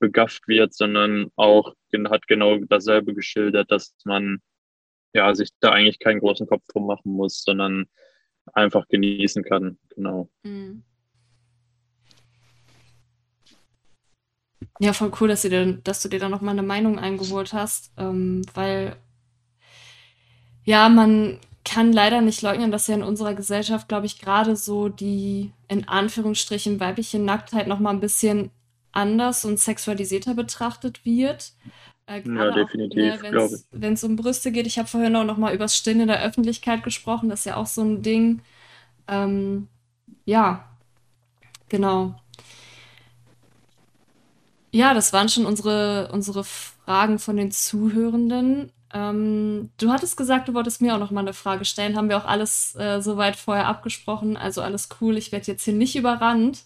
begafft 0.00 0.48
wird, 0.48 0.74
sondern 0.74 1.30
auch 1.36 1.74
hat 2.08 2.26
genau 2.26 2.58
dasselbe 2.58 3.14
geschildert, 3.14 3.70
dass 3.70 3.94
man 4.04 4.40
ja 5.12 5.34
sich 5.34 5.50
da 5.60 5.70
eigentlich 5.70 6.00
keinen 6.00 6.20
großen 6.20 6.46
Kopf 6.46 6.64
drum 6.68 6.86
machen 6.86 7.12
muss, 7.12 7.42
sondern 7.44 7.86
einfach 8.52 8.88
genießen 8.88 9.44
kann. 9.44 9.78
Genau. 9.90 10.28
Mhm. 10.42 10.84
Ja, 14.82 14.92
voll 14.92 15.12
cool, 15.20 15.28
dass, 15.28 15.42
denn, 15.42 15.80
dass 15.84 16.02
du 16.02 16.08
dir 16.08 16.18
da 16.18 16.28
noch 16.28 16.40
mal 16.40 16.50
eine 16.50 16.62
Meinung 16.62 16.98
eingeholt 16.98 17.52
hast, 17.52 17.92
ähm, 17.96 18.42
weil 18.54 18.96
ja, 20.64 20.88
man 20.88 21.38
kann 21.64 21.92
leider 21.92 22.20
nicht 22.20 22.42
leugnen, 22.42 22.70
dass 22.72 22.88
ja 22.88 22.94
in 22.94 23.02
unserer 23.02 23.34
Gesellschaft, 23.34 23.88
glaube 23.88 24.06
ich, 24.06 24.18
gerade 24.20 24.56
so 24.56 24.88
die 24.88 25.52
in 25.68 25.88
Anführungsstrichen 25.88 26.80
weibliche 26.80 27.18
Nacktheit 27.18 27.68
noch 27.68 27.78
mal 27.78 27.90
ein 27.90 28.00
bisschen 28.00 28.50
anders 28.92 29.44
und 29.44 29.58
sexualisierter 29.58 30.34
betrachtet 30.34 31.04
wird. 31.04 31.52
Äh, 32.06 32.22
Ja, 32.24 32.32
ne, 32.32 32.52
definitiv, 32.52 33.22
wenn 33.22 33.32
glaube 33.32 33.54
ich. 33.56 33.62
es 33.62 33.68
wenn 33.70 33.92
es 33.94 34.04
um 34.04 34.16
Brüste 34.16 34.52
geht. 34.52 34.66
Ich 34.66 34.78
habe 34.78 34.88
vorhin 34.88 35.14
auch 35.16 35.24
noch 35.24 35.36
mal 35.38 35.54
über 35.54 35.64
das 35.64 35.76
Stillen 35.76 36.00
in 36.00 36.08
der 36.08 36.22
Öffentlichkeit 36.22 36.82
gesprochen. 36.82 37.28
Das 37.28 37.40
ist 37.40 37.46
ja 37.46 37.56
auch 37.56 37.66
so 37.66 37.82
ein 37.82 38.02
Ding. 38.02 38.42
Ähm, 39.08 39.68
ja, 40.26 40.66
genau. 41.68 42.14
Ja, 44.72 44.94
das 44.94 45.12
waren 45.12 45.28
schon 45.28 45.46
unsere, 45.46 46.10
unsere 46.12 46.44
Fragen 46.44 47.18
von 47.18 47.36
den 47.36 47.50
Zuhörenden. 47.52 48.72
Ähm, 48.94 49.70
du 49.78 49.90
hattest 49.92 50.16
gesagt, 50.16 50.48
du 50.48 50.54
wolltest 50.54 50.82
mir 50.82 50.94
auch 50.94 50.98
noch 50.98 51.10
mal 51.10 51.20
eine 51.22 51.34
Frage 51.34 51.64
stellen. 51.66 51.96
Haben 51.96 52.08
wir 52.10 52.18
auch 52.18 52.24
alles 52.26 52.74
äh, 52.76 53.00
soweit 53.02 53.36
vorher 53.36 53.66
abgesprochen? 53.68 54.36
Also 54.36 54.62
alles 54.62 54.88
cool. 55.00 55.16
Ich 55.18 55.32
werde 55.32 55.46
jetzt 55.48 55.64
hier 55.64 55.74
nicht 55.74 55.96
überrannt. 55.96 56.64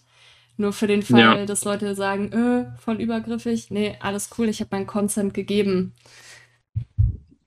Nur 0.57 0.73
für 0.73 0.87
den 0.87 1.03
Ja, 1.09 1.37
Fall, 1.37 1.47
dass 1.47 1.65
Leute 1.65 1.95
sagen, 1.95 2.33
äh, 2.33 2.77
voll 2.79 3.01
übergriffig. 3.01 3.71
Nee, 3.71 3.97
alles 4.01 4.29
cool. 4.37 4.49
Ich 4.49 4.61
habe 4.61 4.69
meinen 4.75 4.87
Consent 4.87 5.33
gegeben. 5.33 5.95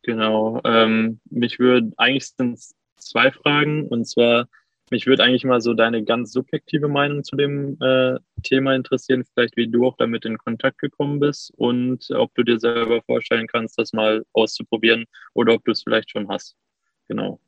genau. 0.02 0.60
Ähm, 0.64 1.20
mich 1.30 1.58
würde 1.58 1.92
eigentlich 1.96 2.28
sind 2.36 2.58
zwei 2.96 3.30
Fragen 3.32 3.88
und 3.88 4.06
zwar 4.06 4.46
mich 4.90 5.06
würde 5.06 5.22
eigentlich 5.22 5.44
mal 5.44 5.60
so 5.60 5.74
deine 5.74 6.04
ganz 6.04 6.32
subjektive 6.32 6.88
Meinung 6.88 7.24
zu 7.24 7.36
dem 7.36 7.80
äh, 7.80 8.18
Thema 8.42 8.74
interessieren, 8.74 9.24
vielleicht 9.24 9.56
wie 9.56 9.68
du 9.68 9.86
auch 9.86 9.96
damit 9.96 10.24
in 10.24 10.38
Kontakt 10.38 10.78
gekommen 10.78 11.20
bist 11.20 11.52
und 11.56 12.10
ob 12.10 12.34
du 12.34 12.42
dir 12.42 12.58
selber 12.58 13.00
vorstellen 13.02 13.46
kannst, 13.46 13.78
das 13.78 13.92
mal 13.92 14.24
auszuprobieren 14.32 15.06
oder 15.34 15.54
ob 15.54 15.64
du 15.64 15.72
es 15.72 15.82
vielleicht 15.82 16.10
schon 16.10 16.28
hast. 16.28 16.56
Genau. 17.08 17.40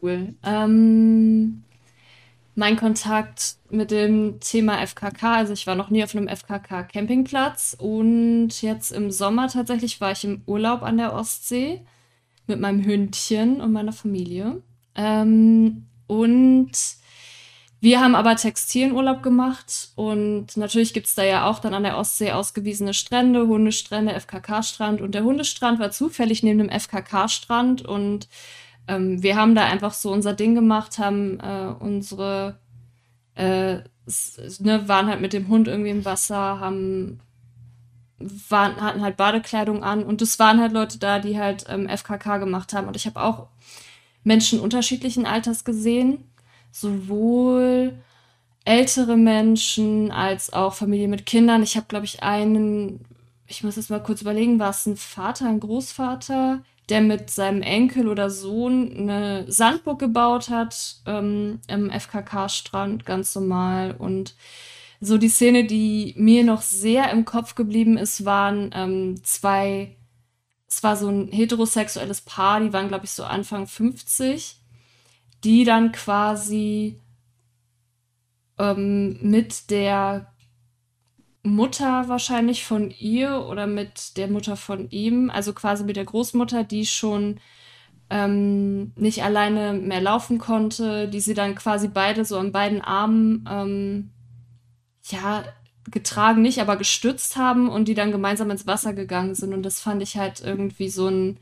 Cool. 0.00 0.34
Ähm, 0.44 1.64
mein 2.54 2.76
Kontakt 2.76 3.56
mit 3.70 3.90
dem 3.90 4.40
Thema 4.40 4.84
FKK, 4.86 5.36
also 5.36 5.52
ich 5.52 5.66
war 5.66 5.74
noch 5.74 5.90
nie 5.90 6.02
auf 6.02 6.14
einem 6.14 6.28
FKK-Campingplatz 6.28 7.76
und 7.78 8.62
jetzt 8.62 8.90
im 8.90 9.10
Sommer 9.10 9.48
tatsächlich 9.48 10.00
war 10.00 10.12
ich 10.12 10.24
im 10.24 10.42
Urlaub 10.46 10.82
an 10.82 10.96
der 10.96 11.12
Ostsee 11.12 11.82
mit 12.46 12.58
meinem 12.58 12.84
Hündchen 12.84 13.60
und 13.60 13.72
meiner 13.72 13.92
Familie. 13.92 14.62
Ähm, 14.94 15.87
und 16.08 16.72
wir 17.80 18.00
haben 18.00 18.16
aber 18.16 18.34
Textilurlaub 18.34 19.22
gemacht 19.22 19.90
und 19.94 20.56
natürlich 20.56 20.92
gibt 20.92 21.06
es 21.06 21.14
da 21.14 21.22
ja 21.22 21.48
auch 21.48 21.60
dann 21.60 21.74
an 21.74 21.84
der 21.84 21.96
Ostsee 21.96 22.32
ausgewiesene 22.32 22.92
Strände, 22.92 23.46
Hundestrände, 23.46 24.18
FKK-Strand 24.18 25.00
und 25.00 25.14
der 25.14 25.22
Hundestrand 25.22 25.78
war 25.78 25.92
zufällig 25.92 26.42
neben 26.42 26.58
dem 26.58 26.70
FKK-Strand 26.70 27.82
und 27.82 28.28
ähm, 28.88 29.22
wir 29.22 29.36
haben 29.36 29.54
da 29.54 29.64
einfach 29.64 29.92
so 29.92 30.10
unser 30.10 30.34
Ding 30.34 30.56
gemacht, 30.56 30.98
haben 30.98 31.38
äh, 31.38 31.72
unsere, 31.78 32.58
äh, 33.36 33.76
ne, 34.58 34.88
waren 34.88 35.06
halt 35.06 35.20
mit 35.20 35.32
dem 35.32 35.46
Hund 35.46 35.68
irgendwie 35.68 35.90
im 35.90 36.04
Wasser, 36.04 36.58
haben 36.58 37.20
waren, 38.18 38.80
hatten 38.80 39.02
halt 39.02 39.16
Badekleidung 39.16 39.84
an 39.84 40.02
und 40.02 40.20
es 40.22 40.40
waren 40.40 40.60
halt 40.60 40.72
Leute 40.72 40.98
da, 40.98 41.20
die 41.20 41.38
halt 41.38 41.66
ähm, 41.68 41.88
FKK 41.88 42.38
gemacht 42.38 42.72
haben. 42.72 42.88
Und 42.88 42.96
ich 42.96 43.06
habe 43.06 43.22
auch 43.22 43.48
Menschen 44.28 44.60
unterschiedlichen 44.60 45.26
Alters 45.26 45.64
gesehen, 45.64 46.22
sowohl 46.70 47.98
ältere 48.64 49.16
Menschen 49.16 50.10
als 50.10 50.52
auch 50.52 50.74
Familie 50.74 51.08
mit 51.08 51.24
Kindern. 51.24 51.62
Ich 51.62 51.76
habe, 51.76 51.86
glaube 51.88 52.04
ich, 52.04 52.22
einen, 52.22 53.00
ich 53.46 53.64
muss 53.64 53.76
jetzt 53.76 53.88
mal 53.88 54.02
kurz 54.02 54.20
überlegen, 54.20 54.58
war 54.58 54.70
es 54.70 54.84
ein 54.84 54.98
Vater, 54.98 55.48
ein 55.48 55.60
Großvater, 55.60 56.62
der 56.90 57.00
mit 57.00 57.30
seinem 57.30 57.62
Enkel 57.62 58.06
oder 58.06 58.28
Sohn 58.28 58.94
eine 58.94 59.50
Sandburg 59.50 59.98
gebaut 59.98 60.50
hat 60.50 60.96
ähm, 61.06 61.60
im 61.66 61.90
FKK-Strand, 61.90 63.06
ganz 63.06 63.34
normal. 63.34 63.94
Und 63.98 64.34
so 65.00 65.16
die 65.16 65.30
Szene, 65.30 65.64
die 65.64 66.14
mir 66.18 66.44
noch 66.44 66.60
sehr 66.60 67.10
im 67.10 67.24
Kopf 67.24 67.54
geblieben 67.54 67.96
ist, 67.96 68.26
waren 68.26 68.70
ähm, 68.74 69.24
zwei, 69.24 69.96
es 70.68 70.82
war 70.82 70.96
so 70.96 71.08
ein 71.08 71.28
heterosexuelles 71.32 72.20
Paar, 72.20 72.60
die 72.60 72.72
waren, 72.72 72.88
glaube 72.88 73.06
ich, 73.06 73.10
so 73.12 73.24
Anfang 73.24 73.66
50, 73.66 74.56
die 75.44 75.64
dann 75.64 75.92
quasi 75.92 77.00
ähm, 78.58 79.18
mit 79.22 79.70
der 79.70 80.32
Mutter 81.42 82.08
wahrscheinlich 82.08 82.64
von 82.64 82.90
ihr 82.90 83.46
oder 83.46 83.66
mit 83.66 84.16
der 84.16 84.28
Mutter 84.28 84.56
von 84.56 84.90
ihm, 84.90 85.30
also 85.30 85.52
quasi 85.54 85.84
mit 85.84 85.96
der 85.96 86.04
Großmutter, 86.04 86.64
die 86.64 86.84
schon 86.84 87.40
ähm, 88.10 88.92
nicht 88.96 89.22
alleine 89.22 89.72
mehr 89.72 90.00
laufen 90.00 90.38
konnte, 90.38 91.08
die 91.08 91.20
sie 91.20 91.34
dann 91.34 91.54
quasi 91.54 91.88
beide 91.88 92.24
so 92.24 92.38
an 92.38 92.52
beiden 92.52 92.80
Armen, 92.82 93.48
ähm, 93.50 94.10
ja, 95.04 95.44
getragen 95.90 96.42
nicht, 96.42 96.60
aber 96.60 96.76
gestützt 96.76 97.36
haben 97.36 97.68
und 97.68 97.86
die 97.88 97.94
dann 97.94 98.12
gemeinsam 98.12 98.50
ins 98.50 98.66
Wasser 98.66 98.92
gegangen 98.92 99.34
sind. 99.34 99.52
Und 99.54 99.62
das 99.62 99.80
fand 99.80 100.02
ich 100.02 100.16
halt 100.16 100.40
irgendwie 100.40 100.88
so 100.88 101.08
ein, 101.08 101.38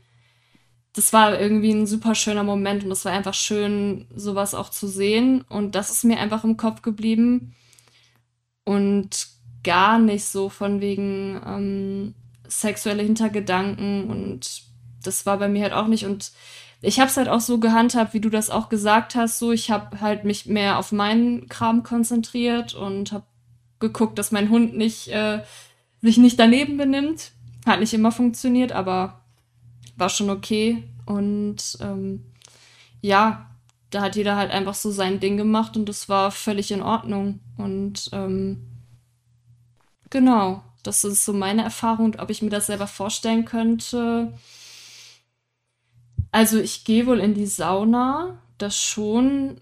das 0.93 1.13
war 1.13 1.39
irgendwie 1.39 1.71
ein 1.71 1.87
super 1.87 2.15
schöner 2.15 2.43
Moment 2.43 2.83
und 2.83 2.91
es 2.91 3.05
war 3.05 3.11
einfach 3.11 3.33
schön, 3.33 4.07
sowas 4.15 4.53
auch 4.53 4.69
zu 4.69 4.87
sehen. 4.87 5.41
Und 5.49 5.75
das 5.75 5.89
ist 5.89 6.03
mir 6.03 6.19
einfach 6.19 6.43
im 6.43 6.57
Kopf 6.57 6.81
geblieben. 6.81 7.53
Und 8.63 9.27
gar 9.63 9.99
nicht 9.99 10.25
so 10.25 10.49
von 10.49 10.81
wegen 10.81 11.41
ähm, 11.45 12.13
sexuelle 12.47 13.03
Hintergedanken 13.03 14.09
und 14.09 14.63
das 15.03 15.25
war 15.25 15.37
bei 15.37 15.49
mir 15.49 15.63
halt 15.63 15.73
auch 15.73 15.87
nicht 15.87 16.05
und 16.05 16.31
ich 16.81 16.99
habe 16.99 17.09
es 17.09 17.17
halt 17.17 17.27
auch 17.27 17.41
so 17.41 17.59
gehandhabt, 17.59 18.13
wie 18.13 18.19
du 18.19 18.29
das 18.29 18.49
auch 18.49 18.69
gesagt 18.69 19.15
hast, 19.15 19.39
so 19.39 19.51
ich 19.51 19.71
habe 19.71 19.99
halt 19.99 20.23
mich 20.25 20.45
mehr 20.45 20.77
auf 20.77 20.91
meinen 20.91 21.49
Kram 21.49 21.83
konzentriert 21.83 22.75
und 22.75 23.11
habe 23.11 23.25
geguckt, 23.79 24.17
dass 24.17 24.31
mein 24.31 24.49
Hund 24.49 24.75
nicht 24.75 25.09
äh, 25.09 25.43
sich 26.01 26.17
nicht 26.17 26.39
daneben 26.39 26.77
benimmt. 26.77 27.31
Hat 27.65 27.79
nicht 27.79 27.93
immer 27.93 28.11
funktioniert, 28.11 28.71
aber 28.71 29.21
war 29.97 30.09
schon 30.09 30.29
okay 30.29 30.83
und 31.05 31.77
ähm, 31.81 32.23
ja, 33.01 33.49
da 33.89 34.01
hat 34.01 34.15
jeder 34.15 34.35
halt 34.35 34.51
einfach 34.51 34.75
so 34.75 34.91
sein 34.91 35.19
Ding 35.19 35.37
gemacht 35.37 35.75
und 35.75 35.87
das 35.89 36.07
war 36.07 36.31
völlig 36.31 36.71
in 36.71 36.81
Ordnung 36.81 37.39
und 37.57 38.09
ähm, 38.13 38.67
Genau, 40.09 40.63
das 40.83 41.03
ist 41.03 41.25
so 41.25 41.33
meine 41.33 41.63
Erfahrung 41.63 42.15
ob 42.19 42.29
ich 42.29 42.41
mir 42.41 42.49
das 42.49 42.67
selber 42.67 42.87
vorstellen 42.87 43.45
könnte. 43.45 44.33
Also 46.31 46.59
ich 46.59 46.85
gehe 46.85 47.05
wohl 47.07 47.19
in 47.19 47.33
die 47.33 47.45
Sauna, 47.45 48.39
das 48.57 48.81
schon. 48.81 49.59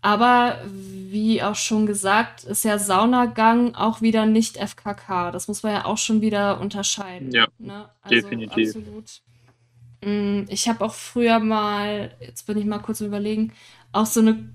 Aber 0.00 0.60
wie 0.66 1.42
auch 1.42 1.56
schon 1.56 1.86
gesagt, 1.86 2.44
ist 2.44 2.64
ja 2.64 2.78
Saunagang 2.78 3.74
auch 3.74 4.00
wieder 4.00 4.26
nicht 4.26 4.56
FKK. 4.56 5.32
Das 5.32 5.48
muss 5.48 5.62
man 5.62 5.72
ja 5.72 5.84
auch 5.84 5.98
schon 5.98 6.20
wieder 6.20 6.60
unterscheiden. 6.60 7.32
Ja, 7.32 7.48
ne? 7.58 7.88
also 8.02 8.14
definitiv. 8.14 8.76
Absolut. 8.76 9.22
Mm, 10.04 10.44
ich 10.48 10.68
habe 10.68 10.84
auch 10.84 10.94
früher 10.94 11.40
mal, 11.40 12.12
jetzt 12.20 12.46
bin 12.46 12.58
ich 12.58 12.64
mal 12.64 12.78
kurz 12.78 13.00
überlegen, 13.00 13.52
auch 13.90 14.06
so 14.06 14.20
eine 14.20 14.54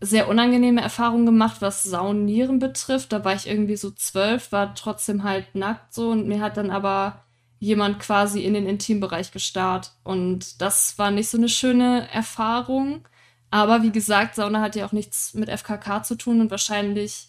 sehr 0.00 0.28
unangenehme 0.28 0.80
Erfahrungen 0.80 1.26
gemacht, 1.26 1.56
was 1.60 1.84
Saunieren 1.84 2.58
betrifft. 2.58 3.12
Da 3.12 3.24
war 3.24 3.34
ich 3.34 3.46
irgendwie 3.46 3.76
so 3.76 3.90
zwölf, 3.90 4.52
war 4.52 4.74
trotzdem 4.74 5.22
halt 5.22 5.54
nackt 5.54 5.94
so 5.94 6.10
und 6.10 6.26
mir 6.26 6.40
hat 6.40 6.56
dann 6.56 6.70
aber 6.70 7.24
jemand 7.58 8.00
quasi 8.00 8.42
in 8.42 8.54
den 8.54 8.66
Intimbereich 8.66 9.32
gestarrt. 9.32 9.92
Und 10.02 10.60
das 10.60 10.98
war 10.98 11.10
nicht 11.10 11.30
so 11.30 11.38
eine 11.38 11.48
schöne 11.48 12.08
Erfahrung. 12.12 13.06
Aber 13.54 13.84
wie 13.84 13.92
gesagt, 13.92 14.34
Sauna 14.34 14.60
hat 14.60 14.74
ja 14.74 14.84
auch 14.84 14.90
nichts 14.90 15.32
mit 15.32 15.48
FKK 15.48 16.02
zu 16.02 16.16
tun 16.16 16.40
und 16.40 16.50
wahrscheinlich 16.50 17.28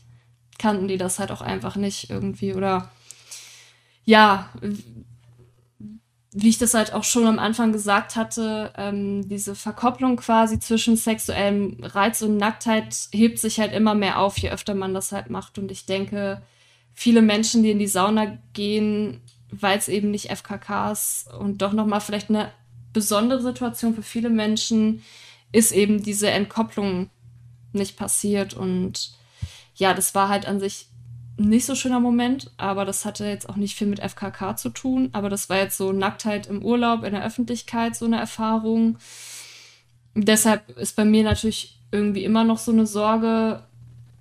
kannten 0.58 0.88
die 0.88 0.98
das 0.98 1.20
halt 1.20 1.30
auch 1.30 1.42
einfach 1.42 1.76
nicht 1.76 2.10
irgendwie 2.10 2.56
oder 2.56 2.90
ja, 4.06 4.50
wie 6.32 6.50
ich 6.50 6.58
das 6.58 6.74
halt 6.74 6.94
auch 6.94 7.04
schon 7.04 7.28
am 7.28 7.38
Anfang 7.38 7.72
gesagt 7.72 8.16
hatte, 8.16 8.74
ähm, 8.76 9.30
diese 9.30 9.54
Verkopplung 9.54 10.16
quasi 10.16 10.60
zwischen 10.60 10.98
sexuellem 10.98 11.78
Reiz 11.84 12.24
und 12.24 12.38
Nacktheit 12.38 12.96
hebt 13.12 13.38
sich 13.38 13.60
halt 13.60 13.72
immer 13.72 13.94
mehr 13.94 14.18
auf, 14.18 14.40
je 14.40 14.50
öfter 14.50 14.74
man 14.74 14.96
das 14.96 15.12
halt 15.12 15.30
macht. 15.30 15.60
Und 15.60 15.70
ich 15.70 15.86
denke, 15.86 16.42
viele 16.96 17.22
Menschen, 17.22 17.62
die 17.62 17.70
in 17.70 17.78
die 17.78 17.86
Sauna 17.86 18.40
gehen, 18.54 19.22
weil 19.52 19.78
es 19.78 19.90
eben 19.90 20.10
nicht 20.10 20.32
FKKs 20.32 21.28
und 21.40 21.62
doch 21.62 21.74
nochmal 21.74 22.02
vielleicht 22.02 22.32
eine 22.32 22.52
besondere 22.94 23.44
Situation 23.44 23.94
für 23.94 24.02
viele 24.02 24.32
Menschen 24.32 25.04
ist 25.52 25.72
eben 25.72 26.04
diese 26.04 26.30
Entkopplung 26.30 27.10
nicht 27.74 27.98
passiert. 27.98 28.54
Und 28.54 29.14
ja, 29.76 29.94
das 29.94 30.16
war 30.16 30.30
halt 30.30 30.48
an 30.48 30.60
sich 30.60 30.88
nicht 31.38 31.66
so 31.66 31.76
schöner 31.76 32.00
Moment, 32.00 32.52
aber 32.56 32.86
das 32.86 33.04
hatte 33.04 33.26
jetzt 33.26 33.50
auch 33.50 33.58
nicht 33.58 33.76
viel 33.76 33.88
mit 33.88 34.00
FKK 34.00 34.56
zu 34.56 34.70
tun. 34.70 35.10
Aber 35.12 35.30
das 35.30 35.50
war 35.50 35.58
jetzt 35.58 35.78
so 35.78 35.92
Nacktheit 35.92 36.48
im 36.48 36.64
Urlaub, 36.64 37.04
in 37.04 37.14
der 37.14 37.26
Öffentlichkeit, 37.26 37.96
so 37.96 38.06
eine 38.06 38.20
Erfahrung. 38.20 38.98
Deshalb 40.14 40.70
ist 40.78 40.96
bei 40.96 41.04
mir 41.04 41.24
natürlich 41.24 41.82
irgendwie 41.92 42.24
immer 42.24 42.44
noch 42.44 42.58
so 42.58 42.72
eine 42.72 42.88
Sorge, 42.88 43.64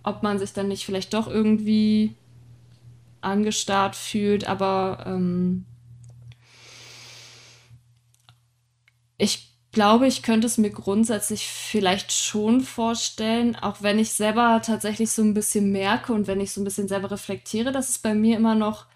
ob 0.03 0.23
man 0.23 0.39
sich 0.39 0.53
dann 0.53 0.69
nicht 0.69 0.85
vielleicht 0.85 1.15
doch 1.15 1.29
irgendwie 1.29 2.15
angestarrt 3.21 3.95
fühlt. 3.95 4.47
Aber 4.47 5.05
ähm, 5.07 5.65
ich 9.19 9.54
glaube, 9.75 10.07
ich 10.07 10.23
könnte 10.23 10.47
es 10.47 10.59
mir 10.59 10.71
grundsätzlich 10.71 11.47
vielleicht 11.49 12.13
schon 12.13 12.61
vorstellen, 12.63 13.57
auch 13.57 13.83
wenn 13.83 13.99
ich 13.99 14.13
selber 14.13 14.63
tatsächlich 14.65 15.11
so 15.11 15.23
ein 15.23 15.35
bisschen 15.35 15.71
merke 15.73 16.13
und 16.13 16.27
wenn 16.27 16.41
ich 16.41 16.53
so 16.53 16.61
ein 16.61 16.65
bisschen 16.65 16.89
selber 16.89 17.11
reflektiere, 17.11 17.73
dass 17.73 17.91
es 17.91 17.99
bei 17.99 18.15
mir 18.15 18.37
immer 18.37 18.55
noch 18.55 18.87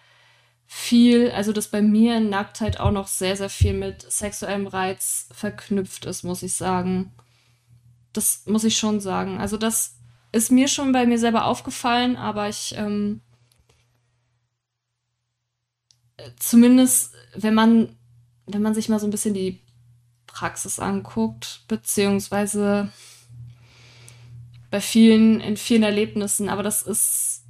viel, 0.66 1.30
also 1.32 1.52
dass 1.52 1.68
bei 1.68 1.82
mir 1.82 2.20
Nacktheit 2.20 2.80
auch 2.80 2.90
noch 2.90 3.08
sehr, 3.08 3.36
sehr 3.36 3.50
viel 3.50 3.74
mit 3.74 4.02
sexuellem 4.10 4.66
Reiz 4.66 5.28
verknüpft 5.32 6.04
ist, 6.06 6.24
muss 6.24 6.42
ich 6.42 6.54
sagen. 6.54 7.12
Das 8.12 8.46
muss 8.46 8.64
ich 8.64 8.78
schon 8.78 9.00
sagen. 9.00 9.38
Also 9.38 9.56
das 9.56 9.96
ist 10.32 10.52
mir 10.52 10.68
schon 10.68 10.92
bei 10.92 11.06
mir 11.06 11.18
selber 11.18 11.46
aufgefallen, 11.46 12.16
aber 12.16 12.48
ich 12.48 12.74
ähm, 12.76 13.22
zumindest, 16.38 17.14
wenn 17.34 17.54
man, 17.54 17.96
wenn 18.46 18.62
man 18.62 18.74
sich 18.74 18.88
mal 18.88 19.00
so 19.00 19.06
ein 19.06 19.10
bisschen 19.10 19.34
die 19.34 19.60
Praxis 20.38 20.78
anguckt, 20.78 21.62
beziehungsweise 21.66 22.90
bei 24.70 24.80
vielen, 24.80 25.40
in 25.40 25.56
vielen 25.56 25.82
Erlebnissen. 25.82 26.48
Aber 26.48 26.62
das 26.62 26.82
ist, 26.82 27.42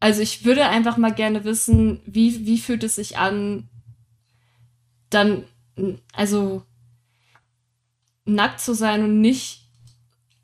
also 0.00 0.20
ich 0.20 0.44
würde 0.44 0.66
einfach 0.66 0.98
mal 0.98 1.14
gerne 1.14 1.44
wissen, 1.44 2.02
wie, 2.04 2.44
wie 2.44 2.58
fühlt 2.58 2.84
es 2.84 2.96
sich 2.96 3.16
an, 3.16 3.70
dann, 5.08 5.44
also 6.12 6.62
nackt 8.26 8.60
zu 8.60 8.74
sein 8.74 9.02
und 9.02 9.22
nicht 9.22 9.62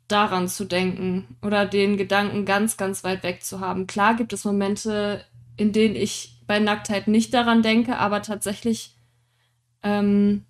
daran 0.07 0.47
zu 0.47 0.65
denken 0.65 1.37
oder 1.43 1.67
den 1.67 1.97
Gedanken 1.97 2.43
ganz, 2.43 2.75
ganz 2.75 3.03
weit 3.03 3.21
weg 3.21 3.43
zu 3.43 3.59
haben. 3.59 3.85
Klar 3.85 4.15
gibt 4.15 4.33
es 4.33 4.45
Momente, 4.45 5.23
in 5.57 5.73
denen 5.73 5.95
ich 5.95 6.41
bei 6.47 6.57
Nacktheit 6.57 7.07
nicht 7.07 7.35
daran 7.35 7.61
denke, 7.61 7.99
aber 7.99 8.23
tatsächlich 8.23 8.95
ähm, 9.83 10.47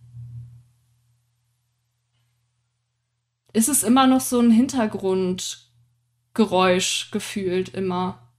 ist 3.58 3.68
es 3.70 3.84
immer 3.84 4.06
noch 4.06 4.22
so 4.22 4.40
ein 4.40 4.52
Hintergrundgeräusch 4.52 7.10
gefühlt 7.12 7.70
immer, 7.70 8.32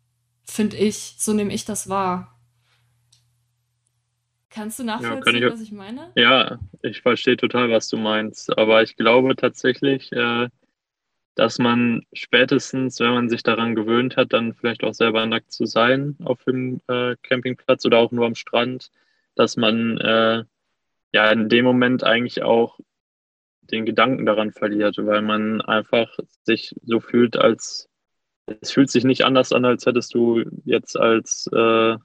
finde 0.44 0.76
ich. 0.76 1.16
So 1.18 1.32
nehme 1.32 1.52
ich 1.52 1.64
das 1.64 1.88
wahr. 1.88 2.38
Kannst 4.48 4.78
du 4.78 4.84
nachvollziehen, 4.84 5.42
ja, 5.42 5.48
ich, 5.48 5.52
was 5.52 5.60
ich 5.60 5.72
meine? 5.72 6.12
Ja, 6.14 6.60
ich 6.82 7.02
verstehe 7.02 7.36
total, 7.36 7.68
was 7.68 7.88
du 7.88 7.96
meinst. 7.96 8.56
Aber 8.56 8.84
ich 8.84 8.94
glaube 8.96 9.34
tatsächlich, 9.34 10.12
äh, 10.12 10.48
dass 11.34 11.58
man 11.58 12.06
spätestens, 12.12 13.00
wenn 13.00 13.10
man 13.10 13.28
sich 13.28 13.42
daran 13.42 13.74
gewöhnt 13.74 14.16
hat, 14.16 14.32
dann 14.32 14.54
vielleicht 14.54 14.84
auch 14.84 14.94
selber 14.94 15.26
nackt 15.26 15.50
zu 15.50 15.66
sein 15.66 16.14
auf 16.22 16.44
dem 16.44 16.80
äh, 16.86 17.16
Campingplatz 17.22 17.84
oder 17.84 17.98
auch 17.98 18.12
nur 18.12 18.24
am 18.24 18.36
Strand, 18.36 18.92
dass 19.34 19.56
man 19.56 19.98
äh, 19.98 20.44
ja 21.12 21.30
in 21.32 21.48
dem 21.48 21.64
Moment 21.64 22.04
eigentlich 22.04 22.42
auch 22.42 22.78
den 23.70 23.86
Gedanken 23.86 24.26
daran 24.26 24.52
verliert, 24.52 24.96
weil 24.98 25.22
man 25.22 25.60
einfach 25.60 26.08
sich 26.44 26.74
so 26.84 27.00
fühlt, 27.00 27.36
als 27.36 27.88
es 28.60 28.70
fühlt 28.70 28.90
sich 28.90 29.04
nicht 29.04 29.24
anders 29.24 29.52
an, 29.52 29.64
als 29.64 29.86
hättest 29.86 30.14
du 30.14 30.42
jetzt 30.64 30.98
als, 30.98 31.48
äh, 31.52 31.96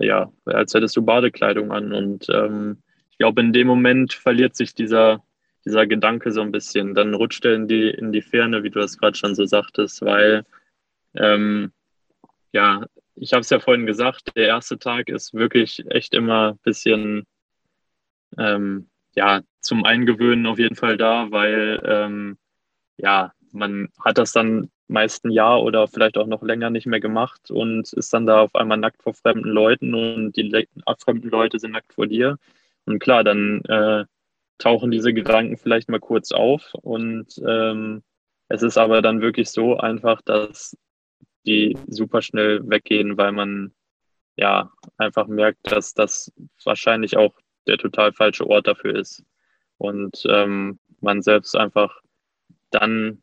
ja, 0.00 0.32
als 0.44 0.74
hättest 0.74 0.96
du 0.96 1.02
Badekleidung 1.02 1.72
an. 1.72 1.92
Und 1.92 2.26
ähm, 2.30 2.82
ich 3.10 3.18
glaube, 3.18 3.40
in 3.40 3.52
dem 3.52 3.66
Moment 3.66 4.12
verliert 4.12 4.56
sich 4.56 4.74
dieser, 4.74 5.22
dieser 5.64 5.86
Gedanke 5.86 6.32
so 6.32 6.40
ein 6.40 6.52
bisschen. 6.52 6.94
Dann 6.94 7.14
rutscht 7.14 7.44
er 7.44 7.54
in 7.54 7.68
die, 7.68 7.88
in 7.88 8.12
die 8.12 8.22
Ferne, 8.22 8.62
wie 8.62 8.70
du 8.70 8.80
das 8.80 8.98
gerade 8.98 9.16
schon 9.16 9.34
so 9.34 9.46
sagtest, 9.46 10.02
weil, 10.02 10.44
ähm, 11.14 11.72
ja, 12.52 12.84
ich 13.14 13.32
habe 13.32 13.42
es 13.42 13.50
ja 13.50 13.60
vorhin 13.60 13.86
gesagt, 13.86 14.36
der 14.36 14.46
erste 14.46 14.78
Tag 14.78 15.08
ist 15.08 15.34
wirklich 15.34 15.84
echt 15.90 16.14
immer 16.14 16.52
ein 16.52 16.58
bisschen, 16.62 17.24
ähm, 18.38 18.88
ja, 19.14 19.42
zum 19.60 19.84
Eingewöhnen 19.84 20.46
auf 20.46 20.58
jeden 20.58 20.76
Fall 20.76 20.96
da, 20.96 21.30
weil, 21.30 21.80
ähm, 21.84 22.38
ja, 22.96 23.32
man 23.52 23.88
hat 24.00 24.18
das 24.18 24.32
dann 24.32 24.70
meist 24.88 25.24
ein 25.24 25.30
Jahr 25.30 25.62
oder 25.62 25.88
vielleicht 25.88 26.18
auch 26.18 26.26
noch 26.26 26.42
länger 26.42 26.70
nicht 26.70 26.86
mehr 26.86 27.00
gemacht 27.00 27.50
und 27.50 27.92
ist 27.92 28.12
dann 28.12 28.26
da 28.26 28.40
auf 28.42 28.54
einmal 28.54 28.78
nackt 28.78 29.02
vor 29.02 29.14
fremden 29.14 29.48
Leuten 29.48 29.94
und 29.94 30.36
die 30.36 30.66
fremden 30.98 31.28
Leute 31.28 31.58
sind 31.58 31.72
nackt 31.72 31.94
vor 31.94 32.06
dir. 32.06 32.38
Und 32.84 32.98
klar, 32.98 33.24
dann 33.24 33.62
äh, 33.64 34.04
tauchen 34.58 34.90
diese 34.90 35.12
Gedanken 35.14 35.56
vielleicht 35.56 35.88
mal 35.88 36.00
kurz 36.00 36.32
auf 36.32 36.74
und 36.74 37.26
ähm, 37.46 38.02
es 38.48 38.62
ist 38.62 38.76
aber 38.78 39.02
dann 39.02 39.22
wirklich 39.22 39.50
so 39.50 39.78
einfach, 39.78 40.20
dass 40.22 40.76
die 41.46 41.76
super 41.88 42.22
schnell 42.22 42.60
weggehen, 42.68 43.16
weil 43.16 43.32
man 43.32 43.72
ja 44.36 44.70
einfach 44.98 45.26
merkt, 45.26 45.72
dass 45.72 45.94
das 45.94 46.32
wahrscheinlich 46.64 47.16
auch 47.16 47.34
der 47.66 47.78
total 47.78 48.12
falsche 48.12 48.46
Ort 48.46 48.66
dafür 48.66 48.96
ist. 48.96 49.24
Und 49.78 50.24
ähm, 50.28 50.78
man 51.00 51.22
selbst 51.22 51.56
einfach 51.56 52.00
dann 52.70 53.22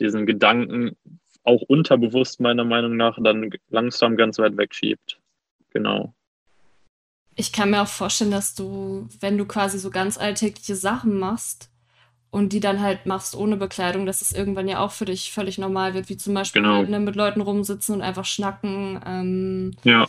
diesen 0.00 0.26
Gedanken 0.26 0.96
auch 1.42 1.62
unterbewusst 1.62 2.40
meiner 2.40 2.64
Meinung 2.64 2.96
nach 2.96 3.18
dann 3.22 3.50
langsam 3.68 4.16
ganz 4.16 4.38
weit 4.38 4.56
wegschiebt. 4.56 5.20
Genau. 5.70 6.14
Ich 7.36 7.52
kann 7.52 7.70
mir 7.70 7.82
auch 7.82 7.88
vorstellen, 7.88 8.30
dass 8.30 8.54
du, 8.54 9.08
wenn 9.20 9.38
du 9.38 9.44
quasi 9.44 9.78
so 9.78 9.90
ganz 9.90 10.18
alltägliche 10.18 10.74
Sachen 10.74 11.18
machst 11.18 11.70
und 12.30 12.52
die 12.52 12.60
dann 12.60 12.80
halt 12.80 13.06
machst 13.06 13.34
ohne 13.34 13.56
Bekleidung, 13.56 14.06
dass 14.06 14.22
es 14.22 14.32
irgendwann 14.32 14.68
ja 14.68 14.80
auch 14.80 14.90
für 14.90 15.04
dich 15.04 15.32
völlig 15.32 15.58
normal 15.58 15.94
wird, 15.94 16.08
wie 16.08 16.16
zum 16.16 16.34
Beispiel 16.34 16.62
genau. 16.62 16.82
ne, 16.82 16.98
mit 16.98 17.14
Leuten 17.14 17.40
rumsitzen 17.40 17.96
und 17.96 18.02
einfach 18.02 18.24
schnacken. 18.24 19.00
Ähm, 19.06 19.76
ja. 19.84 20.06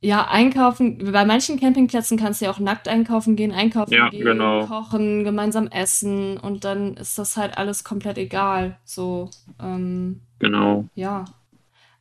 Ja, 0.00 0.28
einkaufen. 0.28 1.12
Bei 1.12 1.24
manchen 1.24 1.58
Campingplätzen 1.58 2.18
kannst 2.18 2.40
du 2.40 2.44
ja 2.44 2.50
auch 2.50 2.58
nackt 2.58 2.86
einkaufen 2.86 3.34
gehen, 3.34 3.52
einkaufen 3.52 3.94
ja, 3.94 4.08
gehen, 4.10 4.24
genau. 4.24 4.66
kochen, 4.66 5.24
gemeinsam 5.24 5.68
essen 5.68 6.36
und 6.36 6.64
dann 6.64 6.96
ist 6.96 7.18
das 7.18 7.36
halt 7.36 7.56
alles 7.56 7.82
komplett 7.82 8.18
egal. 8.18 8.78
So, 8.84 9.30
ähm, 9.60 10.20
genau. 10.38 10.84
Ja. 10.94 11.24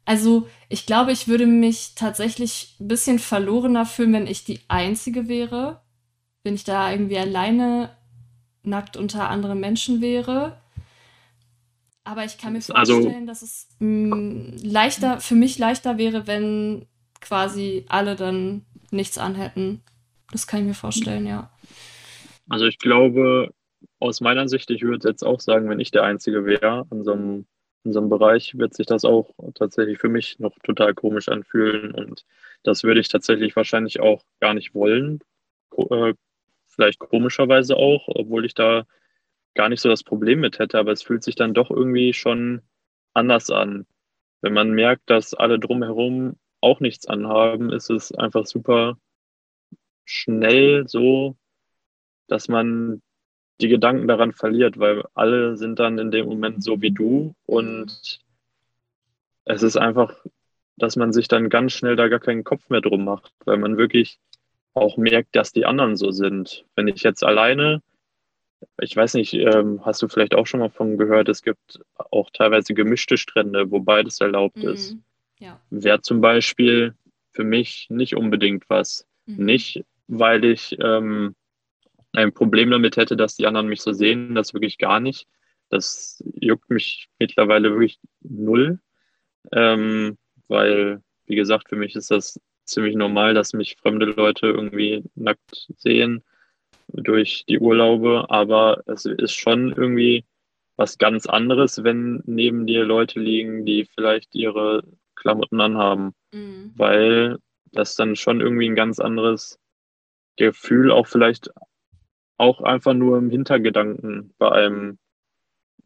Also, 0.04 0.48
ich 0.70 0.86
glaube, 0.86 1.12
ich 1.12 1.28
würde 1.28 1.48
mich 1.48 1.96
tatsächlich 1.96 2.76
ein 2.80 2.88
bisschen 2.88 3.18
verlorener 3.18 3.86
fühlen, 3.86 4.14
wenn 4.14 4.28
ich 4.28 4.44
die 4.44 4.60
Einzige 4.68 5.28
wäre. 5.28 5.82
Wenn 6.44 6.54
ich 6.54 6.64
da 6.64 6.92
irgendwie 6.92 7.18
alleine 7.18 7.90
nackt 8.62 8.98
unter 8.98 9.30
anderen 9.30 9.60
Menschen 9.60 10.02
wäre. 10.02 10.58
Aber 12.04 12.24
ich 12.24 12.38
kann 12.38 12.54
mir 12.54 12.60
also 12.60 12.74
vorstellen, 12.74 13.28
also, 13.28 13.28
dass 13.28 13.42
es 13.42 13.68
mh, 13.80 14.16
mm, 14.16 14.58
leichter, 14.64 15.20
für 15.20 15.34
mich 15.34 15.58
leichter 15.58 15.98
wäre, 15.98 16.28
wenn 16.28 16.86
quasi 17.26 17.86
alle 17.90 18.16
dann 18.16 18.66
nichts 18.92 19.18
anhätten. 19.18 19.82
Das 20.32 20.48
kann 20.48 20.62
ich 20.62 20.68
mir 20.68 20.74
vorstellen, 20.74 21.26
ja. 21.26 21.52
Also 22.50 22.66
ich 22.66 22.78
glaube, 22.78 23.54
aus 24.00 24.22
meiner 24.22 24.48
Sicht, 24.48 24.70
ich 24.70 24.84
würde 24.84 25.10
jetzt 25.10 25.24
auch 25.24 25.40
sagen, 25.40 25.70
wenn 25.70 25.80
ich 25.80 25.92
der 25.92 26.04
Einzige 26.04 26.46
wäre 26.46 26.86
in 26.92 27.04
so 27.04 27.14
einem, 27.14 27.46
in 27.84 27.94
so 27.94 28.00
einem 28.00 28.10
Bereich, 28.10 28.58
wird 28.58 28.74
sich 28.74 28.86
das 28.86 29.06
auch 29.06 29.32
tatsächlich 29.56 29.98
für 30.00 30.10
mich 30.10 30.40
noch 30.40 30.58
total 30.64 30.94
komisch 30.94 31.30
anfühlen. 31.30 31.92
Und 31.92 32.26
das 32.64 32.84
würde 32.84 33.00
ich 33.00 33.10
tatsächlich 33.10 33.56
wahrscheinlich 33.56 34.00
auch 34.00 34.24
gar 34.40 34.54
nicht 34.54 34.74
wollen. 34.74 35.20
Äh, 35.78 36.14
vielleicht 36.68 37.00
komischerweise 37.00 37.78
auch, 37.78 38.08
obwohl 38.08 38.46
ich 38.46 38.54
da 38.54 38.86
gar 39.54 39.70
nicht 39.70 39.82
so 39.82 39.90
das 39.90 40.04
Problem 40.04 40.42
mit 40.42 40.60
hätte, 40.60 40.78
aber 40.78 40.92
es 40.92 41.02
fühlt 41.02 41.24
sich 41.24 41.36
dann 41.36 41.54
doch 41.54 41.72
irgendwie 41.72 42.14
schon 42.14 42.62
anders 43.14 43.50
an. 43.50 43.86
Wenn 44.42 44.54
man 44.54 44.72
merkt, 44.72 45.10
dass 45.10 45.34
alle 45.34 45.60
drumherum 45.60 46.36
auch 46.66 46.80
nichts 46.80 47.08
anhaben, 47.08 47.72
ist 47.72 47.90
es 47.90 48.12
einfach 48.12 48.48
super 48.48 48.98
schnell 50.04 50.88
so, 50.88 51.38
dass 52.28 52.48
man 52.48 53.02
die 53.62 53.70
Gedanken 53.70 54.08
daran 54.08 54.34
verliert, 54.34 54.80
weil 54.80 55.04
alle 55.14 55.58
sind 55.58 55.80
dann 55.80 56.00
in 56.00 56.12
dem 56.12 56.26
Moment 56.26 56.64
so 56.64 56.82
wie 56.82 56.92
du 56.92 57.36
und 57.46 58.20
es 59.46 59.64
ist 59.64 59.78
einfach, 59.78 60.26
dass 60.78 60.96
man 60.96 61.14
sich 61.14 61.28
dann 61.28 61.50
ganz 61.50 61.74
schnell 61.74 61.96
da 61.96 62.08
gar 62.08 62.20
keinen 62.20 62.44
Kopf 62.44 62.70
mehr 62.70 62.82
drum 62.82 63.06
macht, 63.06 63.32
weil 63.46 63.58
man 63.58 63.78
wirklich 63.78 64.20
auch 64.74 64.98
merkt, 64.98 65.36
dass 65.36 65.54
die 65.54 65.66
anderen 65.66 65.96
so 65.96 66.12
sind. 66.12 66.66
Wenn 66.76 66.88
ich 66.88 67.04
jetzt 67.04 67.24
alleine, 67.24 67.82
ich 68.82 68.96
weiß 68.96 69.14
nicht, 69.14 69.34
ähm, 69.34 69.86
hast 69.86 70.02
du 70.02 70.08
vielleicht 70.08 70.36
auch 70.36 70.48
schon 70.48 70.60
mal 70.60 70.72
von 70.72 70.98
gehört, 70.98 71.30
es 71.30 71.44
gibt 71.44 71.80
auch 71.96 72.30
teilweise 72.32 72.74
gemischte 72.74 73.18
Strände, 73.18 73.72
wo 73.72 73.80
beides 73.80 74.20
erlaubt 74.20 74.58
mhm. 74.58 74.70
ist. 74.70 74.98
Ja. 75.40 75.62
Wäre 75.70 76.02
zum 76.02 76.22
Beispiel 76.22 76.96
für 77.32 77.44
mich 77.44 77.88
nicht 77.90 78.16
unbedingt 78.16 78.70
was. 78.70 79.08
Mhm. 79.26 79.46
Nicht, 79.46 79.86
weil 80.08 80.46
ich 80.46 80.78
ähm, 80.80 81.36
ein 82.14 82.34
Problem 82.34 82.72
damit 82.72 82.98
hätte, 82.98 83.18
dass 83.18 83.36
die 83.36 83.46
anderen 83.46 83.68
mich 83.68 83.82
so 83.82 83.92
sehen, 83.92 84.36
das 84.36 84.54
wirklich 84.54 84.78
gar 84.78 85.00
nicht. 85.00 85.28
Das 85.70 86.24
juckt 86.40 86.70
mich 86.70 87.10
mittlerweile 87.20 87.72
wirklich 87.72 88.00
null, 88.22 88.80
ähm, 89.52 90.18
weil, 90.48 91.02
wie 91.26 91.36
gesagt, 91.36 91.70
für 91.70 91.76
mich 91.76 91.96
ist 91.96 92.12
das 92.12 92.40
ziemlich 92.64 92.96
normal, 92.96 93.34
dass 93.34 93.54
mich 93.54 93.78
fremde 93.78 94.06
Leute 94.06 94.48
irgendwie 94.48 95.04
nackt 95.16 95.68
sehen 95.78 96.24
durch 96.88 97.46
die 97.48 97.60
Urlaube, 97.60 98.30
aber 98.30 98.84
es 98.86 99.06
ist 99.06 99.34
schon 99.34 99.74
irgendwie 99.74 100.26
was 100.76 100.98
ganz 100.98 101.26
anderes, 101.26 101.84
wenn 101.84 102.22
neben 102.26 102.68
dir 102.68 102.84
Leute 102.84 103.20
liegen, 103.20 103.66
die 103.66 103.86
vielleicht 103.86 104.36
ihre 104.36 104.84
Klamotten 105.16 105.62
anhaben, 105.62 106.14
mhm. 106.32 106.74
weil 106.76 107.38
das 107.72 107.96
dann 107.96 108.16
schon 108.16 108.42
irgendwie 108.42 108.70
ein 108.70 108.76
ganz 108.76 109.00
anderes 109.00 109.60
Gefühl 110.38 110.92
auch 110.92 111.08
vielleicht 111.08 111.50
auch 112.38 112.62
einfach 112.62 112.94
nur 112.94 113.18
im 113.18 113.30
Hintergedanken 113.30 114.34
bei 114.38 114.52
einem 114.52 114.98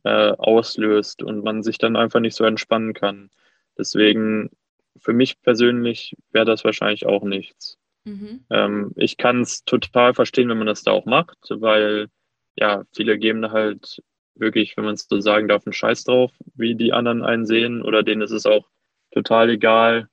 äh, 0.04 0.32
auslöst 0.32 1.22
und 1.24 1.44
man 1.44 1.62
sich 1.64 1.78
dann 1.78 1.96
einfach 1.96 2.20
nicht 2.20 2.36
so 2.36 2.44
entspannen 2.44 2.94
kann. 2.94 3.30
Deswegen, 3.78 4.50
für 4.98 5.14
mich 5.14 5.42
persönlich 5.42 6.16
wäre 6.32 6.46
das 6.46 6.64
wahrscheinlich 6.64 7.06
auch 7.06 7.24
nichts. 7.24 7.78
Mhm. 8.06 8.46
Ähm, 8.50 8.92
ich 8.96 9.18
kann 9.18 9.42
es 9.42 9.64
total 9.64 10.14
verstehen, 10.14 10.50
wenn 10.50 10.58
man 10.58 10.68
das 10.68 10.84
da 10.84 10.92
auch 10.92 11.06
macht, 11.06 11.38
weil 11.50 12.08
ja, 12.56 12.84
viele 12.94 13.18
geben 13.18 13.42
da 13.42 13.52
halt 13.52 14.02
wirklich, 14.36 14.76
wenn 14.78 14.86
man 14.86 14.96
es 14.96 15.08
so 15.08 15.20
sagen 15.20 15.48
darf, 15.48 15.66
einen 15.66 15.74
Scheiß 15.74 16.06
drauf, 16.06 16.32
wie 16.56 16.76
die 16.76 16.94
anderen 16.94 17.24
einsehen 17.24 17.82
oder 17.82 18.04
denen 18.04 18.22
ist 18.22 18.32
es 18.32 18.46
auch 18.46 18.68
total 19.12 19.50
egal, 19.50 20.10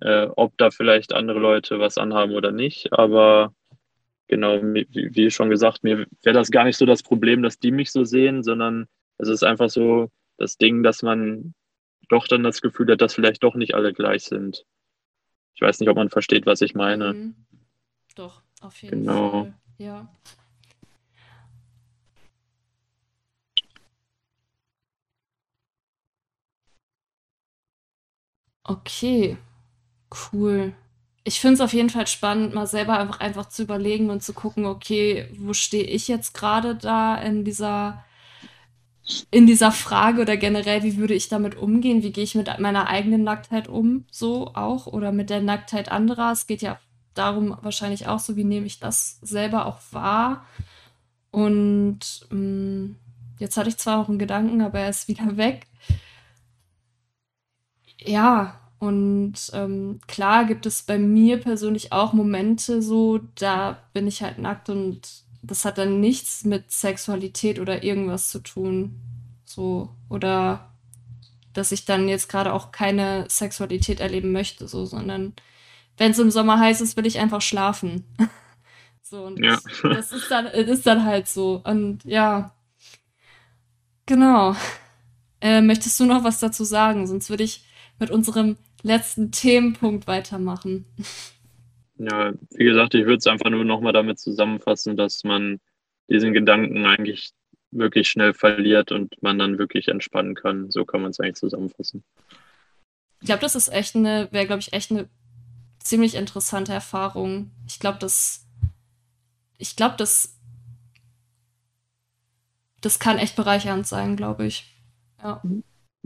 äh, 0.00 0.26
ob 0.36 0.56
da 0.58 0.70
vielleicht 0.70 1.12
andere 1.14 1.38
Leute 1.38 1.78
was 1.78 1.98
anhaben 1.98 2.34
oder 2.34 2.52
nicht. 2.52 2.92
Aber 2.92 3.54
genau, 4.28 4.62
wie, 4.62 4.86
wie 4.90 5.30
schon 5.30 5.50
gesagt, 5.50 5.84
mir 5.84 6.06
wäre 6.22 6.34
das 6.34 6.50
gar 6.50 6.64
nicht 6.64 6.76
so 6.76 6.86
das 6.86 7.02
Problem, 7.02 7.42
dass 7.42 7.58
die 7.58 7.70
mich 7.70 7.90
so 7.90 8.04
sehen, 8.04 8.42
sondern 8.42 8.86
es 9.18 9.28
ist 9.28 9.42
einfach 9.42 9.70
so 9.70 10.10
das 10.36 10.58
Ding, 10.58 10.82
dass 10.82 11.02
man 11.02 11.54
doch 12.08 12.28
dann 12.28 12.42
das 12.42 12.60
Gefühl 12.60 12.90
hat, 12.92 13.00
dass 13.00 13.14
vielleicht 13.14 13.42
doch 13.42 13.54
nicht 13.54 13.74
alle 13.74 13.92
gleich 13.92 14.24
sind. 14.24 14.64
Ich 15.54 15.62
weiß 15.62 15.80
nicht, 15.80 15.88
ob 15.88 15.96
man 15.96 16.10
versteht, 16.10 16.46
was 16.46 16.60
ich 16.60 16.74
meine. 16.74 17.14
Mhm. 17.14 17.34
Doch, 18.14 18.42
auf 18.60 18.80
jeden 18.82 19.00
genau. 19.00 19.30
Fall. 19.30 19.54
Ja. 19.78 20.08
Okay, 28.68 29.36
cool. 30.32 30.74
Ich 31.24 31.40
finde 31.40 31.54
es 31.54 31.60
auf 31.60 31.72
jeden 31.72 31.90
Fall 31.90 32.06
spannend, 32.06 32.54
mal 32.54 32.66
selber 32.66 32.98
einfach, 32.98 33.20
einfach 33.20 33.48
zu 33.48 33.62
überlegen 33.62 34.10
und 34.10 34.22
zu 34.22 34.32
gucken, 34.32 34.66
okay, 34.66 35.28
wo 35.38 35.52
stehe 35.52 35.84
ich 35.84 36.08
jetzt 36.08 36.34
gerade 36.34 36.74
da 36.74 37.16
in 37.16 37.44
dieser, 37.44 38.04
in 39.30 39.46
dieser 39.46 39.72
Frage 39.72 40.22
oder 40.22 40.36
generell, 40.36 40.82
wie 40.82 40.96
würde 40.96 41.14
ich 41.14 41.28
damit 41.28 41.56
umgehen? 41.56 42.02
Wie 42.02 42.12
gehe 42.12 42.24
ich 42.24 42.34
mit 42.34 42.58
meiner 42.58 42.88
eigenen 42.88 43.22
Nacktheit 43.24 43.68
um, 43.68 44.04
so 44.10 44.54
auch? 44.54 44.86
Oder 44.86 45.12
mit 45.12 45.30
der 45.30 45.42
Nacktheit 45.42 45.90
anderer? 45.92 46.32
Es 46.32 46.46
geht 46.46 46.62
ja 46.62 46.80
darum 47.14 47.56
wahrscheinlich 47.62 48.08
auch 48.08 48.20
so, 48.20 48.36
wie 48.36 48.44
nehme 48.44 48.66
ich 48.66 48.80
das 48.80 49.18
selber 49.22 49.66
auch 49.66 49.80
wahr? 49.92 50.44
Und 51.30 52.26
mh, 52.30 52.38
mm, 52.38 52.96
jetzt 53.38 53.56
hatte 53.56 53.68
ich 53.68 53.78
zwar 53.78 54.00
auch 54.00 54.08
einen 54.08 54.18
Gedanken, 54.18 54.60
aber 54.62 54.80
er 54.80 54.90
ist 54.90 55.08
wieder 55.08 55.36
weg. 55.36 55.66
Ja, 58.00 58.60
und 58.78 59.34
ähm, 59.54 60.00
klar 60.06 60.44
gibt 60.44 60.66
es 60.66 60.82
bei 60.82 60.98
mir 60.98 61.38
persönlich 61.38 61.92
auch 61.92 62.12
Momente 62.12 62.82
so, 62.82 63.18
da 63.36 63.78
bin 63.92 64.06
ich 64.06 64.22
halt 64.22 64.38
nackt 64.38 64.68
und 64.68 65.24
das 65.42 65.64
hat 65.64 65.78
dann 65.78 66.00
nichts 66.00 66.44
mit 66.44 66.70
Sexualität 66.70 67.58
oder 67.58 67.82
irgendwas 67.82 68.30
zu 68.30 68.40
tun. 68.40 69.00
So, 69.44 69.90
oder 70.08 70.72
dass 71.52 71.72
ich 71.72 71.84
dann 71.84 72.08
jetzt 72.08 72.28
gerade 72.28 72.52
auch 72.52 72.70
keine 72.70 73.26
Sexualität 73.28 74.00
erleben 74.00 74.32
möchte, 74.32 74.68
so, 74.68 74.84
sondern 74.84 75.34
wenn 75.96 76.10
es 76.10 76.18
im 76.18 76.30
Sommer 76.30 76.58
heiß 76.58 76.80
ist, 76.82 76.96
will 76.96 77.06
ich 77.06 77.18
einfach 77.18 77.40
schlafen. 77.40 78.04
so, 79.02 79.24
und 79.24 79.42
ja. 79.42 79.58
das, 79.82 79.82
das 79.82 80.12
ist 80.12 80.30
dann, 80.30 80.46
ist 80.46 80.86
dann 80.86 81.04
halt 81.04 81.28
so. 81.28 81.62
Und 81.64 82.04
ja, 82.04 82.54
genau. 84.04 84.54
Äh, 85.40 85.62
möchtest 85.62 85.98
du 86.00 86.04
noch 86.04 86.24
was 86.24 86.40
dazu 86.40 86.64
sagen? 86.64 87.06
Sonst 87.06 87.30
würde 87.30 87.44
ich 87.44 87.65
mit 87.98 88.10
unserem 88.10 88.56
letzten 88.82 89.32
Themenpunkt 89.32 90.06
weitermachen. 90.06 90.86
Ja, 91.98 92.32
wie 92.50 92.64
gesagt, 92.64 92.94
ich 92.94 93.04
würde 93.04 93.18
es 93.18 93.26
einfach 93.26 93.50
nur 93.50 93.64
nochmal 93.64 93.92
damit 93.92 94.18
zusammenfassen, 94.18 94.96
dass 94.96 95.24
man 95.24 95.60
diesen 96.08 96.32
Gedanken 96.32 96.84
eigentlich 96.84 97.30
wirklich 97.70 98.08
schnell 98.08 98.34
verliert 98.34 98.92
und 98.92 99.20
man 99.22 99.38
dann 99.38 99.58
wirklich 99.58 99.88
entspannen 99.88 100.34
kann. 100.34 100.70
So 100.70 100.84
kann 100.84 101.02
man 101.02 101.10
es 101.10 101.20
eigentlich 101.20 101.36
zusammenfassen. 101.36 102.04
Ich 103.20 103.26
glaube, 103.26 103.40
das 103.40 103.56
ist 103.56 103.68
echt 103.68 103.96
eine, 103.96 104.28
wäre, 104.30 104.46
glaube 104.46 104.60
ich, 104.60 104.72
echt 104.72 104.90
eine 104.90 105.08
ziemlich 105.78 106.14
interessante 106.14 106.72
Erfahrung. 106.72 107.50
Ich 107.66 107.78
glaube, 107.78 107.98
das, 107.98 108.46
ich 109.58 109.74
glaube, 109.74 109.96
das, 109.96 110.38
das 112.80 112.98
kann 112.98 113.18
echt 113.18 113.36
bereichernd 113.36 113.86
sein, 113.86 114.16
glaube 114.16 114.46
ich. 114.46 114.74
Ja. 115.22 115.42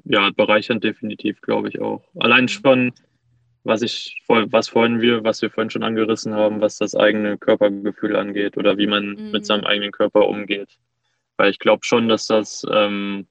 Ja, 0.04 0.30
bereichernd 0.30 0.84
definitiv, 0.84 1.40
glaube 1.40 1.68
ich 1.68 1.80
auch. 1.80 2.02
Allein 2.18 2.48
schon, 2.48 2.92
was 3.64 3.82
ich, 3.82 4.22
was 4.26 4.68
vorhin 4.68 5.00
wir, 5.00 5.24
was 5.24 5.42
wir 5.42 5.50
vorhin 5.50 5.70
schon 5.70 5.82
angerissen 5.82 6.34
haben, 6.34 6.60
was 6.60 6.78
das 6.78 6.94
eigene 6.94 7.38
Körpergefühl 7.38 8.16
angeht 8.16 8.56
oder 8.56 8.78
wie 8.78 8.86
man 8.86 9.14
mhm. 9.14 9.30
mit 9.30 9.46
seinem 9.46 9.64
eigenen 9.64 9.92
Körper 9.92 10.28
umgeht. 10.28 10.78
Weil 11.36 11.50
ich 11.50 11.58
glaube 11.58 11.84
schon, 11.84 12.08
dass 12.08 12.26
das 12.26 12.66
ähm, 12.70 13.26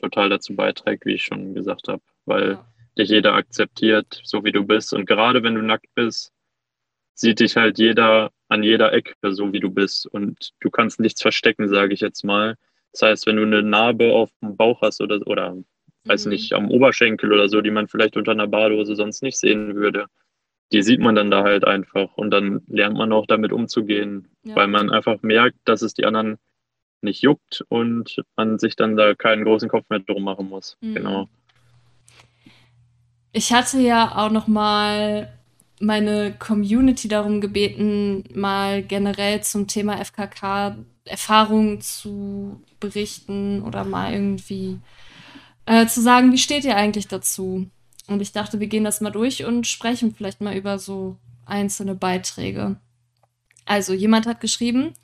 total 0.00 0.28
dazu 0.28 0.54
beiträgt, 0.54 1.06
wie 1.06 1.14
ich 1.14 1.24
schon 1.24 1.54
gesagt 1.54 1.88
habe, 1.88 2.02
weil 2.24 2.52
ja. 2.52 2.66
dich 2.98 3.08
jeder 3.10 3.34
akzeptiert, 3.34 4.20
so 4.24 4.44
wie 4.44 4.52
du 4.52 4.64
bist. 4.64 4.92
Und 4.92 5.06
gerade 5.06 5.42
wenn 5.42 5.54
du 5.54 5.62
nackt 5.62 5.92
bist, 5.94 6.32
sieht 7.14 7.40
dich 7.40 7.56
halt 7.56 7.78
jeder 7.78 8.30
an 8.48 8.62
jeder 8.62 8.92
Ecke, 8.92 9.14
so 9.32 9.52
wie 9.52 9.60
du 9.60 9.70
bist. 9.70 10.06
Und 10.06 10.52
du 10.60 10.70
kannst 10.70 11.00
nichts 11.00 11.22
verstecken, 11.22 11.68
sage 11.68 11.94
ich 11.94 12.00
jetzt 12.00 12.24
mal. 12.24 12.56
Das 12.92 13.02
heißt, 13.02 13.26
wenn 13.26 13.36
du 13.36 13.42
eine 13.42 13.62
Narbe 13.62 14.12
auf 14.12 14.30
dem 14.42 14.56
Bauch 14.56 14.82
hast 14.82 15.00
oder, 15.00 15.26
oder 15.26 15.56
weiß 16.04 16.26
mhm. 16.26 16.32
nicht, 16.32 16.52
am 16.52 16.70
Oberschenkel 16.70 17.32
oder 17.32 17.48
so, 17.48 17.60
die 17.60 17.70
man 17.70 17.88
vielleicht 17.88 18.16
unter 18.16 18.32
einer 18.32 18.46
Badehose 18.46 18.96
sonst 18.96 19.22
nicht 19.22 19.38
sehen 19.38 19.74
würde, 19.74 20.06
die 20.72 20.82
sieht 20.82 21.00
man 21.00 21.14
dann 21.14 21.30
da 21.30 21.42
halt 21.42 21.64
einfach. 21.64 22.16
Und 22.16 22.30
dann 22.30 22.62
lernt 22.66 22.96
man 22.96 23.12
auch 23.12 23.26
damit 23.26 23.52
umzugehen, 23.52 24.28
ja. 24.44 24.56
weil 24.56 24.68
man 24.68 24.90
einfach 24.90 25.22
merkt, 25.22 25.58
dass 25.64 25.82
es 25.82 25.94
die 25.94 26.04
anderen 26.04 26.38
nicht 27.02 27.22
juckt 27.22 27.64
und 27.68 28.22
man 28.36 28.58
sich 28.58 28.76
dann 28.76 28.96
da 28.96 29.14
keinen 29.14 29.44
großen 29.44 29.68
Kopf 29.68 29.84
mehr 29.90 29.98
drum 30.00 30.22
machen 30.22 30.48
muss. 30.48 30.76
Mhm. 30.80 30.94
Genau. 30.94 31.28
Ich 33.32 33.52
hatte 33.52 33.78
ja 33.80 34.12
auch 34.16 34.30
noch 34.30 34.46
mal 34.46 35.32
meine 35.80 36.34
Community 36.38 37.08
darum 37.08 37.40
gebeten, 37.40 38.24
mal 38.34 38.82
generell 38.82 39.42
zum 39.42 39.66
Thema 39.66 40.02
FKK 40.02 40.76
Erfahrungen 41.04 41.80
zu 41.80 42.62
berichten 42.78 43.62
oder 43.62 43.84
mal 43.84 44.12
irgendwie 44.12 44.78
äh, 45.66 45.86
zu 45.86 46.00
sagen, 46.00 46.32
wie 46.32 46.38
steht 46.38 46.64
ihr 46.64 46.76
eigentlich 46.76 47.08
dazu? 47.08 47.68
Und 48.06 48.20
ich 48.20 48.32
dachte, 48.32 48.60
wir 48.60 48.66
gehen 48.66 48.84
das 48.84 49.00
mal 49.00 49.10
durch 49.10 49.44
und 49.44 49.66
sprechen 49.66 50.14
vielleicht 50.14 50.40
mal 50.40 50.56
über 50.56 50.78
so 50.78 51.16
einzelne 51.46 51.94
Beiträge. 51.94 52.76
Also, 53.64 53.92
jemand 53.92 54.26
hat 54.26 54.40
geschrieben, 54.40 54.94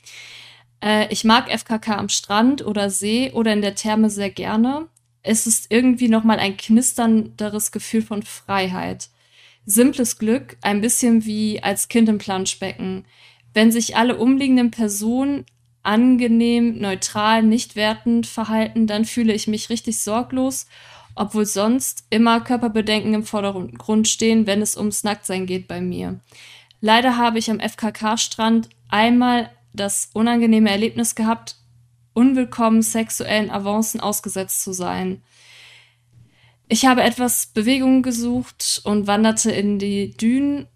äh, 0.83 1.07
ich 1.13 1.25
mag 1.25 1.49
FKK 1.51 1.97
am 1.97 2.09
Strand 2.09 2.65
oder 2.65 2.91
See 2.91 3.31
oder 3.33 3.53
in 3.53 3.63
der 3.63 3.75
Therme 3.75 4.11
sehr 4.11 4.31
gerne. 4.31 4.89
Es 5.23 5.47
ist 5.47 5.67
irgendwie 5.71 6.09
nochmal 6.09 6.39
ein 6.39 6.57
knisternderes 6.57 7.73
Gefühl 7.73 8.03
von 8.03 8.23
Freiheit. 8.23 9.11
Simples 9.67 10.19
Glück, 10.19 10.57
ein 10.63 10.81
bisschen 10.81 11.25
wie 11.25 11.63
als 11.63 11.89
Kind 11.89 12.09
im 12.09 12.19
Planschbecken. 12.19 13.05
Wenn 13.53 13.71
sich 13.71 13.97
alle 13.97 14.17
umliegenden 14.17 14.71
Personen 14.71 15.45
angenehm, 15.83 16.79
neutral, 16.79 17.43
nicht 17.43 17.77
wertend 17.77 18.27
verhalten, 18.27 18.87
dann 18.87 19.05
fühle 19.05 19.33
ich 19.33 19.47
mich 19.47 19.71
richtig 19.71 20.01
sorglos, 20.01 20.67
obwohl 21.15 21.47
sonst 21.47 22.05
immer 22.11 22.41
Körperbedenken 22.41 23.15
im 23.15 23.25
Vordergrund 23.25 24.07
stehen, 24.09 24.47
wenn 24.47 24.63
es 24.63 24.77
ums 24.77 25.05
Nacktsein 25.05 25.47
geht 25.47 25.67
bei 25.67 25.81
mir. 25.81 26.21
Leider 26.81 27.17
habe 27.17 27.39
ich 27.39 27.51
am 27.51 27.61
FKK-Strand 27.61 28.69
einmal 28.89 29.51
das 29.73 30.11
unangenehme 30.13 30.71
Erlebnis 30.71 31.15
gehabt, 31.15 31.57
unwillkommen 32.13 32.83
sexuellen 32.83 33.51
Avancen 33.51 34.01
ausgesetzt 34.01 34.63
zu 34.63 34.73
sein. 34.73 35.23
Ich 36.69 36.85
habe 36.85 37.03
etwas 37.03 37.47
Bewegung 37.47 38.03
gesucht 38.03 38.83
und 38.85 39.07
wanderte 39.07 39.51
in 39.51 39.79
die 39.79 40.11
Dünen, 40.11 40.67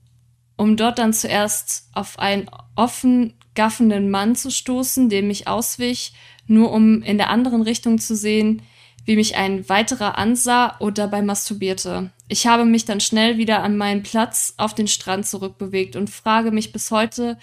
um 0.57 0.77
dort 0.77 0.99
dann 0.99 1.13
zuerst 1.13 1.89
auf 1.93 2.19
einen 2.19 2.49
offen 2.77 3.35
gaffenden 3.55 4.11
Mann 4.11 4.35
zu 4.35 4.51
stoßen, 4.51 5.09
dem 5.09 5.31
ich 5.31 5.49
auswich, 5.49 6.13
nur 6.47 6.73
um 6.73 7.03
in 7.03 7.19
der 7.19 7.31
anderen 7.31 7.63
Richtung 7.63 7.99
zu 7.99 8.17
sehen, 8.17 8.63
wie 9.05 9.17
mich 9.17 9.37
ein 9.37 9.69
weiterer 9.69 10.17
ansah 10.17 10.77
und 10.79 10.99
dabei 10.99 11.23
masturbierte. 11.23 12.11
Ich 12.29 12.47
habe 12.47 12.65
mich 12.65 12.85
dann 12.85 13.01
schnell 13.01 13.37
wieder 13.37 13.63
an 13.63 13.77
meinen 13.77 14.03
Platz 14.03 14.55
auf 14.57 14.75
den 14.75 14.87
Strand 14.89 15.27
zurückbewegt 15.27 15.97
und 15.97 16.09
frage 16.09 16.51
mich 16.51 16.73
bis 16.73 16.91
heute, 16.91 17.39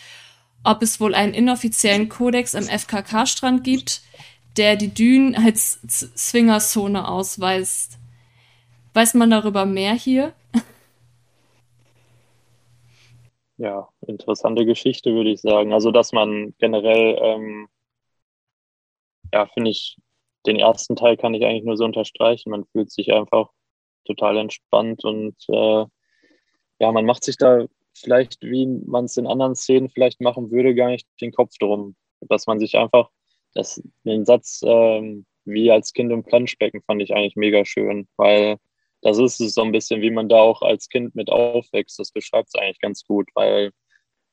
ob 0.63 0.81
es 0.81 0.99
wohl 0.99 1.15
einen 1.15 1.33
inoffiziellen 1.33 2.09
Kodex 2.09 2.55
am 2.55 2.63
FKK-Strand 2.63 3.63
gibt, 3.63 4.01
der 4.57 4.75
die 4.75 4.93
Dünen 4.93 5.35
als 5.35 5.79
Swingerzone 6.17 7.07
ausweist. 7.07 7.97
Weiß 8.93 9.13
man 9.13 9.29
darüber 9.29 9.65
mehr 9.65 9.93
hier? 9.93 10.33
Ja, 13.59 13.89
interessante 14.07 14.65
Geschichte, 14.65 15.13
würde 15.13 15.31
ich 15.31 15.41
sagen. 15.41 15.73
Also, 15.73 15.91
dass 15.91 16.13
man 16.13 16.55
generell, 16.59 17.17
ähm, 17.21 17.67
ja, 19.33 19.47
finde 19.47 19.71
ich, 19.71 19.97
den 20.45 20.55
ersten 20.55 20.95
Teil 20.95 21.17
kann 21.17 21.33
ich 21.33 21.43
eigentlich 21.43 21.65
nur 21.65 21.75
so 21.75 21.83
unterstreichen. 21.83 22.51
Man 22.51 22.65
fühlt 22.71 22.89
sich 22.89 23.11
einfach 23.11 23.49
total 24.05 24.37
entspannt 24.37 25.03
und 25.03 25.35
äh, 25.49 25.85
ja, 26.79 26.91
man 26.93 27.05
macht 27.05 27.25
sich 27.25 27.35
da 27.35 27.65
vielleicht, 27.93 28.41
wie 28.41 28.65
man 28.65 29.05
es 29.05 29.17
in 29.17 29.27
anderen 29.27 29.55
Szenen 29.55 29.89
vielleicht 29.89 30.21
machen 30.21 30.51
würde, 30.51 30.73
gar 30.73 30.89
nicht 30.89 31.07
den 31.21 31.33
Kopf 31.33 31.53
drum. 31.59 31.97
Dass 32.21 32.47
man 32.47 32.59
sich 32.59 32.77
einfach, 32.77 33.09
das, 33.53 33.81
den 34.05 34.25
Satz 34.25 34.61
ähm, 34.63 35.25
wie 35.43 35.69
als 35.69 35.91
Kind 35.93 36.11
im 36.13 36.23
Planschbecken 36.23 36.81
fand 36.83 37.01
ich 37.01 37.13
eigentlich 37.13 37.35
mega 37.35 37.65
schön, 37.65 38.07
weil 38.15 38.57
das 39.01 39.17
ist 39.17 39.39
es 39.39 39.53
so 39.53 39.61
ein 39.61 39.71
bisschen, 39.71 40.01
wie 40.01 40.11
man 40.11 40.29
da 40.29 40.37
auch 40.37 40.61
als 40.61 40.89
Kind 40.89 41.15
mit 41.15 41.29
aufwächst. 41.29 41.99
Das 41.99 42.11
beschreibt 42.11 42.49
es 42.49 42.59
eigentlich 42.59 42.79
ganz 42.79 43.03
gut, 43.03 43.29
weil 43.35 43.71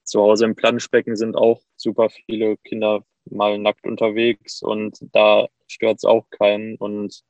zu 0.05 0.20
Hause 0.22 0.44
im 0.44 0.56
Planschbecken 0.56 1.16
sind 1.16 1.36
auch 1.36 1.60
super 1.76 2.10
viele 2.10 2.56
Kinder 2.59 3.05
mal 3.30 3.59
nackt 3.59 3.84
unterwegs 3.86 4.62
und 4.62 4.98
da 5.12 5.48
stört 5.66 5.98
es 5.98 6.05
auch 6.05 6.30
keinen. 6.30 6.76
Und 6.76 7.22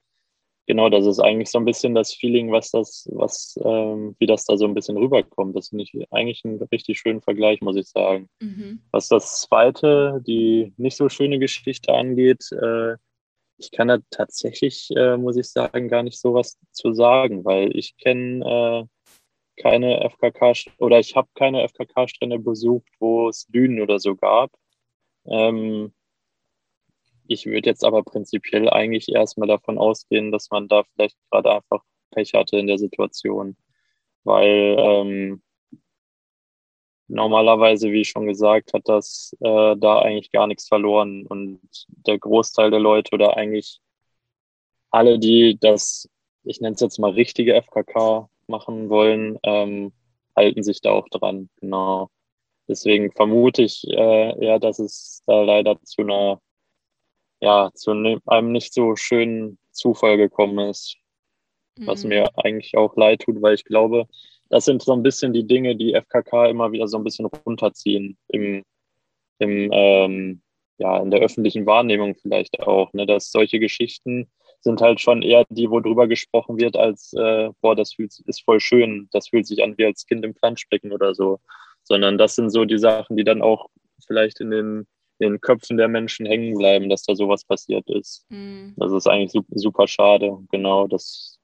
genau, 0.66 0.90
das 0.90 1.06
ist 1.06 1.20
eigentlich 1.20 1.50
so 1.50 1.58
ein 1.58 1.64
bisschen 1.64 1.94
das 1.94 2.14
Feeling, 2.14 2.52
was 2.52 2.70
das, 2.70 3.08
was, 3.12 3.58
ähm, 3.64 4.14
wie 4.18 4.26
das 4.26 4.44
da 4.44 4.56
so 4.56 4.66
ein 4.66 4.74
bisschen 4.74 4.96
rüberkommt. 4.96 5.56
Das 5.56 5.70
finde 5.70 5.84
ich 5.84 6.12
eigentlich 6.12 6.44
einen 6.44 6.62
richtig 6.70 6.98
schönen 6.98 7.22
Vergleich, 7.22 7.60
muss 7.60 7.76
ich 7.76 7.88
sagen. 7.88 8.28
Mhm. 8.40 8.82
Was 8.90 9.08
das 9.08 9.40
zweite, 9.40 10.22
die 10.26 10.72
nicht 10.76 10.96
so 10.96 11.08
schöne 11.08 11.38
Geschichte 11.38 11.94
angeht, 11.94 12.50
äh, 12.52 12.96
ich 13.58 13.70
kann 13.70 13.88
da 13.88 13.98
tatsächlich, 14.10 14.90
äh, 14.96 15.16
muss 15.16 15.36
ich 15.36 15.50
sagen, 15.50 15.88
gar 15.88 16.02
nicht 16.02 16.20
so 16.20 16.34
was 16.34 16.58
zu 16.72 16.92
sagen, 16.92 17.44
weil 17.44 17.76
ich 17.76 17.96
kenne 17.96 18.88
äh, 19.56 19.62
keine 19.62 20.04
FKK 20.10 20.52
oder 20.78 20.98
ich 20.98 21.16
habe 21.16 21.28
keine 21.34 21.62
FKK-Strände 21.68 22.38
besucht, 22.38 22.88
wo 23.00 23.28
es 23.28 23.46
Dünen 23.46 23.80
oder 23.80 23.98
so 23.98 24.16
gab. 24.16 24.52
Ähm, 25.26 25.94
ich 27.28 27.46
würde 27.46 27.70
jetzt 27.70 27.84
aber 27.84 28.02
prinzipiell 28.04 28.68
eigentlich 28.70 29.08
erstmal 29.08 29.48
davon 29.48 29.78
ausgehen, 29.78 30.30
dass 30.32 30.50
man 30.50 30.68
da 30.68 30.84
vielleicht 30.94 31.16
gerade 31.30 31.50
einfach 31.52 31.82
Pech 32.10 32.34
hatte 32.34 32.58
in 32.58 32.66
der 32.66 32.78
Situation, 32.78 33.56
weil 34.24 34.76
ähm, 34.78 35.42
normalerweise, 37.08 37.92
wie 37.92 38.04
schon 38.04 38.26
gesagt, 38.26 38.72
hat 38.72 38.88
das 38.88 39.34
äh, 39.40 39.76
da 39.76 40.00
eigentlich 40.00 40.32
gar 40.32 40.46
nichts 40.46 40.68
verloren. 40.68 41.26
Und 41.26 41.60
der 41.88 42.18
Großteil 42.18 42.70
der 42.70 42.80
Leute 42.80 43.14
oder 43.14 43.36
eigentlich 43.36 43.80
alle, 44.90 45.18
die 45.18 45.58
das, 45.60 46.08
ich 46.44 46.60
nenne 46.60 46.74
es 46.74 46.80
jetzt 46.80 46.98
mal 46.98 47.12
richtige 47.12 47.54
FKK 47.54 48.28
machen 48.48 48.88
wollen, 48.88 49.38
ähm, 49.42 49.92
halten 50.34 50.62
sich 50.62 50.80
da 50.80 50.92
auch 50.92 51.08
dran. 51.08 51.48
Genau. 51.60 52.10
Deswegen 52.68 53.12
vermute 53.12 53.62
ich 53.62 53.86
äh, 53.88 54.44
eher, 54.44 54.58
dass 54.58 54.78
es 54.78 55.22
da 55.26 55.42
leider 55.42 55.80
zu 55.82 56.02
einer, 56.02 56.40
ja, 57.40 57.70
zu 57.74 57.94
ne, 57.94 58.20
einem 58.26 58.52
nicht 58.52 58.74
so 58.74 58.96
schönen 58.96 59.58
Zufall 59.70 60.16
gekommen 60.16 60.70
ist. 60.70 60.96
Mhm. 61.78 61.86
Was 61.86 62.04
mir 62.04 62.30
eigentlich 62.36 62.76
auch 62.76 62.96
leid 62.96 63.22
tut, 63.22 63.40
weil 63.40 63.54
ich 63.54 63.64
glaube, 63.64 64.08
das 64.48 64.64
sind 64.64 64.82
so 64.82 64.92
ein 64.92 65.02
bisschen 65.02 65.32
die 65.32 65.46
Dinge, 65.46 65.76
die 65.76 65.94
FKK 65.94 66.46
immer 66.46 66.72
wieder 66.72 66.88
so 66.88 66.96
ein 66.96 67.04
bisschen 67.04 67.26
runterziehen 67.26 68.16
im, 68.28 68.62
im 69.38 69.70
ähm, 69.72 70.42
ja, 70.78 70.98
in 71.00 71.10
der 71.10 71.20
öffentlichen 71.20 71.66
Wahrnehmung 71.66 72.16
vielleicht 72.16 72.60
auch, 72.60 72.92
ne, 72.92 73.06
dass 73.06 73.30
solche 73.30 73.58
Geschichten 73.58 74.28
sind 74.60 74.80
halt 74.80 75.00
schon 75.00 75.22
eher 75.22 75.44
die, 75.48 75.70
wo 75.70 75.80
drüber 75.80 76.08
gesprochen 76.08 76.58
wird, 76.58 76.76
als, 76.76 77.12
äh, 77.14 77.50
boah, 77.60 77.76
das 77.76 77.94
fühlt, 77.94 78.18
ist 78.26 78.44
voll 78.44 78.60
schön, 78.60 79.08
das 79.12 79.28
fühlt 79.28 79.46
sich 79.46 79.62
an 79.62 79.76
wie 79.78 79.84
als 79.84 80.06
Kind 80.06 80.24
im 80.24 80.34
Planschbecken 80.34 80.92
oder 80.92 81.14
so. 81.14 81.40
Sondern 81.84 82.18
das 82.18 82.34
sind 82.34 82.50
so 82.50 82.64
die 82.64 82.78
Sachen, 82.78 83.16
die 83.16 83.24
dann 83.24 83.42
auch 83.42 83.68
vielleicht 84.06 84.40
in 84.40 84.50
den, 84.50 84.86
in 85.18 85.32
den 85.32 85.40
Köpfen 85.40 85.76
der 85.76 85.88
Menschen 85.88 86.26
hängen 86.26 86.58
bleiben, 86.58 86.88
dass 86.88 87.04
da 87.04 87.14
sowas 87.14 87.44
passiert 87.44 87.88
ist. 87.88 88.26
Mhm. 88.28 88.74
Das 88.76 88.92
ist 88.92 89.06
eigentlich 89.06 89.30
super, 89.30 89.52
super 89.54 89.86
schade. 89.86 90.36
Genau, 90.50 90.88
das 90.88 91.38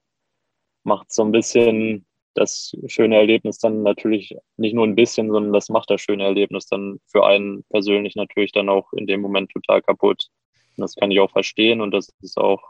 macht 0.83 1.13
so 1.13 1.23
ein 1.23 1.33
bisschen 1.33 2.05
das 2.35 2.75
schöne 2.87 3.17
Erlebnis 3.17 3.59
dann 3.59 3.83
natürlich 3.83 4.37
nicht 4.57 4.75
nur 4.75 4.87
ein 4.87 4.95
bisschen, 4.95 5.31
sondern 5.31 5.53
das 5.53 5.69
macht 5.69 5.91
das 5.91 6.01
schöne 6.01 6.25
Erlebnis 6.25 6.67
dann 6.67 7.01
für 7.07 7.27
einen 7.27 7.65
persönlich 7.65 8.17
natürlich 8.17 8.53
dann 8.53 8.69
auch 8.69 8.93
in 8.93 9.07
dem 9.07 9.21
Moment 9.21 9.51
total 9.51 9.83
kaputt. 9.83 10.29
Und 10.77 10.83
das 10.83 10.95
kann 10.95 11.11
ich 11.11 11.21
auch 11.21 11.31
verstehen 11.31 11.81
und 11.81 11.91
das 11.91 12.11
ist 12.23 12.39
auch 12.39 12.63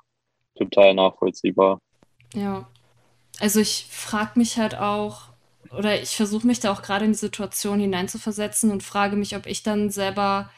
total 0.57 0.95
nachvollziehbar. 0.95 1.81
Ja. 2.35 2.69
Also 3.41 3.61
ich 3.61 3.87
frage 3.91 4.39
mich 4.39 4.59
halt 4.59 4.75
auch, 4.75 5.29
oder 5.77 6.01
ich 6.01 6.17
versuche 6.17 6.47
mich 6.47 6.61
da 6.61 6.73
auch 6.73 6.83
gerade 6.83 7.05
in 7.05 7.13
die 7.13 7.19
Situation 7.19 7.81
hineinzuversetzen 7.81 8.71
und 8.71 8.83
frage 8.83 9.17
mich, 9.17 9.37
ob 9.37 9.47
ich 9.47 9.63
dann 9.63 9.91
selber 9.91 10.51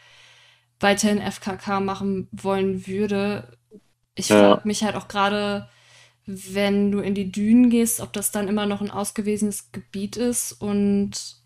weiterhin 0.81 1.21
FKK 1.21 1.81
machen 1.81 2.29
wollen 2.33 2.87
würde. 2.87 3.57
Ich 4.15 4.29
ja. 4.29 4.55
frage 4.55 4.67
mich 4.67 4.83
halt 4.83 4.97
auch 4.97 5.09
gerade, 5.09 5.69
wenn 6.27 6.91
du 6.91 7.01
in 7.01 7.15
die 7.15 7.31
Dünen 7.31 7.71
gehst, 7.71 8.01
ob 8.01 8.13
das 8.13 8.31
dann 8.31 8.49
immer 8.49 8.67
noch 8.67 8.81
ein 8.81 8.91
ausgewiesenes 8.91 9.73
Gebiet 9.73 10.17
ist. 10.17 10.53
Und 10.53 11.43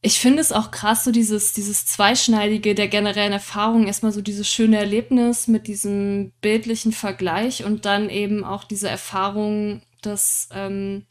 ich 0.00 0.20
finde 0.20 0.40
es 0.40 0.52
auch 0.52 0.70
krass, 0.70 1.04
so 1.04 1.10
dieses, 1.10 1.52
dieses 1.54 1.86
Zweischneidige 1.86 2.74
der 2.74 2.88
generellen 2.88 3.32
Erfahrung. 3.32 3.86
Erstmal 3.86 4.12
so 4.12 4.20
dieses 4.20 4.48
schöne 4.48 4.78
Erlebnis 4.78 5.48
mit 5.48 5.66
diesem 5.66 6.32
bildlichen 6.40 6.92
Vergleich 6.92 7.64
und 7.64 7.84
dann 7.84 8.10
eben 8.10 8.44
auch 8.44 8.64
diese 8.64 8.88
Erfahrung, 8.88 9.82
dass 10.02 10.48
ähm, 10.52 11.06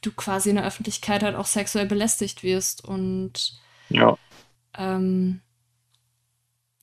du 0.00 0.12
quasi 0.12 0.50
in 0.50 0.56
der 0.56 0.64
Öffentlichkeit 0.64 1.22
halt 1.22 1.36
auch 1.36 1.46
sexuell 1.46 1.86
belästigt 1.86 2.42
wirst. 2.42 2.84
Und 2.84 3.60
ja. 3.88 4.16
ähm, 4.76 5.42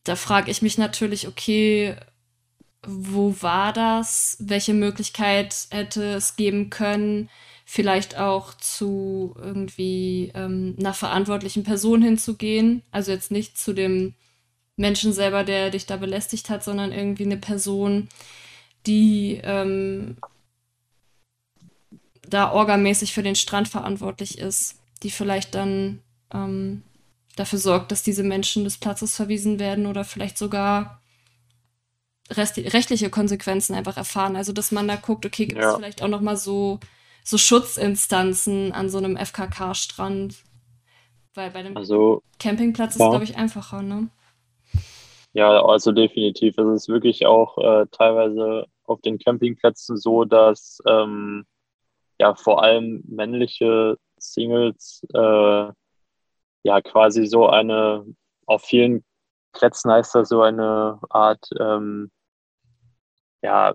da 0.03 0.15
frage 0.15 0.51
ich 0.51 0.61
mich 0.61 0.77
natürlich, 0.77 1.27
okay, 1.27 1.95
wo 2.85 3.35
war 3.41 3.73
das? 3.73 4.37
Welche 4.39 4.73
Möglichkeit 4.73 5.67
hätte 5.71 6.03
es 6.13 6.35
geben 6.35 6.69
können, 6.69 7.29
vielleicht 7.65 8.17
auch 8.17 8.53
zu 8.53 9.35
irgendwie 9.37 10.31
ähm, 10.35 10.75
einer 10.79 10.93
verantwortlichen 10.93 11.63
Person 11.63 12.01
hinzugehen? 12.01 12.83
Also 12.91 13.11
jetzt 13.11 13.31
nicht 13.31 13.57
zu 13.57 13.73
dem 13.73 14.13
Menschen 14.77 15.11
selber, 15.11 15.43
der 15.43 15.71
dich 15.71 15.85
da 15.85 15.97
belästigt 15.97 16.49
hat, 16.49 16.63
sondern 16.63 16.91
irgendwie 16.91 17.25
eine 17.25 17.37
Person, 17.37 18.07
die 18.85 19.41
ähm, 19.43 20.17
da 22.29 22.51
orgamäßig 22.51 23.13
für 23.13 23.23
den 23.23 23.35
Strand 23.35 23.67
verantwortlich 23.67 24.37
ist, 24.37 24.75
die 25.03 25.11
vielleicht 25.11 25.55
dann 25.55 25.99
ähm, 26.33 26.83
dafür 27.35 27.59
sorgt, 27.59 27.91
dass 27.91 28.03
diese 28.03 28.23
Menschen 28.23 28.63
des 28.63 28.77
Platzes 28.77 29.15
verwiesen 29.15 29.59
werden 29.59 29.85
oder 29.85 30.03
vielleicht 30.03 30.37
sogar 30.37 31.01
rechtliche 32.29 33.09
Konsequenzen 33.09 33.75
einfach 33.75 33.97
erfahren. 33.97 34.35
Also, 34.35 34.53
dass 34.53 34.71
man 34.71 34.87
da 34.87 34.95
guckt, 34.95 35.25
okay, 35.25 35.45
gibt 35.45 35.59
es 35.59 35.65
ja. 35.65 35.75
vielleicht 35.75 36.01
auch 36.01 36.07
noch 36.07 36.21
mal 36.21 36.37
so, 36.37 36.79
so 37.23 37.37
Schutzinstanzen 37.37 38.71
an 38.73 38.89
so 38.89 38.97
einem 38.97 39.17
FKK-Strand? 39.17 40.35
Weil 41.33 41.51
bei 41.51 41.63
dem 41.63 41.77
also, 41.77 42.23
Campingplatz 42.39 42.95
ist 42.95 43.01
es, 43.01 43.09
glaube 43.09 43.23
ich, 43.23 43.37
einfacher, 43.37 43.81
ne? 43.81 44.09
Ja, 45.33 45.63
also 45.63 45.91
definitiv. 45.91 46.57
Es 46.57 46.83
ist 46.83 46.89
wirklich 46.89 47.25
auch 47.27 47.57
äh, 47.59 47.85
teilweise 47.91 48.65
auf 48.85 49.01
den 49.01 49.19
Campingplätzen 49.19 49.97
so, 49.97 50.25
dass 50.25 50.81
ähm, 50.87 51.45
ja 52.19 52.33
vor 52.33 52.63
allem 52.63 53.03
männliche 53.07 53.97
Singles 54.17 55.05
äh, 55.13 55.71
ja 56.63 56.81
quasi 56.81 57.27
so 57.27 57.47
eine, 57.47 58.05
auf 58.45 58.63
vielen 58.63 59.03
Plätzen 59.53 59.91
heißt 59.91 60.15
das 60.15 60.29
so 60.29 60.41
eine 60.41 60.99
Art 61.09 61.45
ähm, 61.59 62.09
ja, 63.41 63.73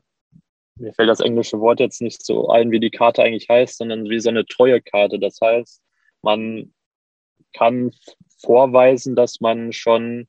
mir 0.77 0.93
fällt 0.95 1.09
das 1.09 1.21
englische 1.21 1.61
Wort 1.61 1.81
jetzt 1.81 2.01
nicht 2.01 2.25
so 2.25 2.49
ein, 2.49 2.71
wie 2.71 2.81
die 2.81 2.91
Karte 2.91 3.23
eigentlich 3.23 3.49
heißt, 3.49 3.79
sondern 3.79 4.09
wie 4.09 4.21
so 4.21 4.31
eine 4.31 4.47
treue 4.47 4.81
Karte. 4.81 5.19
Das 5.19 5.39
heißt, 5.41 5.83
man 6.23 6.73
kann 7.53 7.93
vorweisen, 8.39 9.15
dass 9.15 9.41
man 9.41 9.73
schon 9.73 10.29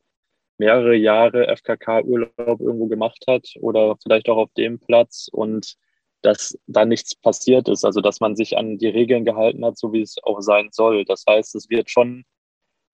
mehrere 0.58 0.96
Jahre 0.96 1.48
FKK-Urlaub 1.56 2.60
irgendwo 2.60 2.88
gemacht 2.88 3.26
hat 3.28 3.48
oder 3.60 3.98
vielleicht 4.02 4.30
auch 4.30 4.38
auf 4.38 4.54
dem 4.54 4.80
Platz 4.80 5.28
und 5.32 5.76
dass 6.22 6.58
da 6.68 6.86
nichts 6.86 7.16
passiert 7.16 7.68
ist, 7.68 7.84
also 7.84 8.00
dass 8.00 8.22
man 8.22 8.36
sich 8.36 8.58
an 8.58 8.78
die 8.78 8.88
Regeln 8.88 9.26
gehalten 9.26 9.66
hat, 9.66 9.78
so 9.78 9.92
wie 9.92 10.02
es 10.02 10.16
auch 10.24 10.40
sein 10.42 10.70
soll. 10.72 11.04
Das 11.06 11.26
heißt, 11.28 11.56
es 11.56 11.70
wird 11.70 11.90
schon 11.90 12.24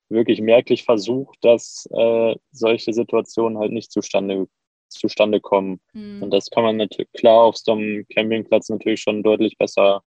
wirklich 0.09 0.41
merklich 0.41 0.83
versucht, 0.83 1.37
dass 1.41 1.87
äh, 1.91 2.35
solche 2.51 2.93
Situationen 2.93 3.59
halt 3.59 3.71
nicht 3.71 3.91
zustande 3.91 4.47
zustande 4.89 5.39
kommen. 5.39 5.79
Mhm. 5.93 6.23
Und 6.23 6.31
das 6.31 6.49
kann 6.49 6.63
man 6.63 6.77
natürlich 6.77 7.11
klar 7.13 7.43
auf 7.43 7.57
so 7.57 7.73
einem 7.73 8.05
Campingplatz 8.09 8.69
natürlich 8.69 9.01
schon 9.01 9.23
deutlich 9.23 9.57
besser 9.57 10.03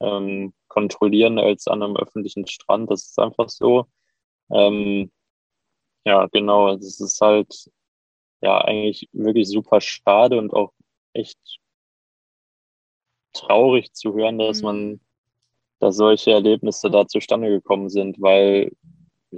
ähm, 0.00 0.52
kontrollieren 0.68 1.38
als 1.38 1.66
an 1.68 1.82
einem 1.82 1.96
öffentlichen 1.96 2.46
Strand. 2.46 2.90
Das 2.90 3.04
ist 3.06 3.18
einfach 3.18 3.48
so. 3.48 3.86
Ähm, 4.50 5.10
ja, 6.04 6.26
genau. 6.32 6.72
Es 6.74 7.00
ist 7.00 7.20
halt 7.20 7.70
ja 8.42 8.58
eigentlich 8.60 9.08
wirklich 9.12 9.48
super 9.48 9.80
schade 9.80 10.38
und 10.38 10.52
auch 10.52 10.72
echt 11.14 11.38
traurig 13.32 13.92
zu 13.94 14.14
hören, 14.14 14.38
dass 14.38 14.58
mhm. 14.58 14.64
man, 14.64 15.00
dass 15.80 15.96
solche 15.96 16.32
Erlebnisse 16.32 16.90
da 16.90 17.06
zustande 17.06 17.48
gekommen 17.48 17.88
sind, 17.88 18.20
weil 18.20 18.72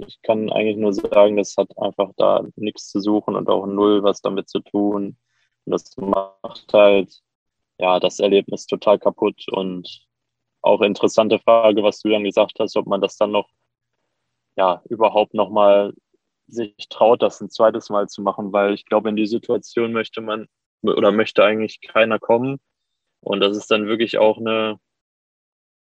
ich 0.07 0.21
kann 0.21 0.51
eigentlich 0.51 0.77
nur 0.77 0.93
sagen, 0.93 1.37
das 1.37 1.55
hat 1.57 1.77
einfach 1.77 2.11
da 2.17 2.45
nichts 2.55 2.89
zu 2.89 2.99
suchen 2.99 3.35
und 3.35 3.49
auch 3.49 3.65
null 3.65 4.03
was 4.03 4.21
damit 4.21 4.49
zu 4.49 4.59
tun. 4.59 5.17
Und 5.65 5.71
das 5.71 5.95
macht 5.97 6.73
halt 6.73 7.21
ja 7.79 7.99
das 7.99 8.19
Erlebnis 8.19 8.65
total 8.65 8.99
kaputt. 8.99 9.45
Und 9.51 10.07
auch 10.61 10.81
interessante 10.81 11.39
Frage, 11.39 11.83
was 11.83 11.99
du 12.01 12.09
dann 12.09 12.23
gesagt 12.23 12.59
hast, 12.59 12.77
ob 12.77 12.87
man 12.87 13.01
das 13.01 13.17
dann 13.17 13.31
noch 13.31 13.49
ja 14.57 14.81
überhaupt 14.89 15.33
noch 15.33 15.49
mal 15.49 15.93
sich 16.47 16.75
traut, 16.89 17.21
das 17.21 17.41
ein 17.41 17.49
zweites 17.49 17.89
Mal 17.89 18.07
zu 18.09 18.21
machen, 18.21 18.53
weil 18.53 18.73
ich 18.73 18.85
glaube, 18.85 19.09
in 19.09 19.15
die 19.15 19.27
Situation 19.27 19.93
möchte 19.93 20.21
man 20.21 20.47
oder 20.83 21.11
möchte 21.11 21.43
eigentlich 21.43 21.81
keiner 21.81 22.19
kommen. 22.19 22.59
Und 23.21 23.41
das 23.41 23.57
ist 23.57 23.69
dann 23.71 23.87
wirklich 23.87 24.17
auch 24.17 24.37
eine 24.37 24.79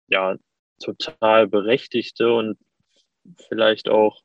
ja 0.09 0.37
total 0.83 1.47
berechtigte 1.49 2.33
und 2.33 2.59
vielleicht 3.49 3.89
auch, 3.89 4.23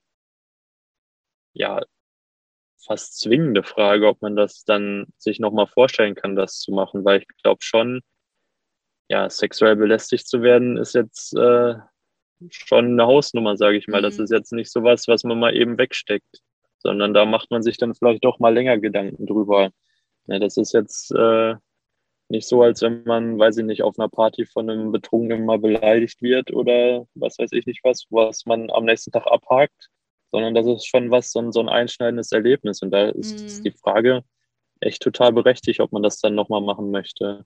ja, 1.53 1.81
fast 2.85 3.19
zwingende 3.19 3.63
Frage, 3.63 4.07
ob 4.07 4.21
man 4.21 4.35
das 4.35 4.63
dann 4.63 5.07
sich 5.17 5.39
nochmal 5.39 5.67
vorstellen 5.67 6.15
kann, 6.15 6.35
das 6.35 6.59
zu 6.59 6.71
machen, 6.71 7.03
weil 7.05 7.19
ich 7.21 7.27
glaube 7.43 7.61
schon, 7.61 8.01
ja, 9.09 9.29
sexuell 9.29 9.75
belästigt 9.75 10.27
zu 10.27 10.41
werden, 10.41 10.77
ist 10.77 10.93
jetzt 10.93 11.35
äh, 11.35 11.75
schon 12.49 12.85
eine 12.85 13.05
Hausnummer, 13.05 13.57
sage 13.57 13.77
ich 13.77 13.87
mal. 13.87 13.99
Mhm. 13.99 14.03
Das 14.03 14.19
ist 14.19 14.31
jetzt 14.31 14.53
nicht 14.53 14.71
so 14.71 14.83
was, 14.83 15.07
was 15.07 15.23
man 15.23 15.39
mal 15.39 15.55
eben 15.55 15.77
wegsteckt, 15.77 16.41
sondern 16.77 17.13
da 17.13 17.25
macht 17.25 17.51
man 17.51 17.63
sich 17.63 17.77
dann 17.77 17.95
vielleicht 17.95 18.23
doch 18.23 18.39
mal 18.39 18.53
länger 18.53 18.77
Gedanken 18.77 19.25
drüber. 19.25 19.71
Ja, 20.27 20.39
das 20.39 20.57
ist 20.57 20.73
jetzt 20.73 21.11
äh, 21.11 21.55
nicht 22.29 22.47
so, 22.47 22.61
als 22.61 22.81
wenn 22.81 23.03
man, 23.03 23.39
weiß 23.39 23.57
ich 23.57 23.65
nicht, 23.65 23.81
auf 23.83 23.97
einer 23.97 24.07
Party 24.07 24.45
von 24.45 24.69
einem 24.69 24.91
Betrunkenen 24.91 25.45
mal 25.45 25.59
beleidigt 25.59 26.21
wird 26.21 26.53
oder 26.53 27.07
was 27.15 27.39
weiß 27.39 27.51
ich 27.53 27.65
nicht 27.65 27.83
was, 27.83 28.05
was 28.11 28.45
man 28.45 28.69
am 28.69 28.85
nächsten 28.85 29.11
Tag 29.11 29.25
abhakt, 29.25 29.89
sondern 30.31 30.53
das 30.53 30.67
ist 30.67 30.85
schon 30.85 31.09
was, 31.09 31.31
so 31.31 31.39
ein, 31.39 31.51
so 31.51 31.59
ein 31.59 31.69
einschneidendes 31.69 32.31
Erlebnis. 32.31 32.81
Und 32.83 32.91
da 32.91 33.09
ist 33.09 33.59
mhm. 33.59 33.63
die 33.63 33.71
Frage 33.71 34.23
echt 34.79 35.01
total 35.01 35.33
berechtigt, 35.33 35.79
ob 35.79 35.91
man 35.91 36.03
das 36.03 36.19
dann 36.19 36.35
nochmal 36.35 36.61
machen 36.61 36.91
möchte. 36.91 37.45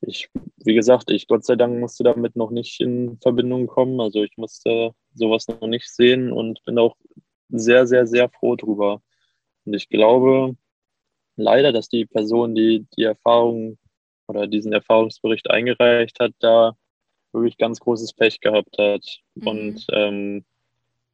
Ich, 0.00 0.30
wie 0.58 0.74
gesagt, 0.74 1.10
ich 1.10 1.26
Gott 1.26 1.44
sei 1.44 1.56
Dank 1.56 1.80
musste 1.80 2.04
damit 2.04 2.36
noch 2.36 2.50
nicht 2.50 2.80
in 2.80 3.18
Verbindung 3.20 3.66
kommen. 3.66 4.00
Also 4.00 4.22
ich 4.22 4.36
musste 4.36 4.92
sowas 5.14 5.48
noch 5.48 5.66
nicht 5.66 5.92
sehen 5.92 6.32
und 6.32 6.62
bin 6.64 6.78
auch 6.78 6.96
sehr, 7.48 7.86
sehr, 7.88 8.06
sehr 8.06 8.28
froh 8.28 8.54
drüber. 8.54 9.02
Und 9.64 9.74
ich 9.74 9.88
glaube 9.88 10.56
leider, 11.36 11.72
dass 11.72 11.88
die 11.88 12.06
Person, 12.06 12.54
die 12.54 12.86
die 12.96 13.02
Erfahrung 13.04 13.76
oder 14.28 14.46
diesen 14.46 14.72
Erfahrungsbericht 14.72 15.50
eingereicht 15.50 16.20
hat, 16.20 16.32
da 16.40 16.76
wirklich 17.32 17.58
ganz 17.58 17.80
großes 17.80 18.14
Pech 18.14 18.40
gehabt 18.40 18.76
hat. 18.78 19.04
Mhm. 19.34 19.46
Und 19.46 19.86
ähm, 19.92 20.44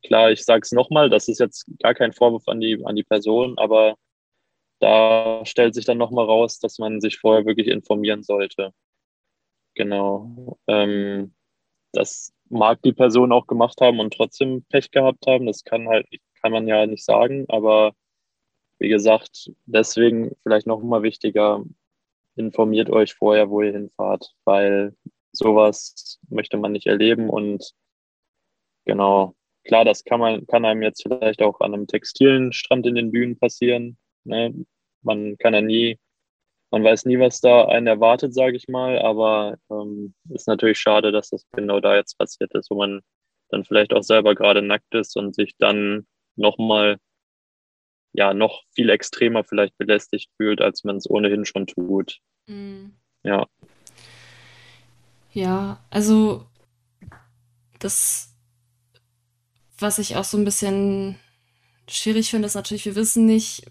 klar, 0.02 0.30
ich 0.30 0.44
sage 0.44 0.62
es 0.62 0.72
nochmal, 0.72 1.10
das 1.10 1.28
ist 1.28 1.40
jetzt 1.40 1.66
gar 1.80 1.94
kein 1.94 2.12
Vorwurf 2.12 2.46
an 2.48 2.60
die, 2.60 2.84
an 2.84 2.96
die 2.96 3.04
Person, 3.04 3.58
aber 3.58 3.96
da 4.80 5.44
stellt 5.46 5.74
sich 5.74 5.84
dann 5.84 5.98
nochmal 5.98 6.26
raus, 6.26 6.58
dass 6.58 6.78
man 6.78 7.00
sich 7.00 7.18
vorher 7.18 7.46
wirklich 7.46 7.68
informieren 7.68 8.22
sollte. 8.22 8.72
Genau. 9.74 10.58
Ähm, 10.66 11.34
das 11.92 12.32
mag 12.50 12.82
die 12.82 12.92
Person 12.92 13.32
auch 13.32 13.46
gemacht 13.46 13.80
haben 13.80 14.00
und 14.00 14.14
trotzdem 14.14 14.64
Pech 14.68 14.90
gehabt 14.90 15.26
haben. 15.26 15.46
Das 15.46 15.64
kann 15.64 15.88
halt, 15.88 16.06
kann 16.42 16.52
man 16.52 16.68
ja 16.68 16.86
nicht 16.86 17.04
sagen, 17.04 17.46
aber 17.48 17.92
wie 18.78 18.88
gesagt, 18.88 19.50
deswegen 19.66 20.32
vielleicht 20.42 20.66
noch 20.66 20.82
mal 20.82 21.02
wichtiger, 21.02 21.64
informiert 22.36 22.90
euch 22.90 23.14
vorher, 23.14 23.50
wo 23.50 23.62
ihr 23.62 23.72
hinfahrt, 23.72 24.34
weil 24.44 24.94
sowas 25.32 26.18
möchte 26.28 26.56
man 26.56 26.72
nicht 26.72 26.86
erleben 26.86 27.28
und 27.30 27.74
genau, 28.84 29.34
klar, 29.64 29.84
das 29.84 30.04
kann 30.04 30.20
man, 30.20 30.46
kann 30.46 30.64
einem 30.64 30.82
jetzt 30.82 31.02
vielleicht 31.02 31.42
auch 31.42 31.60
an 31.60 31.74
einem 31.74 31.86
textilen 31.86 32.52
Strand 32.52 32.86
in 32.86 32.94
den 32.94 33.12
Dünen 33.12 33.38
passieren. 33.38 33.98
Ne? 34.24 34.54
Man 35.02 35.36
kann 35.38 35.54
ja 35.54 35.60
nie, 35.60 35.98
man 36.70 36.84
weiß 36.84 37.06
nie, 37.06 37.18
was 37.18 37.40
da 37.40 37.66
einen 37.66 37.86
erwartet, 37.86 38.34
sage 38.34 38.56
ich 38.56 38.68
mal, 38.68 38.98
aber 38.98 39.56
ähm, 39.70 40.14
ist 40.30 40.48
natürlich 40.48 40.78
schade, 40.78 41.12
dass 41.12 41.30
das 41.30 41.46
genau 41.52 41.80
da 41.80 41.96
jetzt 41.96 42.18
passiert 42.18 42.54
ist, 42.54 42.70
wo 42.70 42.76
man 42.76 43.00
dann 43.50 43.64
vielleicht 43.64 43.92
auch 43.92 44.02
selber 44.02 44.34
gerade 44.34 44.62
nackt 44.62 44.94
ist 44.94 45.16
und 45.16 45.34
sich 45.34 45.54
dann 45.58 46.06
nochmal 46.36 46.98
ja 48.14 48.32
noch 48.32 48.62
viel 48.74 48.88
extremer 48.88 49.44
vielleicht 49.44 49.76
belästigt 49.76 50.30
fühlt, 50.36 50.60
als 50.60 50.84
man 50.84 50.96
es 50.96 51.10
ohnehin 51.10 51.44
schon 51.44 51.66
tut. 51.66 52.20
Mhm. 52.46 52.94
Ja. 53.22 53.46
Ja, 55.32 55.80
also 55.90 56.46
das, 57.80 58.32
was 59.78 59.98
ich 59.98 60.16
auch 60.16 60.24
so 60.24 60.38
ein 60.38 60.44
bisschen 60.44 61.18
schwierig 61.88 62.30
finde, 62.30 62.46
ist 62.46 62.54
natürlich, 62.54 62.84
wir 62.86 62.94
wissen 62.94 63.26
nicht, 63.26 63.66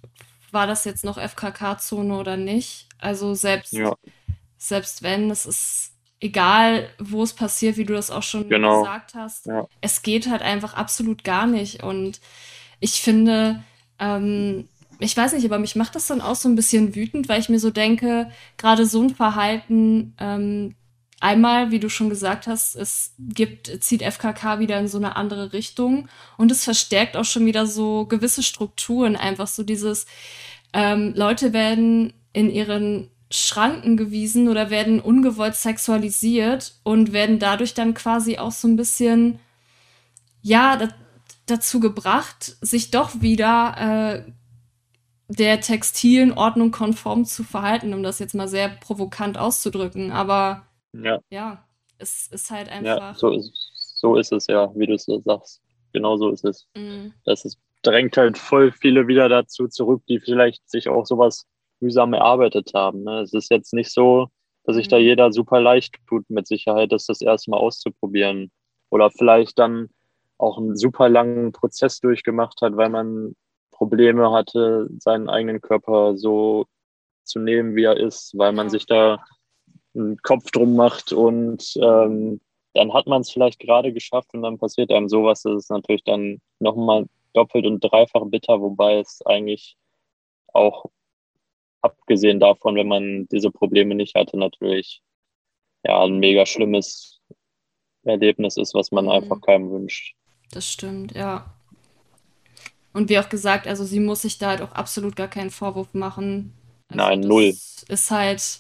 war 0.52 0.68
das 0.68 0.84
jetzt 0.84 1.06
noch 1.06 1.18
FKK-Zone 1.18 2.15
oder 2.15 2.36
nicht. 2.36 2.88
Also 2.99 3.34
selbst, 3.34 3.72
ja. 3.72 3.95
selbst 4.57 5.03
wenn, 5.03 5.32
es 5.32 5.45
ist 5.45 5.94
egal, 6.20 6.90
wo 6.99 7.24
es 7.24 7.34
passiert, 7.34 7.78
wie 7.78 7.86
du 7.86 7.94
das 7.94 8.11
auch 8.11 8.24
schon 8.24 8.49
genau. 8.49 8.84
gesagt 8.84 9.14
hast, 9.14 9.45
ja. 9.45 9.68
es 9.80 10.02
geht 10.02 10.30
halt 10.30 10.41
einfach 10.41 10.74
absolut 10.74 11.24
gar 11.24 11.48
nicht. 11.48 11.82
Und 11.82 12.20
ich 12.82 13.02
finde, 13.02 13.64
ähm, 13.99 14.68
ich 14.99 15.18
weiß 15.18 15.34
nicht, 15.34 15.45
aber 15.45 15.60
mich 15.60 15.76
macht 15.76 15.95
das 15.95 16.07
dann 16.07 16.22
auch 16.22 16.36
so 16.36 16.48
ein 16.48 16.56
bisschen 16.56 16.95
wütend, 16.95 17.28
weil 17.28 17.40
ich 17.40 17.49
mir 17.49 17.60
so 17.60 17.72
denke, 17.72 18.30
gerade 18.57 18.86
so 18.86 19.02
ein 19.02 19.10
Verhalten, 19.10 20.14
ähm, 20.20 20.76
einmal, 21.20 21.72
wie 21.72 21.80
du 21.80 21.90
schon 21.90 22.10
gesagt 22.10 22.48
hast, 22.48 22.76
es 22.76 23.14
gibt, 23.18 23.84
zieht 23.84 24.02
FKK 24.02 24.60
wieder 24.60 24.80
in 24.80 24.88
so 24.88 24.98
eine 24.98 25.15
andere 25.15 25.53
Richtung 25.53 26.07
und 26.38 26.52
es 26.52 26.64
verstärkt 26.64 27.18
auch 27.18 27.26
schon 27.26 27.45
wieder 27.45 27.65
so 27.65 28.06
gewisse 28.06 28.44
Strukturen, 28.44 29.15
einfach 29.15 29.48
so 29.48 29.64
dieses, 29.64 30.06
ähm, 30.74 31.14
Leute 31.15 31.53
werden 31.53 32.14
in 32.34 32.49
ihren 32.49 33.10
Schranken 33.32 33.98
gewiesen 33.98 34.48
oder 34.48 34.70
werden 34.70 34.99
ungewollt 34.99 35.56
sexualisiert 35.56 36.76
und 36.84 37.14
werden 37.14 37.40
dadurch 37.40 37.74
dann 37.74 37.94
quasi 37.94 38.38
auch 38.38 38.52
so 38.52 38.68
ein 38.68 38.76
bisschen, 38.76 39.40
ja, 40.41 40.78
dazu 41.45 41.80
gebracht, 41.80 42.57
sich 42.61 42.91
doch 42.91 43.22
wieder 43.22 44.26
äh, 44.26 44.32
der 45.28 45.61
textilen 45.61 46.32
Ordnung 46.32 46.72
konform 46.72 47.26
zu 47.26 47.44
verhalten, 47.44 47.94
um 47.94 48.03
das 48.03 48.20
jetzt 48.20 48.36
mal 48.36 48.48
sehr 48.48 48.70
provokant 48.70 49.38
auszudrücken. 49.38 50.11
Aber 50.11 50.68
ja, 50.94 51.20
ja 51.30 51.65
es 51.98 52.28
ist 52.28 52.52
halt 52.52 52.70
einfach. 52.70 53.14
Ja, 53.14 53.14
so 53.15 53.32
ist, 53.32 53.52
so 53.74 54.15
ist 54.15 54.32
es 54.32 54.48
ja, 54.48 54.72
wie 54.76 54.88
du 54.88 54.94
es 54.94 55.06
so 55.06 55.22
sagst. 55.22 55.61
Genau 55.94 56.18
so 56.18 56.30
ist 56.30 56.44
es. 56.45 56.68
Mhm. 56.76 57.14
Das 57.26 57.45
ist, 57.45 57.57
drängt 57.84 58.18
halt 58.18 58.38
voll 58.38 58.72
viele 58.72 59.07
wieder 59.07 59.30
dazu 59.30 59.68
zurück, 59.68 60.03
die 60.07 60.20
vielleicht 60.20 60.68
sich 60.70 60.90
auch 60.90 61.06
sowas 61.06 61.45
mühsam 61.80 62.14
erarbeitet 62.14 62.72
haben. 62.74 63.03
Ne? 63.03 63.22
Es 63.22 63.34
ist 63.34 63.52
jetzt 63.52 63.74
nicht 63.74 63.91
so, 63.91 64.28
dass 64.64 64.76
sich 64.76 64.88
mhm. 64.88 64.91
da 64.91 64.98
jeder 64.98 65.32
super 65.32 65.61
leicht 65.61 65.95
tut, 66.07 66.30
mit 66.30 66.48
Sicherheit, 66.48 66.91
das 66.91 67.06
das 67.06 67.22
erste 67.22 67.52
Mal 67.52 67.57
auszuprobieren. 67.57 68.52
Oder 68.90 69.11
vielleicht 69.11 69.57
dann 69.60 69.90
auch 70.44 70.57
einen 70.57 70.78
super 70.78 71.10
langen 71.10 71.52
Prozess 71.52 71.99
durchgemacht 71.99 72.61
hat, 72.61 72.76
weil 72.78 72.90
man 72.90 73.36
Probleme 73.72 74.32
hatte, 74.32 74.88
seinen 74.99 75.30
eigenen 75.30 75.61
Körper 75.61 76.18
so 76.18 76.65
zu 77.24 77.40
nehmen, 77.40 77.76
wie 77.76 77.86
er 77.86 77.98
ist, 77.98 78.38
weil 78.38 78.52
man 78.52 78.70
sich 78.70 78.86
da 78.86 79.24
einen 79.95 80.18
Kopf 80.18 80.52
drum 80.52 80.76
macht 80.76 81.14
und 81.14 81.74
ähm, 81.78 82.41
dann 82.74 82.94
hat 82.94 83.07
man 83.07 83.22
es 83.22 83.32
vielleicht 83.32 83.60
gerade 83.60 83.94
geschafft 83.94 84.34
und 84.34 84.41
dann 84.41 84.57
passiert 84.57 84.91
einem 84.91 85.07
sowas. 85.07 85.44
Das 85.44 85.56
ist 85.56 85.70
natürlich 85.70 86.03
dann 86.03 86.41
nochmal 86.60 87.06
doppelt 87.34 87.65
und 87.65 87.80
dreifach 87.82 88.26
bitter, 88.26 88.61
wobei 88.61 88.99
es 88.99 89.22
eigentlich 89.26 89.78
auch 90.53 90.86
abgesehen 91.82 92.40
davon, 92.40 92.76
wenn 92.76 92.88
man 92.88 93.28
diese 93.28 93.52
Probleme 93.52 93.95
nicht 93.95 94.15
hatte, 94.15 94.38
natürlich 94.38 95.02
ja 95.84 96.03
ein 96.03 96.20
mega 96.20 96.45
schlimmes 96.45 97.22
Erlebnis 98.03 98.57
ist, 98.57 98.74
was 98.74 98.91
man 98.91 99.06
mhm. 99.06 99.11
einfach 99.11 99.41
keinem 99.41 99.72
wünscht. 99.72 100.15
Das 100.53 100.71
stimmt, 100.71 101.13
ja. 101.13 101.51
Und 102.93 103.09
wie 103.09 103.17
auch 103.17 103.27
gesagt, 103.27 103.67
also 103.67 103.84
sie 103.84 103.99
muss 103.99 104.21
sich 104.21 104.38
da 104.38 104.49
halt 104.49 104.61
auch 104.61 104.71
absolut 104.73 105.15
gar 105.15 105.27
keinen 105.27 105.49
Vorwurf 105.49 105.93
machen. 105.93 106.53
Also 106.89 107.03
Nein, 107.03 107.19
null. 107.21 107.57
Ist 107.88 108.11
halt 108.11 108.59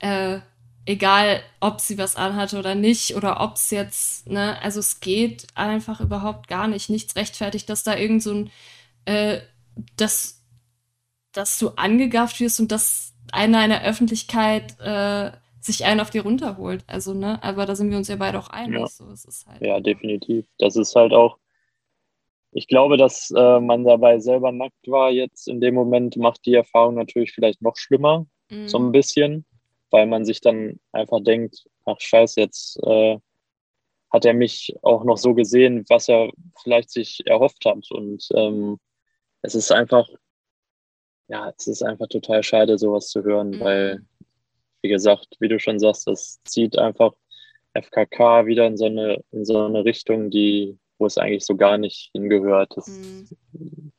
äh, 0.00 0.40
egal, 0.84 1.42
ob 1.60 1.80
sie 1.80 1.96
was 1.96 2.16
anhatte 2.16 2.58
oder 2.58 2.74
nicht 2.74 3.16
oder 3.16 3.40
ob 3.40 3.56
es 3.56 3.70
jetzt, 3.70 4.28
ne, 4.28 4.60
also 4.60 4.80
es 4.80 5.00
geht 5.00 5.46
einfach 5.54 6.02
überhaupt 6.02 6.48
gar 6.48 6.68
nicht. 6.68 6.90
Nichts 6.90 7.16
rechtfertigt, 7.16 7.70
dass 7.70 7.82
da 7.82 7.96
irgend 7.96 8.22
so 8.22 8.34
ein, 8.34 8.50
äh, 9.06 9.40
dass, 9.96 10.42
dass 11.32 11.58
du 11.58 11.70
angegafft 11.70 12.40
wirst 12.40 12.60
und 12.60 12.70
dass 12.70 13.14
einer 13.32 13.64
in 13.64 13.70
der 13.70 13.84
Öffentlichkeit 13.84 14.78
äh, 14.80 15.32
sich 15.64 15.84
einen 15.84 16.00
auf 16.00 16.10
die 16.10 16.18
runterholt. 16.18 16.84
Also, 16.86 17.14
ne, 17.14 17.42
aber 17.42 17.66
da 17.66 17.74
sind 17.74 17.90
wir 17.90 17.96
uns 17.96 18.08
ja 18.08 18.16
beide 18.16 18.38
auch 18.38 18.48
einig. 18.48 18.80
Ja, 18.80 18.86
so, 18.86 19.10
es 19.10 19.24
ist 19.24 19.46
halt, 19.46 19.62
ja 19.62 19.80
definitiv. 19.80 20.46
Das 20.58 20.76
ist 20.76 20.94
halt 20.94 21.12
auch, 21.12 21.38
ich 22.52 22.68
glaube, 22.68 22.96
dass 22.96 23.32
äh, 23.36 23.60
man 23.60 23.84
dabei 23.84 24.18
selber 24.18 24.52
nackt 24.52 24.86
war 24.86 25.10
jetzt 25.10 25.48
in 25.48 25.60
dem 25.60 25.74
Moment, 25.74 26.16
macht 26.16 26.46
die 26.46 26.54
Erfahrung 26.54 26.94
natürlich 26.94 27.32
vielleicht 27.32 27.62
noch 27.62 27.76
schlimmer, 27.76 28.26
mhm. 28.50 28.68
so 28.68 28.78
ein 28.78 28.92
bisschen, 28.92 29.44
weil 29.90 30.06
man 30.06 30.24
sich 30.24 30.40
dann 30.40 30.78
einfach 30.92 31.20
denkt, 31.22 31.64
ach 31.84 32.00
scheiße, 32.00 32.40
jetzt 32.40 32.78
äh, 32.84 33.18
hat 34.10 34.24
er 34.24 34.34
mich 34.34 34.76
auch 34.82 35.04
noch 35.04 35.18
so 35.18 35.34
gesehen, 35.34 35.84
was 35.88 36.08
er 36.08 36.30
vielleicht 36.62 36.90
sich 36.90 37.26
erhofft 37.26 37.64
hat. 37.64 37.90
Und 37.90 38.28
ähm, 38.34 38.78
es 39.42 39.56
ist 39.56 39.72
einfach, 39.72 40.08
ja, 41.26 41.52
es 41.56 41.66
ist 41.66 41.82
einfach 41.82 42.06
total 42.06 42.42
schade, 42.42 42.78
sowas 42.78 43.08
zu 43.08 43.24
hören, 43.24 43.50
mhm. 43.50 43.60
weil 43.60 44.06
wie 44.84 44.90
gesagt, 44.90 45.36
wie 45.40 45.48
du 45.48 45.58
schon 45.58 45.80
sagst, 45.80 46.06
das 46.06 46.42
zieht 46.44 46.78
einfach 46.78 47.14
FKK 47.72 48.44
wieder 48.44 48.66
in 48.66 48.76
so 48.76 48.84
eine, 48.84 49.24
in 49.30 49.46
so 49.46 49.64
eine 49.64 49.82
Richtung, 49.82 50.28
die, 50.28 50.78
wo 50.98 51.06
es 51.06 51.16
eigentlich 51.16 51.46
so 51.46 51.56
gar 51.56 51.78
nicht 51.78 52.10
hingehört. 52.12 52.76
Das 52.76 52.86
mhm. 52.88 53.92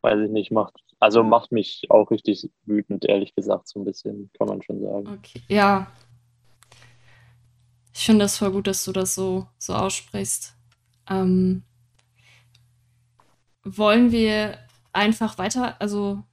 weiß 0.00 0.24
ich 0.24 0.30
nicht, 0.30 0.50
macht, 0.50 0.74
also 0.98 1.22
macht 1.22 1.52
mich 1.52 1.84
auch 1.90 2.10
richtig 2.10 2.50
wütend, 2.64 3.04
ehrlich 3.04 3.36
gesagt, 3.36 3.68
so 3.68 3.78
ein 3.78 3.84
bisschen, 3.84 4.28
kann 4.36 4.48
man 4.48 4.62
schon 4.62 4.82
sagen. 4.82 5.06
Okay. 5.06 5.42
Ja. 5.46 5.92
Ich 7.94 8.04
finde 8.04 8.24
das 8.24 8.38
voll 8.38 8.50
gut, 8.50 8.66
dass 8.66 8.84
du 8.84 8.90
das 8.90 9.14
so, 9.14 9.46
so 9.58 9.74
aussprichst. 9.74 10.56
Ähm, 11.08 11.62
wollen 13.62 14.10
wir 14.10 14.58
einfach 14.92 15.38
weiter, 15.38 15.80
also 15.80 16.24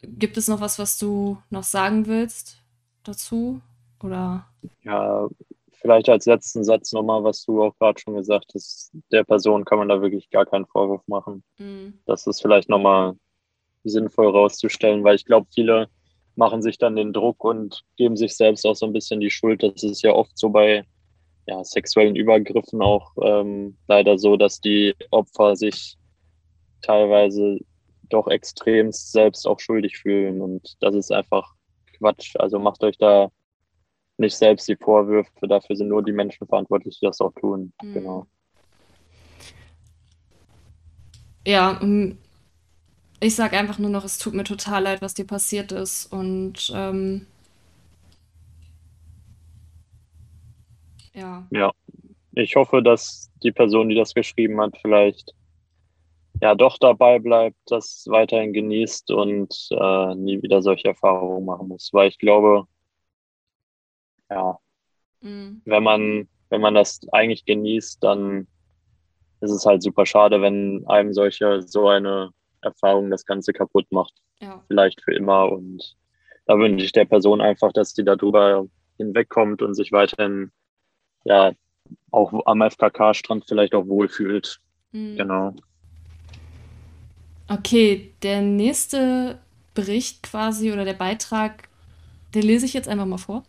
gibt 0.00 0.36
es 0.36 0.46
noch 0.46 0.60
was, 0.60 0.78
was 0.78 0.96
du 0.96 1.42
noch 1.50 1.64
sagen 1.64 2.06
willst? 2.06 2.61
Dazu? 3.04 3.60
Oder? 4.02 4.46
Ja, 4.82 5.28
vielleicht 5.72 6.08
als 6.08 6.26
letzten 6.26 6.64
Satz 6.64 6.92
nochmal, 6.92 7.22
was 7.24 7.44
du 7.44 7.62
auch 7.62 7.76
gerade 7.78 8.00
schon 8.00 8.14
gesagt 8.14 8.52
hast. 8.54 8.92
Der 9.10 9.24
Person 9.24 9.64
kann 9.64 9.78
man 9.78 9.88
da 9.88 10.00
wirklich 10.00 10.30
gar 10.30 10.46
keinen 10.46 10.66
Vorwurf 10.66 11.02
machen. 11.06 11.44
Mhm. 11.58 11.98
Das 12.06 12.26
ist 12.26 12.40
vielleicht 12.40 12.68
nochmal 12.68 13.14
sinnvoll 13.84 14.28
rauszustellen, 14.28 15.04
weil 15.04 15.16
ich 15.16 15.24
glaube, 15.24 15.46
viele 15.52 15.88
machen 16.36 16.62
sich 16.62 16.78
dann 16.78 16.96
den 16.96 17.12
Druck 17.12 17.44
und 17.44 17.82
geben 17.96 18.16
sich 18.16 18.36
selbst 18.36 18.64
auch 18.64 18.76
so 18.76 18.86
ein 18.86 18.92
bisschen 18.92 19.20
die 19.20 19.30
Schuld. 19.30 19.62
Das 19.62 19.82
ist 19.82 20.02
ja 20.02 20.12
oft 20.12 20.38
so 20.38 20.50
bei 20.50 20.84
ja, 21.46 21.62
sexuellen 21.64 22.16
Übergriffen 22.16 22.80
auch 22.80 23.12
ähm, 23.20 23.76
leider 23.88 24.18
so, 24.18 24.36
dass 24.36 24.60
die 24.60 24.94
Opfer 25.10 25.56
sich 25.56 25.96
teilweise 26.82 27.58
doch 28.08 28.28
extremst 28.28 29.12
selbst 29.12 29.46
auch 29.46 29.58
schuldig 29.60 29.98
fühlen. 29.98 30.40
Und 30.40 30.76
das 30.80 30.94
ist 30.94 31.10
einfach 31.10 31.54
Quatsch. 32.02 32.34
Also 32.36 32.58
macht 32.58 32.82
euch 32.82 32.98
da 32.98 33.30
nicht 34.18 34.36
selbst 34.36 34.68
die 34.68 34.76
Vorwürfe. 34.76 35.48
Dafür 35.48 35.76
sind 35.76 35.88
nur 35.88 36.02
die 36.02 36.12
Menschen 36.12 36.46
verantwortlich, 36.46 36.98
die 37.00 37.06
das 37.06 37.20
auch 37.20 37.32
tun. 37.32 37.72
Mhm. 37.82 37.94
Genau. 37.94 38.26
Ja, 41.46 41.80
ich 43.20 43.34
sage 43.34 43.56
einfach 43.56 43.78
nur 43.78 43.90
noch, 43.90 44.04
es 44.04 44.18
tut 44.18 44.34
mir 44.34 44.44
total 44.44 44.82
leid, 44.82 45.02
was 45.02 45.14
dir 45.14 45.26
passiert 45.26 45.72
ist. 45.72 46.06
Und 46.06 46.72
ähm, 46.74 47.26
ja. 51.14 51.46
Ja. 51.50 51.72
Ich 52.34 52.56
hoffe, 52.56 52.82
dass 52.82 53.30
die 53.42 53.52
Person, 53.52 53.88
die 53.88 53.94
das 53.94 54.14
geschrieben 54.14 54.60
hat, 54.60 54.76
vielleicht 54.80 55.34
ja 56.42 56.56
doch 56.56 56.76
dabei 56.76 57.20
bleibt, 57.20 57.56
das 57.66 58.04
weiterhin 58.08 58.52
genießt 58.52 59.12
und 59.12 59.68
äh, 59.70 60.14
nie 60.16 60.42
wieder 60.42 60.60
solche 60.60 60.88
Erfahrungen 60.88 61.46
machen 61.46 61.68
muss. 61.68 61.90
Weil 61.92 62.08
ich 62.08 62.18
glaube, 62.18 62.64
ja, 64.28 64.58
mhm. 65.20 65.62
wenn 65.64 65.82
man, 65.84 66.28
wenn 66.50 66.60
man 66.60 66.74
das 66.74 67.00
eigentlich 67.12 67.44
genießt, 67.44 68.02
dann 68.02 68.48
ist 69.40 69.52
es 69.52 69.64
halt 69.64 69.84
super 69.84 70.04
schade, 70.04 70.42
wenn 70.42 70.84
einem 70.88 71.12
solche, 71.12 71.62
so 71.62 71.88
eine 71.88 72.30
Erfahrung 72.60 73.10
das 73.10 73.24
Ganze 73.24 73.52
kaputt 73.52 73.86
macht. 73.90 74.14
Ja. 74.40 74.64
Vielleicht 74.66 75.00
für 75.00 75.14
immer. 75.14 75.50
Und 75.52 75.96
da 76.46 76.58
wünsche 76.58 76.84
ich 76.84 76.92
der 76.92 77.04
Person 77.04 77.40
einfach, 77.40 77.72
dass 77.72 77.92
sie 77.92 78.04
darüber 78.04 78.66
hinwegkommt 78.96 79.62
und 79.62 79.74
sich 79.74 79.92
weiterhin 79.92 80.50
ja 81.24 81.52
auch 82.10 82.32
am 82.46 82.62
FKK-Strand 82.62 83.44
vielleicht 83.46 83.76
auch 83.76 83.86
wohlfühlt. 83.86 84.58
Mhm. 84.90 85.16
Genau. 85.16 85.54
Okay, 87.48 88.14
der 88.22 88.40
nächste 88.40 89.38
Bericht 89.74 90.22
quasi 90.22 90.72
oder 90.72 90.84
der 90.84 90.94
Beitrag, 90.94 91.68
den 92.34 92.42
lese 92.42 92.66
ich 92.66 92.72
jetzt 92.72 92.88
einfach 92.88 93.06
mal 93.06 93.18
vor. 93.18 93.44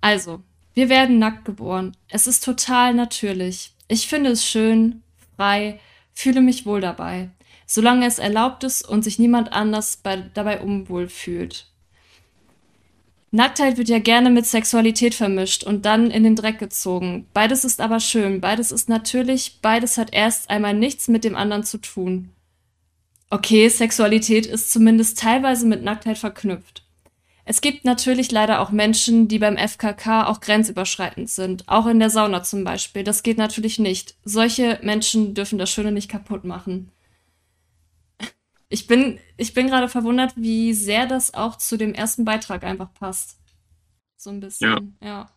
Also, 0.00 0.42
wir 0.74 0.88
werden 0.88 1.18
nackt 1.18 1.44
geboren. 1.44 1.96
Es 2.08 2.26
ist 2.26 2.44
total 2.44 2.94
natürlich. 2.94 3.72
Ich 3.88 4.06
finde 4.06 4.30
es 4.30 4.44
schön, 4.44 5.02
frei, 5.36 5.80
fühle 6.12 6.40
mich 6.40 6.66
wohl 6.66 6.80
dabei, 6.80 7.30
solange 7.66 8.06
es 8.06 8.18
erlaubt 8.18 8.64
ist 8.64 8.86
und 8.86 9.02
sich 9.02 9.18
niemand 9.18 9.52
anders 9.52 9.96
bei, 9.96 10.16
dabei 10.34 10.60
unwohl 10.60 11.08
fühlt. 11.08 11.66
Nacktheit 13.30 13.78
wird 13.78 13.88
ja 13.88 13.98
gerne 13.98 14.30
mit 14.30 14.46
Sexualität 14.46 15.14
vermischt 15.14 15.64
und 15.64 15.84
dann 15.84 16.10
in 16.10 16.22
den 16.22 16.36
Dreck 16.36 16.60
gezogen. 16.60 17.26
Beides 17.34 17.64
ist 17.64 17.80
aber 17.80 17.98
schön, 17.98 18.40
beides 18.40 18.70
ist 18.70 18.88
natürlich, 18.88 19.58
beides 19.60 19.98
hat 19.98 20.14
erst 20.14 20.50
einmal 20.50 20.72
nichts 20.72 21.08
mit 21.08 21.24
dem 21.24 21.34
anderen 21.34 21.64
zu 21.64 21.78
tun. 21.78 22.30
Okay, 23.30 23.68
Sexualität 23.68 24.46
ist 24.46 24.72
zumindest 24.72 25.18
teilweise 25.18 25.66
mit 25.66 25.82
Nacktheit 25.82 26.18
verknüpft. 26.18 26.84
Es 27.46 27.60
gibt 27.60 27.84
natürlich 27.84 28.32
leider 28.32 28.60
auch 28.60 28.70
Menschen, 28.70 29.28
die 29.28 29.38
beim 29.38 29.58
FKK 29.58 30.26
auch 30.26 30.40
grenzüberschreitend 30.40 31.28
sind, 31.28 31.68
auch 31.68 31.86
in 31.86 31.98
der 31.98 32.08
Sauna 32.08 32.42
zum 32.42 32.64
Beispiel. 32.64 33.04
Das 33.04 33.22
geht 33.22 33.36
natürlich 33.36 33.78
nicht. 33.78 34.16
Solche 34.24 34.78
Menschen 34.82 35.34
dürfen 35.34 35.58
das 35.58 35.70
Schöne 35.70 35.92
nicht 35.92 36.10
kaputt 36.10 36.44
machen. 36.44 36.90
Ich 38.70 38.86
bin, 38.86 39.20
ich 39.36 39.52
bin 39.52 39.66
gerade 39.66 39.88
verwundert, 39.88 40.32
wie 40.36 40.72
sehr 40.72 41.06
das 41.06 41.34
auch 41.34 41.58
zu 41.58 41.76
dem 41.76 41.92
ersten 41.92 42.24
Beitrag 42.24 42.64
einfach 42.64 42.92
passt. 42.94 43.38
So 44.16 44.30
ein 44.30 44.40
bisschen, 44.40 44.96
ja. 45.02 45.06
ja. 45.06 45.30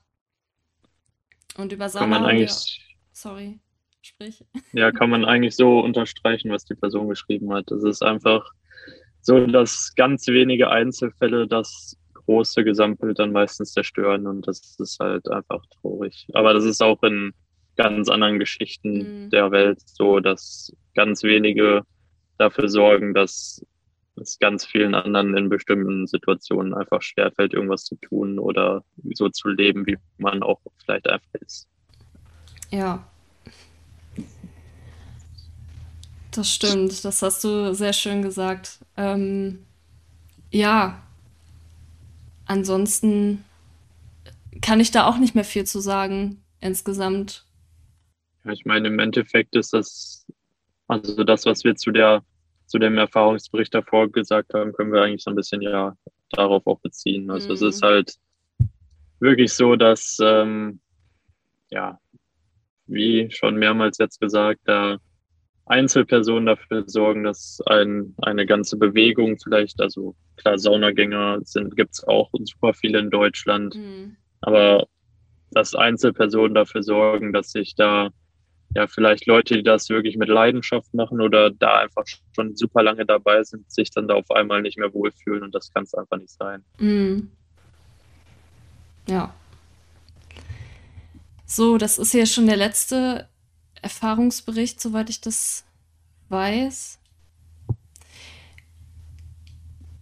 Und 1.58 1.74
über 1.74 1.90
Kann 1.90 2.10
man 2.10 2.26
eigentlich, 2.26 2.78
ja, 2.78 2.96
sorry, 3.12 3.60
sprich. 4.08 4.44
Ja, 4.74 4.92
kann 4.92 5.10
man 5.10 5.26
eigentlich 5.26 5.56
so 5.56 5.80
unterstreichen, 5.80 6.52
was 6.52 6.66
die 6.66 6.76
Person 6.76 7.10
geschrieben 7.10 7.54
hat. 7.54 7.72
Es 7.72 7.84
ist 7.84 8.04
einfach 8.04 8.50
so, 9.22 9.46
dass 9.46 9.94
ganz 9.96 10.28
wenige 10.28 10.70
Einzelfälle 10.70 11.48
das 11.48 11.98
große 12.14 12.64
Gesamtbild 12.64 13.20
dann 13.20 13.32
meistens 13.32 13.74
zerstören 13.74 14.28
und 14.28 14.48
das 14.48 14.76
ist 14.80 15.00
halt 15.00 15.30
einfach 15.30 15.64
traurig. 15.82 16.28
Aber 16.34 16.54
das 16.54 16.66
ist 16.66 16.82
auch 16.82 17.02
in 17.04 17.34
ganz 17.76 18.10
anderen 18.10 18.40
Geschichten 18.40 19.26
mhm. 19.26 19.30
der 19.30 19.52
Welt 19.52 19.80
so, 19.86 20.20
dass 20.20 20.74
ganz 20.96 21.24
wenige 21.24 21.84
dafür 22.38 22.70
sorgen, 22.70 23.14
dass 23.14 23.66
es 24.16 24.40
ganz 24.40 24.66
vielen 24.66 24.96
anderen 24.96 25.38
in 25.38 25.50
bestimmten 25.50 26.08
Situationen 26.08 26.74
einfach 26.74 27.02
schwerfällt, 27.02 27.54
irgendwas 27.54 27.86
zu 27.86 27.96
tun 27.96 28.40
oder 28.40 28.84
so 29.14 29.30
zu 29.30 29.50
leben, 29.50 29.86
wie 29.86 29.98
man 30.18 30.42
auch 30.44 30.60
vielleicht 30.84 31.08
einfach 31.08 31.34
ist. 31.42 31.68
Ja. 32.72 33.08
Das 36.38 36.54
stimmt, 36.54 37.04
das 37.04 37.24
hast 37.24 37.44
du 37.44 37.74
sehr 37.74 37.94
schön 37.94 38.22
gesagt. 38.22 38.78
Ähm, 38.96 39.66
ja, 40.52 41.02
ansonsten 42.46 43.44
kann 44.62 44.80
ich 44.80 44.92
da 44.92 45.08
auch 45.08 45.18
nicht 45.18 45.34
mehr 45.34 45.44
viel 45.44 45.66
zu 45.66 45.80
sagen, 45.80 46.44
insgesamt. 46.60 47.44
Ja, 48.46 48.52
ich 48.52 48.66
meine, 48.66 48.88
im 48.88 49.00
Endeffekt 49.00 49.56
ist 49.56 49.74
das 49.74 50.28
also 50.88 51.24
das, 51.24 51.48
was 51.48 51.64
wir 51.64 51.76
zu 51.76 51.90
der 51.90 52.24
zu 52.68 52.78
dem 52.78 53.00
Erfahrungsbericht 53.00 53.74
davor 53.74 54.12
gesagt 54.12 54.54
haben, 54.54 54.74
können 54.74 54.94
wir 54.94 55.02
eigentlich 55.02 55.24
so 55.24 55.32
ein 55.32 55.36
bisschen 55.36 55.64
ja 55.64 55.96
darauf 56.30 56.68
auch 56.68 56.80
beziehen. 56.82 57.32
Also 57.32 57.48
mhm. 57.48 57.54
es 57.56 57.62
ist 57.64 57.82
halt 57.82 58.14
wirklich 59.20 59.54
so, 59.54 59.76
dass 59.76 60.18
ähm, 60.22 60.82
ja, 61.72 62.00
wie 62.86 63.32
schon 63.32 63.56
mehrmals 63.56 63.98
jetzt 63.98 64.20
gesagt, 64.20 64.60
da 64.66 64.98
Einzelpersonen 65.68 66.46
dafür 66.46 66.84
sorgen, 66.88 67.24
dass 67.24 67.60
ein, 67.66 68.16
eine 68.22 68.46
ganze 68.46 68.78
Bewegung 68.78 69.38
vielleicht, 69.42 69.82
also 69.82 70.16
klar, 70.38 70.58
Saunagänger 70.58 71.40
sind, 71.44 71.76
gibt's 71.76 72.04
auch 72.08 72.30
super 72.44 72.74
viele 72.74 73.00
in 73.00 73.10
Deutschland, 73.10 73.76
mhm. 73.76 74.16
aber 74.42 74.88
dass 75.52 75.76
Einzelpersonen 75.76 76.54
dafür 76.54 76.84
sorgen, 76.84 77.34
dass 77.34 77.52
sich 77.52 77.76
da 77.76 78.10
ja, 78.76 78.88
vielleicht 78.88 79.26
Leute, 79.26 79.56
die 79.56 79.64
das 79.64 79.90
wirklich 79.90 80.18
mit 80.18 80.30
Leidenschaft 80.30 80.94
machen 80.94 81.22
oder 81.22 81.52
da 81.52 81.80
einfach 81.80 82.04
schon 82.36 82.56
super 82.56 82.84
lange 82.84 83.06
dabei 83.06 83.44
sind, 83.44 83.72
sich 83.72 83.90
dann 83.92 84.08
da 84.08 84.16
auf 84.16 84.30
einmal 84.32 84.62
nicht 84.62 84.78
mehr 84.78 84.94
wohlfühlen 84.94 85.44
und 85.44 85.56
das 85.56 85.74
kann 85.74 85.84
es 85.84 85.94
einfach 85.94 86.18
nicht 86.18 86.32
sein. 86.32 86.64
Mm. 86.78 87.30
Ja. 89.08 89.34
So, 91.46 91.78
das 91.78 91.98
ist 91.98 92.14
ja 92.14 92.26
schon 92.26 92.46
der 92.46 92.58
letzte 92.58 93.30
Erfahrungsbericht, 93.82 94.82
soweit 94.82 95.10
ich 95.10 95.22
das 95.22 95.64
weiß. 96.30 97.00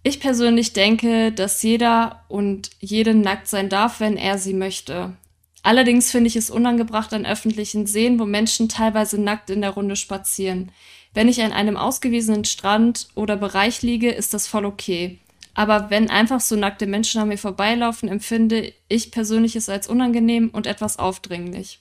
Ich 0.02 0.20
persönlich 0.20 0.72
denke, 0.72 1.32
dass 1.32 1.62
jeder 1.62 2.22
und 2.28 2.70
jede 2.78 3.14
nackt 3.14 3.48
sein 3.48 3.68
darf, 3.68 3.98
wenn 3.98 4.16
er 4.16 4.38
sie 4.38 4.54
möchte. 4.54 5.16
Allerdings 5.64 6.12
finde 6.12 6.28
ich 6.28 6.36
es 6.36 6.48
unangebracht 6.48 7.12
an 7.12 7.26
öffentlichen 7.26 7.86
Seen, 7.86 8.20
wo 8.20 8.24
Menschen 8.24 8.68
teilweise 8.68 9.20
nackt 9.20 9.50
in 9.50 9.62
der 9.62 9.70
Runde 9.70 9.96
spazieren. 9.96 10.70
Wenn 11.12 11.28
ich 11.28 11.42
an 11.42 11.52
einem 11.52 11.76
ausgewiesenen 11.76 12.44
Strand 12.44 13.08
oder 13.16 13.36
Bereich 13.36 13.82
liege, 13.82 14.10
ist 14.10 14.32
das 14.32 14.46
voll 14.46 14.64
okay. 14.64 15.18
Aber 15.54 15.90
wenn 15.90 16.08
einfach 16.08 16.40
so 16.40 16.54
nackte 16.54 16.86
Menschen 16.86 17.20
an 17.20 17.28
mir 17.28 17.38
vorbeilaufen, 17.38 18.08
empfinde 18.08 18.74
ich 18.88 19.10
persönlich 19.10 19.56
es 19.56 19.68
als 19.68 19.88
unangenehm 19.88 20.50
und 20.50 20.68
etwas 20.68 21.00
aufdringlich. 21.00 21.80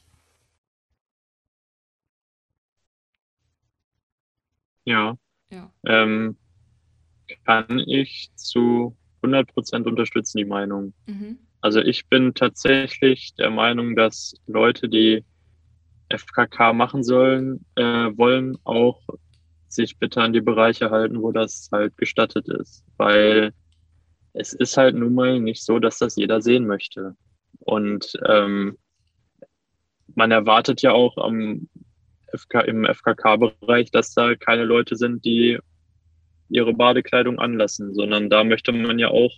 Ja. 4.85 5.17
ja. 5.51 5.71
Ähm, 5.85 6.37
kann 7.45 7.79
ich 7.79 8.29
zu 8.35 8.95
100% 9.23 9.87
unterstützen, 9.87 10.37
die 10.37 10.45
Meinung. 10.45 10.93
Mhm. 11.07 11.39
Also 11.61 11.81
ich 11.81 12.07
bin 12.07 12.33
tatsächlich 12.33 13.33
der 13.35 13.49
Meinung, 13.49 13.95
dass 13.95 14.35
Leute, 14.45 14.87
die 14.87 15.23
FKK 16.09 16.73
machen 16.73 17.03
sollen, 17.03 17.65
äh, 17.75 17.83
wollen 17.83 18.57
auch 18.63 19.01
sich 19.67 19.97
bitte 19.97 20.21
an 20.21 20.33
die 20.33 20.41
Bereiche 20.41 20.91
halten, 20.91 21.21
wo 21.21 21.31
das 21.31 21.69
halt 21.71 21.97
gestattet 21.97 22.47
ist. 22.47 22.85
Weil 22.97 23.51
es 24.33 24.53
ist 24.53 24.77
halt 24.77 24.95
nun 24.95 25.15
mal 25.15 25.39
nicht 25.39 25.63
so, 25.63 25.79
dass 25.79 25.97
das 25.97 26.15
jeder 26.15 26.41
sehen 26.41 26.67
möchte. 26.67 27.15
Und 27.59 28.13
ähm, 28.27 28.77
man 30.13 30.31
erwartet 30.31 30.81
ja 30.81 30.91
auch 30.91 31.17
am 31.17 31.67
FK, 32.37 32.61
im 32.61 32.85
FKK-Bereich, 32.85 33.91
dass 33.91 34.13
da 34.13 34.35
keine 34.35 34.63
Leute 34.63 34.95
sind, 34.95 35.25
die 35.25 35.59
ihre 36.49 36.73
Badekleidung 36.73 37.39
anlassen, 37.39 37.93
sondern 37.93 38.29
da 38.29 38.43
möchte 38.43 38.71
man 38.71 38.99
ja 38.99 39.09
auch 39.09 39.31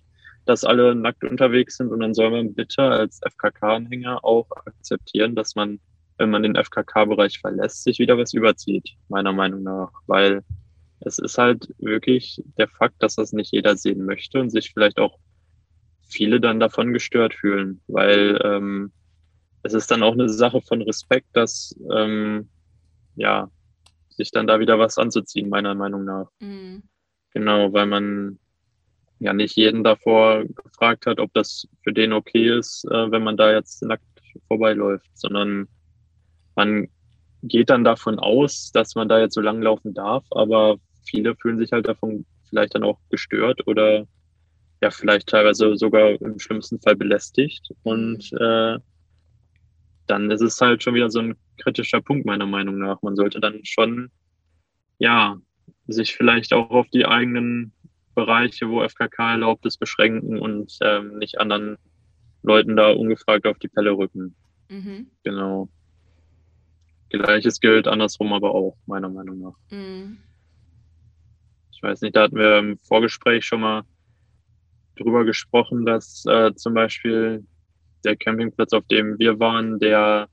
dass 0.48 0.64
alle 0.64 0.96
nackt 0.96 1.24
unterwegs 1.24 1.78
sind 1.78 1.92
und 1.92 2.00
dann 2.00 2.14
soll 2.14 2.32
man 2.32 2.54
bitte 2.54 2.82
als 2.82 3.20
FKK-Anhänger 3.24 4.24
auch 4.24 4.50
akzeptieren, 4.66 5.36
dass 5.36 5.56
man, 5.56 5.80
wenn 6.18 6.30
man 6.30 6.44
den 6.44 6.56
FKK-Bereich 6.56 7.40
verlässt, 7.40 7.84
sich 7.84 8.00
wieder 8.00 8.18
was 8.18 8.34
überzieht, 8.34 8.90
meiner 9.10 9.34
Meinung 9.34 9.64
nach, 9.64 9.92
weil 10.08 10.44
es 11.02 11.20
ist 11.20 11.38
halt 11.38 11.74
wirklich 11.78 12.42
der 12.58 12.68
Fakt, 12.68 13.04
dass 13.04 13.16
das 13.16 13.34
nicht 13.34 13.52
jeder 13.52 13.76
sehen 13.76 14.06
möchte 14.06 14.40
und 14.40 14.50
sich 14.50 14.72
vielleicht 14.74 15.00
auch 15.00 15.20
viele 16.08 16.40
dann 16.40 16.60
davon 16.60 16.94
gestört 16.94 17.34
fühlen, 17.34 17.82
weil 17.88 18.40
ähm, 18.44 18.92
es 19.64 19.74
ist 19.74 19.92
dann 19.92 20.02
auch 20.02 20.14
eine 20.14 20.30
Sache 20.30 20.62
von 20.62 20.82
Respekt, 20.82 21.28
dass 21.34 21.76
ähm, 21.94 22.48
ja 23.18 23.50
sich 24.10 24.32
dann 24.32 24.48
da 24.48 24.60
wieder 24.60 24.80
was 24.80 24.98
anzuziehen, 24.98 25.50
meiner 25.50 25.76
Meinung 25.76 26.06
nach. 26.06 26.28
Mhm. 26.40 26.84
Genau, 27.34 27.72
weil 27.74 27.86
man 27.86 28.40
ja 29.20 29.34
nicht 29.34 29.56
jeden 29.56 29.84
davor 29.84 30.46
gefragt 30.46 31.06
hat, 31.06 31.20
ob 31.20 31.34
das 31.34 31.68
für 31.84 31.94
den 31.94 32.14
okay 32.14 32.58
ist, 32.58 32.86
äh, 32.86 33.12
wenn 33.12 33.24
man 33.24 33.38
da 33.38 33.52
jetzt 33.52 33.82
nackt 33.84 34.04
vorbeiläuft, 34.48 35.10
sondern 35.14 35.68
man 36.56 36.88
geht 37.44 37.70
dann 37.70 37.84
davon 37.84 38.20
aus, 38.20 38.72
dass 38.74 38.96
man 38.96 39.10
da 39.10 39.20
jetzt 39.20 39.36
so 39.36 39.42
lang 39.42 39.62
laufen 39.62 39.94
darf, 39.94 40.26
aber 40.32 40.78
viele 41.04 41.36
fühlen 41.36 41.60
sich 41.60 41.72
halt 41.72 41.88
davon 41.88 42.26
vielleicht 42.50 42.76
dann 42.76 42.84
auch 42.84 43.00
gestört 43.10 43.66
oder 43.68 44.08
ja 44.82 44.92
vielleicht 44.92 45.28
teilweise 45.28 45.76
sogar 45.76 46.22
im 46.22 46.40
schlimmsten 46.40 46.80
Fall 46.80 46.96
belästigt 46.96 47.70
und 47.84 48.32
äh, 48.34 48.78
dann 50.08 50.32
ist 50.32 50.42
es 50.42 50.60
halt 50.62 50.84
schon 50.84 50.96
wieder 50.96 51.10
so 51.10 51.20
ein 51.20 51.36
kritischer 51.58 52.02
Punkt 52.02 52.26
meiner 52.26 52.46
Meinung 52.46 52.78
nach. 52.78 53.02
Man 53.02 53.16
sollte 53.16 53.40
dann 53.40 53.60
schon 53.64 54.10
ja 55.00 55.38
sich 55.88 56.16
vielleicht 56.16 56.54
auch 56.54 56.70
auf 56.70 56.88
die 56.90 57.06
eigenen 57.06 57.74
Bereiche, 58.16 58.70
wo 58.70 58.82
FKK 58.82 59.34
erlaubt 59.34 59.66
ist, 59.66 59.78
beschränken 59.78 60.40
und 60.40 60.76
ähm, 60.82 61.18
nicht 61.18 61.40
anderen 61.40 61.78
Leuten 62.42 62.76
da 62.76 62.92
ungefragt 62.92 63.46
auf 63.46 63.60
die 63.60 63.68
Pelle 63.68 63.92
rücken. 63.92 64.36
Mhm. 64.70 65.12
Genau. 65.24 65.70
Gleiches 67.10 67.60
gilt 67.60 67.88
andersrum 67.88 68.34
aber 68.34 68.54
auch, 68.54 68.76
meiner 68.86 69.10
Meinung 69.10 69.40
nach. 69.40 69.56
Mhm. 69.70 70.18
ich 71.72 71.82
weiß 71.82 72.02
nicht, 72.02 72.16
da 72.16 72.24
hatten 72.24 72.36
wir 72.36 72.58
im 72.58 72.78
Vorgespräch 72.80 73.46
schon 73.46 73.62
mal 73.62 73.84
drüber 74.98 75.24
gesprochen, 75.24 75.86
dass 75.86 76.26
äh, 76.26 76.54
zum 76.56 76.74
Beispiel 76.74 77.46
der 78.08 78.16
Campingplatz, 78.16 78.74
auf 78.74 78.86
dem 78.88 79.20
wir 79.20 79.40
waren, 79.40 79.80
der 79.80 80.28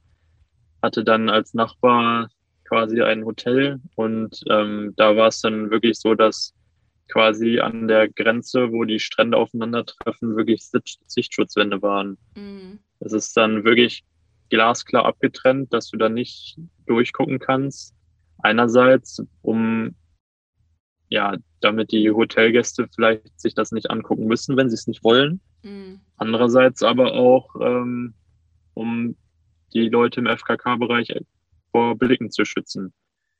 hatte 0.82 1.04
dann 1.04 1.28
als 1.28 1.54
Nachbar 1.54 2.28
quasi 2.64 3.02
ein 3.02 3.24
Hotel 3.24 3.80
und 3.94 4.40
ähm, 4.50 4.94
da 4.96 5.16
war 5.16 5.28
es 5.28 5.40
dann 5.40 5.70
wirklich 5.70 5.98
so, 5.98 6.14
dass 6.14 6.54
quasi 7.08 7.60
an 7.60 7.88
der 7.88 8.08
Grenze, 8.08 8.72
wo 8.72 8.84
die 8.84 8.98
Strände 8.98 9.36
aufeinandertreffen, 9.36 10.36
wirklich 10.36 10.62
Sichtschutzwände 11.06 11.82
waren. 11.82 12.16
Mhm. 12.34 12.78
Es 13.00 13.12
ist 13.12 13.36
dann 13.36 13.64
wirklich 13.64 14.04
glasklar 14.48 15.04
abgetrennt, 15.04 15.72
dass 15.72 15.90
du 15.90 15.98
da 15.98 16.08
nicht 16.08 16.56
durchgucken 16.86 17.38
kannst. 17.38 17.94
Einerseits, 18.38 19.22
um 19.42 19.94
ja, 21.08 21.36
damit 21.60 21.92
die 21.92 22.10
Hotelgäste 22.10 22.88
vielleicht 22.94 23.40
sich 23.40 23.54
das 23.54 23.72
nicht 23.72 23.90
angucken 23.90 24.26
müssen, 24.26 24.56
wenn 24.56 24.68
sie 24.68 24.74
es 24.74 24.86
nicht 24.86 25.04
wollen. 25.04 25.40
Mhm. 25.62 26.00
Andererseits 26.16 26.82
aber 26.82 27.14
auch, 27.14 27.54
ähm, 27.60 28.14
um 28.74 29.16
die 29.72 29.88
Leute 29.88 30.20
im 30.20 30.26
FKK-Bereich 30.26 31.14
vor 31.70 31.96
Blicken 31.96 32.30
zu 32.30 32.44
schützen. 32.44 32.92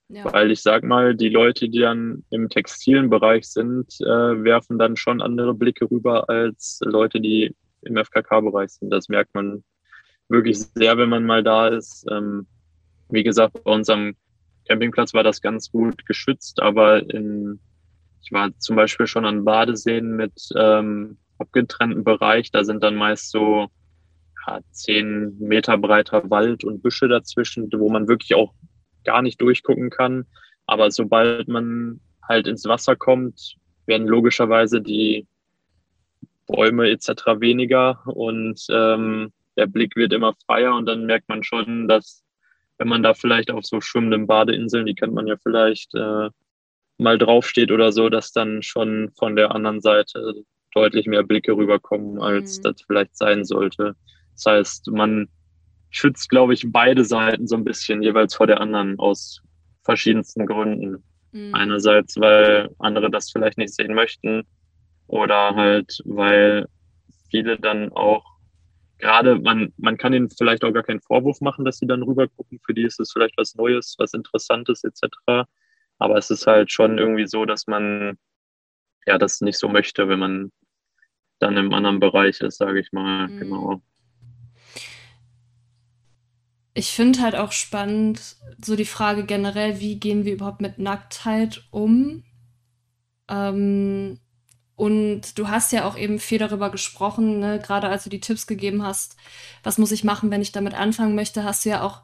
Ja. 0.09 0.31
Weil 0.32 0.51
ich 0.51 0.61
sag 0.61 0.85
mal, 0.85 1.15
die 1.15 1.31
Leute, 1.31 1.69
die 1.69 1.81
dann 1.81 2.24
im 2.31 2.49
textilen 2.49 3.09
Bereich 3.09 3.47
sind, 3.49 3.86
äh, 4.01 4.45
werfen 4.45 4.78
dann 4.78 4.97
schon 4.97 5.23
andere 5.23 5.55
Blicke 5.55 5.91
rüber 5.91 6.28
als 6.28 6.81
Leute, 6.85 7.20
die 7.20 7.55
im 7.82 7.97
FKK-Bereich 7.97 8.70
sind. 8.70 8.91
Das 8.91 9.09
merkt 9.09 9.35
man 9.35 9.65
wirklich 10.28 10.59
sehr, 10.59 10.99
wenn 10.99 11.09
man 11.09 11.24
mal 11.24 11.43
da 11.43 11.69
ist. 11.69 12.07
Ähm, 12.11 12.47
wie 13.09 13.23
gesagt, 13.23 13.65
bei 13.65 13.73
unserem 13.73 14.16
Campingplatz 14.69 15.15
war 15.15 15.23
das 15.23 15.41
ganz 15.41 15.70
gut 15.70 16.07
geschützt, 16.07 16.61
aber 16.62 17.09
in, 17.11 17.61
ich 18.23 18.32
war 18.32 18.51
zum 18.59 18.77
Beispiel 18.77 19.07
schon 19.07 19.24
an 19.24 19.45
Badeseen 19.45 20.16
mit 20.16 20.32
ähm, 20.57 21.19
abgetrennten 21.39 22.05
Bereich. 22.05 22.51
Da 22.51 22.65
sind 22.65 22.82
dann 22.82 22.95
meist 22.95 23.31
so 23.31 23.69
ja, 24.47 24.61
zehn 24.70 25.39
Meter 25.39 25.78
breiter 25.78 26.31
Wald 26.31 26.65
und 26.65 26.82
Büsche 26.82 27.09
dazwischen, 27.09 27.69
wo 27.73 27.91
man 27.91 28.09
wirklich 28.09 28.35
auch 28.35 28.53
gar 29.05 29.23
nicht 29.23 29.41
durchgucken 29.41 29.91
kann. 29.91 30.27
Aber 30.66 30.91
sobald 30.91 31.49
man 31.49 32.01
halt 32.27 32.47
ins 32.47 32.65
Wasser 32.65 32.97
kommt, 32.97 33.57
werden 33.86 34.07
logischerweise 34.07 34.81
die 34.81 35.27
Bäume 36.47 36.91
etc. 36.91 37.41
weniger 37.41 38.03
und 38.07 38.65
ähm, 38.70 39.32
der 39.57 39.66
Blick 39.66 39.97
wird 39.97 40.12
immer 40.12 40.35
freier 40.47 40.74
und 40.74 40.86
dann 40.86 41.07
merkt 41.07 41.28
man 41.28 41.43
schon, 41.43 41.89
dass 41.89 42.24
wenn 42.85 42.90
man 42.90 43.02
da 43.02 43.15
vielleicht 43.15 43.51
auf 43.51 43.65
so 43.65 43.81
schwimmenden 43.81 44.27
Badeinseln, 44.27 44.85
die 44.85 44.94
kennt 44.94 45.15
man 45.15 45.27
ja 45.27 45.36
vielleicht, 45.43 45.94
äh, 45.94 46.28
mal 46.98 47.16
draufsteht 47.16 47.73
oder 47.73 47.93
so, 47.93 48.11
dass 48.11 48.31
dann 48.31 48.62
schon 48.62 49.11
von 49.19 49.36
der 49.36 49.55
anderen 49.55 49.81
Seite 49.81 50.35
deutlich 50.74 51.06
mehr 51.06 51.23
Blicke 51.23 51.56
rüberkommen, 51.56 52.20
als 52.20 52.59
mhm. 52.59 52.62
das 52.65 52.82
vielleicht 52.86 53.16
sein 53.16 53.44
sollte. 53.47 53.97
Das 54.35 54.44
heißt, 54.44 54.89
man 54.89 55.28
schützt, 55.89 56.28
glaube 56.28 56.52
ich, 56.52 56.66
beide 56.70 57.06
Seiten 57.06 57.47
so 57.47 57.56
ein 57.56 57.65
bisschen 57.65 58.02
jeweils 58.02 58.35
vor 58.35 58.47
der 58.47 58.61
anderen 58.61 58.98
aus 58.98 59.40
verschiedensten 59.82 60.44
Gründen. 60.44 61.02
Mhm. 61.32 61.55
Einerseits, 61.55 62.20
weil 62.20 62.69
andere 62.81 63.11
das 63.11 63.31
vielleicht 63.31 63.56
nicht 63.56 63.74
sehen 63.74 63.94
möchten 63.94 64.43
oder 65.06 65.55
halt, 65.55 66.02
weil 66.05 66.66
viele 67.31 67.59
dann 67.59 67.90
auch 67.93 68.24
gerade, 69.05 69.37
man, 69.37 69.73
man 69.77 69.97
kann 69.99 70.15
ihnen 70.15 70.31
vielleicht 70.31 70.65
auch 70.65 70.73
gar 70.73 70.83
keinen 70.83 71.01
Vorwurf 71.01 71.41
machen, 71.41 71.65
dass 71.65 71.79
sie 71.79 71.87
dann 71.87 72.03
rüber 72.03 72.27
gucken. 72.27 72.59
Für 72.65 72.75
die 72.75 72.85
ist 72.85 72.99
es 72.99 73.13
vielleicht 73.13 73.37
was 73.37 73.55
Neues, 73.55 73.97
was 73.99 74.15
Interessantes 74.15 74.83
etc. 74.83 75.47
Aber 75.99 76.17
es 76.17 76.31
ist 76.31 76.47
halt 76.47 76.73
schon 76.73 76.99
irgendwie 76.99 77.27
so, 77.27 77.45
dass 77.45 77.67
man 77.67 78.19
ja 79.07 79.19
das 79.19 79.41
nicht 79.43 79.59
so 79.59 79.69
möchte, 79.69 80.09
wenn 80.09 80.19
man 80.19 80.53
dann 81.39 81.57
im 81.57 81.73
anderen 81.75 82.01
Bereich 82.01 82.41
ist, 82.41 82.59
sage 82.59 82.81
ich 82.81 82.93
mal. 82.93 83.29
Mhm. 83.29 83.39
Genau 83.39 83.83
ich 86.75 86.91
finde 86.91 87.23
halt 87.23 87.37
auch 87.37 87.53
spannend, 87.53 88.37
so 88.61 88.75
die 88.75 88.85
Frage 88.85 89.25
generell, 89.25 89.79
wie 89.79 90.01
gehen 90.01 90.25
wir 90.25 90.35
überhaupt 90.35 90.61
mit 90.61 90.79
Nacktheit 90.79 91.63
um? 91.71 92.25
Ähm, 93.29 94.19
und 94.77 95.39
du 95.39 95.49
hast 95.49 95.73
ja 95.73 95.87
auch 95.87 95.97
eben 95.97 96.19
viel 96.19 96.39
darüber 96.39 96.71
gesprochen, 96.71 97.39
ne? 97.39 97.61
gerade 97.61 97.89
als 97.89 98.05
du 98.05 98.11
die 98.11 98.21
Tipps 98.21 98.47
gegeben 98.47 98.83
hast, 98.83 99.17
was 99.63 99.79
muss 99.79 99.93
ich 99.93 100.03
machen, 100.03 100.31
wenn 100.31 100.43
ich 100.43 100.53
damit 100.53 100.75
anfangen 100.75 101.15
möchte, 101.15 101.45
hast 101.45 101.65
du 101.65 101.71
ja 101.71 101.83
auch 101.83 102.03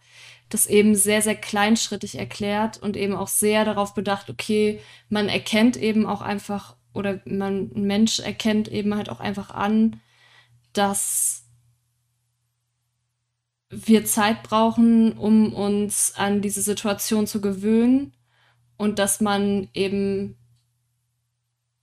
das 0.50 0.66
eben 0.66 0.94
sehr, 0.94 1.22
sehr 1.22 1.36
kleinschrittig 1.36 2.18
erklärt 2.18 2.80
und 2.82 2.96
eben 2.96 3.14
auch 3.14 3.28
sehr 3.28 3.64
darauf 3.64 3.94
bedacht, 3.94 4.30
okay, 4.30 4.80
man 5.08 5.28
erkennt 5.28 5.76
eben 5.76 6.06
auch 6.06 6.22
einfach 6.22 6.76
oder 6.92 7.20
man, 7.24 7.70
ein 7.74 7.86
Mensch 7.86 8.18
erkennt 8.18 8.68
eben 8.68 8.94
halt 8.96 9.08
auch 9.08 9.20
einfach 9.20 9.50
an, 9.50 10.00
dass 10.72 11.44
wir 13.68 14.04
Zeit 14.04 14.42
brauchen, 14.42 15.16
um 15.16 15.54
uns 15.54 16.14
an 16.16 16.42
diese 16.42 16.62
Situation 16.62 17.28
zu 17.28 17.40
gewöhnen 17.40 18.12
und 18.76 18.98
dass 18.98 19.20
man 19.20 19.68
eben 19.72 20.36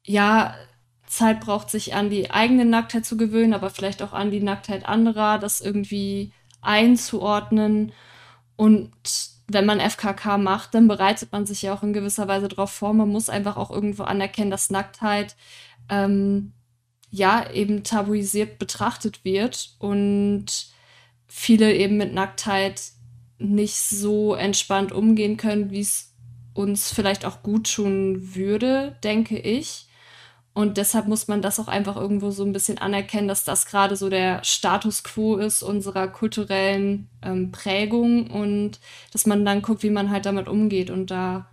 ja 0.06 0.56
Zeit 1.08 1.40
braucht, 1.40 1.70
sich 1.70 1.96
an 1.96 2.10
die 2.10 2.32
eigene 2.32 2.66
Nacktheit 2.66 3.06
zu 3.06 3.18
gewöhnen, 3.18 3.54
aber 3.54 3.70
vielleicht 3.70 4.02
auch 4.04 4.14
an 4.14 4.30
die 4.30 4.42
Nacktheit 4.42 4.86
anderer, 4.86 5.40
das 5.40 5.62
irgendwie 5.62 6.32
einzuordnen. 6.62 7.94
Und 8.56 8.92
wenn 9.48 9.66
man 9.66 9.80
FKK 9.80 10.38
macht, 10.38 10.74
dann 10.74 10.88
bereitet 10.88 11.32
man 11.32 11.46
sich 11.46 11.62
ja 11.62 11.74
auch 11.74 11.84
in 11.84 11.94
gewisser 11.94 12.28
Weise 12.28 12.50
darauf 12.50 12.72
vor. 12.72 12.94
Man 12.94 13.10
muss 13.10 13.30
einfach 13.30 13.58
auch 13.58 13.72
irgendwo 13.72 14.04
anerkennen, 14.04 14.52
dass 14.52 14.70
Nacktheit 14.70 15.36
ähm, 15.90 16.52
ja 17.10 17.50
eben 17.52 17.84
tabuisiert 17.84 18.60
betrachtet 18.60 19.24
wird 19.24 19.76
und 19.80 20.68
viele 21.28 21.74
eben 21.74 21.98
mit 21.98 22.14
Nacktheit 22.14 22.82
nicht 23.40 23.78
so 23.78 24.36
entspannt 24.36 24.92
umgehen 24.92 25.38
können, 25.38 25.72
wie 25.72 25.82
es 25.82 26.14
uns 26.54 26.92
vielleicht 26.92 27.24
auch 27.24 27.44
gut 27.44 27.74
tun 27.74 28.36
würde, 28.36 28.98
denke 29.04 29.38
ich. 29.38 29.87
Und 30.58 30.78
deshalb 30.78 31.06
muss 31.06 31.28
man 31.28 31.44
das 31.44 31.60
auch 31.60 31.68
einfach 31.68 31.96
irgendwo 31.98 32.32
so 32.32 32.44
ein 32.44 32.52
bisschen 32.52 32.80
anerkennen, 32.80 33.28
dass 33.28 33.44
das 33.44 33.68
gerade 33.68 33.96
so 33.96 34.10
der 34.10 34.44
Status 34.44 35.04
quo 35.04 35.36
ist 35.36 35.62
unserer 35.62 36.08
kulturellen 36.08 37.10
ähm, 37.22 37.52
Prägung 37.52 38.32
und 38.32 38.80
dass 39.14 39.28
man 39.28 39.46
dann 39.46 39.62
guckt, 39.62 39.84
wie 39.84 39.92
man 39.92 40.10
halt 40.10 40.26
damit 40.26 40.48
umgeht. 40.48 40.90
Und 40.90 41.12
da, 41.12 41.48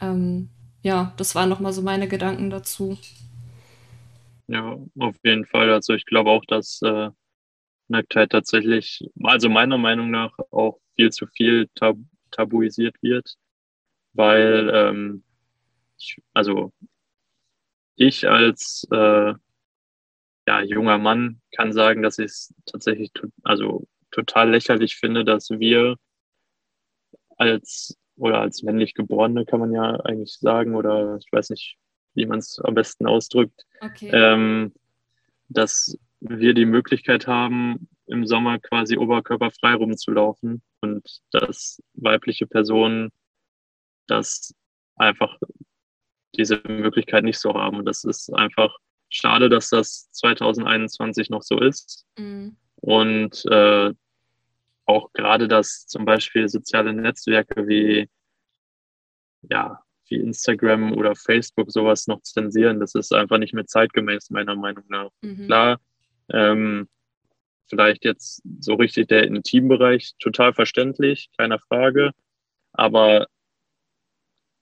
ähm, 0.00 0.48
ja, 0.82 1.12
das 1.18 1.34
waren 1.34 1.50
nochmal 1.50 1.74
so 1.74 1.82
meine 1.82 2.08
Gedanken 2.08 2.48
dazu. 2.48 2.96
Ja, 4.46 4.78
auf 4.98 5.16
jeden 5.22 5.44
Fall. 5.44 5.70
Also 5.70 5.92
ich 5.92 6.06
glaube 6.06 6.30
auch, 6.30 6.46
dass 6.46 6.80
äh, 6.80 7.10
Nacktheit 7.88 8.30
tatsächlich, 8.30 9.04
also 9.22 9.50
meiner 9.50 9.76
Meinung 9.76 10.10
nach 10.10 10.32
auch 10.50 10.80
viel 10.96 11.10
zu 11.10 11.26
viel 11.26 11.68
tab 11.74 11.98
tabuisiert 12.30 12.96
wird, 13.02 13.34
weil 14.14 14.70
ähm, 14.74 15.22
also 16.32 16.72
ich 18.06 18.28
als 18.28 18.86
äh, 18.90 19.34
ja, 20.46 20.60
junger 20.62 20.98
Mann 20.98 21.40
kann 21.56 21.72
sagen, 21.72 22.02
dass 22.02 22.18
ich 22.18 22.26
es 22.26 22.54
tatsächlich 22.66 23.12
to 23.12 23.28
also 23.42 23.86
total 24.10 24.50
lächerlich 24.50 24.96
finde, 24.96 25.24
dass 25.24 25.50
wir 25.50 25.96
als 27.38 27.96
oder 28.16 28.40
als 28.40 28.62
männlich 28.62 28.94
Geborene 28.94 29.44
kann 29.44 29.60
man 29.60 29.72
ja 29.72 29.96
eigentlich 30.00 30.34
sagen, 30.38 30.74
oder 30.74 31.18
ich 31.18 31.32
weiß 31.32 31.50
nicht, 31.50 31.76
wie 32.14 32.26
man 32.26 32.38
es 32.38 32.60
am 32.60 32.74
besten 32.74 33.06
ausdrückt, 33.06 33.64
okay. 33.80 34.10
ähm, 34.12 34.72
dass 35.48 35.98
wir 36.20 36.54
die 36.54 36.66
Möglichkeit 36.66 37.26
haben, 37.26 37.88
im 38.06 38.26
Sommer 38.26 38.58
quasi 38.58 38.96
oberkörperfrei 38.96 39.74
rumzulaufen 39.74 40.62
und 40.80 41.20
dass 41.30 41.82
weibliche 41.94 42.46
Personen 42.46 43.10
das 44.06 44.54
einfach 44.96 45.38
diese 46.36 46.60
Möglichkeit 46.66 47.24
nicht 47.24 47.38
so 47.38 47.54
haben. 47.54 47.78
Und 47.78 47.84
das 47.84 48.04
ist 48.04 48.32
einfach 48.34 48.74
schade, 49.08 49.48
dass 49.48 49.68
das 49.68 50.10
2021 50.12 51.30
noch 51.30 51.42
so 51.42 51.60
ist. 51.60 52.06
Mhm. 52.18 52.56
Und 52.76 53.44
äh, 53.46 53.92
auch 54.86 55.12
gerade, 55.12 55.48
dass 55.48 55.86
zum 55.86 56.04
Beispiel 56.04 56.48
soziale 56.48 56.92
Netzwerke 56.92 57.68
wie, 57.68 58.08
ja, 59.42 59.80
wie 60.08 60.16
Instagram 60.16 60.92
oder 60.92 61.14
Facebook 61.14 61.70
sowas 61.70 62.06
noch 62.06 62.22
zensieren, 62.22 62.80
das 62.80 62.94
ist 62.94 63.12
einfach 63.12 63.38
nicht 63.38 63.54
mehr 63.54 63.66
zeitgemäß, 63.66 64.30
meiner 64.30 64.56
Meinung 64.56 64.84
nach. 64.88 65.10
Mhm. 65.22 65.46
Klar, 65.46 65.80
ähm, 66.30 66.88
vielleicht 67.68 68.04
jetzt 68.04 68.42
so 68.60 68.74
richtig 68.74 69.08
der 69.08 69.24
Intimbereich, 69.24 70.12
total 70.18 70.52
verständlich, 70.52 71.30
keine 71.38 71.58
Frage. 71.58 72.10
Aber 72.72 73.26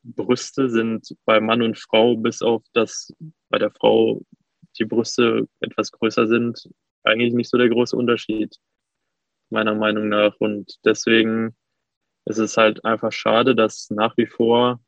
Brüste 0.03 0.71
sind 0.71 1.15
bei 1.25 1.41
Mann 1.41 1.63
und 1.63 1.79
Frau, 1.79 2.17
bis 2.17 2.43
auf 2.43 2.63
das 2.73 3.13
bei 3.49 3.59
der 3.59 3.71
Frau 3.71 4.23
die 4.79 4.85
Brüste 4.85 5.49
etwas 5.61 5.93
größer 5.93 6.27
sind, 6.27 6.69
eigentlich 7.03 7.35
nicht 7.35 7.51
so 7.51 7.59
der 7.59 7.69
große 7.69 7.97
Unterschied, 7.97 8.57
meiner 9.51 9.75
Meinung 9.75 10.09
nach. 10.09 10.35
Und 10.39 10.79
deswegen 10.85 11.57
ist 12.25 12.39
es 12.39 12.57
halt 12.57 12.85
einfach 12.85 13.13
schade, 13.13 13.55
dass 13.55 13.91
nach 13.91 14.17
wie 14.17 14.27
vor 14.27 14.81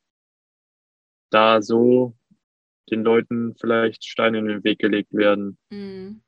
da 1.30 1.62
so 1.62 2.14
den 2.90 3.02
Leuten 3.02 3.54
vielleicht 3.56 4.04
Steine 4.04 4.38
in 4.38 4.46
den 4.46 4.64
Weg 4.64 4.78
gelegt 4.78 5.12
werden. 5.12 5.58
Mhm. 5.70 6.22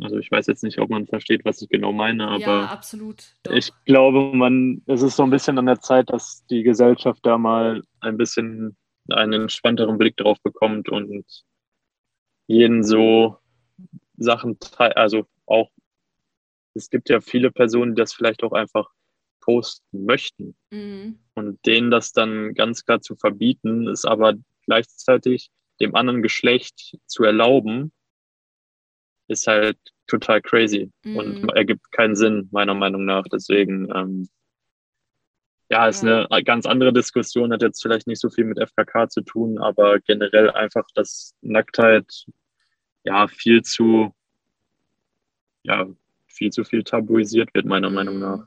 Also 0.00 0.18
ich 0.18 0.30
weiß 0.30 0.46
jetzt 0.48 0.64
nicht, 0.64 0.78
ob 0.78 0.90
man 0.90 1.06
versteht, 1.06 1.44
was 1.44 1.62
ich 1.62 1.68
genau 1.68 1.92
meine, 1.92 2.26
aber 2.26 2.40
ja, 2.40 2.64
absolut. 2.66 3.36
Ich 3.52 3.70
glaube, 3.84 4.36
man, 4.36 4.82
es 4.86 5.02
ist 5.02 5.16
so 5.16 5.22
ein 5.22 5.30
bisschen 5.30 5.58
an 5.58 5.66
der 5.66 5.80
Zeit, 5.80 6.10
dass 6.10 6.44
die 6.46 6.64
Gesellschaft 6.64 7.24
da 7.24 7.38
mal 7.38 7.82
ein 8.00 8.16
bisschen 8.16 8.76
einen 9.10 9.42
entspannteren 9.42 9.98
Blick 9.98 10.16
drauf 10.16 10.40
bekommt 10.42 10.88
und 10.88 11.24
jeden 12.46 12.82
so 12.82 13.38
Sachen, 14.16 14.58
also 14.78 15.26
auch, 15.46 15.70
es 16.74 16.90
gibt 16.90 17.08
ja 17.08 17.20
viele 17.20 17.52
Personen, 17.52 17.94
die 17.94 18.00
das 18.00 18.12
vielleicht 18.12 18.42
auch 18.42 18.52
einfach 18.52 18.90
posten 19.40 20.04
möchten. 20.04 20.56
Mhm. 20.70 21.18
Und 21.34 21.64
denen 21.66 21.90
das 21.90 22.12
dann 22.12 22.54
ganz 22.54 22.84
klar 22.84 23.00
zu 23.00 23.14
verbieten, 23.16 23.86
ist 23.86 24.06
aber 24.06 24.34
gleichzeitig 24.66 25.50
dem 25.80 25.94
anderen 25.94 26.22
Geschlecht 26.22 26.98
zu 27.06 27.24
erlauben, 27.24 27.92
ist 29.28 29.46
halt 29.46 29.78
total 30.06 30.40
crazy 30.42 30.90
mhm. 31.04 31.16
und 31.16 31.48
ergibt 31.54 31.90
keinen 31.92 32.16
Sinn, 32.16 32.48
meiner 32.52 32.74
Meinung 32.74 33.04
nach. 33.04 33.24
Deswegen, 33.32 33.88
ähm, 33.94 34.28
ja, 35.70 35.88
ist 35.88 36.02
ja. 36.02 36.26
eine 36.26 36.44
ganz 36.44 36.66
andere 36.66 36.92
Diskussion, 36.92 37.52
hat 37.52 37.62
jetzt 37.62 37.82
vielleicht 37.82 38.06
nicht 38.06 38.20
so 38.20 38.28
viel 38.28 38.44
mit 38.44 38.58
FKK 38.58 39.08
zu 39.08 39.22
tun, 39.22 39.58
aber 39.58 39.98
generell 40.00 40.50
einfach, 40.50 40.84
dass 40.94 41.34
Nacktheit 41.40 42.26
ja 43.04 43.26
viel 43.28 43.62
zu, 43.62 44.14
ja, 45.62 45.86
viel 46.26 46.50
zu 46.50 46.64
viel 46.64 46.84
tabuisiert 46.84 47.54
wird, 47.54 47.64
meiner 47.64 47.88
mhm. 47.88 47.94
Meinung 47.94 48.18
nach. 48.18 48.46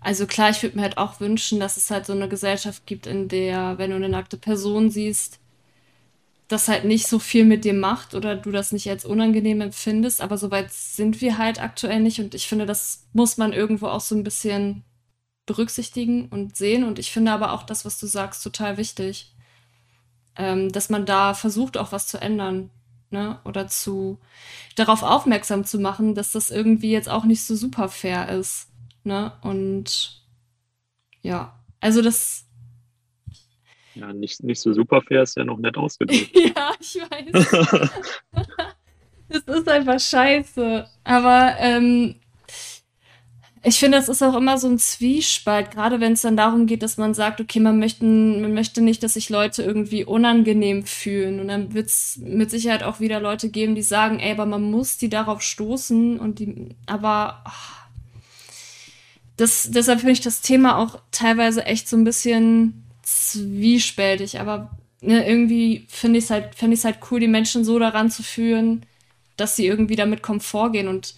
Also 0.00 0.26
klar, 0.26 0.50
ich 0.50 0.62
würde 0.62 0.76
mir 0.76 0.82
halt 0.82 0.98
auch 0.98 1.20
wünschen, 1.20 1.60
dass 1.60 1.76
es 1.76 1.90
halt 1.90 2.06
so 2.06 2.12
eine 2.12 2.28
Gesellschaft 2.28 2.86
gibt, 2.86 3.06
in 3.06 3.28
der, 3.28 3.78
wenn 3.78 3.90
du 3.90 3.96
eine 3.96 4.08
nackte 4.08 4.36
Person 4.36 4.90
siehst, 4.90 5.41
das 6.52 6.68
halt 6.68 6.84
nicht 6.84 7.06
so 7.06 7.18
viel 7.18 7.44
mit 7.44 7.64
dir 7.64 7.74
macht 7.74 8.14
oder 8.14 8.36
du 8.36 8.50
das 8.50 8.72
nicht 8.72 8.88
als 8.88 9.04
unangenehm 9.04 9.60
empfindest, 9.60 10.20
aber 10.20 10.38
soweit 10.38 10.72
sind 10.72 11.20
wir 11.20 11.38
halt 11.38 11.60
aktuell 11.60 12.00
nicht 12.00 12.20
und 12.20 12.34
ich 12.34 12.46
finde, 12.46 12.66
das 12.66 13.06
muss 13.12 13.38
man 13.38 13.52
irgendwo 13.52 13.86
auch 13.88 14.00
so 14.00 14.14
ein 14.14 14.24
bisschen 14.24 14.84
berücksichtigen 15.46 16.28
und 16.28 16.56
sehen 16.56 16.84
und 16.84 16.98
ich 16.98 17.10
finde 17.10 17.32
aber 17.32 17.52
auch 17.52 17.62
das, 17.64 17.84
was 17.84 17.98
du 17.98 18.06
sagst, 18.06 18.44
total 18.44 18.76
wichtig, 18.76 19.34
ähm, 20.36 20.70
dass 20.70 20.90
man 20.90 21.06
da 21.06 21.34
versucht 21.34 21.76
auch 21.76 21.92
was 21.92 22.06
zu 22.06 22.20
ändern, 22.20 22.70
ne, 23.12 23.38
oder 23.44 23.68
zu 23.68 24.18
darauf 24.74 25.02
aufmerksam 25.02 25.64
zu 25.64 25.78
machen, 25.78 26.14
dass 26.14 26.32
das 26.32 26.50
irgendwie 26.50 26.90
jetzt 26.90 27.08
auch 27.08 27.24
nicht 27.24 27.44
so 27.44 27.54
super 27.54 27.88
fair 27.88 28.28
ist. 28.28 28.68
Ne? 29.04 29.32
Und 29.42 30.22
ja, 31.22 31.58
also 31.80 32.02
das. 32.02 32.46
Ja, 33.94 34.12
nicht, 34.12 34.42
nicht 34.42 34.60
so 34.60 34.72
super 34.72 35.02
fair 35.02 35.22
ist 35.22 35.36
ja 35.36 35.44
noch 35.44 35.58
nett 35.58 35.76
ausgedrückt. 35.76 36.30
ja, 36.56 36.72
ich 36.80 36.96
weiß. 36.96 37.90
das 39.28 39.42
ist 39.42 39.68
einfach 39.68 40.00
scheiße. 40.00 40.86
Aber 41.04 41.54
ähm, 41.58 42.14
ich 43.64 43.78
finde, 43.78 43.98
das 43.98 44.08
ist 44.08 44.22
auch 44.22 44.34
immer 44.34 44.58
so 44.58 44.68
ein 44.68 44.78
Zwiespalt, 44.78 45.70
gerade 45.70 46.00
wenn 46.00 46.14
es 46.14 46.22
dann 46.22 46.36
darum 46.36 46.66
geht, 46.66 46.82
dass 46.82 46.96
man 46.96 47.14
sagt, 47.14 47.40
okay, 47.40 47.60
man 47.60 47.78
möchte, 47.78 48.04
man 48.04 48.54
möchte 48.54 48.80
nicht, 48.80 49.02
dass 49.02 49.14
sich 49.14 49.30
Leute 49.30 49.62
irgendwie 49.62 50.04
unangenehm 50.04 50.84
fühlen. 50.84 51.38
Und 51.38 51.48
dann 51.48 51.74
wird 51.74 51.86
es 51.86 52.18
mit 52.22 52.50
Sicherheit 52.50 52.82
auch 52.82 52.98
wieder 52.98 53.20
Leute 53.20 53.50
geben, 53.50 53.74
die 53.74 53.82
sagen, 53.82 54.18
ey, 54.18 54.32
aber 54.32 54.46
man 54.46 54.62
muss 54.62 54.96
die 54.96 55.08
darauf 55.08 55.42
stoßen 55.42 56.18
und 56.18 56.38
die, 56.38 56.76
aber. 56.86 57.44
Oh, 57.46 57.82
das, 59.36 59.70
deshalb 59.70 60.00
finde 60.00 60.12
ich 60.12 60.20
das 60.20 60.42
Thema 60.42 60.76
auch 60.76 61.00
teilweise 61.10 61.64
echt 61.64 61.88
so 61.88 61.96
ein 61.96 62.04
bisschen 62.04 62.81
zwiespältig, 63.32 64.40
aber 64.40 64.70
ne, 65.00 65.26
irgendwie 65.26 65.86
finde 65.88 66.18
ich 66.18 66.24
es 66.24 66.30
halt, 66.30 66.54
finde 66.54 66.76
ich 66.76 66.84
halt 66.84 66.98
cool, 67.10 67.20
die 67.20 67.28
Menschen 67.28 67.64
so 67.64 67.78
daran 67.78 68.10
zu 68.10 68.22
führen, 68.22 68.84
dass 69.36 69.56
sie 69.56 69.66
irgendwie 69.66 69.96
damit 69.96 70.22
Komfort 70.22 70.70
gehen 70.72 70.88
und 70.88 71.14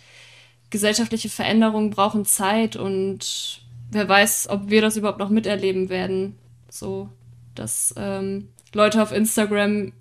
gesellschaftliche 0.70 1.28
Veränderungen 1.28 1.90
brauchen 1.90 2.24
Zeit 2.24 2.76
und 2.76 3.60
wer 3.90 4.08
weiß, 4.08 4.48
ob 4.48 4.70
wir 4.70 4.80
das 4.80 4.96
überhaupt 4.96 5.18
noch 5.18 5.30
miterleben 5.30 5.88
werden. 5.88 6.36
So, 6.68 7.08
dass 7.54 7.94
ähm, 7.96 8.48
Leute 8.72 9.00
auf 9.02 9.12
Instagram 9.12 9.92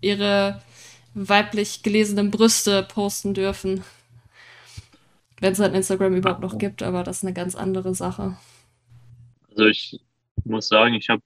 ihre 0.00 0.60
weiblich 1.14 1.82
gelesenen 1.82 2.30
Brüste 2.30 2.82
posten 2.82 3.34
dürfen. 3.34 3.82
Wenn 5.40 5.52
es 5.52 5.58
halt 5.58 5.74
Instagram 5.74 6.14
überhaupt 6.14 6.42
noch 6.42 6.58
gibt, 6.58 6.82
aber 6.82 7.02
das 7.02 7.18
ist 7.18 7.24
eine 7.24 7.32
ganz 7.32 7.54
andere 7.54 7.94
Sache. 7.94 8.36
Also 9.48 9.66
ich 9.66 9.98
muss 10.44 10.68
sagen, 10.68 10.94
ich 10.94 11.08
habe 11.08 11.22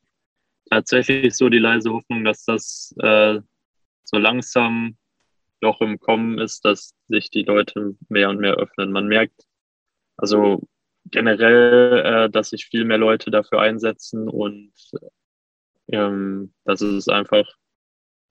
tatsächlich 0.70 1.34
so 1.36 1.48
die 1.48 1.58
leise 1.58 1.92
Hoffnung, 1.92 2.24
dass 2.24 2.44
das 2.44 2.94
äh, 2.98 3.40
so 4.04 4.18
langsam 4.18 4.96
doch 5.60 5.80
im 5.80 5.98
Kommen 5.98 6.38
ist, 6.38 6.64
dass 6.64 6.94
sich 7.08 7.30
die 7.30 7.42
Leute 7.42 7.96
mehr 8.08 8.28
und 8.28 8.38
mehr 8.38 8.54
öffnen. 8.54 8.92
Man 8.92 9.06
merkt 9.06 9.44
also 10.16 10.62
generell, 11.06 12.02
äh, 12.04 12.30
dass 12.30 12.50
sich 12.50 12.66
viel 12.66 12.84
mehr 12.84 12.98
Leute 12.98 13.30
dafür 13.30 13.60
einsetzen 13.60 14.28
und 14.28 14.72
ähm, 15.88 16.54
dass 16.64 16.80
es 16.80 17.08
einfach 17.08 17.44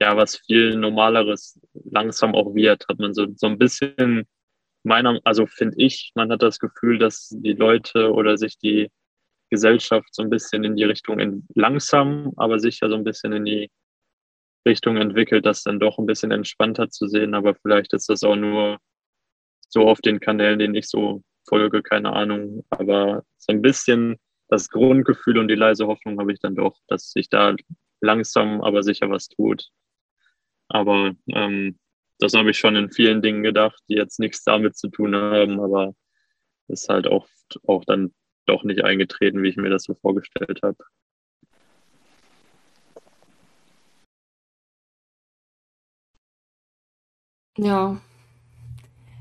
ja 0.02 0.18
was 0.18 0.38
viel 0.38 0.76
Normaleres 0.76 1.60
langsam 1.74 2.36
auch 2.36 2.56
wird. 2.56 2.86
Hat 2.90 3.00
man 3.00 3.14
so, 3.14 3.28
so 3.36 3.48
ein 3.48 3.58
bisschen 3.58 4.28
meiner, 4.84 5.20
also 5.24 5.46
finde 5.48 5.78
ich, 5.78 6.12
man 6.16 6.32
hat 6.32 6.42
das 6.42 6.60
Gefühl, 6.60 6.98
dass 7.00 7.30
die 7.30 7.54
Leute 7.54 8.12
oder 8.14 8.38
sich 8.38 8.58
die 8.58 8.92
Gesellschaft 9.54 10.10
so 10.12 10.24
ein 10.24 10.32
bisschen 10.32 10.64
in 10.64 10.76
die 10.76 10.84
Richtung 10.84 11.20
in, 11.20 11.48
langsam, 11.54 12.34
aber 12.38 12.60
sicher 12.60 12.90
so 12.90 12.96
ein 12.96 13.04
bisschen 13.04 13.34
in 13.34 13.46
die 13.46 13.72
Richtung 14.68 14.98
entwickelt, 14.98 15.46
das 15.46 15.64
dann 15.64 15.80
doch 15.80 16.00
ein 16.00 16.08
bisschen 16.08 16.32
entspannter 16.32 16.90
zu 16.90 17.08
sehen. 17.08 17.36
Aber 17.36 17.54
vielleicht 17.56 17.94
ist 17.94 18.10
das 18.10 18.24
auch 18.24 18.36
nur 18.36 18.80
so 19.70 19.88
auf 19.88 20.02
den 20.02 20.20
Kanälen, 20.20 20.60
denen 20.60 20.76
ich 20.76 20.90
so 20.90 21.22
folge, 21.48 21.84
keine 21.84 22.14
Ahnung. 22.14 22.66
Aber 22.70 23.24
so 23.38 23.54
ein 23.54 23.62
bisschen 23.62 24.18
das 24.48 24.70
Grundgefühl 24.70 25.38
und 25.38 25.48
die 25.50 25.56
leise 25.56 25.86
Hoffnung 25.88 26.20
habe 26.20 26.34
ich 26.34 26.40
dann 26.40 26.56
doch, 26.56 26.78
dass 26.88 27.12
sich 27.12 27.30
da 27.30 27.56
langsam, 28.02 28.62
aber 28.62 28.82
sicher 28.84 29.10
was 29.10 29.28
tut. 29.28 29.68
Aber 30.70 31.14
ähm, 31.30 31.78
das 32.20 32.34
habe 32.34 32.52
ich 32.52 32.58
schon 32.58 32.76
in 32.76 32.92
vielen 32.92 33.22
Dingen 33.22 33.44
gedacht, 33.44 33.80
die 33.88 33.96
jetzt 33.96 34.20
nichts 34.20 34.44
damit 34.44 34.78
zu 34.78 34.90
tun 34.90 35.16
haben, 35.16 35.60
aber 35.60 35.94
ist 36.68 36.90
halt 36.90 37.08
oft 37.08 37.60
auch 37.68 37.84
dann 37.86 38.14
doch 38.46 38.64
nicht 38.64 38.84
eingetreten, 38.84 39.44
wie 39.44 39.50
ich 39.50 39.58
mir 39.58 39.70
das 39.70 39.84
so 39.84 39.96
vorgestellt 39.96 40.60
habe. 40.64 40.78
Ja, 47.58 48.02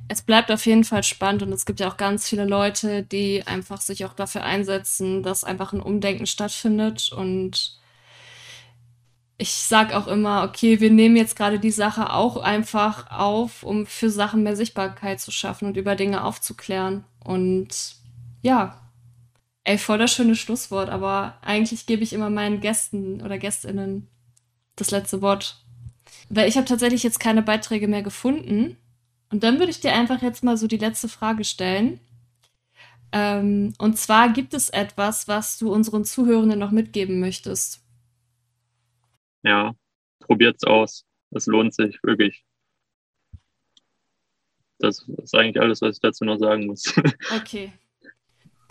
es 0.09 0.23
bleibt 0.23 0.51
auf 0.53 0.67
jeden 0.67 0.85
Fall 0.85 1.03
spannend 1.03 1.43
und 1.43 1.53
es 1.53 1.65
gibt 1.65 1.81
ja 1.81 1.89
auch 1.89 1.97
ganz 1.97 2.29
viele 2.29 2.45
Leute, 2.45 3.03
die 3.03 3.47
einfach 3.47 3.81
sich 3.81 4.05
auch 4.05 4.13
dafür 4.13 4.43
einsetzen, 4.45 5.23
dass 5.23 5.43
einfach 5.45 5.73
ein 5.73 5.81
Umdenken 5.81 6.27
stattfindet 6.27 7.13
und 7.13 7.79
ich 9.39 9.55
sage 9.55 9.97
auch 9.97 10.07
immer, 10.07 10.45
okay, 10.45 10.81
wir 10.81 10.91
nehmen 10.91 11.17
jetzt 11.17 11.35
gerade 11.37 11.59
die 11.59 11.71
Sache 11.71 12.13
auch 12.13 12.37
einfach 12.37 13.11
auf, 13.11 13.63
um 13.63 13.87
für 13.87 14.11
Sachen 14.11 14.43
mehr 14.43 14.55
Sichtbarkeit 14.55 15.19
zu 15.21 15.31
schaffen 15.33 15.67
und 15.69 15.77
über 15.77 15.97
Dinge 15.97 16.23
aufzuklären. 16.23 17.05
Und 17.25 17.97
ja, 18.43 18.82
ey, 19.65 19.79
voll 19.79 19.99
das 19.99 20.13
schöne 20.13 20.35
Schlusswort, 20.35 20.89
aber 20.89 21.39
eigentlich 21.43 21.87
gebe 21.87 22.03
ich 22.03 22.13
immer 22.13 22.31
meinen 22.31 22.61
Gästen 22.61 23.21
oder 23.23 23.39
Gästinnen 23.39 24.09
das 24.77 24.91
letzte 24.91 25.23
Wort. 25.23 25.65
Weil 26.29 26.49
ich 26.49 26.57
habe 26.57 26.67
tatsächlich 26.67 27.03
jetzt 27.03 27.21
keine 27.21 27.43
Beiträge 27.43 27.89
mehr 27.89 28.03
gefunden. 28.03 28.77
Und 29.31 29.43
dann 29.45 29.59
würde 29.59 29.71
ich 29.71 29.81
dir 29.81 29.93
einfach 29.93 30.23
jetzt 30.23 30.43
mal 30.45 30.57
so 30.57 30.67
die 30.67 30.77
letzte 30.77 31.09
Frage 31.09 31.45
stellen. 31.45 32.01
Ähm, 33.13 33.75
und 33.79 33.99
zwar 33.99 34.33
gibt 34.33 34.55
es 34.55 34.71
etwas, 34.71 35.29
was 35.29 35.59
du 35.59 35.73
unseren 35.73 36.05
Zuhörenden 36.05 36.59
noch 36.59 36.71
mitgeben 36.71 37.21
möchtest? 37.21 37.83
ja, 39.43 39.75
probiert's 40.21 40.65
aus. 40.65 41.05
Es 41.31 41.47
lohnt 41.47 41.75
sich 41.75 41.99
wirklich. 42.03 42.45
Das 44.79 45.07
ist 45.23 45.35
eigentlich 45.35 45.61
alles, 45.61 45.81
was 45.81 45.97
ich 45.97 46.01
dazu 46.01 46.25
noch 46.25 46.39
sagen 46.39 46.67
muss. 46.67 46.95
Okay. 47.37 47.73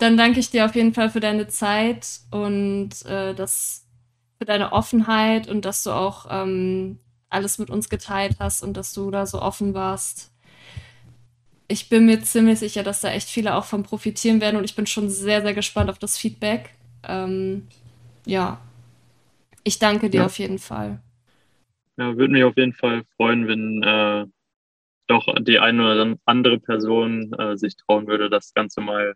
Dann 0.02 0.16
danke 0.16 0.40
ich 0.40 0.50
dir 0.50 0.64
auf 0.64 0.74
jeden 0.74 0.94
Fall 0.94 1.10
für 1.10 1.20
deine 1.20 1.46
Zeit 1.46 2.22
und 2.32 2.90
äh, 3.06 3.34
das, 3.34 3.86
für 4.36 4.44
deine 4.44 4.72
Offenheit 4.72 5.48
und 5.48 5.64
dass 5.64 5.84
du 5.84 5.92
auch 5.92 6.26
ähm, 6.28 6.98
alles 7.30 7.60
mit 7.60 7.70
uns 7.70 7.88
geteilt 7.88 8.38
hast 8.40 8.64
und 8.64 8.76
dass 8.76 8.92
du 8.92 9.12
da 9.12 9.26
so 9.26 9.40
offen 9.40 9.74
warst. 9.74 10.32
Ich 11.68 11.88
bin 11.88 12.06
mir 12.06 12.20
ziemlich 12.20 12.58
sicher, 12.58 12.82
dass 12.82 13.00
da 13.00 13.12
echt 13.12 13.28
viele 13.28 13.54
auch 13.54 13.64
von 13.64 13.84
profitieren 13.84 14.40
werden 14.40 14.56
und 14.56 14.64
ich 14.64 14.74
bin 14.74 14.88
schon 14.88 15.08
sehr, 15.08 15.40
sehr 15.40 15.54
gespannt 15.54 15.88
auf 15.88 16.00
das 16.00 16.18
Feedback. 16.18 16.70
Ähm, 17.06 17.68
ja, 18.26 18.60
ich 19.62 19.78
danke 19.78 20.10
dir 20.10 20.22
ja. 20.22 20.26
auf 20.26 20.36
jeden 20.36 20.58
Fall. 20.58 21.00
Ja, 21.96 22.16
würde 22.16 22.32
mich 22.32 22.42
auf 22.42 22.56
jeden 22.56 22.72
Fall 22.72 23.04
freuen, 23.16 23.46
wenn 23.46 23.80
äh, 23.84 24.26
doch 25.06 25.32
die 25.42 25.60
eine 25.60 25.84
oder 25.84 26.16
andere 26.24 26.58
Person 26.58 27.32
äh, 27.34 27.56
sich 27.56 27.76
trauen 27.76 28.08
würde, 28.08 28.28
das 28.28 28.52
Ganze 28.52 28.80
mal 28.80 29.14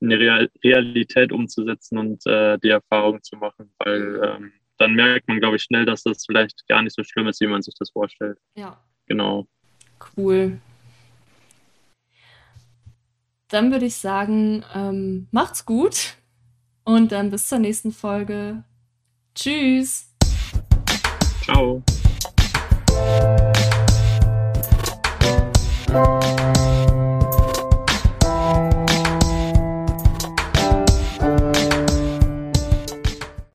in 0.00 0.10
die 0.10 0.16
Realität 0.64 1.32
umzusetzen 1.32 1.98
und 1.98 2.26
äh, 2.26 2.58
die 2.58 2.70
Erfahrung 2.70 3.22
zu 3.22 3.36
machen, 3.36 3.72
weil 3.78 4.20
ähm, 4.22 4.52
dann 4.78 4.94
merkt 4.94 5.28
man, 5.28 5.40
glaube 5.40 5.56
ich, 5.56 5.62
schnell, 5.62 5.86
dass 5.86 6.02
das 6.02 6.24
vielleicht 6.26 6.66
gar 6.68 6.82
nicht 6.82 6.94
so 6.94 7.02
schlimm 7.02 7.26
ist, 7.28 7.40
wie 7.40 7.46
man 7.46 7.62
sich 7.62 7.74
das 7.78 7.90
vorstellt. 7.90 8.38
Ja. 8.54 8.78
Genau. 9.06 9.46
Cool. 10.16 10.58
Dann 13.48 13.70
würde 13.70 13.86
ich 13.86 13.96
sagen, 13.96 14.64
ähm, 14.74 15.28
macht's 15.30 15.64
gut 15.64 16.16
und 16.84 17.12
dann 17.12 17.30
bis 17.30 17.48
zur 17.48 17.60
nächsten 17.60 17.92
Folge. 17.92 18.64
Tschüss. 19.34 20.12
Ciao. 21.42 21.82